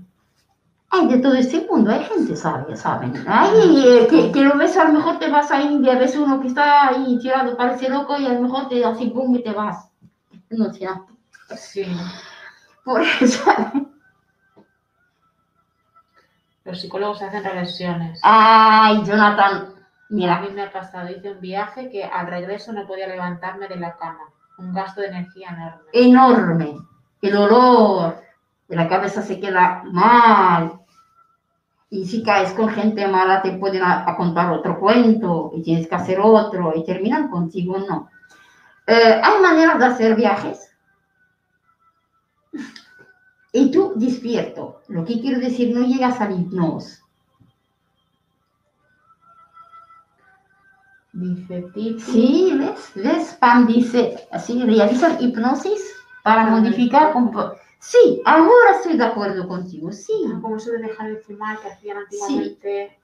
Hay 0.90 1.08
de 1.08 1.18
todo 1.18 1.34
este 1.34 1.68
mundo, 1.70 1.92
hay 1.92 2.04
gente 2.06 2.36
sabia, 2.36 2.76
¿saben? 2.76 3.14
Hay 3.28 3.84
eh, 3.86 4.08
que, 4.10 4.32
que 4.32 4.42
lo 4.42 4.58
ves, 4.58 4.78
a 4.78 4.86
lo 4.86 4.94
mejor 4.94 5.20
te 5.20 5.30
vas 5.30 5.52
a 5.52 5.62
India, 5.62 5.98
ves 5.98 6.16
uno 6.16 6.40
que 6.40 6.48
está 6.48 6.88
ahí 6.88 7.20
tirado, 7.20 7.58
parece 7.58 7.90
loco, 7.90 8.18
y 8.18 8.26
a 8.26 8.34
lo 8.34 8.42
mejor 8.42 8.70
te 8.70 8.84
hace 8.86 9.06
boom 9.08 9.36
y 9.36 9.44
te 9.44 9.52
vas. 9.52 9.90
No 10.50 10.72
sé, 10.74 10.88
Sí. 11.58 11.86
por 12.86 13.02
eso. 13.02 13.44
Los 16.64 16.82
psicólogos 16.82 17.22
hacen 17.22 17.44
regresiones. 17.44 18.20
Ay, 18.24 19.04
Jonathan, 19.06 19.56
A 19.58 19.74
mira, 20.10 20.42
mí 20.42 20.50
me 20.54 20.64
ha 20.64 20.72
pasado, 20.72 21.10
hice 21.10 21.32
un 21.32 21.40
viaje 21.42 21.90
que 21.90 22.04
al 22.04 22.28
regreso 22.28 22.72
no 22.74 22.86
podía 22.88 23.08
levantarme 23.08 23.68
de 23.68 23.78
la 23.78 23.96
cama. 23.98 24.24
Un 24.58 24.74
gasto 24.74 25.02
de 25.02 25.08
energía 25.08 25.50
enorme. 25.50 25.90
enorme. 25.94 26.78
El 27.22 27.36
olor 27.36 28.22
de 28.68 28.76
la 28.76 28.88
cabeza 28.88 29.22
se 29.22 29.40
queda 29.40 29.84
mal. 29.86 30.82
Y 31.90 32.06
si 32.06 32.22
caes 32.22 32.52
con 32.52 32.70
gente 32.70 33.08
mala, 33.08 33.42
te 33.42 33.54
pueden 33.54 33.84
a, 33.84 34.10
a 34.10 34.16
contar 34.18 34.52
otro 34.52 34.80
cuento 34.80 35.52
y 35.56 35.62
tienes 35.62 35.88
que 35.88 35.96
hacer 35.96 36.20
otro 36.20 36.74
y 36.76 36.84
terminan 36.84 37.30
contigo, 37.30 37.78
no. 37.78 38.10
Eh, 38.86 39.22
hay 39.24 39.42
maneras 39.42 39.80
de 39.80 39.86
hacer 39.86 40.16
viajes. 40.16 40.72
Y 43.54 43.72
tú 43.72 43.94
despierto. 43.96 44.82
Lo 44.88 45.06
que 45.06 45.20
quiero 45.20 45.40
decir, 45.40 45.76
no 45.76 45.86
llegas 45.86 46.20
al 46.22 46.40
hipnosis. 46.40 47.04
Dice. 51.14 51.66
Sí, 52.00 52.54
¿ves? 52.60 52.92
¿Ves? 52.94 53.38
Pam 53.40 53.66
dice, 53.66 54.28
así 54.32 54.62
realizan 54.62 55.18
hipnosis 55.20 55.97
para 56.28 56.42
Ah, 56.46 56.50
modificar. 56.50 57.14
Sí, 57.80 58.22
ahora 58.26 58.72
estoy 58.76 58.98
de 58.98 59.06
acuerdo 59.06 59.48
contigo, 59.48 59.94
sí. 59.94 60.12
Como 60.42 60.58
eso 60.58 60.72
de 60.72 60.80
dejar 60.80 61.08
de 61.10 61.18
fumar 61.22 61.58
que 61.62 61.70
hacían 61.70 61.98
antiguamente. 62.00 62.98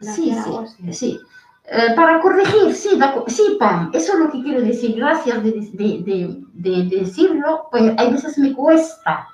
¿No 0.00 0.12
Sí, 0.12 0.34
sí, 0.76 0.92
sí. 0.92 1.20
Eh, 1.68 1.92
para 1.94 2.20
corregir, 2.20 2.74
sí, 2.74 2.98
sí, 3.28 3.56
Pam, 3.60 3.90
eso 3.94 4.14
es 4.14 4.18
lo 4.18 4.32
que 4.32 4.42
quiero 4.42 4.62
decir. 4.62 4.96
Gracias 4.96 5.44
de, 5.44 5.52
de- 5.52 6.02
de- 6.04 6.40
de- 6.54 6.84
de 6.88 6.96
decirlo, 7.04 7.68
pues 7.70 7.92
hay 7.96 8.10
veces 8.12 8.36
me 8.38 8.52
cuesta. 8.52 9.28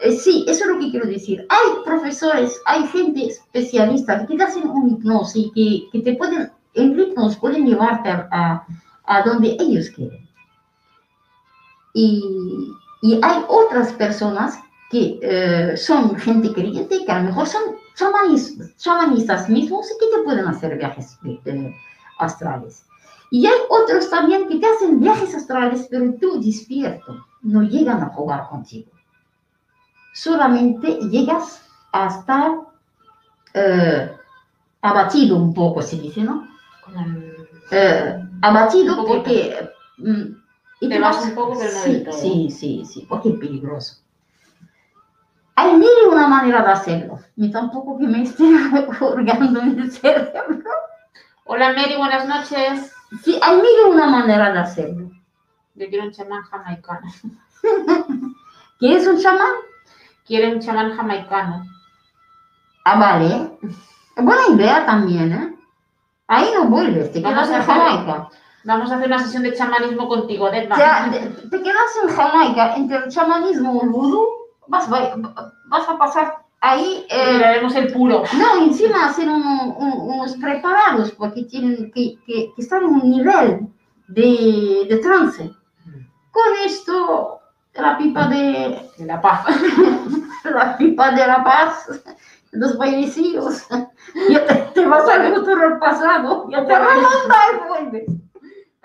Eh, 0.00 0.10
sí, 0.12 0.44
eso 0.48 0.64
es 0.64 0.70
lo 0.70 0.78
que 0.80 0.90
quiero 0.90 1.06
decir. 1.06 1.46
Hay 1.48 1.84
profesores, 1.84 2.60
hay 2.66 2.84
gente 2.88 3.26
especialista 3.28 4.26
que 4.26 4.36
te 4.36 4.42
hacen 4.42 4.68
un 4.68 4.90
hipnosis, 4.90 5.52
que, 5.54 5.84
que 5.92 6.00
te 6.00 6.14
pueden, 6.16 6.50
el 6.74 6.98
hipnosis 6.98 7.38
pueden 7.38 7.64
llevarte 7.64 8.08
a, 8.10 8.28
a- 8.32 8.66
a 9.04 9.22
donde 9.22 9.56
ellos 9.60 9.88
quieren. 9.90 10.25
Y, 11.98 12.72
y 13.00 13.18
hay 13.22 13.42
otras 13.48 13.90
personas 13.94 14.58
que 14.90 15.18
eh, 15.22 15.76
son 15.78 16.14
gente 16.16 16.52
creyente, 16.52 17.04
que 17.06 17.10
a 17.10 17.20
lo 17.20 17.28
mejor 17.30 17.46
son 17.46 17.62
chamanis- 17.96 18.76
chamanistas 18.76 19.48
mismos 19.48 19.86
y 19.90 19.98
que 19.98 20.14
te 20.14 20.22
pueden 20.22 20.46
hacer 20.46 20.76
viajes 20.76 21.18
eh, 21.24 21.74
astrales. 22.18 22.84
Y 23.30 23.46
hay 23.46 23.58
otros 23.70 24.10
también 24.10 24.46
que 24.46 24.58
te 24.58 24.66
hacen 24.66 25.00
viajes 25.00 25.34
astrales, 25.34 25.88
pero 25.90 26.12
tú 26.20 26.38
despierto, 26.40 27.24
no 27.40 27.62
llegan 27.62 28.02
a 28.02 28.10
jugar 28.10 28.46
contigo. 28.50 28.90
Solamente 30.12 30.98
llegas 31.08 31.62
a 31.92 32.08
estar 32.08 32.52
eh, 33.54 34.12
abatido 34.82 35.36
un 35.38 35.54
poco, 35.54 35.80
se 35.80 35.96
dice, 35.96 36.20
¿no? 36.22 36.46
Eh, 37.70 38.20
abatido 38.42 39.04
porque... 39.06 39.70
mm, 39.96 40.35
y 40.80 40.88
Te 40.88 40.98
vas 40.98 41.22
un 41.24 41.34
poco, 41.34 41.58
pero 41.58 41.72
no 41.72 41.78
sí, 41.78 41.92
del 41.92 42.04
todo. 42.04 42.18
Sí, 42.18 42.50
sí, 42.50 42.84
sí, 42.84 43.06
porque 43.08 43.30
es 43.30 43.38
peligroso. 43.38 44.02
Hay 45.54 45.72
mil 45.74 45.88
y 46.04 46.08
una 46.08 46.28
manera 46.28 46.62
de 46.62 46.72
hacerlo. 46.72 47.18
Ni 47.36 47.50
tampoco 47.50 47.98
que 47.98 48.06
me 48.06 48.22
esté 48.22 48.44
hurgando 49.00 49.60
en 49.60 49.80
el 49.80 49.90
cerebro. 49.90 50.68
Hola 51.46 51.72
Mary, 51.72 51.96
buenas 51.96 52.26
noches. 52.28 52.92
Sí, 53.24 53.38
hay 53.42 53.56
mil 53.56 53.70
y 53.86 53.90
una 53.90 54.06
manera 54.06 54.52
de 54.52 54.58
hacerlo. 54.58 55.10
Yo 55.74 55.88
quiero 55.88 56.04
un 56.04 56.12
chamán 56.12 56.42
jamaicano. 56.42 57.06
¿Quieres 58.78 59.06
un 59.06 59.18
chamán? 59.18 59.52
Quiero 60.26 60.52
un 60.52 60.60
chamán 60.60 60.94
jamaicano. 60.94 61.64
Ah, 62.84 62.98
vale. 62.98 63.58
Buena 64.16 64.48
idea 64.54 64.84
también, 64.84 65.32
¿eh? 65.32 65.56
Ahí 66.28 66.50
no 66.54 66.66
vuelves, 66.66 67.12
te 67.12 67.22
quedas 67.22 67.50
en. 67.50 67.62
Jamaica. 67.62 68.28
Vamos 68.66 68.90
a 68.90 68.96
hacer 68.96 69.06
una 69.06 69.18
sesión 69.20 69.42
de 69.44 69.54
chamanismo 69.54 70.08
contigo, 70.08 70.50
Dedma. 70.50 70.76
Ya, 70.76 71.10
te, 71.50 71.62
quedas 71.62 71.92
en 72.02 72.08
Jamaica 72.16 72.74
entre 72.76 72.96
el 72.98 73.08
chamanismo 73.08 73.74
y 73.80 73.84
el 73.84 73.90
vudú, 73.90 74.26
vas, 74.66 74.92
va- 74.92 75.14
vas 75.68 75.88
a 75.88 75.96
pasar 75.96 76.38
ahí. 76.60 77.06
eh, 77.08 77.34
Miraremos 77.34 77.74
el 77.76 77.92
puro. 77.92 78.24
No, 78.36 78.64
encima 78.64 79.06
hacen 79.06 79.28
uno- 79.30 79.76
un- 79.78 80.14
unos 80.14 80.36
preparados 80.36 81.12
porque 81.12 81.44
tienen 81.44 81.92
que, 81.92 82.18
que- 82.26 82.52
que 82.54 82.62
estar 82.62 82.82
en 82.82 82.88
un 82.88 83.08
nivel 83.10 83.68
de, 84.08 84.86
de 84.88 84.96
trance. 84.98 85.50
Con 86.32 86.52
esto, 86.64 87.40
la 87.74 87.96
pipa 87.96 88.26
de 88.26 88.90
De 88.98 89.04
la 89.06 89.20
paz. 89.20 89.44
la 90.44 90.76
pipa 90.76 91.10
de 91.12 91.26
la 91.26 91.44
paz, 91.44 91.88
los 92.52 92.76
bailecillos, 92.78 93.66
ya 94.28 94.44
te, 94.46 94.54
te 94.74 94.86
vas 94.86 95.08
al 95.08 95.34
futuro 95.34 95.66
al 95.66 95.78
pasado, 95.78 96.48
ya 96.50 96.66
te 96.66 96.74
remonta 96.78 97.36
y 97.52 97.68
vuelve. 97.68 98.06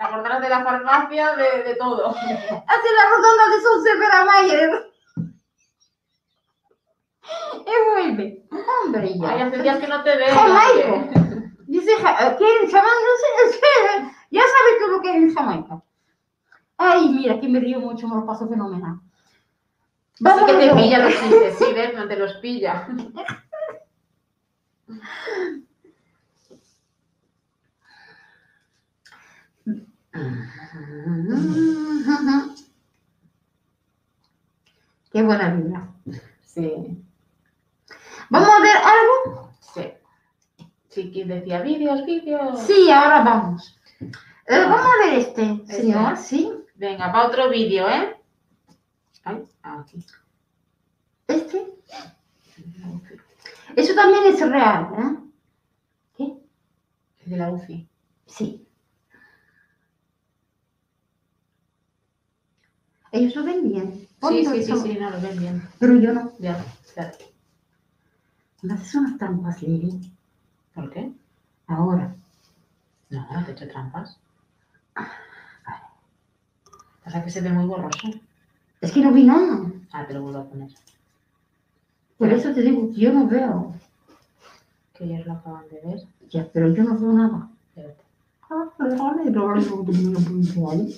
Te 0.02 0.08
acordarás 0.08 0.40
de 0.40 0.48
la 0.48 0.64
farmacia, 0.64 1.36
de, 1.36 1.62
de 1.62 1.76
todo. 1.76 2.08
Hace 2.08 2.18
la 2.26 3.04
redonda 3.08 3.48
de 3.54 3.60
Son 3.62 4.26
Mayer. 4.26 4.92
Y 7.64 7.72
vuelve. 7.92 8.42
Hombre, 8.84 9.14
ya. 9.16 9.28
Ay, 9.30 9.42
hace 9.42 9.62
días 9.62 9.78
que 9.78 9.86
no 9.86 10.02
te 10.02 10.16
veo. 10.16 10.34
Jamaico. 10.34 10.92
oye. 10.92 11.52
Dice, 11.68 11.92
ja- 12.02 12.36
¿qué? 12.36 12.44
No 12.64 12.68
sé, 12.68 13.28
espera. 13.48 14.12
Ya 14.32 14.40
sabes 14.40 14.78
tú 14.80 14.88
lo 14.90 15.00
que 15.02 15.10
es 15.10 15.22
el 15.22 15.32
Jamaica. 15.34 15.80
Ay, 16.78 17.08
mira, 17.08 17.38
que 17.38 17.46
me 17.46 17.60
río 17.60 17.78
mucho, 17.78 18.08
me 18.08 18.16
lo 18.16 18.26
paso 18.26 18.48
fenomenal. 18.48 18.96
Así 20.24 20.44
que 20.46 20.52
te 20.54 20.74
pilla 20.74 20.98
los 20.98 21.12
chistes, 21.20 21.58
sí, 21.58 21.72
Dedma, 21.74 22.08
te 22.08 22.16
los 22.16 22.34
pilla. 22.38 22.88
Qué 35.12 35.22
buena 35.22 35.54
vida. 35.54 35.88
Sí, 36.44 37.04
¿Vamos 38.30 38.48
a 38.48 38.60
ver 38.60 38.76
algo? 38.76 39.50
sí. 39.60 39.92
Chiquis 40.90 41.28
decía 41.28 41.62
vídeos, 41.62 42.04
vídeos. 42.04 42.60
Sí, 42.60 42.90
ahora 42.90 43.22
vamos. 43.22 43.78
Eh, 44.00 44.58
vamos 44.58 44.80
a 44.80 45.06
ver 45.06 45.18
este, 45.18 45.66
señor, 45.66 46.16
sí. 46.16 46.50
Venga, 46.74 47.12
va 47.12 47.26
otro 47.26 47.48
vídeo, 47.48 47.88
¿eh? 47.88 48.16
Ay, 49.24 49.44
aquí. 49.62 50.04
Este. 51.28 51.66
Eso 53.76 53.94
también 53.94 54.24
es 54.26 54.40
real, 54.48 54.88
¿eh? 54.98 55.16
¿Qué? 56.16 56.24
El 57.24 57.30
de 57.30 57.36
la 57.36 57.50
UCI. 57.50 57.88
Sí. 58.26 58.66
Ellos 63.12 63.36
lo 63.36 63.44
ven 63.44 63.68
bien. 63.68 64.08
Sí, 64.26 64.46
sí, 64.46 64.62
sí, 64.62 64.72
sí, 64.76 64.98
no 64.98 65.10
lo 65.10 65.20
ven 65.20 65.38
bien. 65.38 65.62
Pero 65.78 65.96
yo 65.96 66.14
no. 66.14 66.32
Ya, 66.38 66.64
claro. 66.94 67.12
Me 68.62 68.72
haces 68.72 68.94
unas 68.94 69.18
trampas, 69.18 69.62
Lili. 69.62 70.00
¿Por 70.74 70.90
qué? 70.90 71.12
Ahora. 71.66 72.16
No, 73.10 73.26
no 73.30 73.44
te 73.44 73.50
he 73.50 73.54
hecho 73.54 73.68
trampas. 73.68 74.18
Pasa 77.04 77.22
que 77.22 77.30
se 77.30 77.42
ve 77.42 77.50
muy 77.50 77.66
borroso. 77.66 78.08
Es 78.80 78.92
que 78.92 79.00
no 79.00 79.12
vi 79.12 79.24
nada. 79.24 79.70
Ah, 79.92 80.06
te 80.06 80.14
lo 80.14 80.22
vuelvo 80.22 80.38
a 80.38 80.48
poner. 80.48 80.70
Por 82.16 82.32
eso 82.32 82.54
te 82.54 82.62
digo 82.62 82.88
que 82.92 83.00
yo 83.00 83.12
no 83.12 83.26
veo. 83.26 83.74
Que 84.94 85.04
ellos 85.04 85.26
lo 85.26 85.34
acaban 85.34 85.68
de 85.68 85.80
ver. 85.84 86.02
Ya, 86.30 86.48
pero 86.50 86.72
yo 86.72 86.84
no 86.84 86.98
veo 86.98 87.12
nada. 87.12 87.50
Espérate. 87.68 88.02
Ah, 88.48 88.70
vale, 88.78 89.24
pero 89.24 89.54
no 89.54 89.84
tengo 89.84 90.20
puntual. 90.20 90.94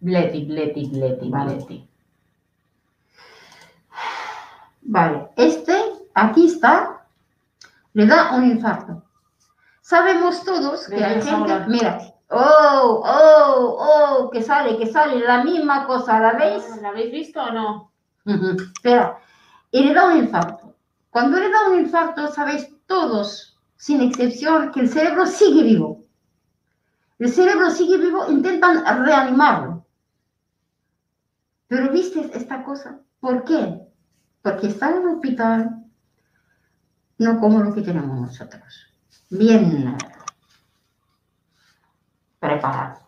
Bleti, 0.00 0.44
bleti, 0.44 0.86
bleti, 0.86 1.28
Vale. 1.28 1.54
bleti. 1.54 1.88
Vale, 4.82 5.28
este, 5.36 5.76
aquí 6.14 6.46
está, 6.46 7.04
le 7.92 8.06
da 8.06 8.34
un 8.34 8.44
infarto. 8.44 9.02
Sabemos 9.82 10.44
todos 10.44 10.86
que 10.86 11.02
hay 11.02 11.20
gente, 11.20 11.64
mira, 11.66 11.98
oh, 12.30 13.02
oh, 13.04 13.76
oh, 13.78 14.30
que 14.30 14.42
sale, 14.42 14.78
que 14.78 14.86
sale 14.86 15.18
la 15.20 15.44
misma 15.44 15.86
cosa, 15.86 16.20
¿la 16.20 16.32
veis? 16.32 16.64
¿La 16.80 16.90
habéis 16.90 17.12
visto 17.12 17.42
o 17.42 17.50
no? 17.52 17.92
Espera, 18.24 19.18
y 19.70 19.82
le 19.82 19.94
da 19.94 20.08
un 20.08 20.18
infarto. 20.18 20.74
Cuando 21.10 21.38
le 21.38 21.50
da 21.50 21.68
un 21.70 21.80
infarto, 21.80 22.28
sabéis 22.28 22.68
todos, 22.86 23.58
sin 23.76 24.00
excepción, 24.00 24.72
que 24.72 24.80
el 24.80 24.88
cerebro 24.88 25.26
sigue 25.26 25.62
vivo. 25.62 26.04
El 27.18 27.30
cerebro 27.32 27.70
sigue 27.70 27.98
vivo, 27.98 28.30
intentan 28.30 29.04
reanimarlo. 29.04 29.77
Pero 31.68 31.92
viste 31.92 32.30
esta 32.34 32.62
cosa. 32.64 33.00
¿Por 33.20 33.44
qué? 33.44 33.80
Porque 34.42 34.68
está 34.68 34.90
en 34.90 35.02
el 35.02 35.08
hospital, 35.08 35.84
no 37.18 37.40
como 37.40 37.62
lo 37.62 37.74
que 37.74 37.82
tenemos 37.82 38.18
nosotros. 38.20 38.86
Bien 39.30 39.96
preparado. 42.40 43.00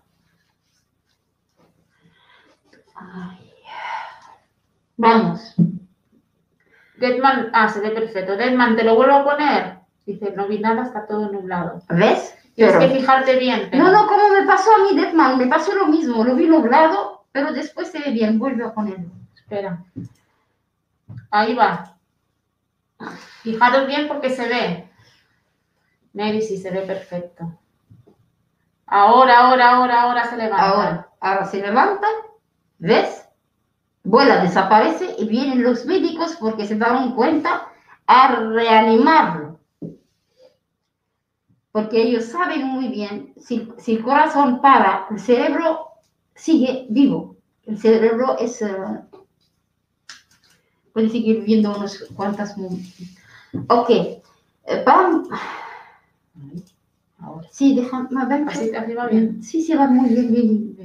Ay. 2.97 3.51
Vamos. 4.97 5.55
Deadman, 6.99 7.49
ah, 7.55 7.69
se 7.69 7.81
ve 7.81 7.91
perfecto. 7.91 8.37
Deadman, 8.37 8.77
¿te 8.77 8.85
lo 8.85 8.95
vuelvo 8.97 9.15
a 9.15 9.25
poner? 9.25 9.79
Dice, 10.05 10.33
no 10.37 10.47
vi 10.49 10.59
nada, 10.59 10.83
está 10.83 11.07
todo 11.07 11.31
nublado. 11.33 11.81
¿Ves? 11.89 12.37
Tienes 12.55 12.75
Pero- 12.77 12.79
que 12.93 12.99
fijarte 13.01 13.39
bien. 13.39 13.69
pero- 13.71 13.85
No, 13.85 13.93
no, 13.93 14.07
como 14.07 14.29
me 14.29 14.45
pasó 14.45 14.69
a 14.75 14.83
mí, 14.83 15.01
Deadman, 15.01 15.39
me 15.39 15.47
pasó 15.47 15.73
lo 15.75 15.87
mismo. 15.87 16.23
Lo 16.25 16.35
vi 16.35 16.47
nublado, 16.47 17.20
pero 17.33 17.53
después 17.53 17.91
se 17.91 18.01
ve 18.01 18.11
bien. 18.11 18.39
Vuelve 18.39 18.65
a 18.65 18.75
ponerlo. 18.75 19.11
Espera. 19.35 19.85
Ahí 21.31 21.55
va. 21.55 21.97
Fijaros 23.43 23.87
bien 23.87 24.09
porque 24.09 24.31
se 24.31 24.49
ve. 24.49 24.91
Mary 26.13 26.43
sí 26.43 26.59
se 26.59 26.71
ve 26.71 26.83
perfecto. 26.83 27.59
Ahora, 28.87 29.39
ahora, 29.39 29.71
ahora, 29.71 30.03
ahora 30.03 30.25
se 30.29 30.37
levanta. 30.37 30.69
Ahora, 30.69 31.09
ahora 31.21 31.45
se 31.47 31.61
levanta, 31.61 32.07
¿ves? 32.79 33.29
Vuela, 34.03 34.43
desaparece 34.43 35.15
y 35.19 35.29
vienen 35.29 35.63
los 35.63 35.85
médicos 35.87 36.37
porque 36.41 36.67
se 36.67 36.75
dieron 36.75 37.15
cuenta 37.15 37.69
a 38.07 38.35
reanimarlo. 38.35 39.61
Porque 41.71 42.03
ellos 42.03 42.25
saben 42.25 42.67
muy 42.67 42.89
bien, 42.89 43.33
si, 43.37 43.73
si 43.79 43.97
el 43.97 44.03
corazón 44.03 44.61
para, 44.61 45.07
el 45.11 45.21
cerebro 45.21 45.90
sigue 46.35 46.87
vivo. 46.91 47.37
El 47.67 47.79
cerebro 47.79 48.39
es, 48.39 48.63
eh, 48.63 48.75
puede 50.93 51.09
seguir 51.09 51.41
viviendo 51.41 51.77
unos 51.77 51.99
cuantas... 52.17 52.57
Ok, 53.69 53.91
eh, 53.91 54.23
pam. 54.85 55.29
Ahora. 57.19 57.47
Sí, 57.51 57.75
deja, 57.75 58.07
no, 58.11 58.29
ven, 58.29 58.49
Así, 58.49 58.75
así 58.75 58.95
va 58.95 59.07
bien. 59.07 59.43
Sí, 59.43 59.63
sí, 59.63 59.75
va 59.75 59.87
muy 59.87 60.09
bien. 60.09 60.33
Lili, 60.33 60.77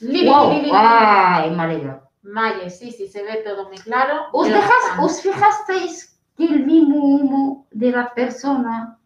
Lili, 0.00 0.28
Wow, 0.28 0.52
Lili. 0.52 0.70
Ay, 0.72 1.54
alegro. 1.58 2.02
Maye, 2.22 2.70
sí, 2.70 2.90
sí, 2.90 3.08
se 3.08 3.22
ve 3.22 3.42
todo 3.44 3.68
muy 3.68 3.78
claro. 3.78 4.26
¿Os, 4.32 4.48
dejas. 4.48 4.98
¿Os 5.00 5.20
fijasteis 5.20 6.18
que 6.36 6.44
el 6.44 6.64
mismo 6.64 6.96
humo 6.96 7.66
de 7.72 7.90
la 7.90 8.14
persona 8.14 8.98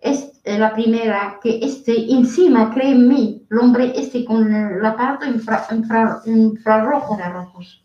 es 0.00 0.40
eh, 0.44 0.58
la 0.58 0.72
primera, 0.72 1.38
que 1.42 1.60
este 1.62 2.12
encima, 2.12 2.70
créeme, 2.72 3.42
el 3.50 3.58
hombre 3.58 3.92
este 3.94 4.24
con 4.24 4.52
el 4.52 4.84
aparato 4.84 5.26
infra- 5.26 5.66
infra- 5.70 6.22
infrarrojo, 6.26 7.16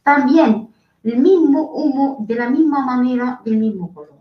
también 0.03 0.69
el 1.03 1.17
mismo 1.17 1.71
humo 1.73 2.17
de 2.27 2.35
la 2.35 2.49
misma 2.49 2.85
manera, 2.85 3.41
del 3.45 3.57
mismo 3.57 3.93
color. 3.93 4.15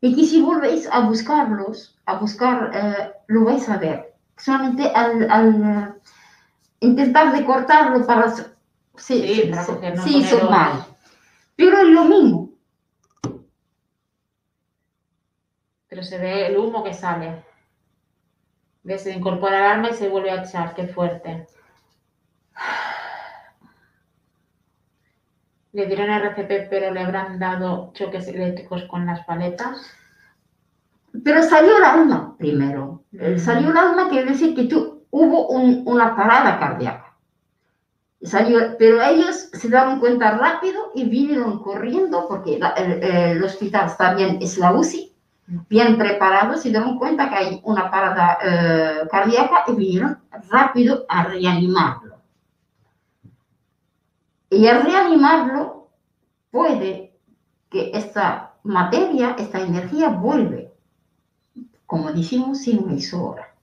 Y 0.00 0.14
que 0.14 0.24
si 0.24 0.42
volvéis 0.42 0.88
a 0.92 1.00
buscarlos, 1.00 1.98
a 2.04 2.18
buscar, 2.18 2.70
eh, 2.74 3.12
lo 3.28 3.44
vais 3.46 3.66
a 3.68 3.78
ver. 3.78 4.12
Solamente 4.36 4.90
al, 4.94 5.30
al, 5.30 5.62
eh, 5.62 5.94
intentar 6.80 7.32
de 7.32 7.44
cortarlo 7.44 8.06
para... 8.06 8.30
Sí, 8.34 8.44
Sí, 8.96 9.22
sí, 9.34 9.50
no 9.96 10.02
sí, 10.04 10.22
son 10.24 10.50
mal. 10.50 10.84
Pero 11.56 11.78
es 11.78 11.88
lo 11.88 12.04
mismo. 12.04 12.43
Pero 15.94 16.02
se 16.02 16.18
ve 16.18 16.48
el 16.48 16.56
humo 16.58 16.82
que 16.82 16.92
sale. 16.92 17.44
¿Ves? 18.82 19.04
Se 19.04 19.12
incorpora 19.12 19.58
el 19.58 19.64
arma 19.64 19.90
y 19.90 19.94
se 19.94 20.08
vuelve 20.08 20.32
a 20.32 20.42
echar. 20.42 20.74
Qué 20.74 20.88
fuerte. 20.88 21.46
Le 25.70 25.86
dieron 25.86 26.10
RCP, 26.10 26.68
pero 26.68 26.92
le 26.92 26.98
habrán 26.98 27.38
dado 27.38 27.92
choques 27.94 28.26
eléctricos 28.26 28.82
con 28.86 29.06
las 29.06 29.24
paletas. 29.24 29.86
Pero 31.22 31.44
salió 31.44 31.76
el 31.78 31.84
alma 31.84 32.34
primero. 32.38 33.04
Eh. 33.12 33.38
Salió 33.38 33.70
el 33.70 33.76
alma 33.76 34.08
quiere 34.08 34.32
decir 34.32 34.52
que 34.56 34.64
tú, 34.64 35.06
hubo 35.12 35.46
un- 35.46 35.84
una 35.86 36.16
parada 36.16 36.58
cardíaca. 36.58 37.14
Salió, 38.20 38.76
pero 38.80 39.00
ellos 39.00 39.48
se 39.52 39.68
dieron 39.68 40.00
cuenta 40.00 40.32
rápido 40.32 40.90
y 40.92 41.08
vinieron 41.08 41.62
corriendo 41.62 42.26
porque 42.26 42.58
la- 42.58 42.70
el, 42.70 43.00
el 43.00 43.44
hospital 43.44 43.86
está 43.86 44.12
bien, 44.16 44.38
es 44.40 44.58
la 44.58 44.72
UCI, 44.72 45.13
bien 45.46 45.98
preparado, 45.98 46.56
se 46.56 46.70
dieron 46.70 46.98
cuenta 46.98 47.28
que 47.28 47.34
hay 47.34 47.60
una 47.64 47.90
parada 47.90 48.38
eh, 48.42 49.08
cardíaca 49.10 49.64
y 49.68 49.72
vinieron 49.72 50.18
rápido 50.50 51.04
a 51.08 51.24
reanimarlo. 51.24 52.16
Y 54.50 54.66
al 54.66 54.84
reanimarlo 54.84 55.88
puede 56.50 57.16
que 57.70 57.90
esta 57.92 58.54
materia, 58.62 59.34
esta 59.38 59.60
energía 59.60 60.08
vuelve 60.08 60.74
como 61.86 62.12
decimos, 62.12 62.58
sin 62.58 62.78
emisora. 62.78 63.54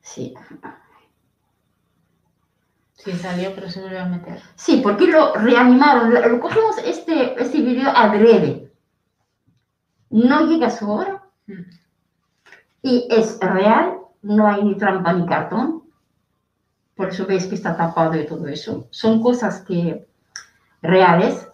Sí. 0.00 0.34
Sí, 2.94 3.12
salió, 3.12 3.54
pero 3.54 3.70
se 3.70 3.80
vuelve 3.80 3.98
a 3.98 4.06
meter. 4.06 4.42
sí, 4.54 4.80
porque 4.82 5.06
lo 5.06 5.34
reanimaron, 5.34 6.12
lo 6.12 6.40
cogimos 6.40 6.78
este, 6.84 7.40
este 7.40 7.60
video 7.60 7.90
adrede. 7.90 8.61
No 10.12 10.46
llega 10.46 10.68
a 10.68 10.70
su 10.70 10.90
hora 10.90 11.18
Mm. 11.46 11.62
y 12.82 13.08
es 13.10 13.38
real, 13.40 13.96
no 14.22 14.46
hay 14.46 14.62
ni 14.62 14.76
trampa 14.76 15.12
ni 15.12 15.26
cartón. 15.26 15.82
Por 16.94 17.08
eso 17.08 17.26
veis 17.26 17.46
que 17.46 17.56
está 17.56 17.76
tapado 17.76 18.14
y 18.14 18.26
todo 18.26 18.46
eso. 18.46 18.86
Son 18.90 19.20
cosas 19.20 19.62
que 19.62 20.06
reales. 20.82 21.48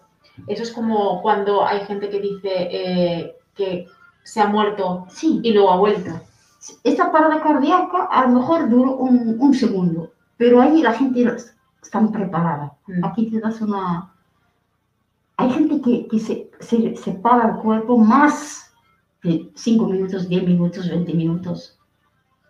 Eso 0.47 0.61
es 0.63 0.71
como 0.71 1.21
cuando 1.23 1.65
hay 1.65 1.79
gente 1.85 2.09
que 2.09 2.19
dice 2.19 2.49
eh, 2.53 3.35
que 3.55 3.87
se 4.23 4.41
ha 4.41 4.47
muerto 4.47 5.07
Sí, 5.09 5.39
y 5.43 5.53
luego 5.53 5.71
ha 5.71 5.77
vuelto. 5.77 6.11
esta 6.83 7.11
parada 7.11 7.41
cardíaca 7.41 8.07
a 8.11 8.27
lo 8.27 8.39
mejor 8.39 8.69
duró 8.69 8.95
un, 8.97 9.37
un 9.39 9.53
segundo, 9.55 10.11
pero 10.37 10.61
ahí 10.61 10.83
la 10.83 10.93
gente 10.93 11.25
está 11.81 11.99
preparada. 12.11 12.73
Mm. 12.87 13.05
Aquí 13.05 13.31
te 13.31 13.39
das 13.39 13.59
una... 13.61 14.13
Hay 15.39 15.49
gente 15.51 15.81
que, 15.81 16.07
que 16.07 16.19
se, 16.19 16.49
se, 16.59 16.95
se 16.95 17.11
para 17.13 17.49
el 17.49 17.55
cuerpo 17.57 17.97
más 17.97 18.71
de 19.23 19.49
5 19.55 19.85
minutos, 19.87 20.27
10 20.29 20.43
minutos, 20.45 20.89
20 20.89 21.13
minutos 21.13 21.77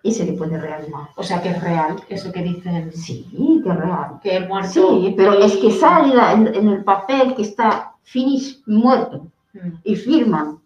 y 0.02 0.12
se 0.12 0.26
le 0.26 0.34
puede 0.34 0.60
reanimar. 0.60 1.10
O 1.16 1.24
sea 1.24 1.42
que 1.42 1.50
es 1.50 1.62
real, 1.62 1.98
eso 2.10 2.32
que 2.32 2.42
dicen 2.42 2.92
Sí, 2.94 3.28
que 3.64 3.70
es 3.70 3.76
real. 3.76 4.20
que 4.24 4.36
he 4.38 4.48
muerto. 4.48 4.70
Sí, 4.70 5.14
pero 5.18 5.34
es 5.34 5.58
que 5.58 5.68
y- 5.68 5.72
sale 5.72 6.14
en, 6.34 6.48
en 6.56 6.68
el 6.70 6.84
papel 6.84 7.36
que 7.36 7.42
está 7.44 7.94
finish, 8.04 8.62
muerto, 8.66 9.28
Mm. 9.54 9.70
y 9.84 9.96
firman. 9.96 10.60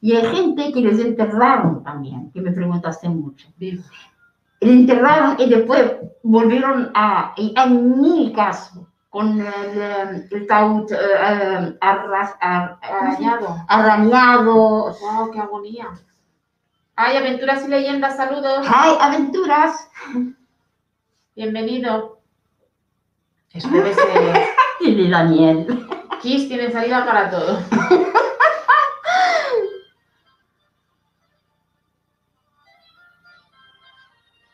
Y 0.00 0.12
hay 0.12 0.24
gente 0.34 0.72
que 0.72 0.80
les 0.80 0.98
enterraron 0.98 1.82
también, 1.84 2.30
que 2.32 2.40
me 2.40 2.52
preguntaste 2.52 3.06
mucho. 3.08 3.48
Le 3.58 3.78
enterraron 4.60 5.36
y 5.38 5.46
después 5.48 5.92
volvieron 6.22 6.90
a... 6.94 7.34
Y 7.36 7.52
hay 7.56 7.70
mil 7.70 8.32
casos 8.32 8.82
con 9.10 9.40
el, 9.40 9.46
eh, 9.46 10.28
el 10.30 10.46
taúd 10.46 10.90
eh, 10.92 10.96
eh, 10.96 11.76
arras- 11.80 12.36
ar-. 12.40 12.78
Arañado. 12.80 13.56
arañado. 13.68 14.54
Wow, 15.00 15.30
qué 15.32 15.40
agonía. 15.40 15.88
Ay, 16.94 17.16
aventuras 17.16 17.64
y 17.64 17.68
leyendas, 17.68 18.16
saludos. 18.16 18.66
¡Hay 18.72 18.96
aventuras! 19.00 19.88
Bienvenido. 21.34 22.20
Debe 23.52 23.94
ser. 23.94 24.48
Y 24.80 25.10
Daniel. 25.10 25.88
Kiss 26.22 26.46
tiene 26.48 26.70
salida 26.70 27.04
para 27.04 27.30
todo. 27.30 27.58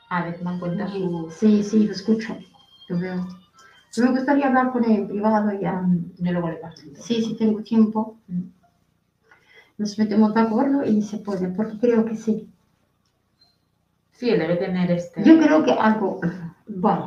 A 0.08 0.22
ver, 0.24 0.40
me 0.42 0.58
cuenta 0.58 0.88
su. 0.88 1.30
Sí, 1.36 1.62
sí, 1.62 1.84
lo 1.86 1.92
escucho. 1.92 2.36
Lo 2.88 2.98
veo. 2.98 3.26
Me 3.98 4.10
gustaría 4.10 4.48
hablar 4.48 4.72
con 4.72 4.84
él 4.84 4.92
en 4.92 5.08
privado 5.08 5.52
ya. 5.60 5.82
Yo 6.18 6.32
luego 6.32 6.48
le 6.50 6.56
paso. 6.56 6.82
Sí, 7.00 7.22
si 7.22 7.36
tengo 7.36 7.62
tiempo. 7.62 8.18
Nos 9.78 9.98
metemos 9.98 10.34
de 10.34 10.40
acuerdo 10.40 10.84
y 10.84 11.02
se 11.02 11.18
puede, 11.18 11.48
porque 11.48 11.78
creo 11.78 12.04
que 12.04 12.16
sí. 12.16 12.50
Sí, 14.12 14.30
él 14.30 14.38
debe 14.38 14.56
tener 14.56 14.90
este. 14.90 15.22
Yo 15.22 15.38
creo 15.38 15.62
que 15.64 15.72
algo. 15.72 16.20
Vale. 16.66 17.04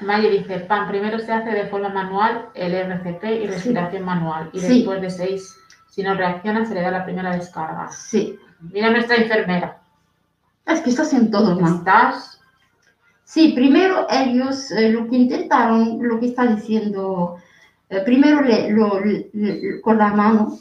Maye 0.00 0.30
dice, 0.30 0.60
pan, 0.60 0.88
primero 0.88 1.18
se 1.18 1.32
hace 1.32 1.50
de 1.50 1.66
forma 1.68 1.88
manual 1.88 2.50
el 2.54 2.74
RCP 2.74 3.24
y 3.42 3.46
respiración 3.46 4.04
manual. 4.04 4.50
Y 4.52 4.60
Sí. 4.60 4.78
después 4.78 5.00
de 5.00 5.10
seis, 5.10 5.56
si 5.88 6.02
no 6.02 6.14
reacciona, 6.14 6.64
se 6.66 6.74
le 6.74 6.82
da 6.82 6.90
la 6.90 7.04
primera 7.04 7.34
descarga. 7.34 7.88
Sí. 7.90 8.38
Mira 8.60 8.90
nuestra 8.90 9.16
enfermera. 9.16 9.75
Es 10.66 10.80
que 10.80 10.90
estás 10.90 11.12
en 11.12 11.30
todo, 11.30 11.58
man. 11.60 11.76
Estás. 11.76 12.40
Sí, 13.24 13.52
primero 13.54 14.06
ellos 14.10 14.70
eh, 14.70 14.90
lo 14.90 15.08
que 15.08 15.16
intentaron, 15.16 15.98
lo 16.00 16.20
que 16.20 16.26
está 16.26 16.46
diciendo, 16.46 17.36
eh, 17.88 18.00
primero 18.04 18.40
le- 18.40 18.70
lo- 18.70 19.00
le- 19.00 19.30
le- 19.32 19.80
con 19.80 19.98
la 19.98 20.08
mano, 20.12 20.58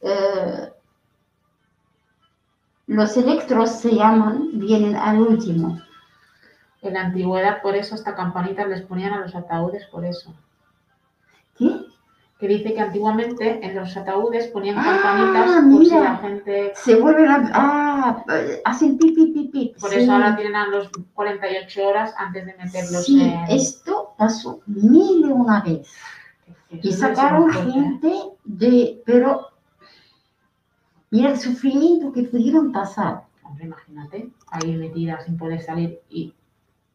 eh, 0.00 0.68
los 2.88 3.16
electros 3.16 3.70
se 3.80 3.94
llaman, 3.94 4.50
vienen 4.58 4.96
al 4.96 5.20
último. 5.20 5.80
En 6.82 6.94
la 6.94 7.02
antigüedad, 7.02 7.62
por 7.62 7.76
eso, 7.76 7.94
hasta 7.94 8.14
campanitas 8.16 8.68
les 8.68 8.82
ponían 8.82 9.12
a 9.12 9.20
los 9.20 9.34
ataúdes, 9.36 9.86
por 9.86 10.04
eso. 10.04 10.34
¿Qué? 11.56 11.70
Que 12.42 12.48
dice 12.48 12.74
que 12.74 12.80
antiguamente 12.80 13.64
en 13.64 13.76
los 13.76 13.96
ataúdes 13.96 14.48
ponían 14.48 14.74
Ah, 14.76 14.98
campanitas 15.00 15.46
por 15.62 15.62
si 15.62 15.78
mira. 15.94 16.00
la 16.00 16.16
gente... 16.16 16.72
Se 16.74 16.96
vuelven 16.96 17.28
a... 17.28 17.50
Ah, 17.54 18.24
hacen 18.64 18.98
pi, 18.98 19.12
pi, 19.12 19.26
pi, 19.28 19.48
pi. 19.52 19.74
Por 19.80 19.90
Sí. 19.90 20.00
eso 20.00 20.10
ahora 20.12 20.34
tienen 20.34 20.56
a 20.56 20.66
los 20.66 20.90
48 21.14 21.86
horas 21.86 22.12
antes 22.18 22.44
de 22.44 22.54
meterlos 22.56 23.04
Sí, 23.06 23.22
en... 23.22 23.44
esto 23.48 24.14
pasó 24.18 24.60
mil 24.66 25.20
y 25.20 25.30
una 25.30 25.60
vez. 25.62 25.88
Y 26.82 26.90
sacaron 26.92 27.48
¿eh? 27.50 27.52
gente 27.72 28.12
de... 28.42 29.00
Pero... 29.06 29.46
Mira 31.12 31.30
el 31.30 31.38
sufrimiento 31.38 32.10
que 32.12 32.24
pudieron 32.24 32.72
pasar. 32.72 33.22
Hombre, 33.44 33.66
imagínate, 33.66 34.30
ahí 34.48 34.72
metida 34.76 35.20
sin 35.24 35.36
poder 35.36 35.62
salir 35.62 36.00
y... 36.10 36.34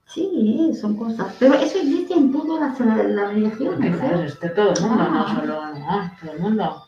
Sí, 0.08 0.72
son 0.80 0.96
cosas. 0.98 1.36
Pero 1.38 1.56
eso 1.56 1.78
existe 1.80 2.14
en 2.14 2.32
todas 2.32 2.80
las, 2.80 2.80
las 3.10 3.28
religiones. 3.34 3.98
claro, 3.98 4.22
¿eh? 4.22 4.26
es 4.26 4.40
de 4.40 4.50
todo 4.50 4.74
el 4.74 4.82
mundo, 4.82 5.04
no 5.10 5.20
Ah. 5.26 5.36
solo 5.36 5.62
todo 6.22 6.32
el 6.32 6.40
mundo. 6.40 6.84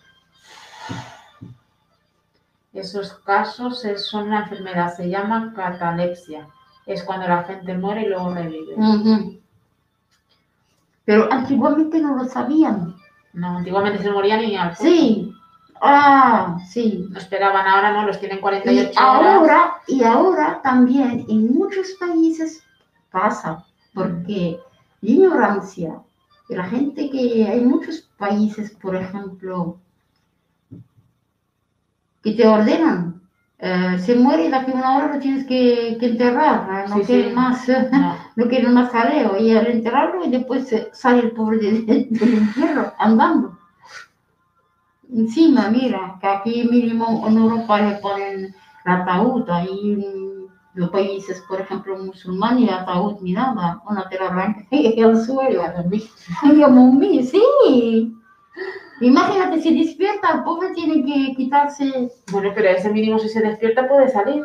Esos 2.74 3.14
casos 3.26 3.84
son 3.98 4.28
una 4.28 4.44
enfermedad, 4.44 4.96
se 4.96 5.10
llama 5.10 5.54
catalepsia. 5.56 6.48
Es 6.86 7.04
cuando 7.04 7.28
la 7.28 7.44
gente 7.44 7.78
muere 7.78 8.04
y 8.04 8.10
luego 8.10 8.34
revive. 8.34 8.76
Pero 11.06 11.32
antiguamente 11.32 12.00
no 12.00 12.16
lo 12.16 12.26
sabían. 12.26 12.96
No, 13.34 13.58
antiguamente 13.58 14.02
se 14.02 14.12
morían 14.12 14.44
y 14.44 14.56
al 14.56 14.76
Sí. 14.76 15.34
Ah, 15.82 16.58
sí. 16.68 17.08
no 17.10 17.18
esperaban, 17.20 17.66
ahora 17.66 17.91
no, 17.94 18.06
los 18.06 18.20
tienen 18.20 18.41
48 18.41 18.90
Y 18.91 18.91
horas. 18.91 18.98
ahora, 19.36 19.74
y 19.88 20.04
ahora 20.04 20.60
también 20.62 21.26
en 21.30 21.54
muchos 21.54 21.88
países 22.00 22.64
pasa, 23.11 23.65
porque 23.94 24.60
la 25.02 25.10
ignorancia, 25.11 26.02
de 26.49 26.57
la 26.57 26.65
gente 26.65 27.10
que 27.10 27.45
hay 27.48 27.61
muchos 27.61 28.02
países, 28.18 28.72
por 28.72 28.95
ejemplo, 28.95 29.80
que 32.23 32.31
te 32.34 32.48
ordenan, 32.48 33.22
eh, 33.60 33.98
se 33.99 34.15
muere 34.15 34.45
y 34.45 34.49
de 34.49 34.56
aquí 34.56 34.72
a 34.72 34.76
una 34.76 34.98
hora 34.98 35.14
lo 35.14 35.19
tienes 35.19 35.45
que, 35.45 35.98
que 35.99 36.06
enterrar, 36.07 36.86
¿eh? 36.86 36.90
no 36.90 36.99
Sí, 36.99 37.06
quieren 37.06 37.30
sí. 37.30 37.36
más, 37.36 37.68
No, 37.91 38.31
no 38.36 38.48
quieren 38.48 38.73
más 38.73 38.90
jaleo, 38.91 39.38
y 39.38 39.52
al 39.56 39.68
enterrarlo 39.68 40.26
y 40.26 40.30
después 40.30 40.72
eh, 40.73 40.90
sale 40.94 41.19
el 41.22 41.31
pobre 41.31 41.57
del, 41.57 41.86
entierro 41.90 42.94
andando. 42.98 43.57
Encima, 45.14 45.69
mira, 45.69 46.18
que 46.22 46.27
aquí 46.27 46.64
mínimo 46.64 47.26
en 47.27 47.38
Europa 47.38 47.81
le 47.81 47.95
ponen 47.98 48.56
el 48.86 48.91
ataúd, 48.91 49.49
ahí 49.49 49.98
los 50.74 50.90
países, 50.90 51.41
por 51.48 51.62
ejemplo, 51.62 51.98
musulmanes, 51.98 52.70
el 52.70 52.74
ataúd 52.74 53.20
ni 53.22 53.34
nada, 53.34 53.82
una 53.88 54.08
te 54.08 54.18
lo 54.20 54.26
arranca 54.28 54.66
y 54.72 55.02
al 55.02 55.24
suelo. 55.24 55.64
Y 56.44 56.64
mí, 56.98 57.24
sí. 57.24 58.16
Imagínate, 59.02 59.62
si 59.62 59.78
despierta, 59.78 60.34
el 60.34 60.44
pobre 60.44 60.74
tiene 60.74 61.04
que 61.06 61.36
quitarse. 61.36 62.12
Bueno, 62.32 62.52
pero 62.54 62.70
ese 62.70 62.90
mínimo 62.90 63.18
si 63.18 63.30
se 63.30 63.41
despierta 63.41 63.88
puede 63.88 64.10
salir. 64.10 64.44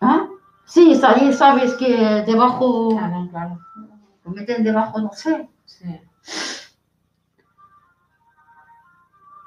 ¿Ah? 0.00 0.28
Sí, 0.64 0.94
salir, 0.94 1.34
sabes 1.34 1.74
que 1.74 1.88
debajo, 2.26 2.96
Ah, 3.00 3.08
no, 3.08 3.28
claro. 3.30 3.58
lo 4.24 4.30
meten 4.30 4.62
debajo, 4.62 5.00
no 5.00 5.10
sé. 5.12 5.48
Sí. 5.64 6.00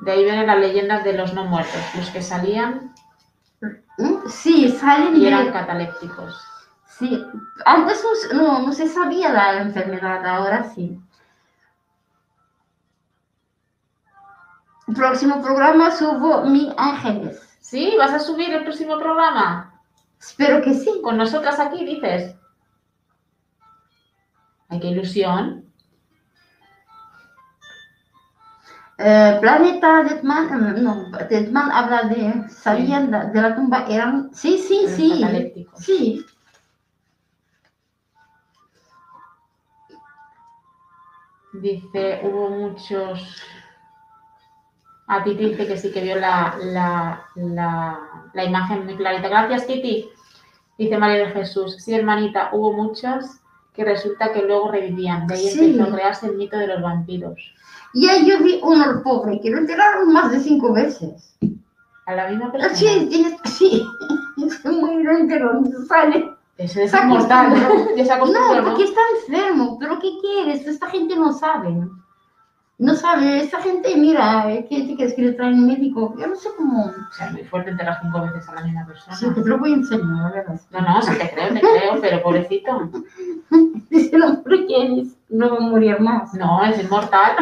De 0.02 0.11
ahí 0.11 0.23
vienen 0.23 0.48
las 0.48 0.60
leyendas 0.60 1.03
de 1.03 1.14
los 1.14 1.34
no 1.34 1.45
muertos, 1.45 1.80
los 1.95 2.10
que 2.10 2.22
salían 2.23 2.93
¿Mm? 4.01 4.27
Sí, 4.27 4.69
salen 4.71 5.15
y 5.15 5.25
eran 5.27 5.51
catalépticos. 5.51 6.35
Sí, 6.85 7.23
antes 7.65 8.03
no, 8.03 8.15
se- 8.15 8.33
no, 8.35 8.59
no 8.65 8.73
se 8.73 8.87
sabía 8.87 9.31
la 9.31 9.61
enfermedad, 9.61 10.25
ahora 10.25 10.63
sí. 10.63 10.99
Próximo 14.95 15.41
programa 15.41 15.91
subo 15.91 16.43
mi 16.45 16.73
ángeles. 16.77 17.47
¿Sí? 17.59 17.93
¿Vas 17.97 18.11
a 18.11 18.19
subir 18.19 18.51
el 18.53 18.63
próximo 18.63 18.97
programa? 18.97 19.79
Espero 20.19 20.61
que 20.61 20.73
sí. 20.73 20.99
Con 21.03 21.17
nosotras 21.17 21.59
aquí, 21.59 21.85
dices. 21.85 22.35
Ay, 24.69 24.79
qué 24.79 24.87
ilusión. 24.87 25.70
Planeta 29.39 30.03
Detman, 30.03 30.75
eh, 30.77 30.81
no, 30.81 31.09
Detman 31.29 31.71
habla 31.71 32.03
de, 32.03 32.49
salían 32.49 33.09
de, 33.11 33.31
de 33.31 33.41
la 33.41 33.55
tumba, 33.55 33.85
eran, 33.89 34.33
sí, 34.33 34.57
sí, 34.57 34.85
sí, 34.87 35.25
sí. 35.75 36.25
Dice, 41.53 42.21
hubo 42.23 42.49
muchos... 42.49 43.41
A 45.07 45.23
Titi 45.23 45.43
dice 45.49 45.67
que 45.67 45.77
sí 45.77 45.91
que 45.91 46.01
vio 46.01 46.15
la, 46.17 46.55
la, 46.63 47.25
la, 47.35 47.99
la 48.33 48.43
imagen 48.45 48.85
muy 48.85 48.95
clarita. 48.95 49.27
Gracias, 49.27 49.67
Titi. 49.67 50.09
Dice 50.77 50.97
María 50.97 51.25
de 51.25 51.31
Jesús. 51.31 51.75
Sí, 51.83 51.93
hermanita, 51.93 52.49
hubo 52.53 52.71
muchos 52.71 53.25
que 53.73 53.83
resulta 53.83 54.31
que 54.31 54.41
luego 54.41 54.71
revivían. 54.71 55.27
De 55.27 55.33
ahí 55.33 55.49
Sí. 55.49 55.71
empezó 55.71 55.89
a 55.89 55.93
crearse 55.95 56.27
el 56.27 56.37
mito 56.37 56.57
de 56.57 56.67
los 56.67 56.81
vampiros. 56.81 57.53
Y 57.93 58.07
ahí 58.07 58.26
yo 58.26 58.39
vi 58.39 58.59
uno 58.63 58.89
el 58.89 59.01
pobre, 59.01 59.39
que 59.41 59.49
lo 59.49 59.57
enterraron 59.57 60.11
más 60.13 60.31
de 60.31 60.39
cinco 60.39 60.73
veces. 60.73 61.35
A 62.05 62.15
la 62.15 62.30
misma 62.30 62.51
persona. 62.51 62.76
Sí, 62.76 63.09
sí, 63.45 63.88
es 64.45 64.65
muy 64.65 65.03
lo 65.03 65.11
enterró, 65.11 65.61
sale. 65.88 66.31
Ese 66.57 66.84
es 66.84 66.93
inmortal. 66.93 67.49
¿no? 67.49 68.63
porque 68.65 68.84
está 68.84 69.01
enfermo, 69.26 69.77
pero 69.80 69.99
¿qué 69.99 70.11
quieres? 70.22 70.65
Esta 70.68 70.88
gente 70.88 71.15
no 71.15 71.34
sabe. 71.34 71.76
No 72.81 72.95
sabe, 72.95 73.41
esta 73.43 73.61
gente, 73.61 73.95
mira, 73.95 74.45
¿qué 74.67 74.87
qué 74.87 74.95
quieres 74.95 75.13
que 75.13 75.21
le 75.21 75.33
traen 75.33 75.53
un 75.53 75.67
médico? 75.67 76.15
Yo 76.17 76.25
no 76.25 76.35
sé 76.35 76.49
cómo. 76.57 76.85
O 76.85 77.13
sea, 77.13 77.29
muy 77.29 77.43
fuerte 77.43 77.69
enterrar 77.69 77.99
cinco 78.01 78.21
veces 78.23 78.49
a 78.49 78.55
la 78.55 78.61
misma 78.63 78.87
persona. 78.87 79.15
Sí, 79.15 79.27
te 79.35 79.41
lo 79.41 79.59
voy 79.59 79.73
a 79.73 79.75
enseñar, 79.75 80.25
a 80.25 80.31
ver. 80.31 80.45
No, 80.71 80.81
no, 80.81 81.01
sí 81.03 81.11
te 81.15 81.29
creo, 81.29 81.53
te 81.53 81.59
creo, 81.61 82.01
pero 82.01 82.23
pobrecito. 82.23 82.89
Dice 83.91 84.15
el 84.15 84.23
hombre 84.23 84.65
que 84.65 85.01
es- 85.01 85.15
no 85.29 85.51
va 85.51 85.57
a 85.57 85.69
morir 85.69 85.99
más. 85.99 86.33
No, 86.33 86.63
es 86.63 86.83
inmortal. 86.83 87.35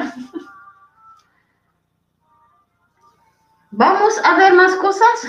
Vamos 3.71 4.19
a 4.23 4.37
ver 4.37 4.53
más 4.53 4.75
cosas. 4.75 5.27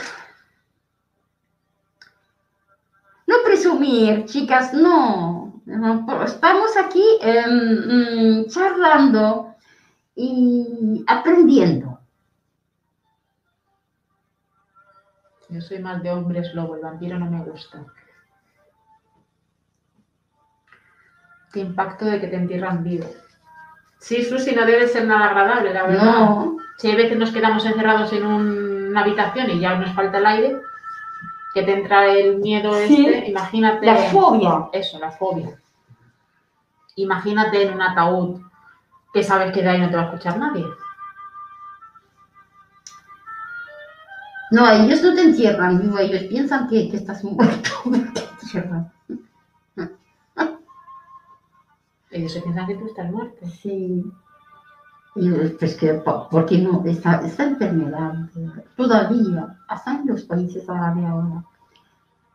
No 3.27 3.37
presumir, 3.45 4.24
chicas, 4.27 4.73
no. 4.74 5.62
Pero 5.65 6.24
Estamos 6.24 6.77
aquí 6.77 7.05
em, 7.20 8.41
mm, 8.43 8.47
charlando 8.49 9.50
y 10.23 11.05
aprendiendo. 11.07 11.99
Yo 15.49 15.61
soy 15.61 15.79
más 15.81 16.03
de 16.03 16.11
hombres 16.13 16.55
lobo, 16.55 16.77
el 16.77 16.83
vampiro 16.83 17.19
no 17.19 17.31
me 17.31 17.43
gusta. 17.43 17.85
Qué 21.53 21.61
impacto 21.61 22.05
de 22.05 22.21
que 22.21 22.29
te 22.29 22.37
entierran 22.37 22.85
vivo. 22.85 23.07
Sí, 23.99 24.25
Susi, 24.25 24.55
no 24.55 24.65
debe 24.65 24.87
ser 24.87 25.07
nada 25.07 25.27
agradable, 25.27 25.75
la 25.75 25.87
verdad. 25.87 26.05
No, 26.05 26.57
Si 26.79 26.89
hay 26.89 26.97
veces 26.97 27.19
nos 27.19 27.31
quedamos 27.31 27.67
encerrados 27.67 28.11
en 28.15 28.25
un- 28.25 28.89
una 28.89 29.03
habitación 29.03 29.51
y 29.51 29.61
ya 29.61 29.75
nos 29.77 29.93
falta 29.93 30.17
el 30.17 30.25
aire, 30.27 30.57
que 31.53 31.63
te 31.63 31.73
entra 31.75 32.07
el 32.07 32.39
miedo 32.39 32.73
Sí. 32.87 33.07
este, 33.07 33.29
imagínate. 33.31 33.85
la 33.85 33.97
fobia. 33.97 34.69
Eso, 34.73 34.99
la 34.99 35.11
fobia. 35.11 35.59
Imagínate 36.97 37.63
en 37.67 37.75
un 37.75 37.83
ataúd 37.83 38.41
que 39.12 39.23
sabes 39.23 39.53
que 39.53 39.62
de 39.62 39.69
ahí 39.69 39.81
no 39.81 39.91
te 39.91 39.97
va 39.97 40.03
a 40.03 40.07
escuchar 40.07 40.39
nadie. 40.39 40.66
No, 44.51 44.69
ellos 44.70 45.03
no 45.03 45.15
te 45.15 45.23
entierran, 45.23 45.81
vivo, 45.81 45.99
ellos 45.99 46.24
piensan 46.24 46.69
que, 46.69 46.91
que 46.91 46.97
estás 46.99 47.23
muerto. 47.24 47.70
Te 47.85 48.20
entierran. 48.43 48.93
Ellos 52.11 52.32
se 52.32 52.41
piensan 52.43 52.66
que 52.66 52.74
tú 52.77 52.87
estás 52.87 53.11
muerto. 53.11 53.47
Sí. 53.47 54.05
Y 55.16 55.31
pues 55.59 55.77
que, 55.77 55.95
po- 55.95 56.28
¿por 56.28 56.47
qué 56.47 56.59
no? 56.59 56.82
Esta, 56.85 57.20
esta 57.27 57.45
enfermedad 57.45 58.15
todavía, 58.77 59.59
hasta 59.69 59.95
en 59.95 60.07
los 60.07 60.23
países 60.24 60.69
árabes 60.69 61.05
ahora, 61.05 61.45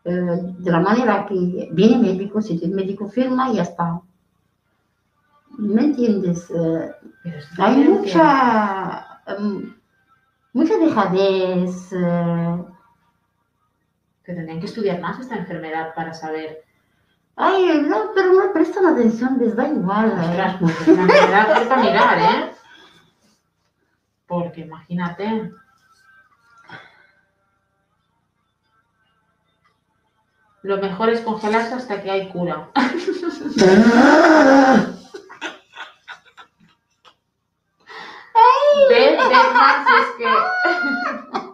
eh, 0.05 0.39
de 0.59 0.71
la 0.71 0.79
manera 0.79 1.25
que 1.25 1.69
viene 1.73 1.97
médico, 1.97 2.41
si 2.41 2.59
el 2.63 2.71
médico 2.71 3.07
firma, 3.09 3.51
ya 3.53 3.63
está. 3.63 4.01
¿Me 5.57 5.81
entiendes? 5.83 6.49
Eh, 6.51 6.91
hay 7.57 7.75
mucha, 7.77 9.21
em, 9.27 9.75
mucha 10.53 10.77
dejadez. 10.77 11.91
eh, 11.93 12.63
Que 14.23 14.33
tendrían 14.33 14.59
que 14.59 14.65
estudiar 14.65 14.99
más 14.99 15.19
esta 15.19 15.35
enfermedad 15.37 15.93
para 15.95 16.13
saber. 16.13 16.63
ay, 17.37 17.81
no, 17.87 18.11
pero 18.15 18.33
no 18.33 18.51
prestan 18.53 18.85
atención, 18.87 19.37
les 19.39 19.55
da 19.55 19.67
igual. 19.67 20.09
eh. 20.11 20.29
Ostras, 20.29 20.55
pues 20.59 20.81
es 20.81 20.87
una 20.87 21.03
enfermedad 21.03 21.67
que 21.69 21.75
mirar, 21.77 22.19
¿eh? 22.19 22.51
Porque 24.27 24.61
imagínate. 24.61 25.51
Lo 30.63 30.77
mejor 30.77 31.09
es 31.09 31.21
congelarse 31.21 31.75
hasta 31.75 32.01
que 32.01 32.09
hay 32.09 32.29
cura. 32.29 32.69
Es 39.35 40.07
que... 40.17 40.25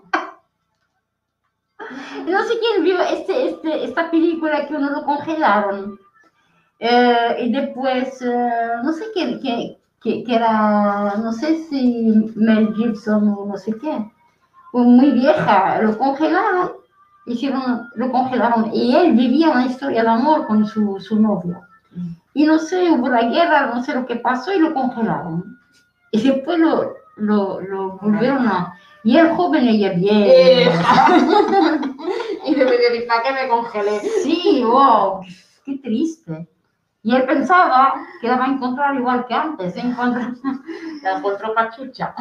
No 2.27 2.43
sé 2.43 2.53
quién 2.59 2.83
vio 2.83 3.01
este, 3.01 3.49
este, 3.49 3.83
esta 3.85 4.09
película 4.11 4.67
que 4.67 4.75
uno 4.75 4.91
lo 4.91 5.03
congelaron. 5.03 5.99
Eh, 6.79 7.35
y 7.41 7.51
después, 7.51 8.21
eh, 8.21 8.51
no 8.83 8.93
sé 8.93 9.05
qué, 9.13 9.39
qué- 9.41 9.77
qué 10.23 10.35
era, 10.35 11.15
no 11.17 11.31
sé 11.33 11.55
si 11.65 12.31
Mel 12.35 12.73
Gibson 12.75 13.29
o 13.29 13.45
no 13.45 13.57
sé 13.57 13.73
qué. 13.79 14.09
Muy 14.73 15.11
vieja, 15.11 15.81
lo 15.81 15.97
congelaron, 15.97 16.71
hicieron, 17.25 17.89
lo 17.95 18.11
congelaron. 18.11 18.71
Y 18.73 18.95
él 18.95 19.13
vivía 19.13 19.49
una 19.49 19.65
historia 19.65 20.03
de 20.03 20.09
amor 20.09 20.47
con 20.47 20.65
su, 20.65 20.99
su 20.99 21.19
novia. 21.19 21.59
Y 22.33 22.45
no 22.45 22.57
sé, 22.57 22.89
hubo 22.91 23.09
la 23.09 23.23
guerra, 23.23 23.67
no 23.73 23.83
sé 23.83 23.93
lo 23.93 24.05
que 24.05 24.15
pasó 24.15 24.53
y 24.53 24.59
lo 24.59 24.73
congelaron. 24.73 25.59
Y 26.11 26.21
después 26.21 26.57
lo, 26.59 26.93
lo, 27.21 27.61
lo 27.61 27.97
volvieron 27.97 28.47
a... 28.47 28.73
Y 29.03 29.17
el 29.17 29.31
joven 29.31 29.67
ella 29.67 29.93
bien. 29.93 30.23
Eh. 30.27 30.71
y 32.45 32.55
de 32.55 32.65
medio 32.65 33.07
¿para 33.07 33.23
qué 33.23 33.31
me 33.33 33.47
congelé? 33.47 33.99
Sí, 34.23 34.63
wow, 34.63 35.21
qué 35.65 35.77
triste. 35.77 36.47
Y 37.03 37.15
él 37.15 37.25
pensaba 37.25 37.95
que 38.19 38.27
la 38.27 38.37
va 38.37 38.45
a 38.45 38.49
encontrar 38.49 38.95
igual 38.95 39.25
que 39.25 39.33
antes. 39.33 39.73
se 39.73 39.79
encuentra- 39.79 40.33
La 41.01 41.17
encontró 41.17 41.53
pachucha. 41.55 42.13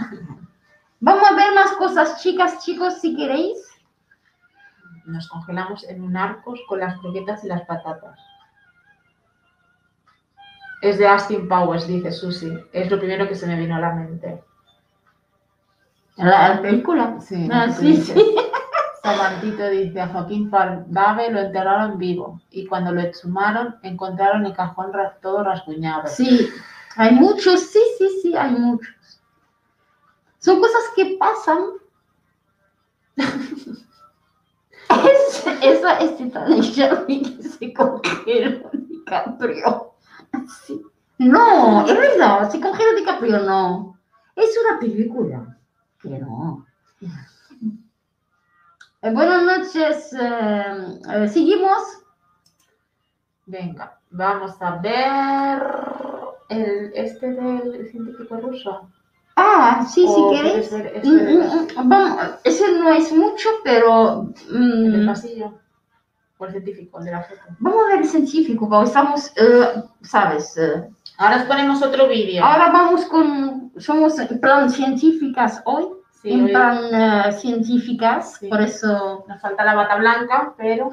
Vamos 1.00 1.30
a 1.30 1.34
ver 1.34 1.54
más 1.54 1.72
cosas, 1.72 2.22
chicas, 2.22 2.64
chicos, 2.64 3.00
si 3.00 3.14
queréis. 3.14 3.58
Nos 5.04 5.28
congelamos 5.28 5.84
en 5.88 6.02
un 6.02 6.16
arcos 6.16 6.60
con 6.68 6.80
las 6.80 6.98
croquetas 6.98 7.44
y 7.44 7.48
las 7.48 7.62
patatas. 7.62 8.18
Es 10.82 10.96
de 10.98 11.06
Austin 11.06 11.46
Powers, 11.46 11.86
dice 11.86 12.10
Susi. 12.10 12.52
Es 12.72 12.90
lo 12.90 12.98
primero 12.98 13.28
que 13.28 13.34
se 13.34 13.46
me 13.46 13.56
vino 13.56 13.76
a 13.76 13.80
la 13.80 13.92
mente. 13.94 14.42
La 16.20 16.60
película. 16.60 17.18
Sí, 17.20 17.48
Ah, 17.50 17.66
lo 17.66 17.76
que 17.76 17.96
sí. 17.96 18.14
Samantito 19.02 19.68
dice, 19.70 20.00
a 20.00 20.08
Joaquín 20.08 20.50
Fardave 20.50 21.30
lo 21.30 21.40
enterraron 21.40 21.96
vivo 21.96 22.40
y 22.50 22.66
cuando 22.66 22.92
lo 22.92 23.00
exhumaron 23.00 23.76
encontraron 23.82 24.44
el 24.44 24.52
cajón 24.52 24.92
todo 25.22 25.42
rasguñado. 25.42 26.06
Sí, 26.06 26.50
hay 26.96 27.14
muchos, 27.14 27.60
sí, 27.60 27.80
sí, 27.96 28.08
sí, 28.22 28.36
hay 28.36 28.52
muchos. 28.52 28.94
Son 30.38 30.60
cosas 30.60 30.82
que 30.94 31.16
pasan. 31.18 31.58
es, 33.16 33.86
esa 35.62 35.98
es 35.98 36.16
Titanic 36.18 36.62
Shelby 36.62 37.22
que 37.22 37.42
se 37.42 37.72
congeló 37.72 38.70
DiCaprio. 38.72 39.94
Sí. 40.64 40.82
No, 41.18 41.86
es 41.86 41.96
verdad, 41.96 42.50
se 42.50 42.60
congeló 42.60 42.94
DiCaprio, 42.96 43.38
no. 43.40 43.98
Es 44.36 44.50
una 44.62 44.78
película. 44.78 45.56
Que 46.02 46.08
no. 46.18 46.66
Eh, 49.02 49.10
buenas 49.12 49.42
noches. 49.44 50.12
eh, 50.12 51.00
eh, 51.14 51.28
seguimos. 51.28 51.82
Venga, 53.46 53.98
vamos 54.10 54.52
a 54.60 54.76
ver 54.78 55.62
el, 56.48 56.92
este 56.94 57.32
del 57.32 57.88
científico 57.90 58.36
ruso. 58.36 58.88
Ah, 59.36 59.86
sí, 59.90 60.06
si 60.06 60.36
queréis. 60.36 60.70
este 60.72 61.00
Mm, 61.08 61.12
mm, 61.12 61.84
mm, 61.84 61.88
Vamos, 61.88 62.24
ese 62.44 62.72
no 62.78 62.92
es 62.92 63.12
mucho, 63.12 63.48
pero 63.64 64.28
el 64.50 64.92
del 64.92 65.02
mm, 65.04 65.06
pasillo. 65.06 65.58
O 66.38 66.44
el 66.46 66.52
científico, 66.52 66.98
el 66.98 67.04
de 67.06 67.10
la 67.10 67.22
foto. 67.22 67.40
vamos 67.58 67.84
a 67.84 67.88
ver 67.88 67.98
el 68.00 68.08
científico, 68.08 68.68
porque 68.68 68.86
estamos, 68.86 69.32
eh, 69.36 69.82
sabes, 70.02 70.56
Ahora 71.20 71.36
os 71.36 71.42
ponemos 71.42 71.82
otro 71.82 72.08
vídeo. 72.08 72.42
ahora 72.42 72.70
vamos 72.72 73.04
con, 73.04 73.70
somos 73.76 74.18
en 74.18 74.40
plan 74.40 74.70
científicas 74.70 75.60
hoy, 75.66 75.84
Sí, 76.22 76.32
en 76.32 76.44
hoy 76.44 76.50
plan 76.50 76.78
eh, 76.92 77.32
científicas, 77.32 78.36
Sí. 78.40 78.48
por 78.48 78.60
eso, 78.62 79.24
nos 79.28 79.38
falta 79.38 79.62
la 79.64 79.74
bata 79.74 79.96
blanca, 79.96 80.54
pero 80.56 80.90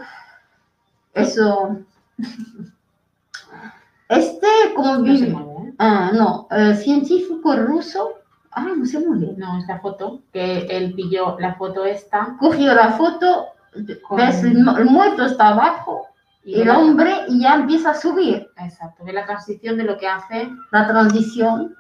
eso, 1.14 1.78
este, 4.10 4.48
como 4.76 4.98
no 4.98 5.16
se 5.18 5.28
mueve. 5.28 5.70
¿eh? 5.70 5.74
ah, 5.80 6.12
no, 6.14 6.48
eh, 6.52 6.76
científico 6.76 7.56
ruso, 7.56 8.10
ah, 8.52 8.68
no 8.78 8.86
se 8.86 9.00
mueve, 9.00 9.34
No, 9.38 9.58
esta 9.60 9.80
foto, 9.80 10.24
que 10.34 10.68
él 10.70 10.94
pilló 10.94 11.38
la 11.40 11.56
foto 11.56 11.86
esta 11.86 12.36
cogió 12.38 12.74
la 12.74 12.90
foto, 12.92 13.48
Con- 14.08 14.18
ves, 14.18 14.44
el 14.44 14.58
muerto 14.86 15.26
está 15.26 15.50
abajo, 15.50 16.08
y 16.48 16.62
el 16.62 16.70
hombre 16.70 17.26
y 17.28 17.42
ya 17.42 17.56
empieza 17.56 17.92
a 17.92 17.94
subir. 17.94 18.50
Exacto, 18.58 19.04
ve 19.04 19.12
la 19.12 19.26
transición 19.26 19.78
de 19.78 19.84
lo 19.84 19.98
que 19.98 20.08
hace 20.08 20.50
la 20.72 20.88
transición. 20.88 21.76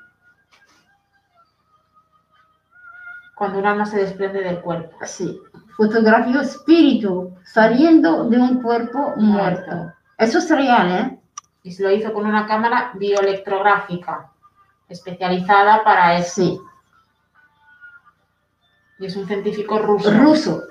cuando 3.35 3.59
un 3.59 3.67
alma 3.67 3.85
se 3.85 3.97
desprende 3.97 4.41
del 4.41 4.61
cuerpo. 4.61 4.97
Sí. 5.05 5.39
Fotografió 5.75 6.41
espíritu 6.41 7.35
saliendo 7.43 8.23
de 8.27 8.39
un 8.39 8.63
cuerpo 8.63 9.13
muerto. 9.15 9.75
Muerto. 9.75 9.93
Eso 10.17 10.39
es 10.39 10.49
real, 10.49 10.91
¿eh? 10.91 11.19
Y 11.61 11.71
se 11.71 11.83
lo 11.83 11.91
hizo 11.91 12.11
con 12.13 12.25
una 12.25 12.47
cámara 12.47 12.93
bioelectrográfica 12.95 14.31
especializada 14.89 15.83
para 15.83 16.17
eso. 16.17 16.33
Sí. 16.33 16.59
Y 18.97 19.05
es 19.05 19.15
un 19.15 19.27
científico 19.27 19.77
ruso. 19.77 20.11
Ruso. 20.11 20.63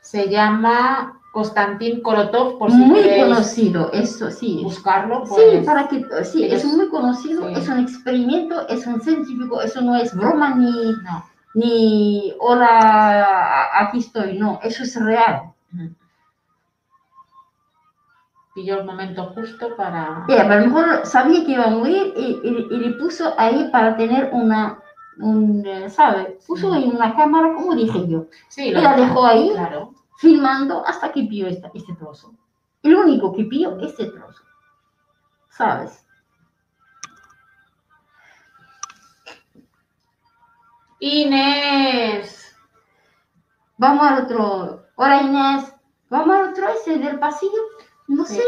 Se 0.00 0.28
llama 0.28 1.17
Konstantin 1.38 2.02
Kolotov, 2.02 2.58
por 2.58 2.68
si 2.72 2.76
Muy 2.78 3.00
conocido, 3.20 3.92
eso 3.92 4.28
sí. 4.28 4.60
buscarlo. 4.64 5.24
Sí, 5.24 5.34
Pues, 5.52 5.64
para 5.66 5.86
que, 5.86 6.04
sí, 6.24 6.42
es 6.44 6.64
es- 6.64 6.72
muy 6.74 6.88
conocido, 6.88 7.46
sí. 7.46 7.54
es 7.54 7.68
un 7.68 7.78
experimento, 7.78 8.66
es 8.66 8.84
un 8.88 9.00
científico, 9.00 9.62
eso 9.62 9.80
no 9.80 9.94
es 9.94 10.12
broma 10.16 10.56
ni, 10.56 10.72
No. 11.04 11.24
ni 11.54 12.34
hola, 12.40 13.68
aquí 13.72 13.98
estoy, 14.00 14.36
no, 14.36 14.58
eso 14.64 14.82
es 14.82 14.96
real. 15.00 15.52
Pilló 18.52 18.80
el 18.80 18.84
momento 18.84 19.26
justo 19.36 19.76
para... 19.76 20.24
A 20.24 20.44
lo 20.56 20.66
mejor 20.66 21.06
sabía 21.06 21.44
que 21.44 21.52
iba 21.52 21.66
a 21.66 21.70
morir 21.70 22.14
y, 22.16 22.40
y- 22.42 22.66
y 22.68 22.76
le 22.78 22.90
puso 22.94 23.32
ahí 23.38 23.68
para 23.70 23.96
tener 23.96 24.30
una, 24.32 24.80
un, 25.20 25.64
eh, 25.64 25.88
¿sabe? 25.88 26.36
Puso 26.48 26.72
ahí 26.72 26.90
una 26.92 27.14
cámara, 27.14 27.54
como 27.54 27.76
dije 27.76 28.08
yo. 28.08 28.24
Sí, 28.48 28.70
Y 28.70 28.72
la 28.72 28.96
dejó 28.96 29.24
ahí. 29.24 29.50
Claro. 29.52 29.92
Filmando 30.18 30.84
hasta 30.84 31.12
que 31.12 31.22
pilló 31.22 31.46
esta- 31.46 31.70
este 31.74 31.94
trozo. 31.94 32.34
El 32.82 32.96
único 32.96 33.32
que 33.32 33.44
pilló 33.44 33.78
este 33.80 34.06
trozo. 34.10 34.42
¿Sabes? 35.48 36.04
Inés. 41.00 42.54
Vamos 43.76 44.06
al 44.06 44.24
otro. 44.24 44.86
Hola 44.96 45.22
Inés. 45.22 45.72
Vamos 46.10 46.36
al 46.36 46.48
otro 46.50 46.68
ese 46.68 46.98
del 46.98 47.18
pasillo. 47.18 47.60
No 48.08 48.24
Sí. 48.24 48.36
sé. 48.36 48.42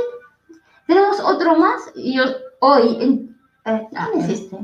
Tenemos 0.87 1.21
otro 1.21 1.57
más. 1.57 1.93
Y 1.95 2.17
yo 2.17 2.25
hoy. 2.61 2.97
en- 3.01 3.41
eh, 3.67 3.89
Ah, 3.97 4.09
¿Quién 4.13 4.25
es 4.25 4.29
eh. 4.31 4.33
este? 4.33 4.59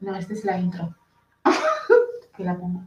No, 0.00 0.14
esta 0.16 0.32
es 0.32 0.44
la 0.44 0.58
intro. 0.58 0.94
que 2.36 2.44
la 2.44 2.56
pongo. 2.56 2.80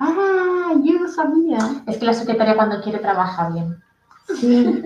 Ah, 0.00 0.72
yo 0.82 0.98
no 0.98 1.08
sabía. 1.08 1.58
Es 1.86 1.98
que 1.98 2.06
la 2.06 2.14
secretaria 2.14 2.56
cuando 2.56 2.80
quiere 2.82 2.98
trabaja 2.98 3.50
bien. 3.50 3.76
Sí. 4.36 4.82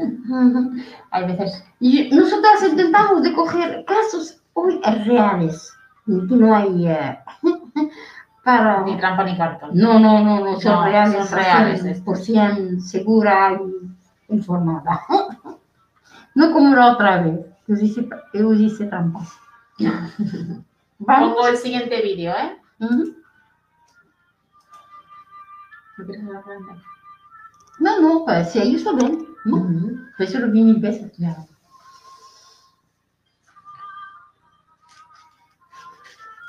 Hay 1.10 1.26
veces... 1.26 1.64
y 1.80 2.10
nosotras 2.10 2.62
intentamos 2.68 3.22
de 3.22 3.32
coger 3.32 3.84
casos 3.86 4.40
hoy 4.54 4.80
reales. 5.06 5.72
Que 6.06 6.36
no 6.36 6.54
hay. 6.54 6.86
eh, 6.88 7.18
para. 8.44 8.82
Ni 8.82 8.96
trampa 8.98 9.24
ni 9.24 9.36
cartón. 9.38 9.70
No, 9.72 9.98
no, 9.98 10.22
no, 10.22 10.40
no, 10.40 10.60
son 10.60 10.72
No, 10.72 10.84
reales, 10.84 11.28
son 11.28 11.38
reales 11.38 12.00
por 12.02 12.18
cien 12.18 12.80
segura 12.82 13.58
y 14.28 14.34
informada. 14.34 15.00
No 16.36 16.52
como 16.52 16.74
la 16.74 16.92
otra 16.94 17.22
vez, 17.22 17.46
os 17.70 17.80
hice, 17.80 18.08
os 18.44 18.58
hice 18.58 18.86
trampas. 18.86 19.28
Vamos. 20.98 21.34
Pongo 21.34 21.46
el 21.46 21.56
siguiente 21.56 22.02
vídeo, 22.02 22.32
¿eh? 22.32 22.58
Ujú. 22.80 23.04
¿No 23.04 23.23
No, 27.80 28.00
no, 28.00 28.24
pues 28.24 28.52
si 28.52 28.60
ellos 28.60 28.82
lo 28.84 28.96
ven, 28.96 29.26
¿no? 29.44 29.56
Pues 30.16 30.32
yo 30.32 30.40
lo 30.40 30.50
vi 30.50 30.62
mil 30.62 30.80
veces. 30.80 31.12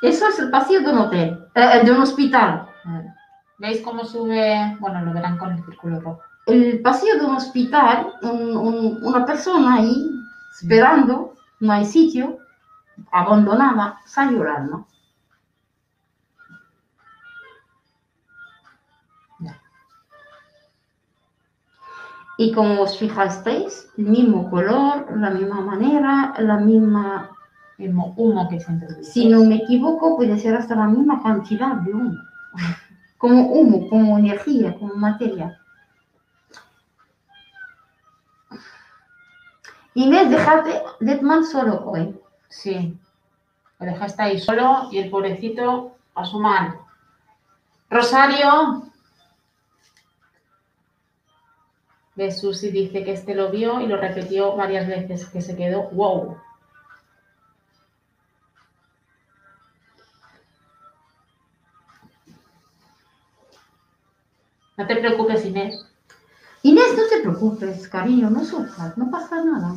Eso 0.01 0.27
es 0.27 0.39
el 0.39 0.49
pasillo 0.51 0.81
de 0.81 0.89
un 0.91 0.97
hotel, 0.99 1.47
eh, 1.55 1.81
de 1.83 1.91
un 1.91 2.01
hospital. 2.01 2.67
¿Veis 3.57 3.81
cómo 3.81 4.03
sube? 4.05 4.75
Bueno, 4.79 5.01
lo 5.01 5.13
verán 5.13 5.37
con 5.37 5.51
el 5.51 5.63
círculo 5.63 5.99
rojo. 6.01 6.21
El 6.45 6.81
pasillo 6.81 7.17
de 7.17 7.25
un 7.25 7.35
hospital, 7.35 8.13
un- 8.21 8.55
un- 8.57 8.99
una 9.03 9.25
persona 9.25 9.75
ahí 9.75 10.11
esperando, 10.53 11.33
no 11.61 11.73
hay 11.73 11.85
sitio, 11.85 12.37
abandonada, 13.11 13.97
está 14.05 14.29
llorando. 14.29 14.85
Y 22.37 22.51
como 22.51 22.81
os 22.81 22.97
fijasteis, 22.97 23.89
el 23.97 24.05
mismo 24.05 24.49
color, 24.49 25.07
la 25.17 25.29
misma 25.29 25.61
manera, 25.61 26.33
la 26.39 26.57
misma, 26.57 27.31
Mismo 27.77 28.13
humo 28.15 28.47
que 28.47 28.59
siempre 28.59 28.87
dices. 28.87 29.11
si 29.11 29.27
no 29.27 29.43
me 29.43 29.55
equivoco, 29.55 30.15
puede 30.15 30.39
ser 30.39 30.55
hasta 30.55 30.75
la 30.75 30.87
misma 30.87 31.21
cantidad 31.21 31.75
de 31.75 31.93
humo. 31.93 32.17
Como 33.17 33.47
humo, 33.53 33.89
como 33.89 34.19
energía, 34.19 34.75
como 34.77 34.93
materia. 34.95 35.57
Inés, 39.95 40.29
déjate 40.29 40.83
Detman 40.99 41.45
solo 41.45 41.85
hoy. 41.85 42.13
Sí. 42.49 42.95
Lo 43.79 43.85
dejaste 43.85 44.21
ahí 44.21 44.39
solo 44.39 44.89
y 44.91 44.99
el 44.99 45.09
pobrecito 45.09 45.95
a 46.13 46.25
su 46.25 46.39
mal. 46.39 46.75
Rosario. 47.89 48.83
De 52.15 52.31
Susi 52.31 52.71
dice 52.71 53.03
que 53.03 53.11
este 53.11 53.35
lo 53.35 53.51
vio 53.51 53.81
y 53.81 53.87
lo 53.87 53.97
repitió 53.97 54.55
varias 54.55 54.87
veces, 54.87 55.25
que 55.27 55.41
se 55.41 55.55
quedó 55.55 55.89
wow. 55.89 56.37
No 64.77 64.87
te 64.87 64.95
preocupes, 64.97 65.45
Inés. 65.45 65.85
Inés, 66.63 66.95
no 66.97 67.03
te 67.09 67.21
preocupes, 67.21 67.87
cariño, 67.87 68.29
no 68.29 68.43
sufras, 68.43 68.97
no 68.97 69.09
pasa 69.11 69.43
nada. 69.43 69.75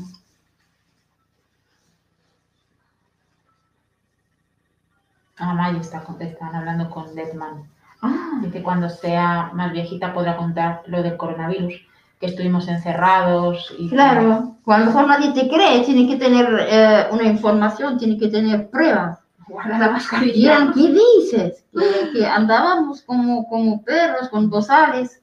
Ah, 5.37 5.55
May 5.55 5.79
está, 5.79 6.05
están 6.21 6.55
hablando 6.55 6.91
con 6.91 7.15
Deadman. 7.15 7.71
Ah, 8.03 8.39
Dice 8.41 8.59
que 8.59 8.63
cuando 8.63 8.89
sea 8.89 9.51
más 9.55 9.73
viejita 9.73 10.13
podrá 10.13 10.37
contar 10.37 10.83
lo 10.87 11.03
del 11.03 11.17
coronavirus, 11.17 11.75
que 12.19 12.27
estuvimos 12.27 12.67
encerrados 12.69 13.73
y 13.79 13.89
que- 13.89 13.95
claro, 13.95 14.57
o 14.65 14.73
a 14.73 14.79
lo 14.79 14.87
mejor 14.87 15.07
nadie 15.07 15.33
te 15.33 15.49
cree, 15.49 15.85
tiene 15.85 16.07
que 16.09 16.17
tener 16.17 16.47
eh, 16.69 17.07
una 17.13 17.25
información, 17.25 17.97
tiene 17.99 18.19
que 18.19 18.29
tener 18.29 18.69
pruebas. 18.71 19.19
Guarda 19.49 19.79
la 19.79 19.91
mascarilla. 19.91 20.71
¿qué 20.75 20.89
dices? 20.93 21.65
Que, 21.73 22.11
que 22.13 22.27
andábamos 22.27 23.01
como, 23.03 23.49
como 23.49 23.83
perros 23.83 24.29
con 24.29 24.51
bozales. 24.51 25.23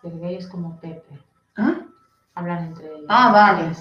Sergei 0.00 0.36
es 0.36 0.46
como 0.48 0.78
Pepe. 0.80 1.18
¿Ah? 1.56 1.80
Hablan 2.34 2.64
entre 2.64 2.86
ellos. 2.86 3.06
Ah, 3.08 3.30
vale. 3.32 3.72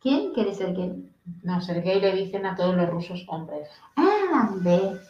¿Quién 0.00 0.32
quiere 0.32 0.54
ser 0.54 0.74
quién? 0.74 1.12
No, 1.42 1.60
Sergei 1.60 2.00
le 2.00 2.12
dicen 2.12 2.46
a 2.46 2.54
todos 2.54 2.74
los 2.76 2.88
rusos 2.88 3.24
hombres. 3.28 3.68
Ah, 3.96 4.50
ve. 4.56 5.00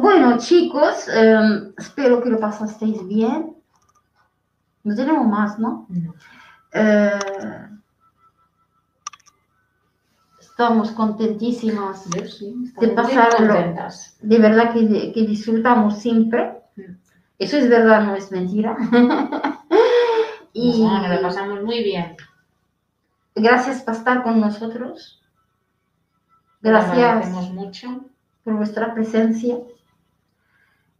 Bueno, 0.00 0.38
chicos, 0.38 1.08
eh, 1.08 1.72
espero 1.78 2.22
que 2.22 2.28
lo 2.28 2.38
pasasteis 2.38 3.06
bien. 3.06 3.56
No 4.84 4.94
tenemos 4.94 5.26
más, 5.26 5.58
¿no? 5.58 5.86
No. 5.88 6.14
Eh, 6.72 7.18
estamos 10.38 10.90
contentísimas. 10.92 12.04
Yo 12.10 12.24
sí, 12.26 12.54
De 12.80 12.88
pasarlo. 12.88 13.54
De 14.20 14.38
verdad 14.38 14.72
que, 14.72 15.12
que 15.12 15.22
disfrutamos 15.26 15.98
siempre. 15.98 16.62
Mm. 16.76 16.94
Eso 17.38 17.56
es 17.56 17.68
verdad, 17.68 18.02
no 18.02 18.16
es 18.16 18.30
mentira. 18.32 18.76
y 20.52 20.82
No, 20.82 21.00
nos 21.00 21.10
lo 21.10 21.22
pasamos 21.22 21.62
muy 21.62 21.82
bien. 21.82 22.16
Gracias 23.40 23.82
por 23.82 23.94
estar 23.94 24.22
con 24.22 24.40
nosotros. 24.40 25.20
Gracias 26.60 27.30
mucho. 27.52 28.04
por 28.44 28.54
vuestra 28.56 28.94
presencia. 28.94 29.58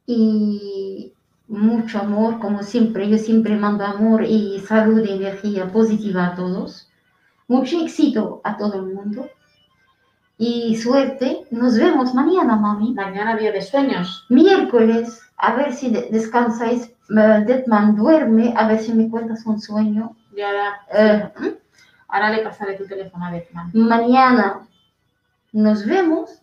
Y 0.06 1.12
mucho 1.48 1.98
amor, 2.00 2.38
como 2.40 2.62
siempre. 2.62 3.08
Yo 3.08 3.18
siempre 3.18 3.56
mando 3.56 3.84
amor 3.84 4.24
y 4.24 4.60
salud 4.60 5.02
y 5.04 5.12
energía 5.12 5.70
positiva 5.70 6.26
a 6.26 6.34
todos. 6.34 6.90
Mucho 7.46 7.80
éxito 7.80 8.40
a 8.44 8.56
todo 8.56 8.74
el 8.74 8.94
mundo. 8.94 9.28
Y 10.36 10.76
suerte. 10.76 11.46
Nos 11.50 11.76
vemos 11.76 12.14
mañana, 12.14 12.56
mami. 12.56 12.92
Mañana 12.94 13.36
día 13.36 13.50
de 13.52 13.62
sueños. 13.62 14.26
Miércoles, 14.28 15.20
a 15.36 15.54
ver 15.54 15.72
si 15.74 15.90
de- 15.90 16.08
descansáis. 16.10 16.92
Eh, 17.10 17.44
Detman 17.46 17.96
duerme, 17.96 18.52
a 18.56 18.66
ver 18.68 18.78
si 18.80 18.92
me 18.92 19.08
cuentas 19.08 19.44
un 19.46 19.58
sueño. 19.60 20.14
Y 20.36 20.40
ahora, 20.42 20.80
Eh, 20.94 21.32
ahora 22.08 22.30
le 22.30 22.42
pasaré 22.42 22.74
tu 22.74 22.86
teléfono 22.86 23.24
a 23.26 23.30
Deadman. 23.30 23.70
mañana 23.74 24.60
nos 25.52 25.84
vemos. 25.86 26.42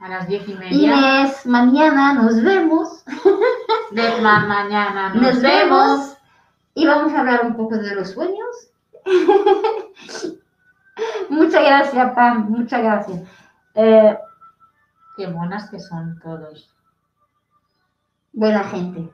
A 0.00 0.08
las 0.08 0.28
diez 0.28 0.46
y 0.48 0.54
media. 0.54 0.72
Inés, 0.96 1.46
mañana 1.46 2.12
nos 2.14 2.42
vemos. 2.42 3.04
Deadman, 3.92 4.48
mañana 4.48 5.08
nos, 5.14 5.22
Nos 5.22 5.40
vemos. 5.40 5.88
vemos. 5.88 6.16
Y 6.74 6.86
vamos 6.86 7.12
a 7.14 7.20
hablar 7.20 7.46
un 7.46 7.56
poco 7.56 7.76
de 7.78 7.94
los 7.94 8.10
sueños. 8.10 8.70
muchas 11.30 11.62
gracias, 11.64 12.14
Pam. 12.14 12.48
Muchas 12.50 12.82
gracias. 12.82 13.20
Eh, 13.74 14.18
Qué 15.16 15.28
monas 15.28 15.70
que 15.70 15.78
son 15.78 16.18
todos. 16.20 16.74
buena 18.32 18.64
gente. 18.64 19.08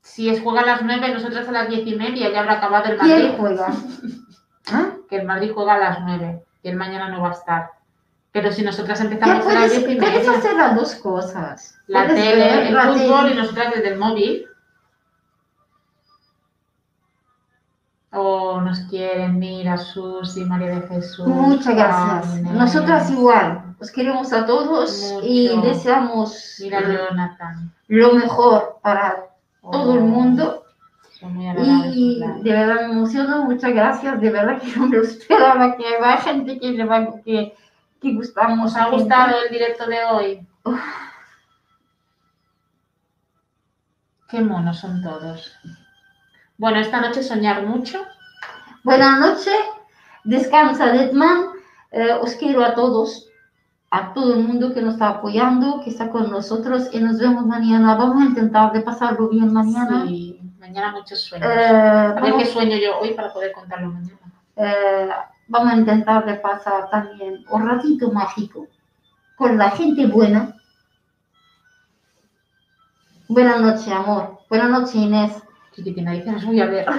Si 0.00 0.28
es 0.28 0.40
juega 0.40 0.60
a 0.62 0.66
las 0.66 0.82
nueve, 0.82 1.12
nosotros 1.12 1.46
a 1.48 1.52
las 1.52 1.68
diez 1.68 1.84
y 1.86 1.96
media 1.96 2.30
ya 2.30 2.40
habrá 2.40 2.54
acabado 2.54 2.86
el 2.92 2.98
¿Quién 2.98 3.18
Madrid. 3.22 3.34
juega? 3.38 3.66
¿Ah? 4.70 4.92
Que 5.08 5.16
el 5.16 5.26
Madrid 5.26 5.52
juega 5.54 5.74
a 5.74 5.78
las 5.78 6.00
nueve 6.02 6.44
y 6.62 6.68
el 6.68 6.76
mañana 6.76 7.08
no 7.08 7.20
va 7.22 7.30
a 7.30 7.32
estar. 7.32 7.70
Pero 8.30 8.50
si 8.52 8.62
nosotras 8.62 9.00
empezamos 9.00 9.34
a 9.46 9.52
las 9.52 9.68
puedes, 9.68 9.70
diez 9.86 9.96
y 9.96 10.00
puedes 10.00 10.18
media, 10.26 10.38
hacer 10.38 10.54
las 10.56 10.74
dos 10.76 10.94
cosas. 10.96 11.78
la 11.86 12.06
Puedes 12.06 12.22
tele, 12.22 12.68
el 12.68 12.74
la 12.74 12.82
fútbol 12.92 13.22
tele. 13.24 13.34
y 13.34 13.38
nosotras 13.38 13.74
desde 13.74 13.88
el 13.88 13.98
móvil. 13.98 14.46
O 18.14 18.60
nos 18.60 18.80
quieren, 18.90 19.38
mira, 19.38 19.78
Susi, 19.78 20.44
María 20.44 20.68
de 20.80 20.86
Jesús. 20.86 21.26
Muchas 21.26 21.74
gracias. 21.74 22.36
Inés, 22.38 22.52
Nosotras 22.52 23.10
igual. 23.10 23.74
Os 23.80 23.90
queremos 23.90 24.32
a 24.34 24.44
todos 24.44 25.12
Mucho. 25.14 25.26
y 25.26 25.60
deseamos 25.62 26.56
Mira, 26.60 26.80
eh, 26.80 26.98
Jonathan. 27.08 27.72
lo 27.88 28.12
mejor 28.12 28.78
para 28.82 29.24
todo 29.70 29.94
el 29.94 30.00
Oh, 30.00 30.06
mundo. 30.06 30.61
Muy. 31.28 31.46
Y 31.94 32.18
claro. 32.18 32.42
de 32.42 32.52
verdad 32.52 32.74
me 32.88 32.94
emociono, 32.94 33.44
muchas 33.44 33.72
gracias. 33.72 34.20
De 34.20 34.30
verdad 34.30 34.60
que 34.60 34.78
me 34.80 34.98
esperaba 34.98 35.76
que 35.76 35.84
haya 35.86 36.16
gente 36.18 36.58
que 36.58 36.72
le 36.72 36.84
va 36.84 37.20
que, 37.24 37.54
que 38.00 38.14
gustamos. 38.14 38.72
¿Os 38.72 38.76
ha 38.76 38.88
gustado 38.90 39.36
el 39.44 39.50
directo 39.50 39.86
de 39.86 40.04
hoy? 40.04 40.46
Qué 44.28 44.40
monos 44.40 44.78
son 44.78 45.02
todos. 45.02 45.52
Bueno, 46.56 46.78
esta 46.78 47.00
noche 47.00 47.22
soñar 47.22 47.66
mucho. 47.66 47.98
Buenas 48.84 49.20
noches, 49.20 49.54
descansa 50.24 50.92
Detman. 50.92 51.46
Eh, 51.92 52.12
os 52.20 52.34
quiero 52.34 52.64
a 52.64 52.74
todos, 52.74 53.28
a 53.90 54.12
todo 54.12 54.34
el 54.34 54.44
mundo 54.44 54.72
que 54.72 54.80
nos 54.80 54.94
está 54.94 55.08
apoyando, 55.08 55.82
que 55.84 55.90
está 55.90 56.10
con 56.10 56.30
nosotros 56.30 56.88
y 56.92 56.98
nos 56.98 57.18
vemos 57.18 57.46
mañana. 57.46 57.94
Vamos 57.94 58.22
a 58.22 58.26
intentar 58.26 58.72
de 58.72 58.80
pasarlo 58.80 59.28
bien 59.28 59.52
mañana. 59.52 60.04
Sí, 60.06 60.41
mañana 60.62 60.92
muchos 60.92 61.20
sueños. 61.22 61.48
Eh, 61.50 62.14
a 62.16 62.20
ver 62.20 62.34
qué 62.38 62.46
sueño 62.46 62.76
yo 62.76 62.98
hoy 63.00 63.14
para 63.14 63.32
poder 63.32 63.50
contarlo 63.52 63.90
mañana. 63.90 64.18
eh, 64.56 65.08
vamos 65.48 65.72
a 65.72 65.76
intentar 65.76 66.24
de 66.24 66.34
pasar 66.34 66.88
también 66.88 67.44
un 67.50 67.68
ratito 67.68 68.10
mágico 68.12 68.68
con 69.36 69.58
la 69.58 69.70
gente 69.70 70.06
buena. 70.06 70.54
Buenas 73.28 73.60
noches, 73.60 73.88
amor. 73.88 74.38
Buenas 74.48 74.70
noches, 74.70 74.94
Inés. 74.94 75.32
Chiquitina, 75.74 76.12
dice, 76.12 76.30
nos 76.30 76.44
voy 76.46 76.60
a 76.60 76.66
ver. 76.66 76.86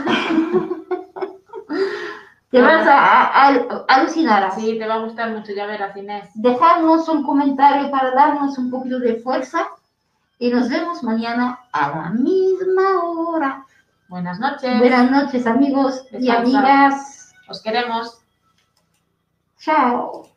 Te 2.52 2.62
vas 2.62 2.86
a, 2.86 2.98
a- 3.00 3.48
a- 3.48 3.86
alucinar. 3.88 4.52
Sí, 4.54 4.78
te 4.78 4.86
va 4.88 4.96
a 4.96 5.00
gustar 5.00 5.32
mucho, 5.32 5.54
ya 5.54 5.66
verás, 5.66 5.96
Inés. 5.98 6.30
Dejarnos 6.36 7.08
un 7.10 7.24
comentario 7.24 7.90
para 7.90 8.12
darnos 8.12 8.58
un 8.60 8.70
poquito 8.70 9.00
de 9.00 9.16
fuerza 9.16 9.68
y 10.44 10.50
nos 10.50 10.68
vemos 10.68 11.02
mañana 11.04 11.58
a 11.72 11.90
la 11.90 12.10
misma 12.10 13.02
hora. 13.02 13.66
Buenas 14.10 14.40
noches. 14.40 14.78
Buenas 14.78 15.10
noches, 15.10 15.48
amigos 15.48 16.06
y 16.12 16.30
amigas. 16.30 17.34
Os 17.48 17.62
queremos. 17.62 18.20
Chao. 19.58 20.33